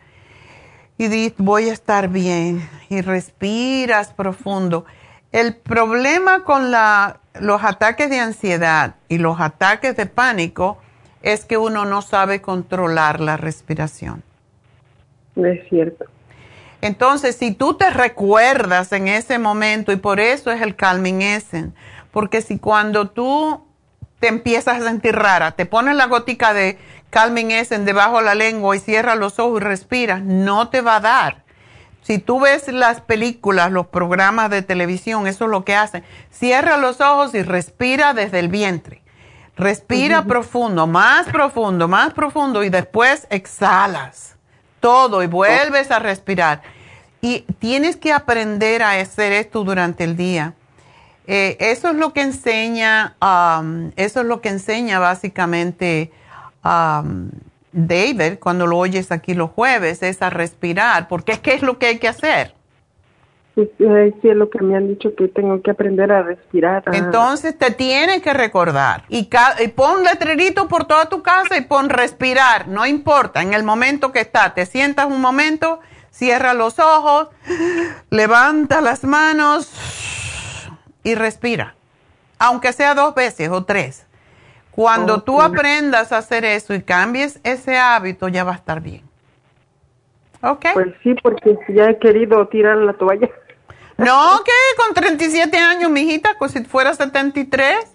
y 0.98 1.08
dices, 1.08 1.34
voy 1.38 1.70
a 1.70 1.74
estar 1.74 2.10
bien 2.10 2.68
y 2.90 3.02
respiras 3.02 4.14
profundo. 4.14 4.86
El 5.32 5.56
problema 5.56 6.44
con 6.44 6.70
la, 6.72 7.20
los 7.40 7.64
ataques 7.64 8.10
de 8.10 8.20
ansiedad 8.20 8.96
y 9.10 9.18
los 9.18 9.40
ataques 9.40 9.96
de 9.96 10.06
pánico 10.06 10.78
es 11.24 11.46
que 11.46 11.58
uno 11.58 11.86
no 11.86 12.02
sabe 12.02 12.42
controlar 12.42 13.20
la 13.20 13.38
respiración. 13.38 14.24
Es 15.36 15.68
cierto. 15.70 16.06
Entonces, 16.82 17.38
si 17.38 17.54
tú 17.54 17.76
te 17.76 17.90
recuerdas 17.90 18.92
en 18.92 19.08
ese 19.08 19.40
momento, 19.40 19.94
y 19.94 19.96
por 19.96 20.20
eso 20.20 20.52
es 20.52 20.62
el 20.62 20.76
Calming 20.76 21.22
Essence, 21.22 21.74
porque 22.14 22.42
si 22.42 22.60
cuando 22.60 23.10
tú 23.10 23.68
te 24.20 24.30
empiezas 24.30 24.82
a 24.82 24.86
sentir 24.86 25.16
rara, 25.16 25.52
te 25.52 25.66
pones 25.66 25.98
la 25.98 26.06
gótica 26.06 26.54
de 26.54 26.78
Calming 27.10 27.52
Essence 27.52 27.84
debajo 27.84 28.20
de 28.20 28.24
la 28.24 28.36
lengua 28.36 28.74
y 28.78 28.80
cierras 28.80 29.18
los 29.18 29.38
ojos 29.40 29.60
y 29.60 29.64
respiras, 29.66 30.22
no 30.22 30.70
te 30.70 30.80
va 30.80 30.96
a 30.96 31.02
dar. 31.02 31.44
Si 32.04 32.20
tú 32.20 32.40
ves 32.40 32.70
las 32.70 33.02
películas, 33.02 33.72
los 33.72 33.88
programas 33.88 34.50
de 34.50 34.62
televisión, 34.62 35.28
eso 35.28 35.46
es 35.46 35.52
lo 35.52 35.66
que 35.66 35.76
hacen. 35.76 36.06
Cierra 36.32 36.78
los 36.78 37.02
ojos 37.02 37.36
y 37.36 37.44
respira 37.44 38.14
desde 38.14 38.40
el 38.40 38.48
vientre. 38.48 39.02
Respira 39.58 40.24
profundo, 40.24 40.88
más 40.88 41.28
profundo, 41.28 41.88
más 41.88 42.14
profundo 42.14 42.64
y 42.64 42.70
después 42.70 43.28
exhalas 43.30 44.34
todo 44.84 45.24
y 45.24 45.28
vuelves 45.28 45.92
a 45.92 46.00
respirar. 46.00 46.62
Y 47.22 47.46
tienes 47.60 47.96
que 47.96 48.12
aprender 48.12 48.84
a 48.84 49.00
hacer 49.00 49.32
esto 49.32 49.64
durante 49.64 50.04
el 50.04 50.18
día. 50.18 50.56
Eh, 51.26 51.58
eso 51.60 51.90
es 51.90 51.96
lo 51.96 52.12
que 52.12 52.22
enseña, 52.22 53.16
um, 53.22 53.92
eso 53.96 54.22
es 54.22 54.26
lo 54.26 54.42
que 54.42 54.50
enseña 54.50 55.00
básicamente 55.00 56.12
um, 56.66 57.30
David 57.72 58.40
cuando 58.40 58.68
lo 58.68 58.78
oyes 58.78 59.12
aquí 59.12 59.34
los 59.34 59.52
jueves, 59.52 60.04
es 60.04 60.22
a 60.22 60.30
respirar, 60.30 61.08
porque 61.08 61.32
es 61.32 61.40
que 61.40 61.54
es 61.54 61.62
lo 61.62 61.80
que 61.80 61.88
hay 61.88 62.00
que 62.00 62.10
hacer. 62.10 62.54
Sí, 63.56 63.70
es 63.80 64.36
lo 64.36 64.50
que 64.50 64.64
me 64.64 64.76
han 64.76 64.88
dicho 64.88 65.14
que 65.16 65.28
tengo 65.28 65.62
que 65.62 65.70
aprender 65.70 66.12
a 66.12 66.24
respirar. 66.24 66.84
Entonces 66.92 67.56
te 67.56 67.70
tienes 67.70 68.24
que 68.24 68.34
recordar 68.34 69.04
y, 69.10 69.30
y 69.60 69.68
pon 69.70 70.04
letrerito 70.04 70.68
por 70.68 70.86
toda 70.86 71.08
tu 71.08 71.22
casa 71.22 71.56
y 71.56 71.62
pon 71.62 71.90
respirar, 71.90 72.68
no 72.68 72.86
importa, 72.86 73.44
en 73.44 73.54
el 73.54 73.64
momento 73.64 74.12
que 74.12 74.22
está, 74.22 74.56
te 74.56 74.66
sientas 74.66 75.06
un 75.06 75.22
momento, 75.22 75.80
cierra 76.10 76.56
los 76.56 76.80
ojos, 76.80 77.30
levanta 78.10 78.82
las 78.82 79.04
manos 79.04 80.23
y 81.04 81.16
respira, 81.16 81.76
aunque 82.40 82.74
sea 82.74 82.96
dos 82.96 83.16
veces 83.16 83.50
o 83.50 83.64
tres. 83.64 84.06
Cuando 84.72 85.22
tú 85.22 85.40
aprendas 85.40 86.12
a 86.12 86.18
hacer 86.18 86.44
eso 86.46 86.74
y 86.74 86.82
cambies 86.82 87.40
ese 87.44 87.78
hábito, 87.78 88.28
ya 88.28 88.44
va 88.44 88.54
a 88.54 88.56
estar 88.56 88.82
bien. 88.82 89.04
¿Ok? 90.42 90.66
Pues 90.74 90.88
sí, 91.04 91.14
porque 91.22 91.56
ya 91.70 91.92
he 91.92 92.00
querido 92.00 92.48
tirar 92.48 92.78
la 92.78 92.94
toalla. 92.94 93.30
No, 93.98 94.44
que 94.44 94.52
con 94.78 94.96
37 94.96 95.56
años, 95.58 95.92
mijita, 95.92 96.36
como 96.38 96.50
si 96.50 96.64
fuera 96.64 96.96
73. 96.96 97.86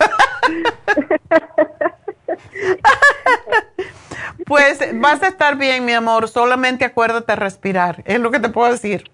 pues 4.46 4.80
vas 5.00 5.22
a 5.22 5.28
estar 5.28 5.56
bien, 5.56 5.84
mi 5.84 5.92
amor. 5.92 6.28
Solamente 6.28 6.84
acuérdate 6.84 7.36
respirar. 7.36 8.02
Es 8.04 8.18
lo 8.18 8.32
que 8.32 8.40
te 8.40 8.48
puedo 8.48 8.72
decir 8.72 9.08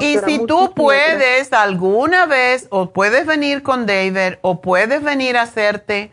y 0.00 0.18
si 0.18 0.44
tú 0.46 0.72
puedes 0.74 1.52
alguna 1.52 2.26
vez, 2.26 2.66
o 2.70 2.90
puedes 2.90 3.26
venir 3.26 3.62
con 3.62 3.86
David, 3.86 4.38
o 4.42 4.60
puedes 4.60 5.02
venir 5.02 5.36
a 5.36 5.42
hacerte 5.42 6.10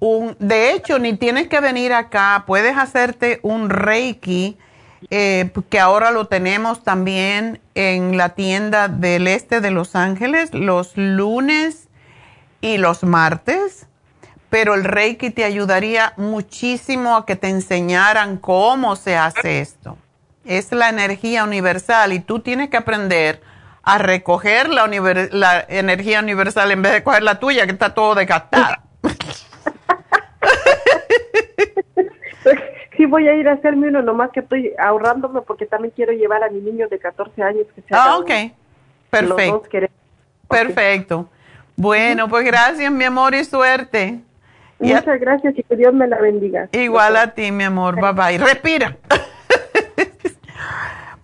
un, 0.00 0.36
de 0.38 0.72
hecho, 0.72 0.98
ni 0.98 1.16
tienes 1.16 1.48
que 1.48 1.60
venir 1.60 1.92
acá, 1.92 2.44
puedes 2.46 2.76
hacerte 2.76 3.40
un 3.42 3.70
Reiki, 3.70 4.58
eh, 5.10 5.50
que 5.70 5.80
ahora 5.80 6.10
lo 6.10 6.26
tenemos 6.26 6.82
también 6.82 7.60
en 7.74 8.16
la 8.16 8.30
tienda 8.30 8.88
del 8.88 9.28
este 9.28 9.60
de 9.60 9.70
Los 9.70 9.96
Ángeles, 9.96 10.52
los 10.52 10.96
lunes 10.96 11.88
y 12.60 12.76
los 12.76 13.02
martes. 13.02 13.86
Pero 14.50 14.74
el 14.74 14.84
Reiki 14.84 15.30
te 15.30 15.44
ayudaría 15.44 16.12
muchísimo 16.16 17.16
a 17.16 17.26
que 17.26 17.34
te 17.34 17.48
enseñaran 17.48 18.36
cómo 18.36 18.94
se 18.94 19.16
hace 19.16 19.60
esto 19.60 19.96
es 20.44 20.72
la 20.72 20.88
energía 20.88 21.44
universal 21.44 22.12
y 22.12 22.20
tú 22.20 22.40
tienes 22.40 22.70
que 22.70 22.76
aprender 22.76 23.40
a 23.82 23.98
recoger 23.98 24.68
la, 24.68 24.86
la 25.32 25.64
energía 25.68 26.20
universal 26.20 26.70
en 26.70 26.82
vez 26.82 26.92
de 26.92 27.02
coger 27.02 27.22
la 27.22 27.38
tuya 27.38 27.66
que 27.66 27.72
está 27.72 27.94
todo 27.94 28.14
desgastada. 28.14 28.82
sí 32.96 33.06
voy 33.06 33.28
a 33.28 33.34
ir 33.34 33.48
a 33.48 33.52
hacerme 33.52 33.88
uno, 33.88 34.02
nomás 34.02 34.30
que 34.30 34.40
estoy 34.40 34.72
ahorrándome 34.78 35.42
porque 35.42 35.66
también 35.66 35.92
quiero 35.94 36.12
llevar 36.12 36.42
a 36.44 36.50
mi 36.50 36.60
niño 36.60 36.88
de 36.88 36.98
14 36.98 37.42
años 37.42 37.66
que 37.74 37.82
se 37.82 37.88
Ah, 37.90 38.16
ok. 38.18 38.30
Perfecto. 39.10 39.62
Perfecto. 40.48 41.28
Bueno, 41.76 42.28
pues 42.28 42.44
gracias, 42.44 42.90
mi 42.92 43.04
amor, 43.04 43.34
y 43.34 43.44
suerte. 43.44 44.20
Muchas 44.78 45.20
gracias 45.20 45.54
y 45.56 45.62
que 45.62 45.76
Dios 45.76 45.94
me 45.94 46.06
la 46.06 46.20
bendiga. 46.20 46.68
Igual 46.72 47.16
a 47.16 47.34
ti, 47.34 47.50
mi 47.50 47.64
amor. 47.64 47.96
Bye 48.00 48.12
bye. 48.12 48.38
Respira. 48.38 48.96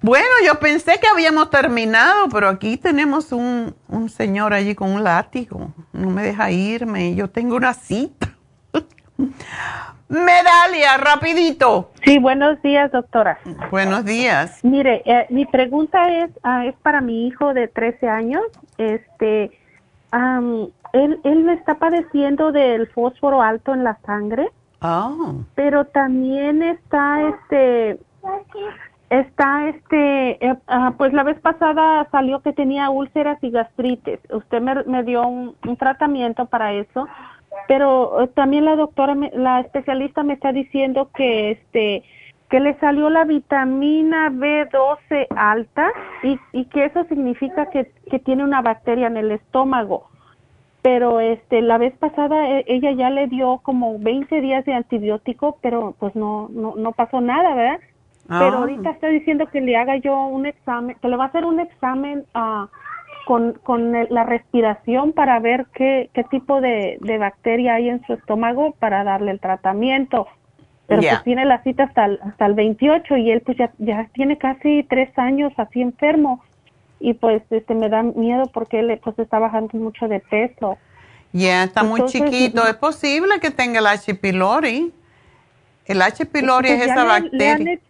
Bueno, 0.03 0.29
yo 0.47 0.59
pensé 0.59 0.99
que 0.99 1.07
habíamos 1.07 1.51
terminado, 1.51 2.29
pero 2.31 2.49
aquí 2.49 2.79
tenemos 2.79 3.33
un, 3.33 3.75
un 3.89 4.09
señor 4.09 4.55
allí 4.55 4.75
con 4.75 4.91
un 4.91 5.05
látigo. 5.05 5.73
No 5.93 6.11
me 6.11 6.23
deja 6.23 6.51
irme. 6.51 7.15
Yo 7.15 7.29
tengo 7.29 7.57
una 7.57 7.75
cita. 7.75 8.31
Medalia, 10.09 10.97
rapidito. 10.97 11.93
Sí, 12.03 12.19
buenos 12.19 12.61
días, 12.63 12.91
doctora. 12.91 13.39
Buenos 13.71 14.05
días. 14.07 14.59
Mire, 14.65 15.03
eh, 15.05 15.27
mi 15.29 15.45
pregunta 15.45 16.11
es, 16.11 16.31
ah, 16.43 16.65
es 16.65 16.75
para 16.77 17.01
mi 17.01 17.27
hijo 17.27 17.53
de 17.53 17.69
13 17.69 18.09
años. 18.09 18.43
Este, 18.79 19.53
él, 20.93 21.21
él 21.23 21.49
está 21.51 21.75
padeciendo 21.75 22.53
del 22.53 22.89
fósforo 22.89 23.43
alto 23.43 23.75
en 23.75 23.85
la 23.85 23.99
sangre. 24.07 24.51
Oh. 24.83 25.35
Pero 25.55 25.85
también 25.85 26.63
está, 26.63 27.29
este, 27.29 27.99
Está, 29.11 29.69
este, 29.69 30.47
eh, 30.47 30.57
ah, 30.69 30.95
pues 30.97 31.12
la 31.12 31.24
vez 31.24 31.37
pasada 31.41 32.07
salió 32.12 32.43
que 32.43 32.53
tenía 32.53 32.91
úlceras 32.91 33.43
y 33.43 33.51
gastritis. 33.51 34.20
Usted 34.31 34.62
me, 34.87 35.03
dio 35.03 35.27
un, 35.27 35.57
tratamiento 35.78 36.47
para 36.47 36.73
eso, 36.74 37.09
pero 37.66 38.23
eh, 38.23 38.28
también 38.28 38.66
la 38.66 38.77
doctora, 38.77 39.16
la 39.35 39.61
especialista 39.61 40.23
me 40.23 40.35
está 40.35 40.53
diciendo 40.53 41.11
que, 41.12 41.51
este, 41.51 42.05
que 42.49 42.61
le 42.61 42.78
salió 42.78 43.11
la 43.11 43.24
vitamina 43.24 44.31
B12 44.31 45.27
alta 45.35 45.91
y, 46.23 46.65
que 46.66 46.85
eso 46.85 47.03
significa 47.09 47.66
que, 47.66 47.91
que 48.09 48.20
tiene 48.20 48.45
una 48.45 48.62
bacteria 48.62 49.09
en 49.09 49.16
el 49.16 49.32
estómago. 49.32 50.09
Pero 50.82 51.19
este, 51.19 51.62
la 51.62 51.78
vez 51.78 51.95
pasada 51.99 52.49
e, 52.49 52.65
ella 52.69 52.93
ya 52.93 53.11
le 53.11 53.27
dio 53.27 53.59
como 53.65 53.99
20 53.99 54.41
días 54.41 54.65
de 54.66 54.74
antibiótico, 54.74 55.59
pero 55.61 55.97
pues 55.99 56.15
no, 56.15 56.49
no, 56.53 56.77
no 56.77 56.93
pasó 56.93 57.20
nada, 57.20 57.57
¿verdad? 57.57 57.81
Pero 58.31 58.59
ah. 58.59 58.59
ahorita 58.59 58.90
está 58.90 59.09
diciendo 59.09 59.48
que 59.48 59.61
le 59.61 59.77
haga 59.77 59.97
yo 59.97 60.16
un 60.27 60.47
examen, 60.47 60.97
que 61.02 61.09
le 61.09 61.16
va 61.16 61.24
a 61.24 61.27
hacer 61.27 61.44
un 61.44 61.59
examen 61.59 62.24
uh, 62.36 62.66
con, 63.27 63.55
con 63.65 63.93
la 63.93 64.23
respiración 64.23 65.12
para 65.12 65.40
ver 65.40 65.66
qué, 65.74 66.11
qué 66.15 66.23
tipo 66.23 66.61
de, 66.61 66.98
de, 67.01 67.19
bacteria 67.19 67.74
hay 67.74 67.89
en 67.89 68.07
su 68.07 68.12
estómago 68.12 68.73
para 68.78 69.02
darle 69.02 69.32
el 69.32 69.40
tratamiento. 69.40 70.28
Pero 70.86 71.02
pues 71.02 71.23
tiene 71.24 71.44
la 71.44 71.61
cita 71.62 71.85
hasta 71.85 72.05
el, 72.05 72.20
hasta 72.23 72.47
el 72.47 72.55
28 72.55 73.16
y 73.16 73.31
él 73.32 73.43
pues 73.43 73.59
ya, 73.59 73.73
ya 73.78 74.09
tiene 74.12 74.39
casi 74.39 74.85
tres 74.89 75.16
años 75.19 75.52
así 75.57 75.81
enfermo 75.82 76.43
y 77.01 77.15
pues 77.15 77.43
este 77.51 77.74
me 77.74 77.89
da 77.89 78.02
miedo 78.02 78.44
porque 78.52 78.81
él 78.81 79.01
pues 79.02 79.19
está 79.19 79.40
bajando 79.40 79.77
mucho 79.78 80.07
de 80.07 80.20
peso. 80.20 80.78
Ya, 81.32 81.65
está 81.65 81.82
muy 81.82 82.05
chiquito. 82.07 82.65
Es 82.66 82.74
posible 82.74 83.40
que 83.40 83.51
tenga 83.51 83.81
el 83.81 83.86
H. 83.86 84.15
pylori. 84.15 84.93
El 85.86 86.02
H. 86.02 86.27
pylori 86.27 86.69
pues 86.69 86.81
es 86.82 86.90
esa 86.90 87.05
bacteria. 87.05 87.59
Le 87.59 87.81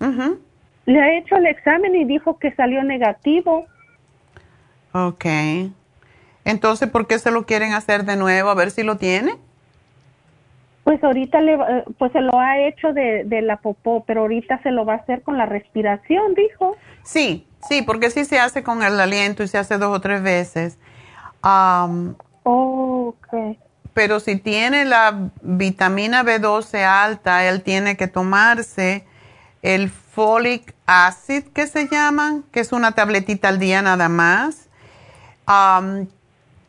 ha 0.00 1.18
hecho 1.18 1.36
el 1.36 1.46
examen 1.46 1.94
y 1.94 2.04
dijo 2.04 2.38
que 2.38 2.52
salió 2.54 2.82
negativo. 2.82 3.66
Ok. 4.92 5.24
Entonces, 6.44 6.88
¿por 6.88 7.06
qué 7.06 7.18
se 7.18 7.30
lo 7.30 7.44
quieren 7.44 7.72
hacer 7.72 8.04
de 8.04 8.16
nuevo? 8.16 8.50
A 8.50 8.54
ver 8.54 8.70
si 8.70 8.82
lo 8.82 8.96
tiene. 8.96 9.34
Pues 10.84 11.02
ahorita 11.02 11.40
le, 11.40 11.54
eh, 11.54 11.84
pues 11.98 12.12
se 12.12 12.20
lo 12.20 12.38
ha 12.38 12.60
hecho 12.60 12.92
de, 12.92 13.24
de, 13.24 13.42
la 13.42 13.56
popó, 13.56 14.04
pero 14.06 14.20
ahorita 14.20 14.62
se 14.62 14.70
lo 14.70 14.84
va 14.84 14.94
a 14.94 14.96
hacer 14.98 15.22
con 15.22 15.36
la 15.36 15.44
respiración, 15.44 16.34
dijo. 16.34 16.76
Sí, 17.02 17.44
sí, 17.68 17.82
porque 17.82 18.10
sí 18.10 18.24
se 18.24 18.38
hace 18.38 18.62
con 18.62 18.84
el 18.84 19.00
aliento 19.00 19.42
y 19.42 19.48
se 19.48 19.58
hace 19.58 19.78
dos 19.78 19.96
o 19.96 20.00
tres 20.00 20.22
veces. 20.22 20.78
Um, 21.42 22.14
ok. 22.44 23.56
Pero 23.92 24.20
si 24.20 24.36
tiene 24.36 24.84
la 24.84 25.30
vitamina 25.42 26.22
B12 26.22 26.84
alta, 26.84 27.48
él 27.48 27.62
tiene 27.62 27.96
que 27.96 28.06
tomarse 28.06 29.04
el 29.66 29.90
folic 29.90 30.76
acid 30.86 31.42
que 31.48 31.66
se 31.66 31.88
llama, 31.88 32.42
que 32.52 32.60
es 32.60 32.70
una 32.70 32.92
tabletita 32.92 33.48
al 33.48 33.58
día 33.58 33.82
nada 33.82 34.08
más, 34.08 34.68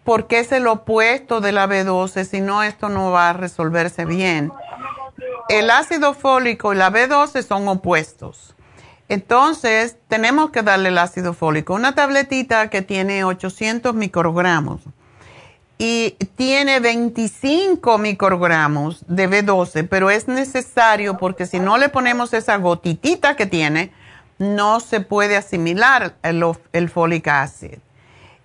porque 0.03 0.39
es 0.39 0.51
el 0.51 0.65
opuesto 0.65 1.39
de 1.39 1.51
la 1.51 1.67
B12, 1.67 2.25
si 2.25 2.41
no 2.41 2.63
esto 2.63 2.89
no 2.89 3.11
va 3.11 3.29
a 3.29 3.33
resolverse 3.33 4.05
bien. 4.05 4.51
El 5.47 5.69
ácido 5.69 6.15
fólico 6.15 6.73
y 6.73 6.77
la 6.77 6.91
B12 6.91 7.43
son 7.43 7.67
opuestos. 7.67 8.55
Entonces, 9.09 9.97
tenemos 10.07 10.49
que 10.49 10.63
darle 10.63 10.89
el 10.89 10.97
ácido 10.97 11.35
fólico, 11.35 11.75
una 11.75 11.93
tabletita 11.93 12.71
que 12.71 12.81
tiene 12.81 13.23
800 13.23 13.93
microgramos. 13.93 14.81
Y 15.77 16.11
tiene 16.35 16.79
25 16.79 17.97
microgramos 17.99 19.05
de 19.07 19.29
B12, 19.29 19.87
pero 19.87 20.09
es 20.09 20.27
necesario 20.27 21.17
porque 21.17 21.45
si 21.45 21.59
no 21.59 21.77
le 21.77 21.89
ponemos 21.89 22.33
esa 22.33 22.57
gotitita 22.57 23.35
que 23.35 23.45
tiene, 23.45 23.91
no 24.39 24.79
se 24.79 25.01
puede 25.01 25.37
asimilar 25.37 26.15
el, 26.23 26.43
el 26.73 26.89
folic 26.89 27.27
acid. 27.27 27.77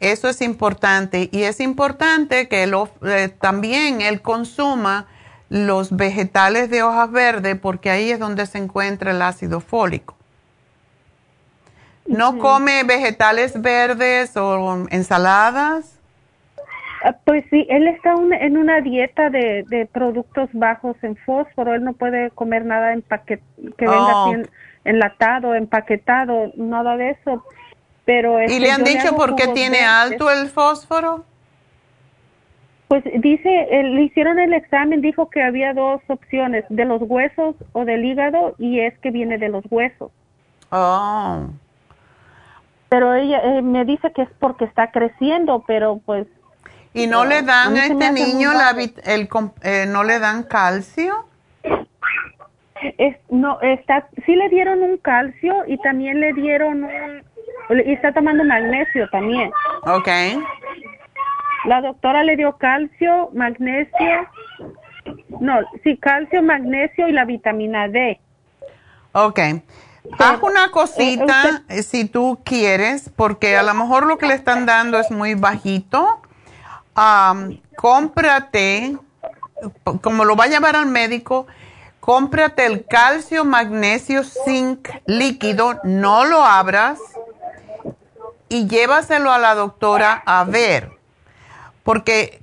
Eso 0.01 0.29
es 0.29 0.43
importante 0.43 1.29
y 1.33 1.45
es 1.45 1.61
importante 1.61 2.49
que 2.49 2.65
eh, 2.65 3.29
también 3.41 4.01
él 4.01 4.21
consuma 4.21 5.07
los 5.49 5.95
vegetales 5.95 6.71
de 6.71 6.83
hojas 6.83 7.11
verdes 7.13 7.59
porque 7.61 7.91
ahí 7.91 8.11
es 8.11 8.19
donde 8.19 8.47
se 8.47 8.59
encuentra 8.59 9.13
el 9.13 9.23
ácido 9.23 9.61
fólico. 9.61 10.17
¿No 12.07 12.39
come 12.39 12.83
vegetales 12.83 13.61
verdes 13.63 14.37
o 14.37 14.87
ensaladas? 14.91 15.92
Ah, 17.05 17.17
pues 17.25 17.45
sí, 17.51 17.67
él 17.69 17.89
está 17.89 18.15
en 18.41 18.57
una 18.57 18.81
dieta 18.81 19.29
de, 19.29 19.89
productos 19.93 20.49
bajos 20.53 20.97
en 21.03 21.17
fósforo. 21.17 21.75
Él 21.75 21.85
no 21.85 21.95
puede 21.95 22.31
comer 22.31 22.65
nada 22.65 22.95
que 23.27 23.41
venga 23.79 24.25
oh. 24.25 24.35
enlatado, 24.85 25.55
empaquetado, 25.55 26.53
nada 26.57 26.97
de 26.97 27.11
eso. 27.11 27.45
Pero 28.05 28.43
¿Y 28.43 28.59
le 28.59 28.71
han 28.71 28.85
dicho 28.85 29.15
por 29.17 29.37
qué 29.37 29.49
tiene 29.49 29.81
alto 29.81 30.31
el 30.31 30.49
fósforo? 30.49 31.25
Pues 32.89 33.05
dice, 33.21 33.69
le 33.71 34.03
hicieron 34.03 34.39
el 34.39 34.53
examen, 34.53 35.01
dijo 35.01 35.31
que 35.31 35.43
había 35.43 35.73
dos 35.73 36.03
opciones, 36.09 36.65
de 36.69 36.85
los 36.85 37.01
huesos 37.03 37.57
o 37.73 37.85
del 37.85 38.05
hígado, 38.05 38.55
y 38.59 38.81
es 38.81 38.97
que 38.99 39.11
viene 39.11 39.39
de 39.39 39.49
los 39.49 39.65
huesos. 39.71 40.11
Oh. 40.71 41.47
Pero 42.91 43.15
ella 43.15 43.41
eh, 43.45 43.63
me 43.63 43.87
dice 43.87 44.13
que 44.13 44.23
es 44.23 44.29
porque 44.39 44.67
está 44.67 44.91
creciendo, 44.91 45.65
pero 45.67 46.01
pues 46.05 46.27
¿Y 46.95 47.07
no 47.07 47.25
le 47.25 47.43
dan 47.43 47.77
a, 47.77 47.87
este 47.87 48.13
niño 48.13 48.53
la, 48.53 48.71
el, 49.05 49.29
eh, 49.63 49.87
no 49.89 50.05
le 50.05 50.19
dan 50.19 50.43
calcio? 50.43 51.27
Es, 52.99 53.17
no, 53.31 53.61
está, 53.61 54.09
sí 54.27 54.35
le 54.35 54.49
dieron 54.49 54.83
un 54.83 54.99
calcio 54.99 55.55
y 55.67 55.79
también 55.79 56.21
le 56.21 56.33
dieron 56.35 56.85
un, 56.85 57.23
y 57.71 57.93
está 57.93 58.13
tomando 58.13 58.45
magnesio 58.45 59.09
también. 59.11 59.51
Ok. 59.85 60.09
La 61.65 61.81
doctora 61.81 62.25
le 62.25 62.37
dio 62.37 62.57
calcio, 62.59 63.31
magnesio, 63.33 64.29
no, 65.41 65.61
sí, 65.85 65.97
calcio, 65.97 66.43
magnesio 66.43 67.09
y 67.09 67.13
la 67.13 67.25
vitamina 67.25 67.89
D. 67.89 68.21
Ok. 69.13 69.39
Haz 70.19 70.43
una 70.43 70.71
cosita 70.71 71.63
eh, 71.69 71.85
si 71.85 72.07
tú 72.07 72.41
quieres, 72.45 73.11
porque 73.15 73.57
a 73.57 73.63
lo 73.63 73.73
mejor 73.75 74.07
lo 74.07 74.19
que 74.19 74.27
le 74.27 74.35
están 74.35 74.67
dando 74.67 74.99
es 74.99 75.11
muy 75.11 75.35
bajito 75.35 76.21
cómprate, 77.77 78.97
como 80.01 80.25
lo 80.25 80.37
va 80.37 80.45
a 80.45 80.49
llevar 80.49 80.77
al 80.77 80.87
médico, 80.87 81.47
cómprate 82.01 82.67
el 82.67 82.85
calcio, 82.85 83.45
magnesio, 83.45 84.25
zinc 84.25 84.89
líquido, 85.07 85.79
no 85.85 86.25
lo 86.25 86.45
abras 86.45 86.99
y 88.49 88.67
llévaselo 88.67 89.33
a 89.33 89.39
la 89.39 89.55
doctora 89.55 90.23
a 90.27 90.45
ver, 90.45 90.93
porque 91.85 92.42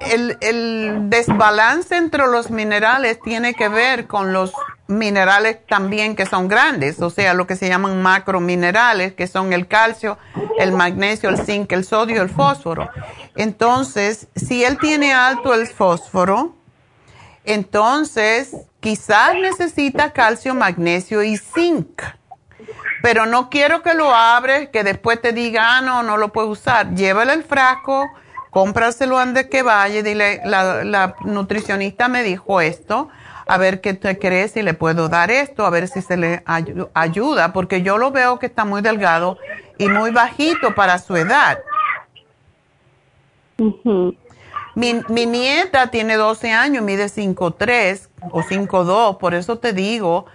el, 0.00 1.10
desbalance 1.10 1.96
entre 1.96 2.26
los 2.26 2.50
minerales 2.50 3.20
tiene 3.20 3.54
que 3.54 3.68
ver 3.68 4.06
con 4.06 4.32
los 4.32 4.52
minerales 4.86 5.58
también 5.66 6.16
que 6.16 6.26
son 6.26 6.48
grandes, 6.48 7.00
o 7.00 7.10
sea, 7.10 7.34
lo 7.34 7.46
que 7.46 7.56
se 7.56 7.68
llaman 7.68 8.02
macrominerales, 8.02 9.14
que 9.14 9.26
son 9.26 9.52
el 9.52 9.68
calcio, 9.68 10.18
el 10.58 10.72
magnesio, 10.72 11.28
el 11.28 11.38
zinc, 11.38 11.70
el 11.72 11.84
sodio, 11.84 12.22
el 12.22 12.28
fósforo. 12.28 12.88
Entonces, 13.36 14.26
si 14.34 14.64
él 14.64 14.78
tiene 14.78 15.12
alto 15.12 15.54
el 15.54 15.66
fósforo, 15.68 16.56
entonces 17.44 18.56
quizás 18.80 19.34
necesita 19.34 20.12
calcio, 20.12 20.54
magnesio 20.54 21.22
y 21.22 21.36
zinc. 21.36 22.02
Pero 23.02 23.26
no 23.26 23.48
quiero 23.48 23.82
que 23.82 23.94
lo 23.94 24.14
abres, 24.14 24.68
que 24.68 24.84
después 24.84 25.20
te 25.22 25.32
diga, 25.32 25.78
ah, 25.78 25.80
no, 25.80 26.02
no 26.02 26.16
lo 26.16 26.32
puedo 26.32 26.48
usar. 26.48 26.94
Llévale 26.94 27.32
el 27.32 27.44
frasco, 27.44 28.10
cómpraselo 28.50 29.18
antes 29.18 29.46
que 29.46 29.62
vaya 29.62 29.98
y 29.98 30.02
dile, 30.02 30.40
la, 30.44 30.84
la 30.84 31.14
nutricionista 31.24 32.08
me 32.08 32.22
dijo 32.22 32.60
esto 32.60 33.08
a 33.50 33.58
ver 33.58 33.80
qué 33.80 33.94
te 33.94 34.16
crees 34.16 34.52
si 34.52 34.62
le 34.62 34.74
puedo 34.74 35.08
dar 35.08 35.32
esto, 35.32 35.66
a 35.66 35.70
ver 35.70 35.88
si 35.88 36.02
se 36.02 36.16
le 36.16 36.44
ayuda, 36.94 37.52
porque 37.52 37.82
yo 37.82 37.98
lo 37.98 38.12
veo 38.12 38.38
que 38.38 38.46
está 38.46 38.64
muy 38.64 38.80
delgado 38.80 39.38
y 39.76 39.88
muy 39.88 40.12
bajito 40.12 40.74
para 40.76 40.98
su 40.98 41.16
edad. 41.16 41.58
mi, 44.76 45.00
mi, 45.08 45.26
nieta 45.26 45.88
tiene 45.88 46.14
12 46.14 46.52
años, 46.52 46.84
mide 46.84 47.06
5'3 47.06 48.08
o 48.30 48.42
5'2, 48.42 49.18
por 49.18 49.34
eso 49.34 49.58
te 49.58 49.72
digo, 49.72 50.26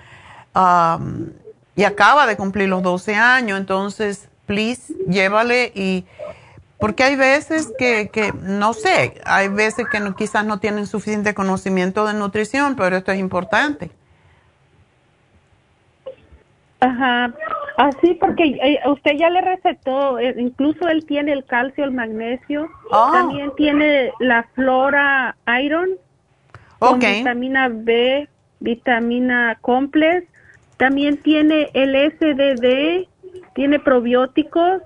y 1.76 1.84
acaba 1.84 2.28
de 2.28 2.36
cumplir 2.36 2.68
los 2.68 2.84
12 2.84 3.16
años, 3.16 3.58
entonces, 3.58 4.28
please, 4.46 4.94
llévale 5.08 5.72
y 5.74 6.06
porque 6.86 7.02
hay 7.02 7.16
veces 7.16 7.74
que, 7.80 8.10
que, 8.14 8.32
no 8.44 8.74
sé, 8.74 9.20
hay 9.26 9.48
veces 9.48 9.88
que 9.92 10.00
no, 10.00 10.16
quizás 10.16 10.46
no 10.46 10.60
tienen 10.60 10.86
suficiente 10.86 11.34
conocimiento 11.34 12.06
de 12.06 12.14
nutrición, 12.14 12.76
pero 12.76 12.96
esto 12.96 13.12
es 13.12 13.18
importante. 13.18 13.90
Ajá, 16.80 17.34
así 17.78 18.14
porque 18.14 18.44
eh, 18.44 18.80
usted 18.86 19.14
ya 19.18 19.32
le 19.32 19.42
recetó, 19.42 20.20
eh, 20.20 20.36
incluso 20.38 20.88
él 20.88 21.08
tiene 21.08 21.34
el 21.34 21.44
calcio, 21.46 21.86
el 21.86 21.92
magnesio, 21.92 22.70
ah. 22.92 23.10
también 23.12 23.52
tiene 23.58 24.12
la 24.20 24.44
flora 24.54 25.36
iron, 25.60 25.90
con 26.78 27.00
vitamina 27.00 27.68
B, 27.68 28.30
vitamina 28.60 29.58
complex, 29.62 30.28
también 30.78 31.18
tiene 31.18 31.72
el 31.74 31.96
SDD, 32.12 33.08
tiene 33.56 33.80
probióticos, 33.80 34.84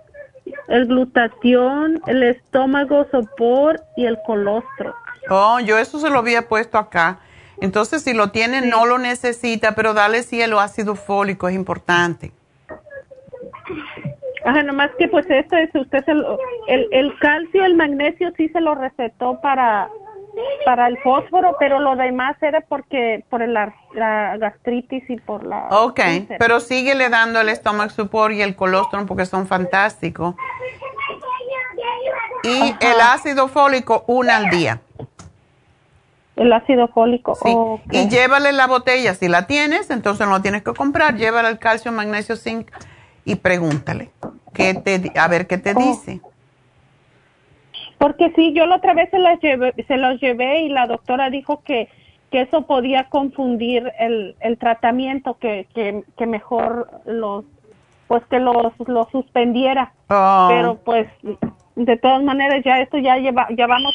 el 0.68 0.88
glutatión, 0.88 2.02
el 2.08 2.24
estómago 2.24 3.06
sopor 3.12 3.82
y 3.96 4.06
el 4.06 4.18
colostro. 4.26 4.96
Oh, 5.30 5.60
yo 5.60 5.78
eso 5.78 6.00
se 6.00 6.10
lo 6.10 6.20
había 6.20 6.48
puesto 6.48 6.78
acá. 6.78 7.20
Entonces, 7.62 8.04
si 8.04 8.14
lo 8.14 8.32
tiene, 8.32 8.62
no 8.62 8.86
lo 8.86 8.98
necesita, 8.98 9.76
pero 9.76 9.94
dale 9.94 10.24
cielo 10.24 10.60
ácido 10.60 10.96
fólico, 10.96 11.48
es 11.48 11.56
importante. 11.56 12.32
Ajá, 14.46 14.64
nomás 14.64 14.92
que 14.98 15.08
pues 15.10 15.30
esto 15.30 15.58
es, 15.58 15.70
usted 15.76 16.04
se 16.06 16.12
el, 16.12 16.88
el 16.92 17.20
calcio, 17.20 17.66
el 17.66 17.76
magnesio 17.76 18.32
sí 18.38 18.48
se 18.50 18.62
lo 18.62 18.74
recetó 18.74 19.42
para 19.42 19.90
para 20.66 20.88
el 20.88 20.98
fósforo, 21.00 21.56
pero 21.60 21.80
lo 21.80 21.96
demás 21.96 22.36
era 22.42 22.62
porque 22.62 23.24
por 23.30 23.46
la, 23.48 23.74
gastritis 24.38 25.10
y 25.10 25.18
por 25.18 25.46
la... 25.46 25.68
Ok, 25.72 26.00
pero 26.38 26.60
síguele 26.60 27.10
dando 27.10 27.42
el 27.42 27.50
estómago 27.50 27.90
support 27.90 28.34
y 28.34 28.42
el 28.42 28.56
colostrum 28.56 29.06
porque 29.06 29.26
son 29.26 29.48
fantásticos. 29.48 30.36
Y 32.44 32.76
el 32.80 33.02
ácido 33.02 33.48
fólico, 33.48 34.04
una 34.08 34.38
al 34.38 34.50
día. 34.50 34.82
El 36.36 36.54
ácido 36.54 36.88
fólico. 36.88 37.36
Sí. 37.36 37.54
Y 37.92 38.08
llévale 38.08 38.54
la 38.54 38.66
botella. 38.68 39.14
Si 39.14 39.28
la 39.28 39.46
tienes, 39.46 39.90
entonces 39.90 40.26
no 40.26 40.42
tienes 40.42 40.64
que 40.64 40.74
comprar. 40.74 41.16
Llévale 41.16 41.50
el 41.50 41.60
calcio, 41.60 41.92
magnesio, 41.92 42.38
zinc 42.38 42.72
y 43.26 43.36
pregúntale 43.36 44.12
qué 44.54 44.74
te, 44.74 45.12
a 45.20 45.28
ver 45.28 45.48
qué 45.48 45.58
te 45.58 45.74
oh. 45.76 45.80
dice. 45.80 46.22
Porque 48.00 48.32
sí, 48.36 48.54
yo 48.54 48.66
la 48.66 48.78
otra 48.78 48.94
vez 48.94 49.10
se 49.12 49.20
los 49.20 49.40
llevé, 49.42 49.74
se 49.88 49.98
los 49.98 50.20
llevé 50.22 50.62
y 50.62 50.70
la 50.70 50.88
doctora 50.88 51.30
dijo 51.30 51.62
que, 51.64 51.90
que 52.32 52.42
eso 52.42 52.66
podía 52.66 53.10
confundir 53.10 53.92
el, 54.00 54.36
el 54.40 54.58
tratamiento, 54.58 55.38
que, 55.38 55.68
que, 55.76 56.04
que 56.18 56.26
mejor 56.26 56.90
los, 57.06 57.44
pues 58.08 58.24
que 58.30 58.40
los, 58.40 58.74
los 58.88 59.10
suspendiera. 59.12 59.92
Oh. 60.10 60.48
Pero 60.50 60.76
pues, 60.78 61.10
de 61.76 61.98
todas 61.98 62.24
maneras, 62.24 62.64
ya 62.64 62.80
esto 62.80 62.98
ya 62.98 63.18
lleva, 63.18 63.48
ya 63.52 63.68
vamos, 63.68 63.94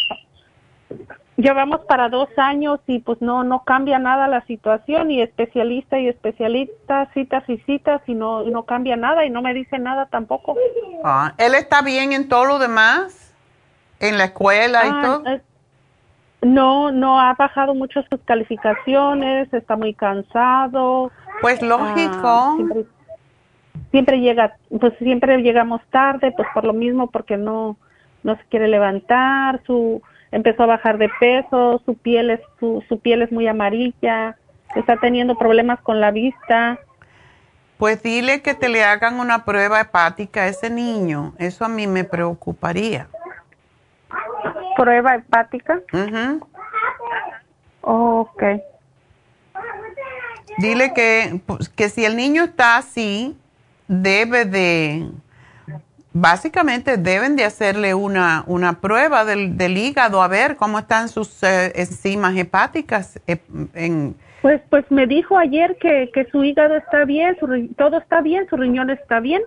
ya 1.38 1.54
vamos 1.54 1.80
para 1.88 2.10
dos 2.10 2.28
años 2.36 2.80
y 2.86 2.98
pues 2.98 3.22
no, 3.22 3.42
no 3.42 3.64
cambia 3.64 3.98
nada 3.98 4.28
la 4.28 4.44
situación 4.44 5.10
y 5.10 5.22
especialista 5.22 5.98
y 5.98 6.08
especialista, 6.08 7.10
citas 7.14 7.42
y 7.48 7.56
citas 7.58 8.02
y 8.06 8.14
no, 8.14 8.42
no 8.42 8.64
cambia 8.64 8.96
nada 8.96 9.24
y 9.24 9.30
no 9.30 9.40
me 9.40 9.54
dice 9.54 9.78
nada 9.78 10.06
tampoco. 10.06 10.56
Ah, 11.02 11.32
¿Él 11.38 11.54
está 11.54 11.80
bien 11.80 12.12
en 12.12 12.28
todo 12.28 12.44
lo 12.44 12.58
demás? 12.58 13.23
En 14.00 14.18
la 14.18 14.24
escuela 14.24 14.84
y 14.84 14.90
ah, 14.90 15.00
todo? 15.02 15.40
no, 16.42 16.92
no 16.92 17.20
ha 17.20 17.34
bajado 17.34 17.74
mucho 17.74 18.02
sus 18.10 18.20
calificaciones, 18.24 19.52
está 19.52 19.76
muy 19.76 19.94
cansado. 19.94 21.10
Pues 21.40 21.62
ah, 21.62 21.66
lógico. 21.66 22.86
siempre, 23.90 24.20
llega, 24.20 24.56
pues 24.80 24.92
siempre 24.98 25.38
llegamos 25.38 25.80
tarde, 25.90 26.32
pues 26.36 26.48
por 26.54 26.64
lo 26.64 26.72
mismo 26.72 27.10
porque 27.10 27.36
no 27.36 27.76
no 28.24 28.36
se 28.36 28.44
quiere 28.46 28.66
levantar, 28.66 29.62
su 29.66 30.02
empezó 30.32 30.64
a 30.64 30.66
bajar 30.66 30.98
de 30.98 31.08
peso, 31.20 31.80
su 31.84 31.94
piel 31.94 32.30
es 32.30 32.40
su, 32.58 32.82
su 32.88 32.98
piel 32.98 33.22
es 33.22 33.30
muy 33.30 33.46
amarilla, 33.46 34.36
está 34.74 34.96
teniendo 34.96 35.38
problemas 35.38 35.78
con 35.80 36.00
la 36.00 36.10
vista. 36.10 36.80
Pues 37.78 38.02
dile 38.02 38.42
que 38.42 38.54
te 38.54 38.68
le 38.68 38.82
hagan 38.82 39.20
una 39.20 39.44
prueba 39.44 39.80
hepática 39.80 40.42
a 40.42 40.48
ese 40.48 40.70
niño, 40.70 41.34
eso 41.38 41.64
a 41.64 41.68
mí 41.68 41.86
me 41.86 42.02
preocuparía. 42.02 43.06
Prueba 44.76 45.14
hepática. 45.16 45.80
Ok. 47.82 48.42
Dile 50.58 50.92
que, 50.94 51.40
pues, 51.46 51.68
que 51.68 51.88
si 51.88 52.04
el 52.04 52.16
niño 52.16 52.44
está 52.44 52.76
así, 52.76 53.36
debe 53.88 54.44
de, 54.44 55.08
básicamente 56.12 56.96
deben 56.96 57.34
de 57.36 57.44
hacerle 57.44 57.92
una, 57.94 58.44
una 58.46 58.74
prueba 58.80 59.24
del, 59.24 59.56
del 59.58 59.76
hígado 59.76 60.22
a 60.22 60.28
ver 60.28 60.56
cómo 60.56 60.78
están 60.78 61.08
sus 61.08 61.42
eh, 61.42 61.72
enzimas 61.74 62.36
hepáticas. 62.36 63.20
eh, 63.26 63.38
en, 63.74 64.14
Pues, 64.42 64.60
pues 64.70 64.84
me 64.90 65.06
dijo 65.06 65.36
ayer 65.36 65.76
que, 65.80 66.10
que 66.14 66.24
su 66.26 66.44
hígado 66.44 66.76
está 66.76 67.04
bien, 67.04 67.36
su, 67.40 67.46
ri- 67.46 67.74
todo 67.76 67.98
está 67.98 68.20
bien, 68.20 68.46
su 68.48 68.56
riñón 68.56 68.90
está 68.90 69.18
bien, 69.20 69.42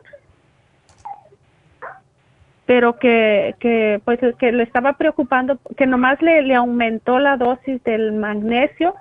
pero 2.67 2.99
que, 2.99 3.55
que, 3.59 4.01
pues, 4.03 4.19
que 4.37 4.51
le 4.51 4.63
estaba 4.63 4.93
preocupando, 4.93 5.57
que 5.77 5.87
nomás 5.87 6.21
le, 6.21 6.41
le 6.43 6.53
aumentó 6.53 7.17
la 7.17 7.37
dosis 7.37 7.81
del 7.85 8.11
magnesio, 8.11 8.93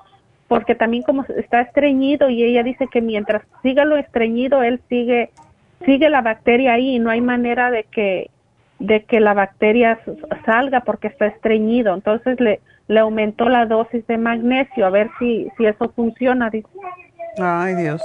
porque 0.47 0.77
también 0.77 1.03
como 1.03 1.25
está 1.37 1.63
estreñido 1.63 2.31
y 2.31 2.45
ella 2.45 2.63
dice 2.63 2.87
que 2.87 3.01
mientras 3.01 3.43
siga 3.63 3.85
lo 3.85 3.97
estreñido, 3.97 4.63
él 4.63 4.81
sigue, 4.89 5.31
sigue 5.85 6.09
la 6.09 6.23
bacteria 6.23 6.75
ahí 6.75 6.95
y 6.95 6.99
no 7.01 7.11
hay 7.11 7.21
manera 7.21 7.73
de 7.73 7.83
que, 7.83 8.31
de 8.79 9.03
que 9.03 9.19
la 9.19 9.35
bacteria 9.35 9.99
salga 10.45 10.83
porque 10.83 11.09
está 11.09 11.27
estreñido. 11.27 11.93
Entonces 11.93 12.39
le, 12.39 12.61
le 12.87 13.01
aumentó 13.01 13.49
la 13.49 13.67
dosis 13.67 14.07
de 14.07 14.17
magnesio 14.17 14.87
a 14.87 14.91
ver 14.91 15.11
si, 15.19 15.51
si 15.59 15.67
eso 15.67 15.91
funciona. 15.97 16.53
Ay, 17.39 17.75
Dios. 17.75 18.01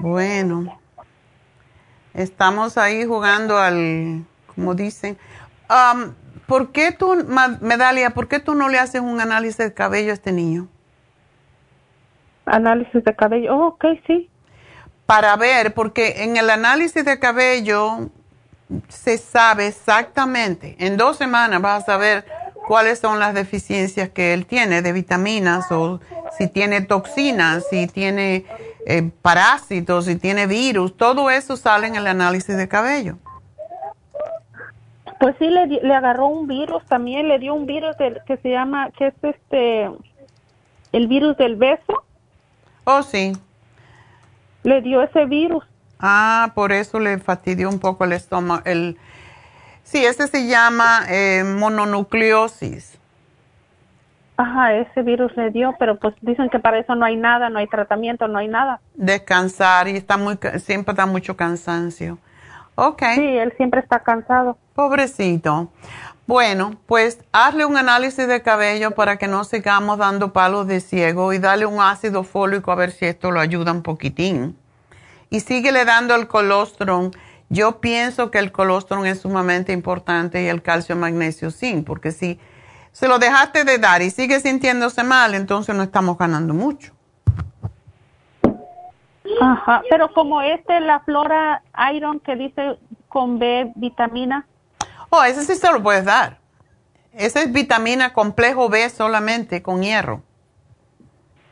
Bueno, 0.00 0.78
estamos 2.14 2.78
ahí 2.78 3.04
jugando 3.04 3.58
al, 3.58 4.24
como 4.54 4.74
dicen. 4.74 5.18
Am, 5.68 6.14
¿Por 6.46 6.72
qué 6.72 6.92
tú, 6.92 7.16
Medalia, 7.60 8.10
por 8.10 8.28
qué 8.28 8.38
tú 8.38 8.54
no 8.54 8.68
le 8.68 8.78
haces 8.78 9.00
un 9.00 9.20
análisis 9.20 9.58
de 9.58 9.72
cabello 9.72 10.10
a 10.10 10.14
este 10.14 10.30
niño? 10.30 10.68
Análisis 12.44 13.02
de 13.02 13.16
cabello, 13.16 13.56
oh, 13.56 13.66
ok, 13.68 13.84
sí. 14.06 14.28
Para 15.06 15.36
ver, 15.36 15.72
porque 15.72 16.24
en 16.24 16.36
el 16.36 16.50
análisis 16.50 17.04
de 17.04 17.18
cabello 17.18 18.10
se 18.88 19.16
sabe 19.16 19.68
exactamente, 19.68 20.76
en 20.78 20.96
dos 20.96 21.16
semanas 21.16 21.60
vas 21.62 21.82
a 21.82 21.86
saber 21.86 22.24
cuáles 22.66 22.98
son 22.98 23.18
las 23.18 23.34
deficiencias 23.34 24.08
que 24.10 24.34
él 24.34 24.46
tiene 24.46 24.82
de 24.82 24.92
vitaminas 24.92 25.70
o 25.70 26.00
si 26.36 26.48
tiene 26.48 26.80
toxinas, 26.80 27.64
si 27.68 27.86
tiene 27.86 28.46
eh, 28.86 29.10
parásitos, 29.22 30.06
si 30.06 30.16
tiene 30.16 30.46
virus, 30.46 30.96
todo 30.96 31.30
eso 31.30 31.56
sale 31.56 31.86
en 31.86 31.96
el 31.96 32.06
análisis 32.06 32.56
de 32.56 32.68
cabello. 32.68 33.18
Pues 35.20 35.36
sí, 35.38 35.48
le, 35.48 35.66
le 35.66 35.94
agarró 35.94 36.26
un 36.26 36.46
virus 36.46 36.84
también, 36.86 37.28
le 37.28 37.38
dio 37.38 37.54
un 37.54 37.66
virus 37.66 37.96
del, 37.96 38.20
que 38.26 38.36
se 38.38 38.50
llama, 38.50 38.90
que 38.90 39.06
es 39.06 39.14
este, 39.22 39.90
el 40.92 41.08
virus 41.08 41.36
del 41.36 41.56
beso. 41.56 42.04
Oh, 42.84 43.02
sí. 43.02 43.32
Le 44.62 44.82
dio 44.82 45.02
ese 45.02 45.24
virus. 45.24 45.64
Ah, 45.98 46.52
por 46.54 46.72
eso 46.72 47.00
le 47.00 47.18
fastidió 47.18 47.68
un 47.68 47.78
poco 47.78 48.04
el 48.04 48.12
estómago. 48.12 48.62
El, 48.64 48.98
sí, 49.82 50.04
ese 50.04 50.28
se 50.28 50.46
llama 50.46 51.04
eh, 51.08 51.44
mononucleosis. 51.44 52.93
Ajá, 54.36 54.74
ese 54.74 55.02
virus 55.02 55.36
le 55.36 55.50
dio, 55.50 55.74
pero 55.78 55.98
pues 55.98 56.14
dicen 56.20 56.48
que 56.50 56.58
para 56.58 56.78
eso 56.78 56.96
no 56.96 57.04
hay 57.04 57.16
nada, 57.16 57.50
no 57.50 57.60
hay 57.60 57.68
tratamiento, 57.68 58.26
no 58.26 58.38
hay 58.38 58.48
nada. 58.48 58.80
Descansar 58.94 59.86
y 59.86 59.96
está 59.96 60.16
muy, 60.16 60.38
siempre 60.58 60.94
da 60.94 61.06
mucho 61.06 61.36
cansancio. 61.36 62.18
Ok. 62.74 63.02
Sí, 63.14 63.24
él 63.24 63.52
siempre 63.56 63.80
está 63.80 64.00
cansado. 64.00 64.58
Pobrecito. 64.74 65.70
Bueno, 66.26 66.72
pues 66.86 67.20
hazle 67.32 67.64
un 67.64 67.76
análisis 67.76 68.26
de 68.26 68.42
cabello 68.42 68.92
para 68.92 69.18
que 69.18 69.28
no 69.28 69.44
sigamos 69.44 69.98
dando 69.98 70.32
palos 70.32 70.66
de 70.66 70.80
ciego 70.80 71.32
y 71.32 71.38
dale 71.38 71.66
un 71.66 71.80
ácido 71.80 72.24
fólico 72.24 72.72
a 72.72 72.76
ver 72.76 72.90
si 72.90 73.04
esto 73.04 73.30
lo 73.30 73.40
ayuda 73.40 73.72
un 73.72 73.82
poquitín. 73.82 74.56
Y 75.30 75.40
síguele 75.40 75.84
dando 75.84 76.14
el 76.16 76.26
colostrum. 76.26 77.10
Yo 77.50 77.80
pienso 77.80 78.30
que 78.30 78.38
el 78.38 78.50
colostrum 78.50 79.04
es 79.04 79.20
sumamente 79.20 79.72
importante 79.72 80.42
y 80.42 80.46
el 80.46 80.62
calcio, 80.62 80.96
magnesio, 80.96 81.50
zinc, 81.50 81.86
porque 81.86 82.10
si 82.10 82.40
se 82.94 83.08
lo 83.08 83.18
dejaste 83.18 83.64
de 83.64 83.78
dar 83.78 84.02
y 84.02 84.10
sigue 84.10 84.38
sintiéndose 84.38 85.02
mal, 85.02 85.34
entonces 85.34 85.74
no 85.74 85.82
estamos 85.82 86.16
ganando 86.16 86.54
mucho. 86.54 86.92
Ajá, 89.40 89.82
pero 89.90 90.12
como 90.12 90.40
este, 90.42 90.78
la 90.78 91.00
flora 91.00 91.64
iron 91.92 92.20
que 92.20 92.36
dice 92.36 92.78
con 93.08 93.40
B 93.40 93.72
vitamina. 93.74 94.46
Oh, 95.10 95.24
ese 95.24 95.42
sí 95.42 95.56
se 95.56 95.72
lo 95.72 95.82
puedes 95.82 96.04
dar. 96.04 96.38
Esa 97.12 97.42
es 97.42 97.52
vitamina 97.52 98.12
complejo 98.12 98.68
B 98.68 98.88
solamente 98.90 99.60
con 99.60 99.82
hierro. 99.82 100.22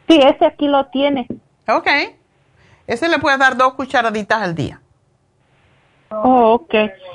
Sí, 0.06 0.20
ese 0.22 0.46
aquí 0.46 0.68
lo 0.68 0.86
tiene. 0.86 1.26
Ok. 1.66 1.88
Ese 2.86 3.08
le 3.08 3.18
puedes 3.18 3.40
dar 3.40 3.56
dos 3.56 3.74
cucharaditas 3.74 4.42
al 4.42 4.54
día. 4.54 4.80
Oh, 6.10 6.52
ok. 6.52 6.74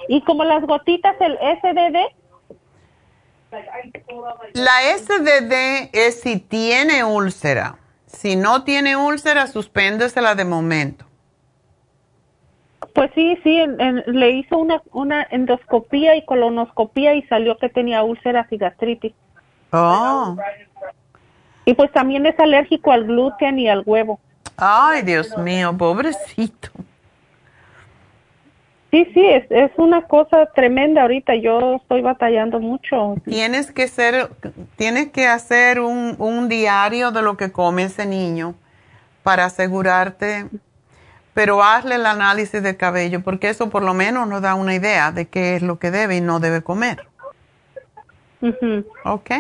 Y 0.09 0.21
como 0.23 0.43
las 0.43 0.65
gotitas, 0.65 1.15
el 1.21 1.37
SDD. 1.37 2.17
La 4.53 4.72
SDD 4.98 5.90
es 5.94 6.22
si 6.22 6.38
tiene 6.40 7.03
úlcera. 7.03 7.78
Si 8.06 8.36
no 8.36 8.64
tiene 8.64 8.95
úlcera, 8.95 9.48
suspéndesela 9.48 10.36
de 10.36 10.45
momento. 10.45 11.06
Pues 12.94 13.11
sí, 13.14 13.38
sí, 13.44 13.56
en- 13.57 13.80
en- 13.80 14.03
le 14.07 14.32
hizo 14.32 14.57
una, 14.57 14.82
una 14.91 15.24
endoscopía 15.30 16.15
y 16.15 16.26
colonoscopía 16.26 17.14
y 17.15 17.22
salió 17.24 17.57
que 17.57 17.69
tenía 17.69 18.02
úlceras 18.03 18.52
y 18.52 18.57
gastritis. 18.57 19.14
Oh. 19.72 20.36
Y 21.65 21.74
pues 21.74 21.91
también 21.91 22.26
es 22.26 22.40
alérgico 22.40 22.91
al 22.91 23.03
gluten 23.06 23.60
y 23.60 23.68
al 23.69 23.84
huevo. 23.86 24.19
Ay, 24.56 25.02
Dios 25.03 25.38
mío, 25.38 25.76
pobrecito. 25.78 26.69
Sí, 28.98 29.11
sí, 29.14 29.26
es, 29.28 29.45
es 29.52 29.72
una 29.78 30.07
cosa 30.07 30.48
tremenda 30.56 31.03
ahorita. 31.03 31.36
Yo 31.36 31.76
estoy 31.76 32.02
batallando 32.02 32.60
mucho. 32.60 33.15
Tienes 33.26 33.72
que 33.72 33.88
ser, 33.88 34.30
tienes 34.76 35.10
que 35.11 35.28
hacer 35.28 35.80
un, 35.80 36.15
un 36.18 36.49
diario 36.49 37.11
de 37.11 37.22
lo 37.22 37.38
que 37.38 37.52
come 37.52 37.84
ese 37.84 38.07
niño 38.07 38.56
para 39.22 39.45
asegurarte, 39.45 40.48
pero 41.36 41.64
hazle 41.64 41.95
el 41.95 42.07
análisis 42.07 42.64
de 42.64 42.76
cabello, 42.76 43.22
porque 43.22 43.49
eso 43.49 43.69
por 43.69 43.84
lo 43.84 43.94
menos 43.94 44.28
nos 44.28 44.41
da 44.41 44.56
una 44.56 44.74
idea 44.74 45.11
de 45.11 45.28
qué 45.28 45.57
es 45.57 45.61
lo 45.61 45.78
que 45.78 45.91
debe 45.91 46.18
y 46.18 46.22
no 46.22 46.40
debe 46.40 46.64
comer. 46.64 47.07
¿Ok? 49.06 49.32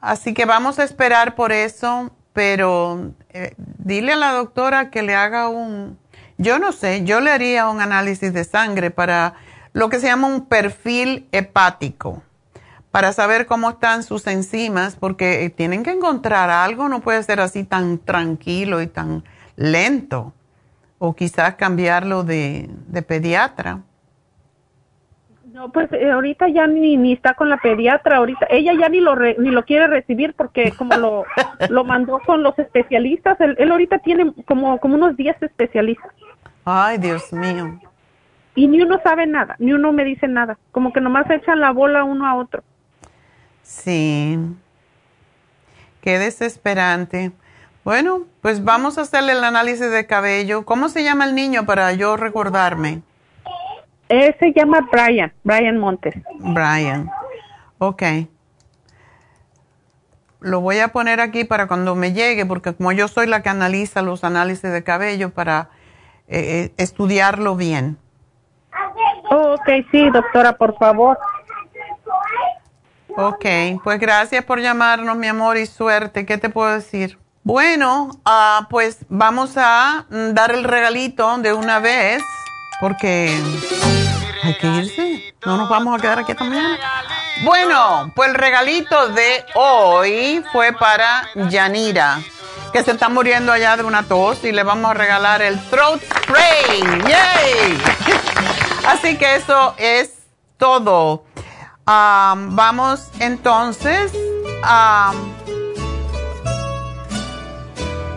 Así 0.00 0.34
que 0.34 0.44
vamos 0.44 0.80
a 0.80 0.84
esperar 0.84 1.36
por 1.36 1.52
eso, 1.52 2.10
pero 2.32 3.12
eh, 3.30 3.54
dile 3.56 4.14
a 4.14 4.16
la 4.16 4.32
doctora 4.32 4.90
que 4.90 5.02
le 5.02 5.14
haga 5.14 5.48
un, 5.48 5.98
yo 6.38 6.58
no 6.58 6.72
sé, 6.72 7.04
yo 7.04 7.20
le 7.20 7.30
haría 7.30 7.68
un 7.68 7.80
análisis 7.80 8.32
de 8.32 8.44
sangre 8.44 8.90
para 8.90 9.34
lo 9.72 9.88
que 9.88 10.00
se 10.00 10.06
llama 10.06 10.28
un 10.28 10.46
perfil 10.46 11.28
hepático, 11.32 12.22
para 12.90 13.12
saber 13.12 13.46
cómo 13.46 13.70
están 13.70 14.02
sus 14.02 14.26
enzimas, 14.26 14.96
porque 14.96 15.52
tienen 15.54 15.82
que 15.82 15.90
encontrar 15.90 16.48
algo, 16.48 16.88
no 16.88 17.00
puede 17.00 17.22
ser 17.24 17.40
así 17.40 17.64
tan 17.64 17.98
tranquilo 17.98 18.80
y 18.80 18.86
tan 18.86 19.24
lento, 19.56 20.32
o 20.98 21.14
quizás 21.14 21.56
cambiarlo 21.56 22.24
de, 22.24 22.70
de 22.86 23.02
pediatra. 23.02 23.82
No, 25.58 25.72
pues 25.72 25.92
eh, 25.92 26.08
ahorita 26.08 26.46
ya 26.50 26.68
ni, 26.68 26.96
ni 26.96 27.14
está 27.14 27.34
con 27.34 27.48
la 27.50 27.56
pediatra, 27.56 28.18
ahorita 28.18 28.46
ella 28.48 28.74
ya 28.80 28.88
ni 28.88 29.00
lo 29.00 29.16
re- 29.16 29.34
ni 29.40 29.50
lo 29.50 29.64
quiere 29.64 29.88
recibir 29.88 30.32
porque 30.34 30.70
como 30.70 30.96
lo, 30.96 31.24
lo 31.68 31.82
mandó 31.82 32.20
con 32.20 32.44
los 32.44 32.56
especialistas, 32.60 33.40
él, 33.40 33.56
él 33.58 33.72
ahorita 33.72 33.98
tiene 33.98 34.32
como, 34.46 34.78
como 34.78 34.94
unos 34.94 35.16
10 35.16 35.42
especialistas 35.42 36.12
Ay, 36.64 36.98
Dios 36.98 37.32
mío. 37.32 37.80
y 38.54 38.68
ni 38.68 38.80
uno 38.82 39.00
sabe 39.02 39.26
nada, 39.26 39.56
ni 39.58 39.72
uno 39.72 39.90
me 39.90 40.04
dice 40.04 40.28
nada, 40.28 40.56
como 40.70 40.92
que 40.92 41.00
nomás 41.00 41.28
echan 41.28 41.58
la 41.58 41.72
bola 41.72 42.04
uno 42.04 42.24
a 42.24 42.36
otro. 42.36 42.62
Sí. 43.64 44.38
Qué 46.02 46.20
desesperante. 46.20 47.32
Bueno, 47.82 48.20
pues 48.42 48.62
vamos 48.62 48.96
a 48.96 49.00
hacerle 49.00 49.32
el 49.32 49.42
análisis 49.42 49.90
de 49.90 50.06
cabello. 50.06 50.64
¿Cómo 50.64 50.88
se 50.88 51.02
llama 51.02 51.24
el 51.24 51.34
niño 51.34 51.66
para 51.66 51.92
yo 51.94 52.16
recordarme? 52.16 53.02
Él 54.08 54.34
se 54.38 54.52
llama 54.52 54.88
Brian, 54.90 55.32
Brian 55.44 55.78
Montes. 55.78 56.14
Brian. 56.38 57.10
Ok. 57.78 58.02
Lo 60.40 60.60
voy 60.60 60.78
a 60.78 60.88
poner 60.88 61.20
aquí 61.20 61.44
para 61.44 61.66
cuando 61.66 61.94
me 61.94 62.12
llegue, 62.12 62.46
porque 62.46 62.74
como 62.74 62.92
yo 62.92 63.08
soy 63.08 63.26
la 63.26 63.42
que 63.42 63.48
analiza 63.48 64.02
los 64.02 64.24
análisis 64.24 64.70
de 64.70 64.84
cabello 64.84 65.30
para 65.30 65.70
eh, 66.28 66.70
eh, 66.70 66.74
estudiarlo 66.76 67.56
bien. 67.56 67.98
Oh, 69.30 69.54
ok, 69.54 69.68
sí, 69.90 70.08
doctora, 70.10 70.56
por 70.56 70.78
favor. 70.78 71.18
Ok, 73.16 73.44
pues 73.82 73.98
gracias 73.98 74.44
por 74.44 74.60
llamarnos, 74.60 75.16
mi 75.16 75.26
amor, 75.26 75.56
y 75.56 75.66
suerte. 75.66 76.24
¿Qué 76.24 76.38
te 76.38 76.50
puedo 76.50 76.72
decir? 76.72 77.18
Bueno, 77.42 78.10
ah, 78.24 78.68
pues 78.70 79.04
vamos 79.08 79.56
a 79.56 80.06
mm, 80.08 80.34
dar 80.34 80.52
el 80.52 80.64
regalito 80.64 81.38
de 81.38 81.52
una 81.52 81.80
vez, 81.80 82.22
porque 82.80 83.38
hay 84.42 84.54
que 84.58 84.66
irse. 84.66 85.34
No 85.44 85.56
nos 85.56 85.68
vamos 85.68 85.98
a 85.98 86.02
quedar 86.02 86.18
aquí 86.18 86.34
también. 86.34 86.64
Bueno, 87.42 88.12
pues 88.14 88.30
el 88.30 88.34
regalito 88.34 89.08
de 89.08 89.44
hoy 89.54 90.44
fue 90.52 90.72
para 90.72 91.28
Yanira, 91.34 92.20
que 92.72 92.82
se 92.82 92.90
está 92.90 93.08
muriendo 93.08 93.52
allá 93.52 93.76
de 93.76 93.84
una 93.84 94.02
tos 94.02 94.44
y 94.44 94.52
le 94.52 94.62
vamos 94.64 94.90
a 94.90 94.94
regalar 94.94 95.42
el 95.42 95.60
throat 95.70 96.02
spray. 96.02 96.80
¡Yay! 97.08 97.78
Así 98.86 99.16
que 99.16 99.36
eso 99.36 99.74
es 99.78 100.12
todo. 100.56 101.24
vamos 101.86 103.08
entonces 103.20 104.12
a 104.62 105.12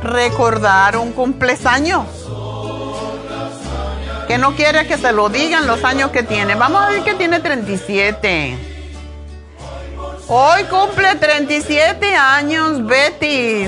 recordar 0.01 0.97
un 0.97 1.11
cumpleaños. 1.11 2.07
Que 4.31 4.37
no 4.37 4.55
quiere 4.55 4.87
que 4.87 4.97
se 4.97 5.11
lo 5.11 5.27
digan 5.27 5.67
los 5.67 5.83
años 5.83 6.11
que 6.11 6.23
tiene. 6.23 6.55
Vamos 6.55 6.81
a 6.81 6.87
ver 6.87 7.03
que 7.03 7.15
tiene 7.15 7.41
37. 7.41 8.57
Hoy 10.29 10.63
cumple 10.69 11.15
37 11.15 12.15
años 12.15 12.85
Betty. 12.85 13.67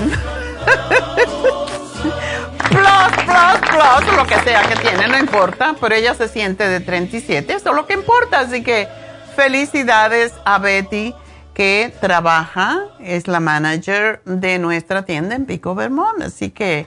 plus, 2.70 3.12
plus, 3.26 3.60
plus, 3.68 4.16
lo 4.16 4.26
que 4.26 4.40
sea 4.40 4.62
que 4.62 4.76
tiene, 4.76 5.06
no 5.06 5.18
importa, 5.18 5.76
pero 5.78 5.96
ella 5.96 6.14
se 6.14 6.28
siente 6.28 6.66
de 6.66 6.80
37, 6.80 7.52
eso 7.52 7.68
es 7.68 7.76
lo 7.76 7.84
que 7.84 7.92
importa. 7.92 8.40
Así 8.40 8.62
que 8.62 8.88
felicidades 9.36 10.32
a 10.46 10.58
Betty 10.58 11.14
que 11.52 11.92
trabaja, 12.00 12.84
es 13.00 13.28
la 13.28 13.40
manager 13.40 14.22
de 14.24 14.58
nuestra 14.58 15.02
tienda 15.02 15.34
en 15.34 15.44
Pico 15.44 15.74
Vermont. 15.74 16.22
Así 16.22 16.48
que, 16.48 16.86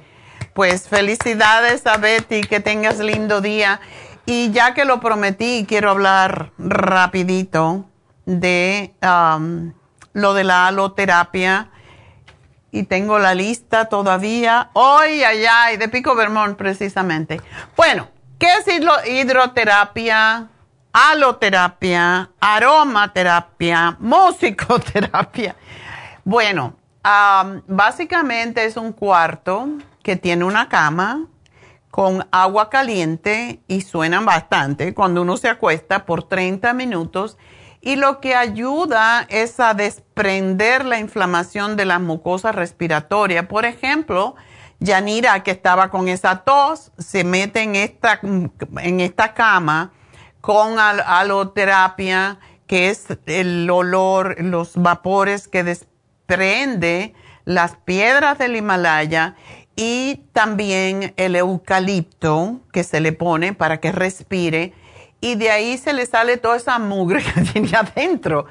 pues 0.58 0.90
felicidades 0.90 1.86
a 1.86 1.98
Betty, 1.98 2.42
que 2.42 2.60
tengas 2.60 2.98
lindo 2.98 3.42
día. 3.42 3.80
Y 4.26 4.50
ya 4.50 4.74
que 4.74 4.86
lo 4.86 5.00
prometí, 5.00 5.68
quiero 5.68 5.92
hablar 5.92 6.52
rapidito 6.58 7.86
de 8.26 8.96
um, 9.04 9.74
lo 10.14 10.34
de 10.34 10.44
la 10.44 10.66
aloterapia. 10.66 11.70
Y 12.72 12.86
tengo 12.86 13.20
la 13.20 13.36
lista 13.36 13.86
todavía. 13.86 14.72
¡Ay, 14.74 15.24
ay, 15.24 15.46
ay! 15.46 15.78
De 15.78 15.90
Pico 15.90 16.16
Vermont, 16.16 16.58
precisamente. 16.58 17.40
Bueno, 17.76 18.08
¿qué 18.40 18.48
es 18.56 19.08
hidroterapia? 19.08 20.48
aloterapia, 20.92 22.32
aromaterapia, 22.40 23.96
musicoterapia. 24.00 25.56
Bueno, 26.24 26.74
básicamente 27.68 28.66
es 28.66 28.76
un 28.76 28.92
cuarto 28.92 29.68
que 30.08 30.16
tiene 30.16 30.46
una 30.46 30.70
cama 30.70 31.28
con 31.92 32.26
agua 32.32 32.70
caliente 32.70 33.60
y 33.68 33.82
suenan 33.82 34.26
bastante 34.26 34.94
cuando 34.94 35.24
uno 35.24 35.36
se 35.36 35.50
acuesta 35.50 36.06
por 36.06 36.24
30 36.24 36.74
minutos 36.76 37.38
y 37.82 37.98
lo 37.98 38.22
que 38.22 38.34
ayuda 38.34 39.26
es 39.28 39.60
a 39.60 39.74
desprender 39.74 40.86
la 40.86 40.98
inflamación 41.00 41.76
de 41.76 41.84
las 41.84 42.00
mucosas 42.00 42.56
respiratorias. 42.56 43.48
Por 43.48 43.66
ejemplo, 43.66 44.38
Yanira, 44.80 45.44
que 45.44 45.52
estaba 45.52 45.90
con 45.90 46.08
esa 46.08 46.46
tos, 46.46 46.94
se 46.98 47.26
mete 47.26 47.64
en 47.64 47.76
esta, 47.76 48.22
en 48.22 49.02
esta 49.02 49.34
cama 49.34 49.92
con 50.40 50.80
aloterapia, 50.80 52.40
que 52.66 52.92
es 52.92 53.08
el 53.26 53.70
olor, 53.70 54.42
los 54.42 54.78
vapores 54.78 55.50
que 55.50 55.66
desprende 55.66 57.14
las 57.48 57.78
piedras 57.78 58.38
del 58.38 58.58
Himalaya 58.58 59.38
y 59.78 60.24
también 60.34 61.14
el 61.16 61.38
eucalipto 61.38 62.60
que 62.74 62.84
se 62.84 63.00
le 63.00 63.14
pone 63.14 63.54
para 63.54 63.80
que 63.80 63.94
respire 63.94 64.74
y 65.22 65.36
de 65.36 65.52
ahí 65.52 65.78
se 65.78 65.94
le 65.94 66.06
sale 66.06 66.36
toda 66.36 66.58
esa 66.58 66.80
mugre 66.80 67.24
que 67.34 67.42
tiene 67.42 67.72
adentro. 67.78 68.46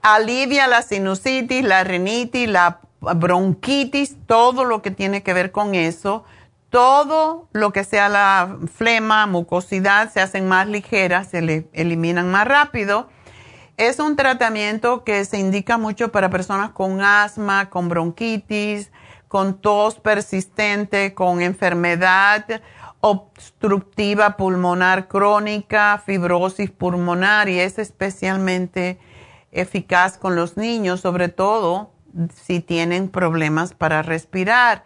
Alivia 0.00 0.66
la 0.68 0.80
sinusitis, 0.80 1.62
la 1.64 1.84
rinitis, 1.84 2.48
la 2.48 2.80
bronquitis, 3.00 4.16
todo 4.26 4.64
lo 4.64 4.80
que 4.80 4.90
tiene 4.90 5.22
que 5.22 5.34
ver 5.34 5.52
con 5.52 5.74
eso 5.74 6.24
todo 6.72 7.48
lo 7.52 7.70
que 7.70 7.84
sea 7.84 8.08
la 8.08 8.56
flema, 8.74 9.26
mucosidad, 9.26 10.10
se 10.10 10.22
hacen 10.22 10.48
más 10.48 10.66
ligeras, 10.66 11.28
se 11.28 11.42
le 11.42 11.68
eliminan 11.74 12.30
más 12.30 12.48
rápido. 12.48 13.10
Es 13.76 13.98
un 13.98 14.16
tratamiento 14.16 15.04
que 15.04 15.26
se 15.26 15.38
indica 15.38 15.76
mucho 15.76 16.10
para 16.12 16.30
personas 16.30 16.70
con 16.70 17.02
asma, 17.02 17.68
con 17.68 17.90
bronquitis, 17.90 18.90
con 19.32 19.54
tos 19.54 19.94
persistente, 19.94 21.14
con 21.14 21.40
enfermedad 21.40 22.44
obstructiva 23.00 24.36
pulmonar 24.36 25.08
crónica, 25.08 26.02
fibrosis 26.04 26.70
pulmonar 26.70 27.48
y 27.48 27.58
es 27.58 27.78
especialmente 27.78 28.98
eficaz 29.50 30.18
con 30.18 30.36
los 30.36 30.58
niños, 30.58 31.00
sobre 31.00 31.28
todo 31.28 31.92
si 32.44 32.60
tienen 32.60 33.08
problemas 33.08 33.72
para 33.72 34.02
respirar. 34.02 34.84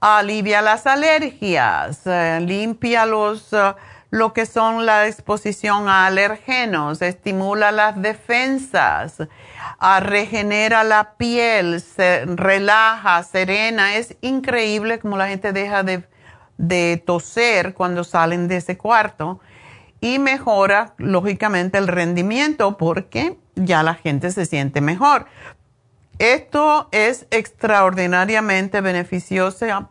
Alivia 0.00 0.62
las 0.62 0.88
alergias, 0.88 2.00
eh, 2.06 2.40
limpia 2.42 3.06
los, 3.06 3.52
eh, 3.52 3.72
lo 4.10 4.32
que 4.32 4.46
son 4.46 4.84
la 4.84 5.06
exposición 5.06 5.88
a 5.88 6.06
alergenos, 6.06 7.02
estimula 7.02 7.70
las 7.70 8.02
defensas, 8.02 9.18
regenera 10.00 10.84
la 10.84 11.14
piel, 11.16 11.80
se 11.80 12.24
relaja, 12.26 13.22
serena. 13.22 13.96
Es 13.96 14.16
increíble 14.20 14.98
como 14.98 15.16
la 15.16 15.28
gente 15.28 15.52
deja 15.52 15.82
de, 15.82 16.04
de 16.58 17.02
toser 17.04 17.74
cuando 17.74 18.04
salen 18.04 18.48
de 18.48 18.56
ese 18.56 18.76
cuarto 18.76 19.40
y 20.00 20.18
mejora 20.18 20.94
lógicamente 20.98 21.78
el 21.78 21.88
rendimiento 21.88 22.76
porque 22.76 23.36
ya 23.54 23.82
la 23.82 23.94
gente 23.94 24.30
se 24.30 24.46
siente 24.46 24.80
mejor. 24.80 25.26
Esto 26.18 26.88
es 26.92 27.26
extraordinariamente 27.30 28.80
beneficiosa, 28.80 29.88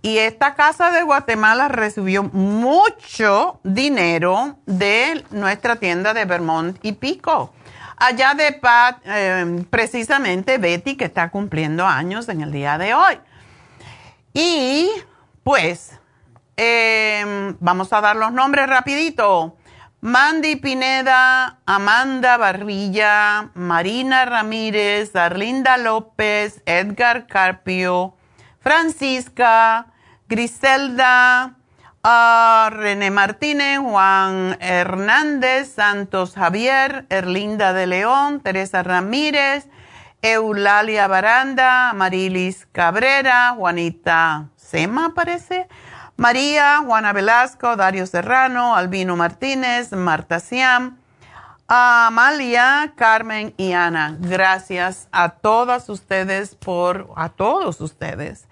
Y 0.00 0.18
esta 0.18 0.54
Casa 0.54 0.90
de 0.90 1.02
Guatemala 1.02 1.68
recibió 1.68 2.22
mucho 2.22 3.60
dinero 3.62 4.56
de 4.64 5.24
nuestra 5.30 5.76
tienda 5.76 6.14
de 6.14 6.24
Vermont 6.24 6.78
y 6.82 6.92
Pico. 6.92 7.52
allá 7.96 8.32
de 8.34 8.52
Pat, 8.52 9.02
eh, 9.04 9.64
precisamente 9.68 10.56
Betty, 10.56 10.96
que 10.96 11.04
está 11.04 11.30
cumpliendo 11.30 11.84
años 11.84 12.28
en 12.28 12.40
el 12.40 12.52
día 12.52 12.78
de 12.78 12.94
hoy. 12.94 13.18
Y 14.32 14.88
pues, 15.42 15.98
em, 16.56 17.56
vamos 17.60 17.92
a 17.92 18.00
dar 18.00 18.16
los 18.16 18.32
nombres 18.32 18.68
rapidito. 18.68 19.56
Mandy 20.00 20.54
Pineda, 20.54 21.58
Amanda 21.66 22.36
Barrilla, 22.36 23.50
Marina 23.54 24.24
Ramírez, 24.24 25.16
Arlinda 25.16 25.76
López, 25.76 26.62
Edgar 26.66 27.26
Carpio, 27.26 28.14
Francisca, 28.60 29.86
Griselda, 30.28 31.56
uh, 32.04 32.70
René 32.70 33.10
Martínez, 33.10 33.80
Juan 33.80 34.56
Hernández, 34.60 35.72
Santos 35.74 36.36
Javier, 36.36 37.06
Erlinda 37.10 37.72
de 37.72 37.88
León, 37.88 38.38
Teresa 38.38 38.84
Ramírez, 38.84 39.66
Eulalia 40.22 41.08
Baranda, 41.08 41.92
Marilis 41.92 42.66
Cabrera, 42.70 43.54
Juanita 43.56 44.50
Sema 44.54 45.12
parece, 45.14 45.66
María, 46.18 46.82
Juana 46.84 47.12
Velasco, 47.12 47.76
Dario 47.76 48.04
Serrano, 48.04 48.74
Albino 48.74 49.14
Martínez, 49.14 49.92
Marta 49.92 50.40
Siam, 50.40 50.98
Amalia, 51.68 52.92
Carmen 52.96 53.54
y 53.56 53.70
Ana. 53.70 54.16
Gracias 54.18 55.06
a 55.12 55.28
todas 55.28 55.88
ustedes 55.88 56.56
por, 56.56 57.08
a 57.14 57.28
todos 57.28 57.80
ustedes, 57.80 58.48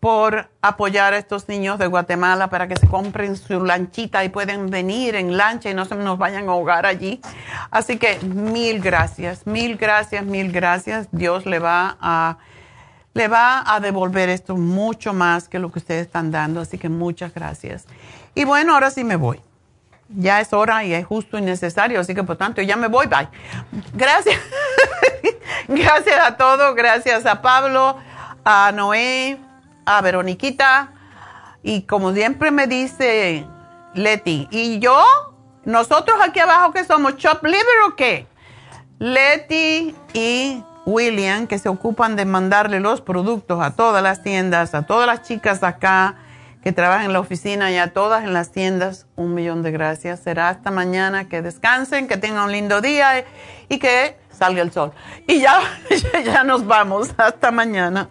por 0.00 0.48
apoyar 0.62 1.12
a 1.12 1.18
estos 1.18 1.46
niños 1.46 1.78
de 1.78 1.88
Guatemala 1.88 2.48
para 2.48 2.68
que 2.68 2.76
se 2.76 2.88
compren 2.88 3.36
su 3.36 3.62
lanchita 3.62 4.24
y 4.24 4.30
pueden 4.30 4.70
venir 4.70 5.14
en 5.14 5.36
lancha 5.36 5.68
y 5.68 5.74
no 5.74 5.84
se 5.84 5.96
nos 5.96 6.16
vayan 6.16 6.48
a 6.48 6.52
ahogar 6.52 6.86
allí. 6.86 7.20
Así 7.70 7.98
que 7.98 8.18
mil 8.20 8.80
gracias, 8.80 9.46
mil 9.46 9.76
gracias, 9.76 10.24
mil 10.24 10.50
gracias. 10.50 11.06
Dios 11.12 11.44
le 11.44 11.58
va 11.58 11.98
a 12.00 12.38
le 13.12 13.28
va 13.28 13.62
a 13.66 13.80
devolver 13.80 14.28
esto 14.28 14.56
mucho 14.56 15.12
más 15.12 15.48
que 15.48 15.58
lo 15.58 15.70
que 15.72 15.80
ustedes 15.80 16.06
están 16.06 16.30
dando, 16.30 16.60
así 16.60 16.78
que 16.78 16.88
muchas 16.88 17.34
gracias. 17.34 17.84
Y 18.34 18.44
bueno, 18.44 18.74
ahora 18.74 18.90
sí 18.90 19.04
me 19.04 19.16
voy. 19.16 19.40
Ya 20.08 20.40
es 20.40 20.52
hora 20.52 20.84
y 20.84 20.92
es 20.92 21.06
justo 21.06 21.38
y 21.38 21.42
necesario, 21.42 22.00
así 22.00 22.14
que 22.14 22.22
por 22.22 22.36
tanto 22.36 22.62
ya 22.62 22.76
me 22.76 22.88
voy, 22.88 23.06
bye. 23.06 23.28
Gracias. 23.94 24.40
gracias 25.68 26.18
a 26.20 26.36
todos, 26.36 26.74
gracias 26.74 27.26
a 27.26 27.42
Pablo, 27.42 27.96
a 28.44 28.72
Noé, 28.72 29.38
a 29.84 30.00
Veroniquita 30.00 30.92
y 31.62 31.82
como 31.82 32.12
siempre 32.12 32.50
me 32.50 32.66
dice 32.66 33.46
Leti, 33.94 34.48
¿y 34.50 34.78
yo? 34.78 35.04
¿Nosotros 35.64 36.18
aquí 36.22 36.40
abajo 36.40 36.72
que 36.72 36.84
somos 36.84 37.16
Chop 37.16 37.44
Liver 37.44 37.64
o 37.86 37.96
qué? 37.96 38.26
Leti 38.98 39.94
y 40.14 40.62
William, 40.90 41.46
que 41.46 41.58
se 41.58 41.68
ocupan 41.68 42.16
de 42.16 42.24
mandarle 42.24 42.80
los 42.80 43.00
productos 43.00 43.62
a 43.62 43.70
todas 43.76 44.02
las 44.02 44.22
tiendas, 44.22 44.74
a 44.74 44.82
todas 44.82 45.06
las 45.06 45.22
chicas 45.22 45.62
acá 45.62 46.16
que 46.62 46.72
trabajan 46.72 47.06
en 47.06 47.12
la 47.12 47.20
oficina 47.20 47.70
y 47.70 47.78
a 47.78 47.92
todas 47.92 48.24
en 48.24 48.32
las 48.32 48.50
tiendas. 48.52 49.06
Un 49.16 49.34
millón 49.34 49.62
de 49.62 49.70
gracias. 49.70 50.20
Será 50.20 50.48
hasta 50.48 50.70
mañana. 50.70 51.28
Que 51.28 51.42
descansen, 51.42 52.06
que 52.06 52.16
tengan 52.16 52.44
un 52.44 52.52
lindo 52.52 52.80
día 52.80 53.24
y 53.68 53.78
que 53.78 54.16
salga 54.30 54.62
el 54.62 54.72
sol. 54.72 54.92
Y 55.26 55.40
ya, 55.40 55.60
ya 56.24 56.44
nos 56.44 56.66
vamos. 56.66 57.10
Hasta 57.16 57.50
mañana. 57.50 58.10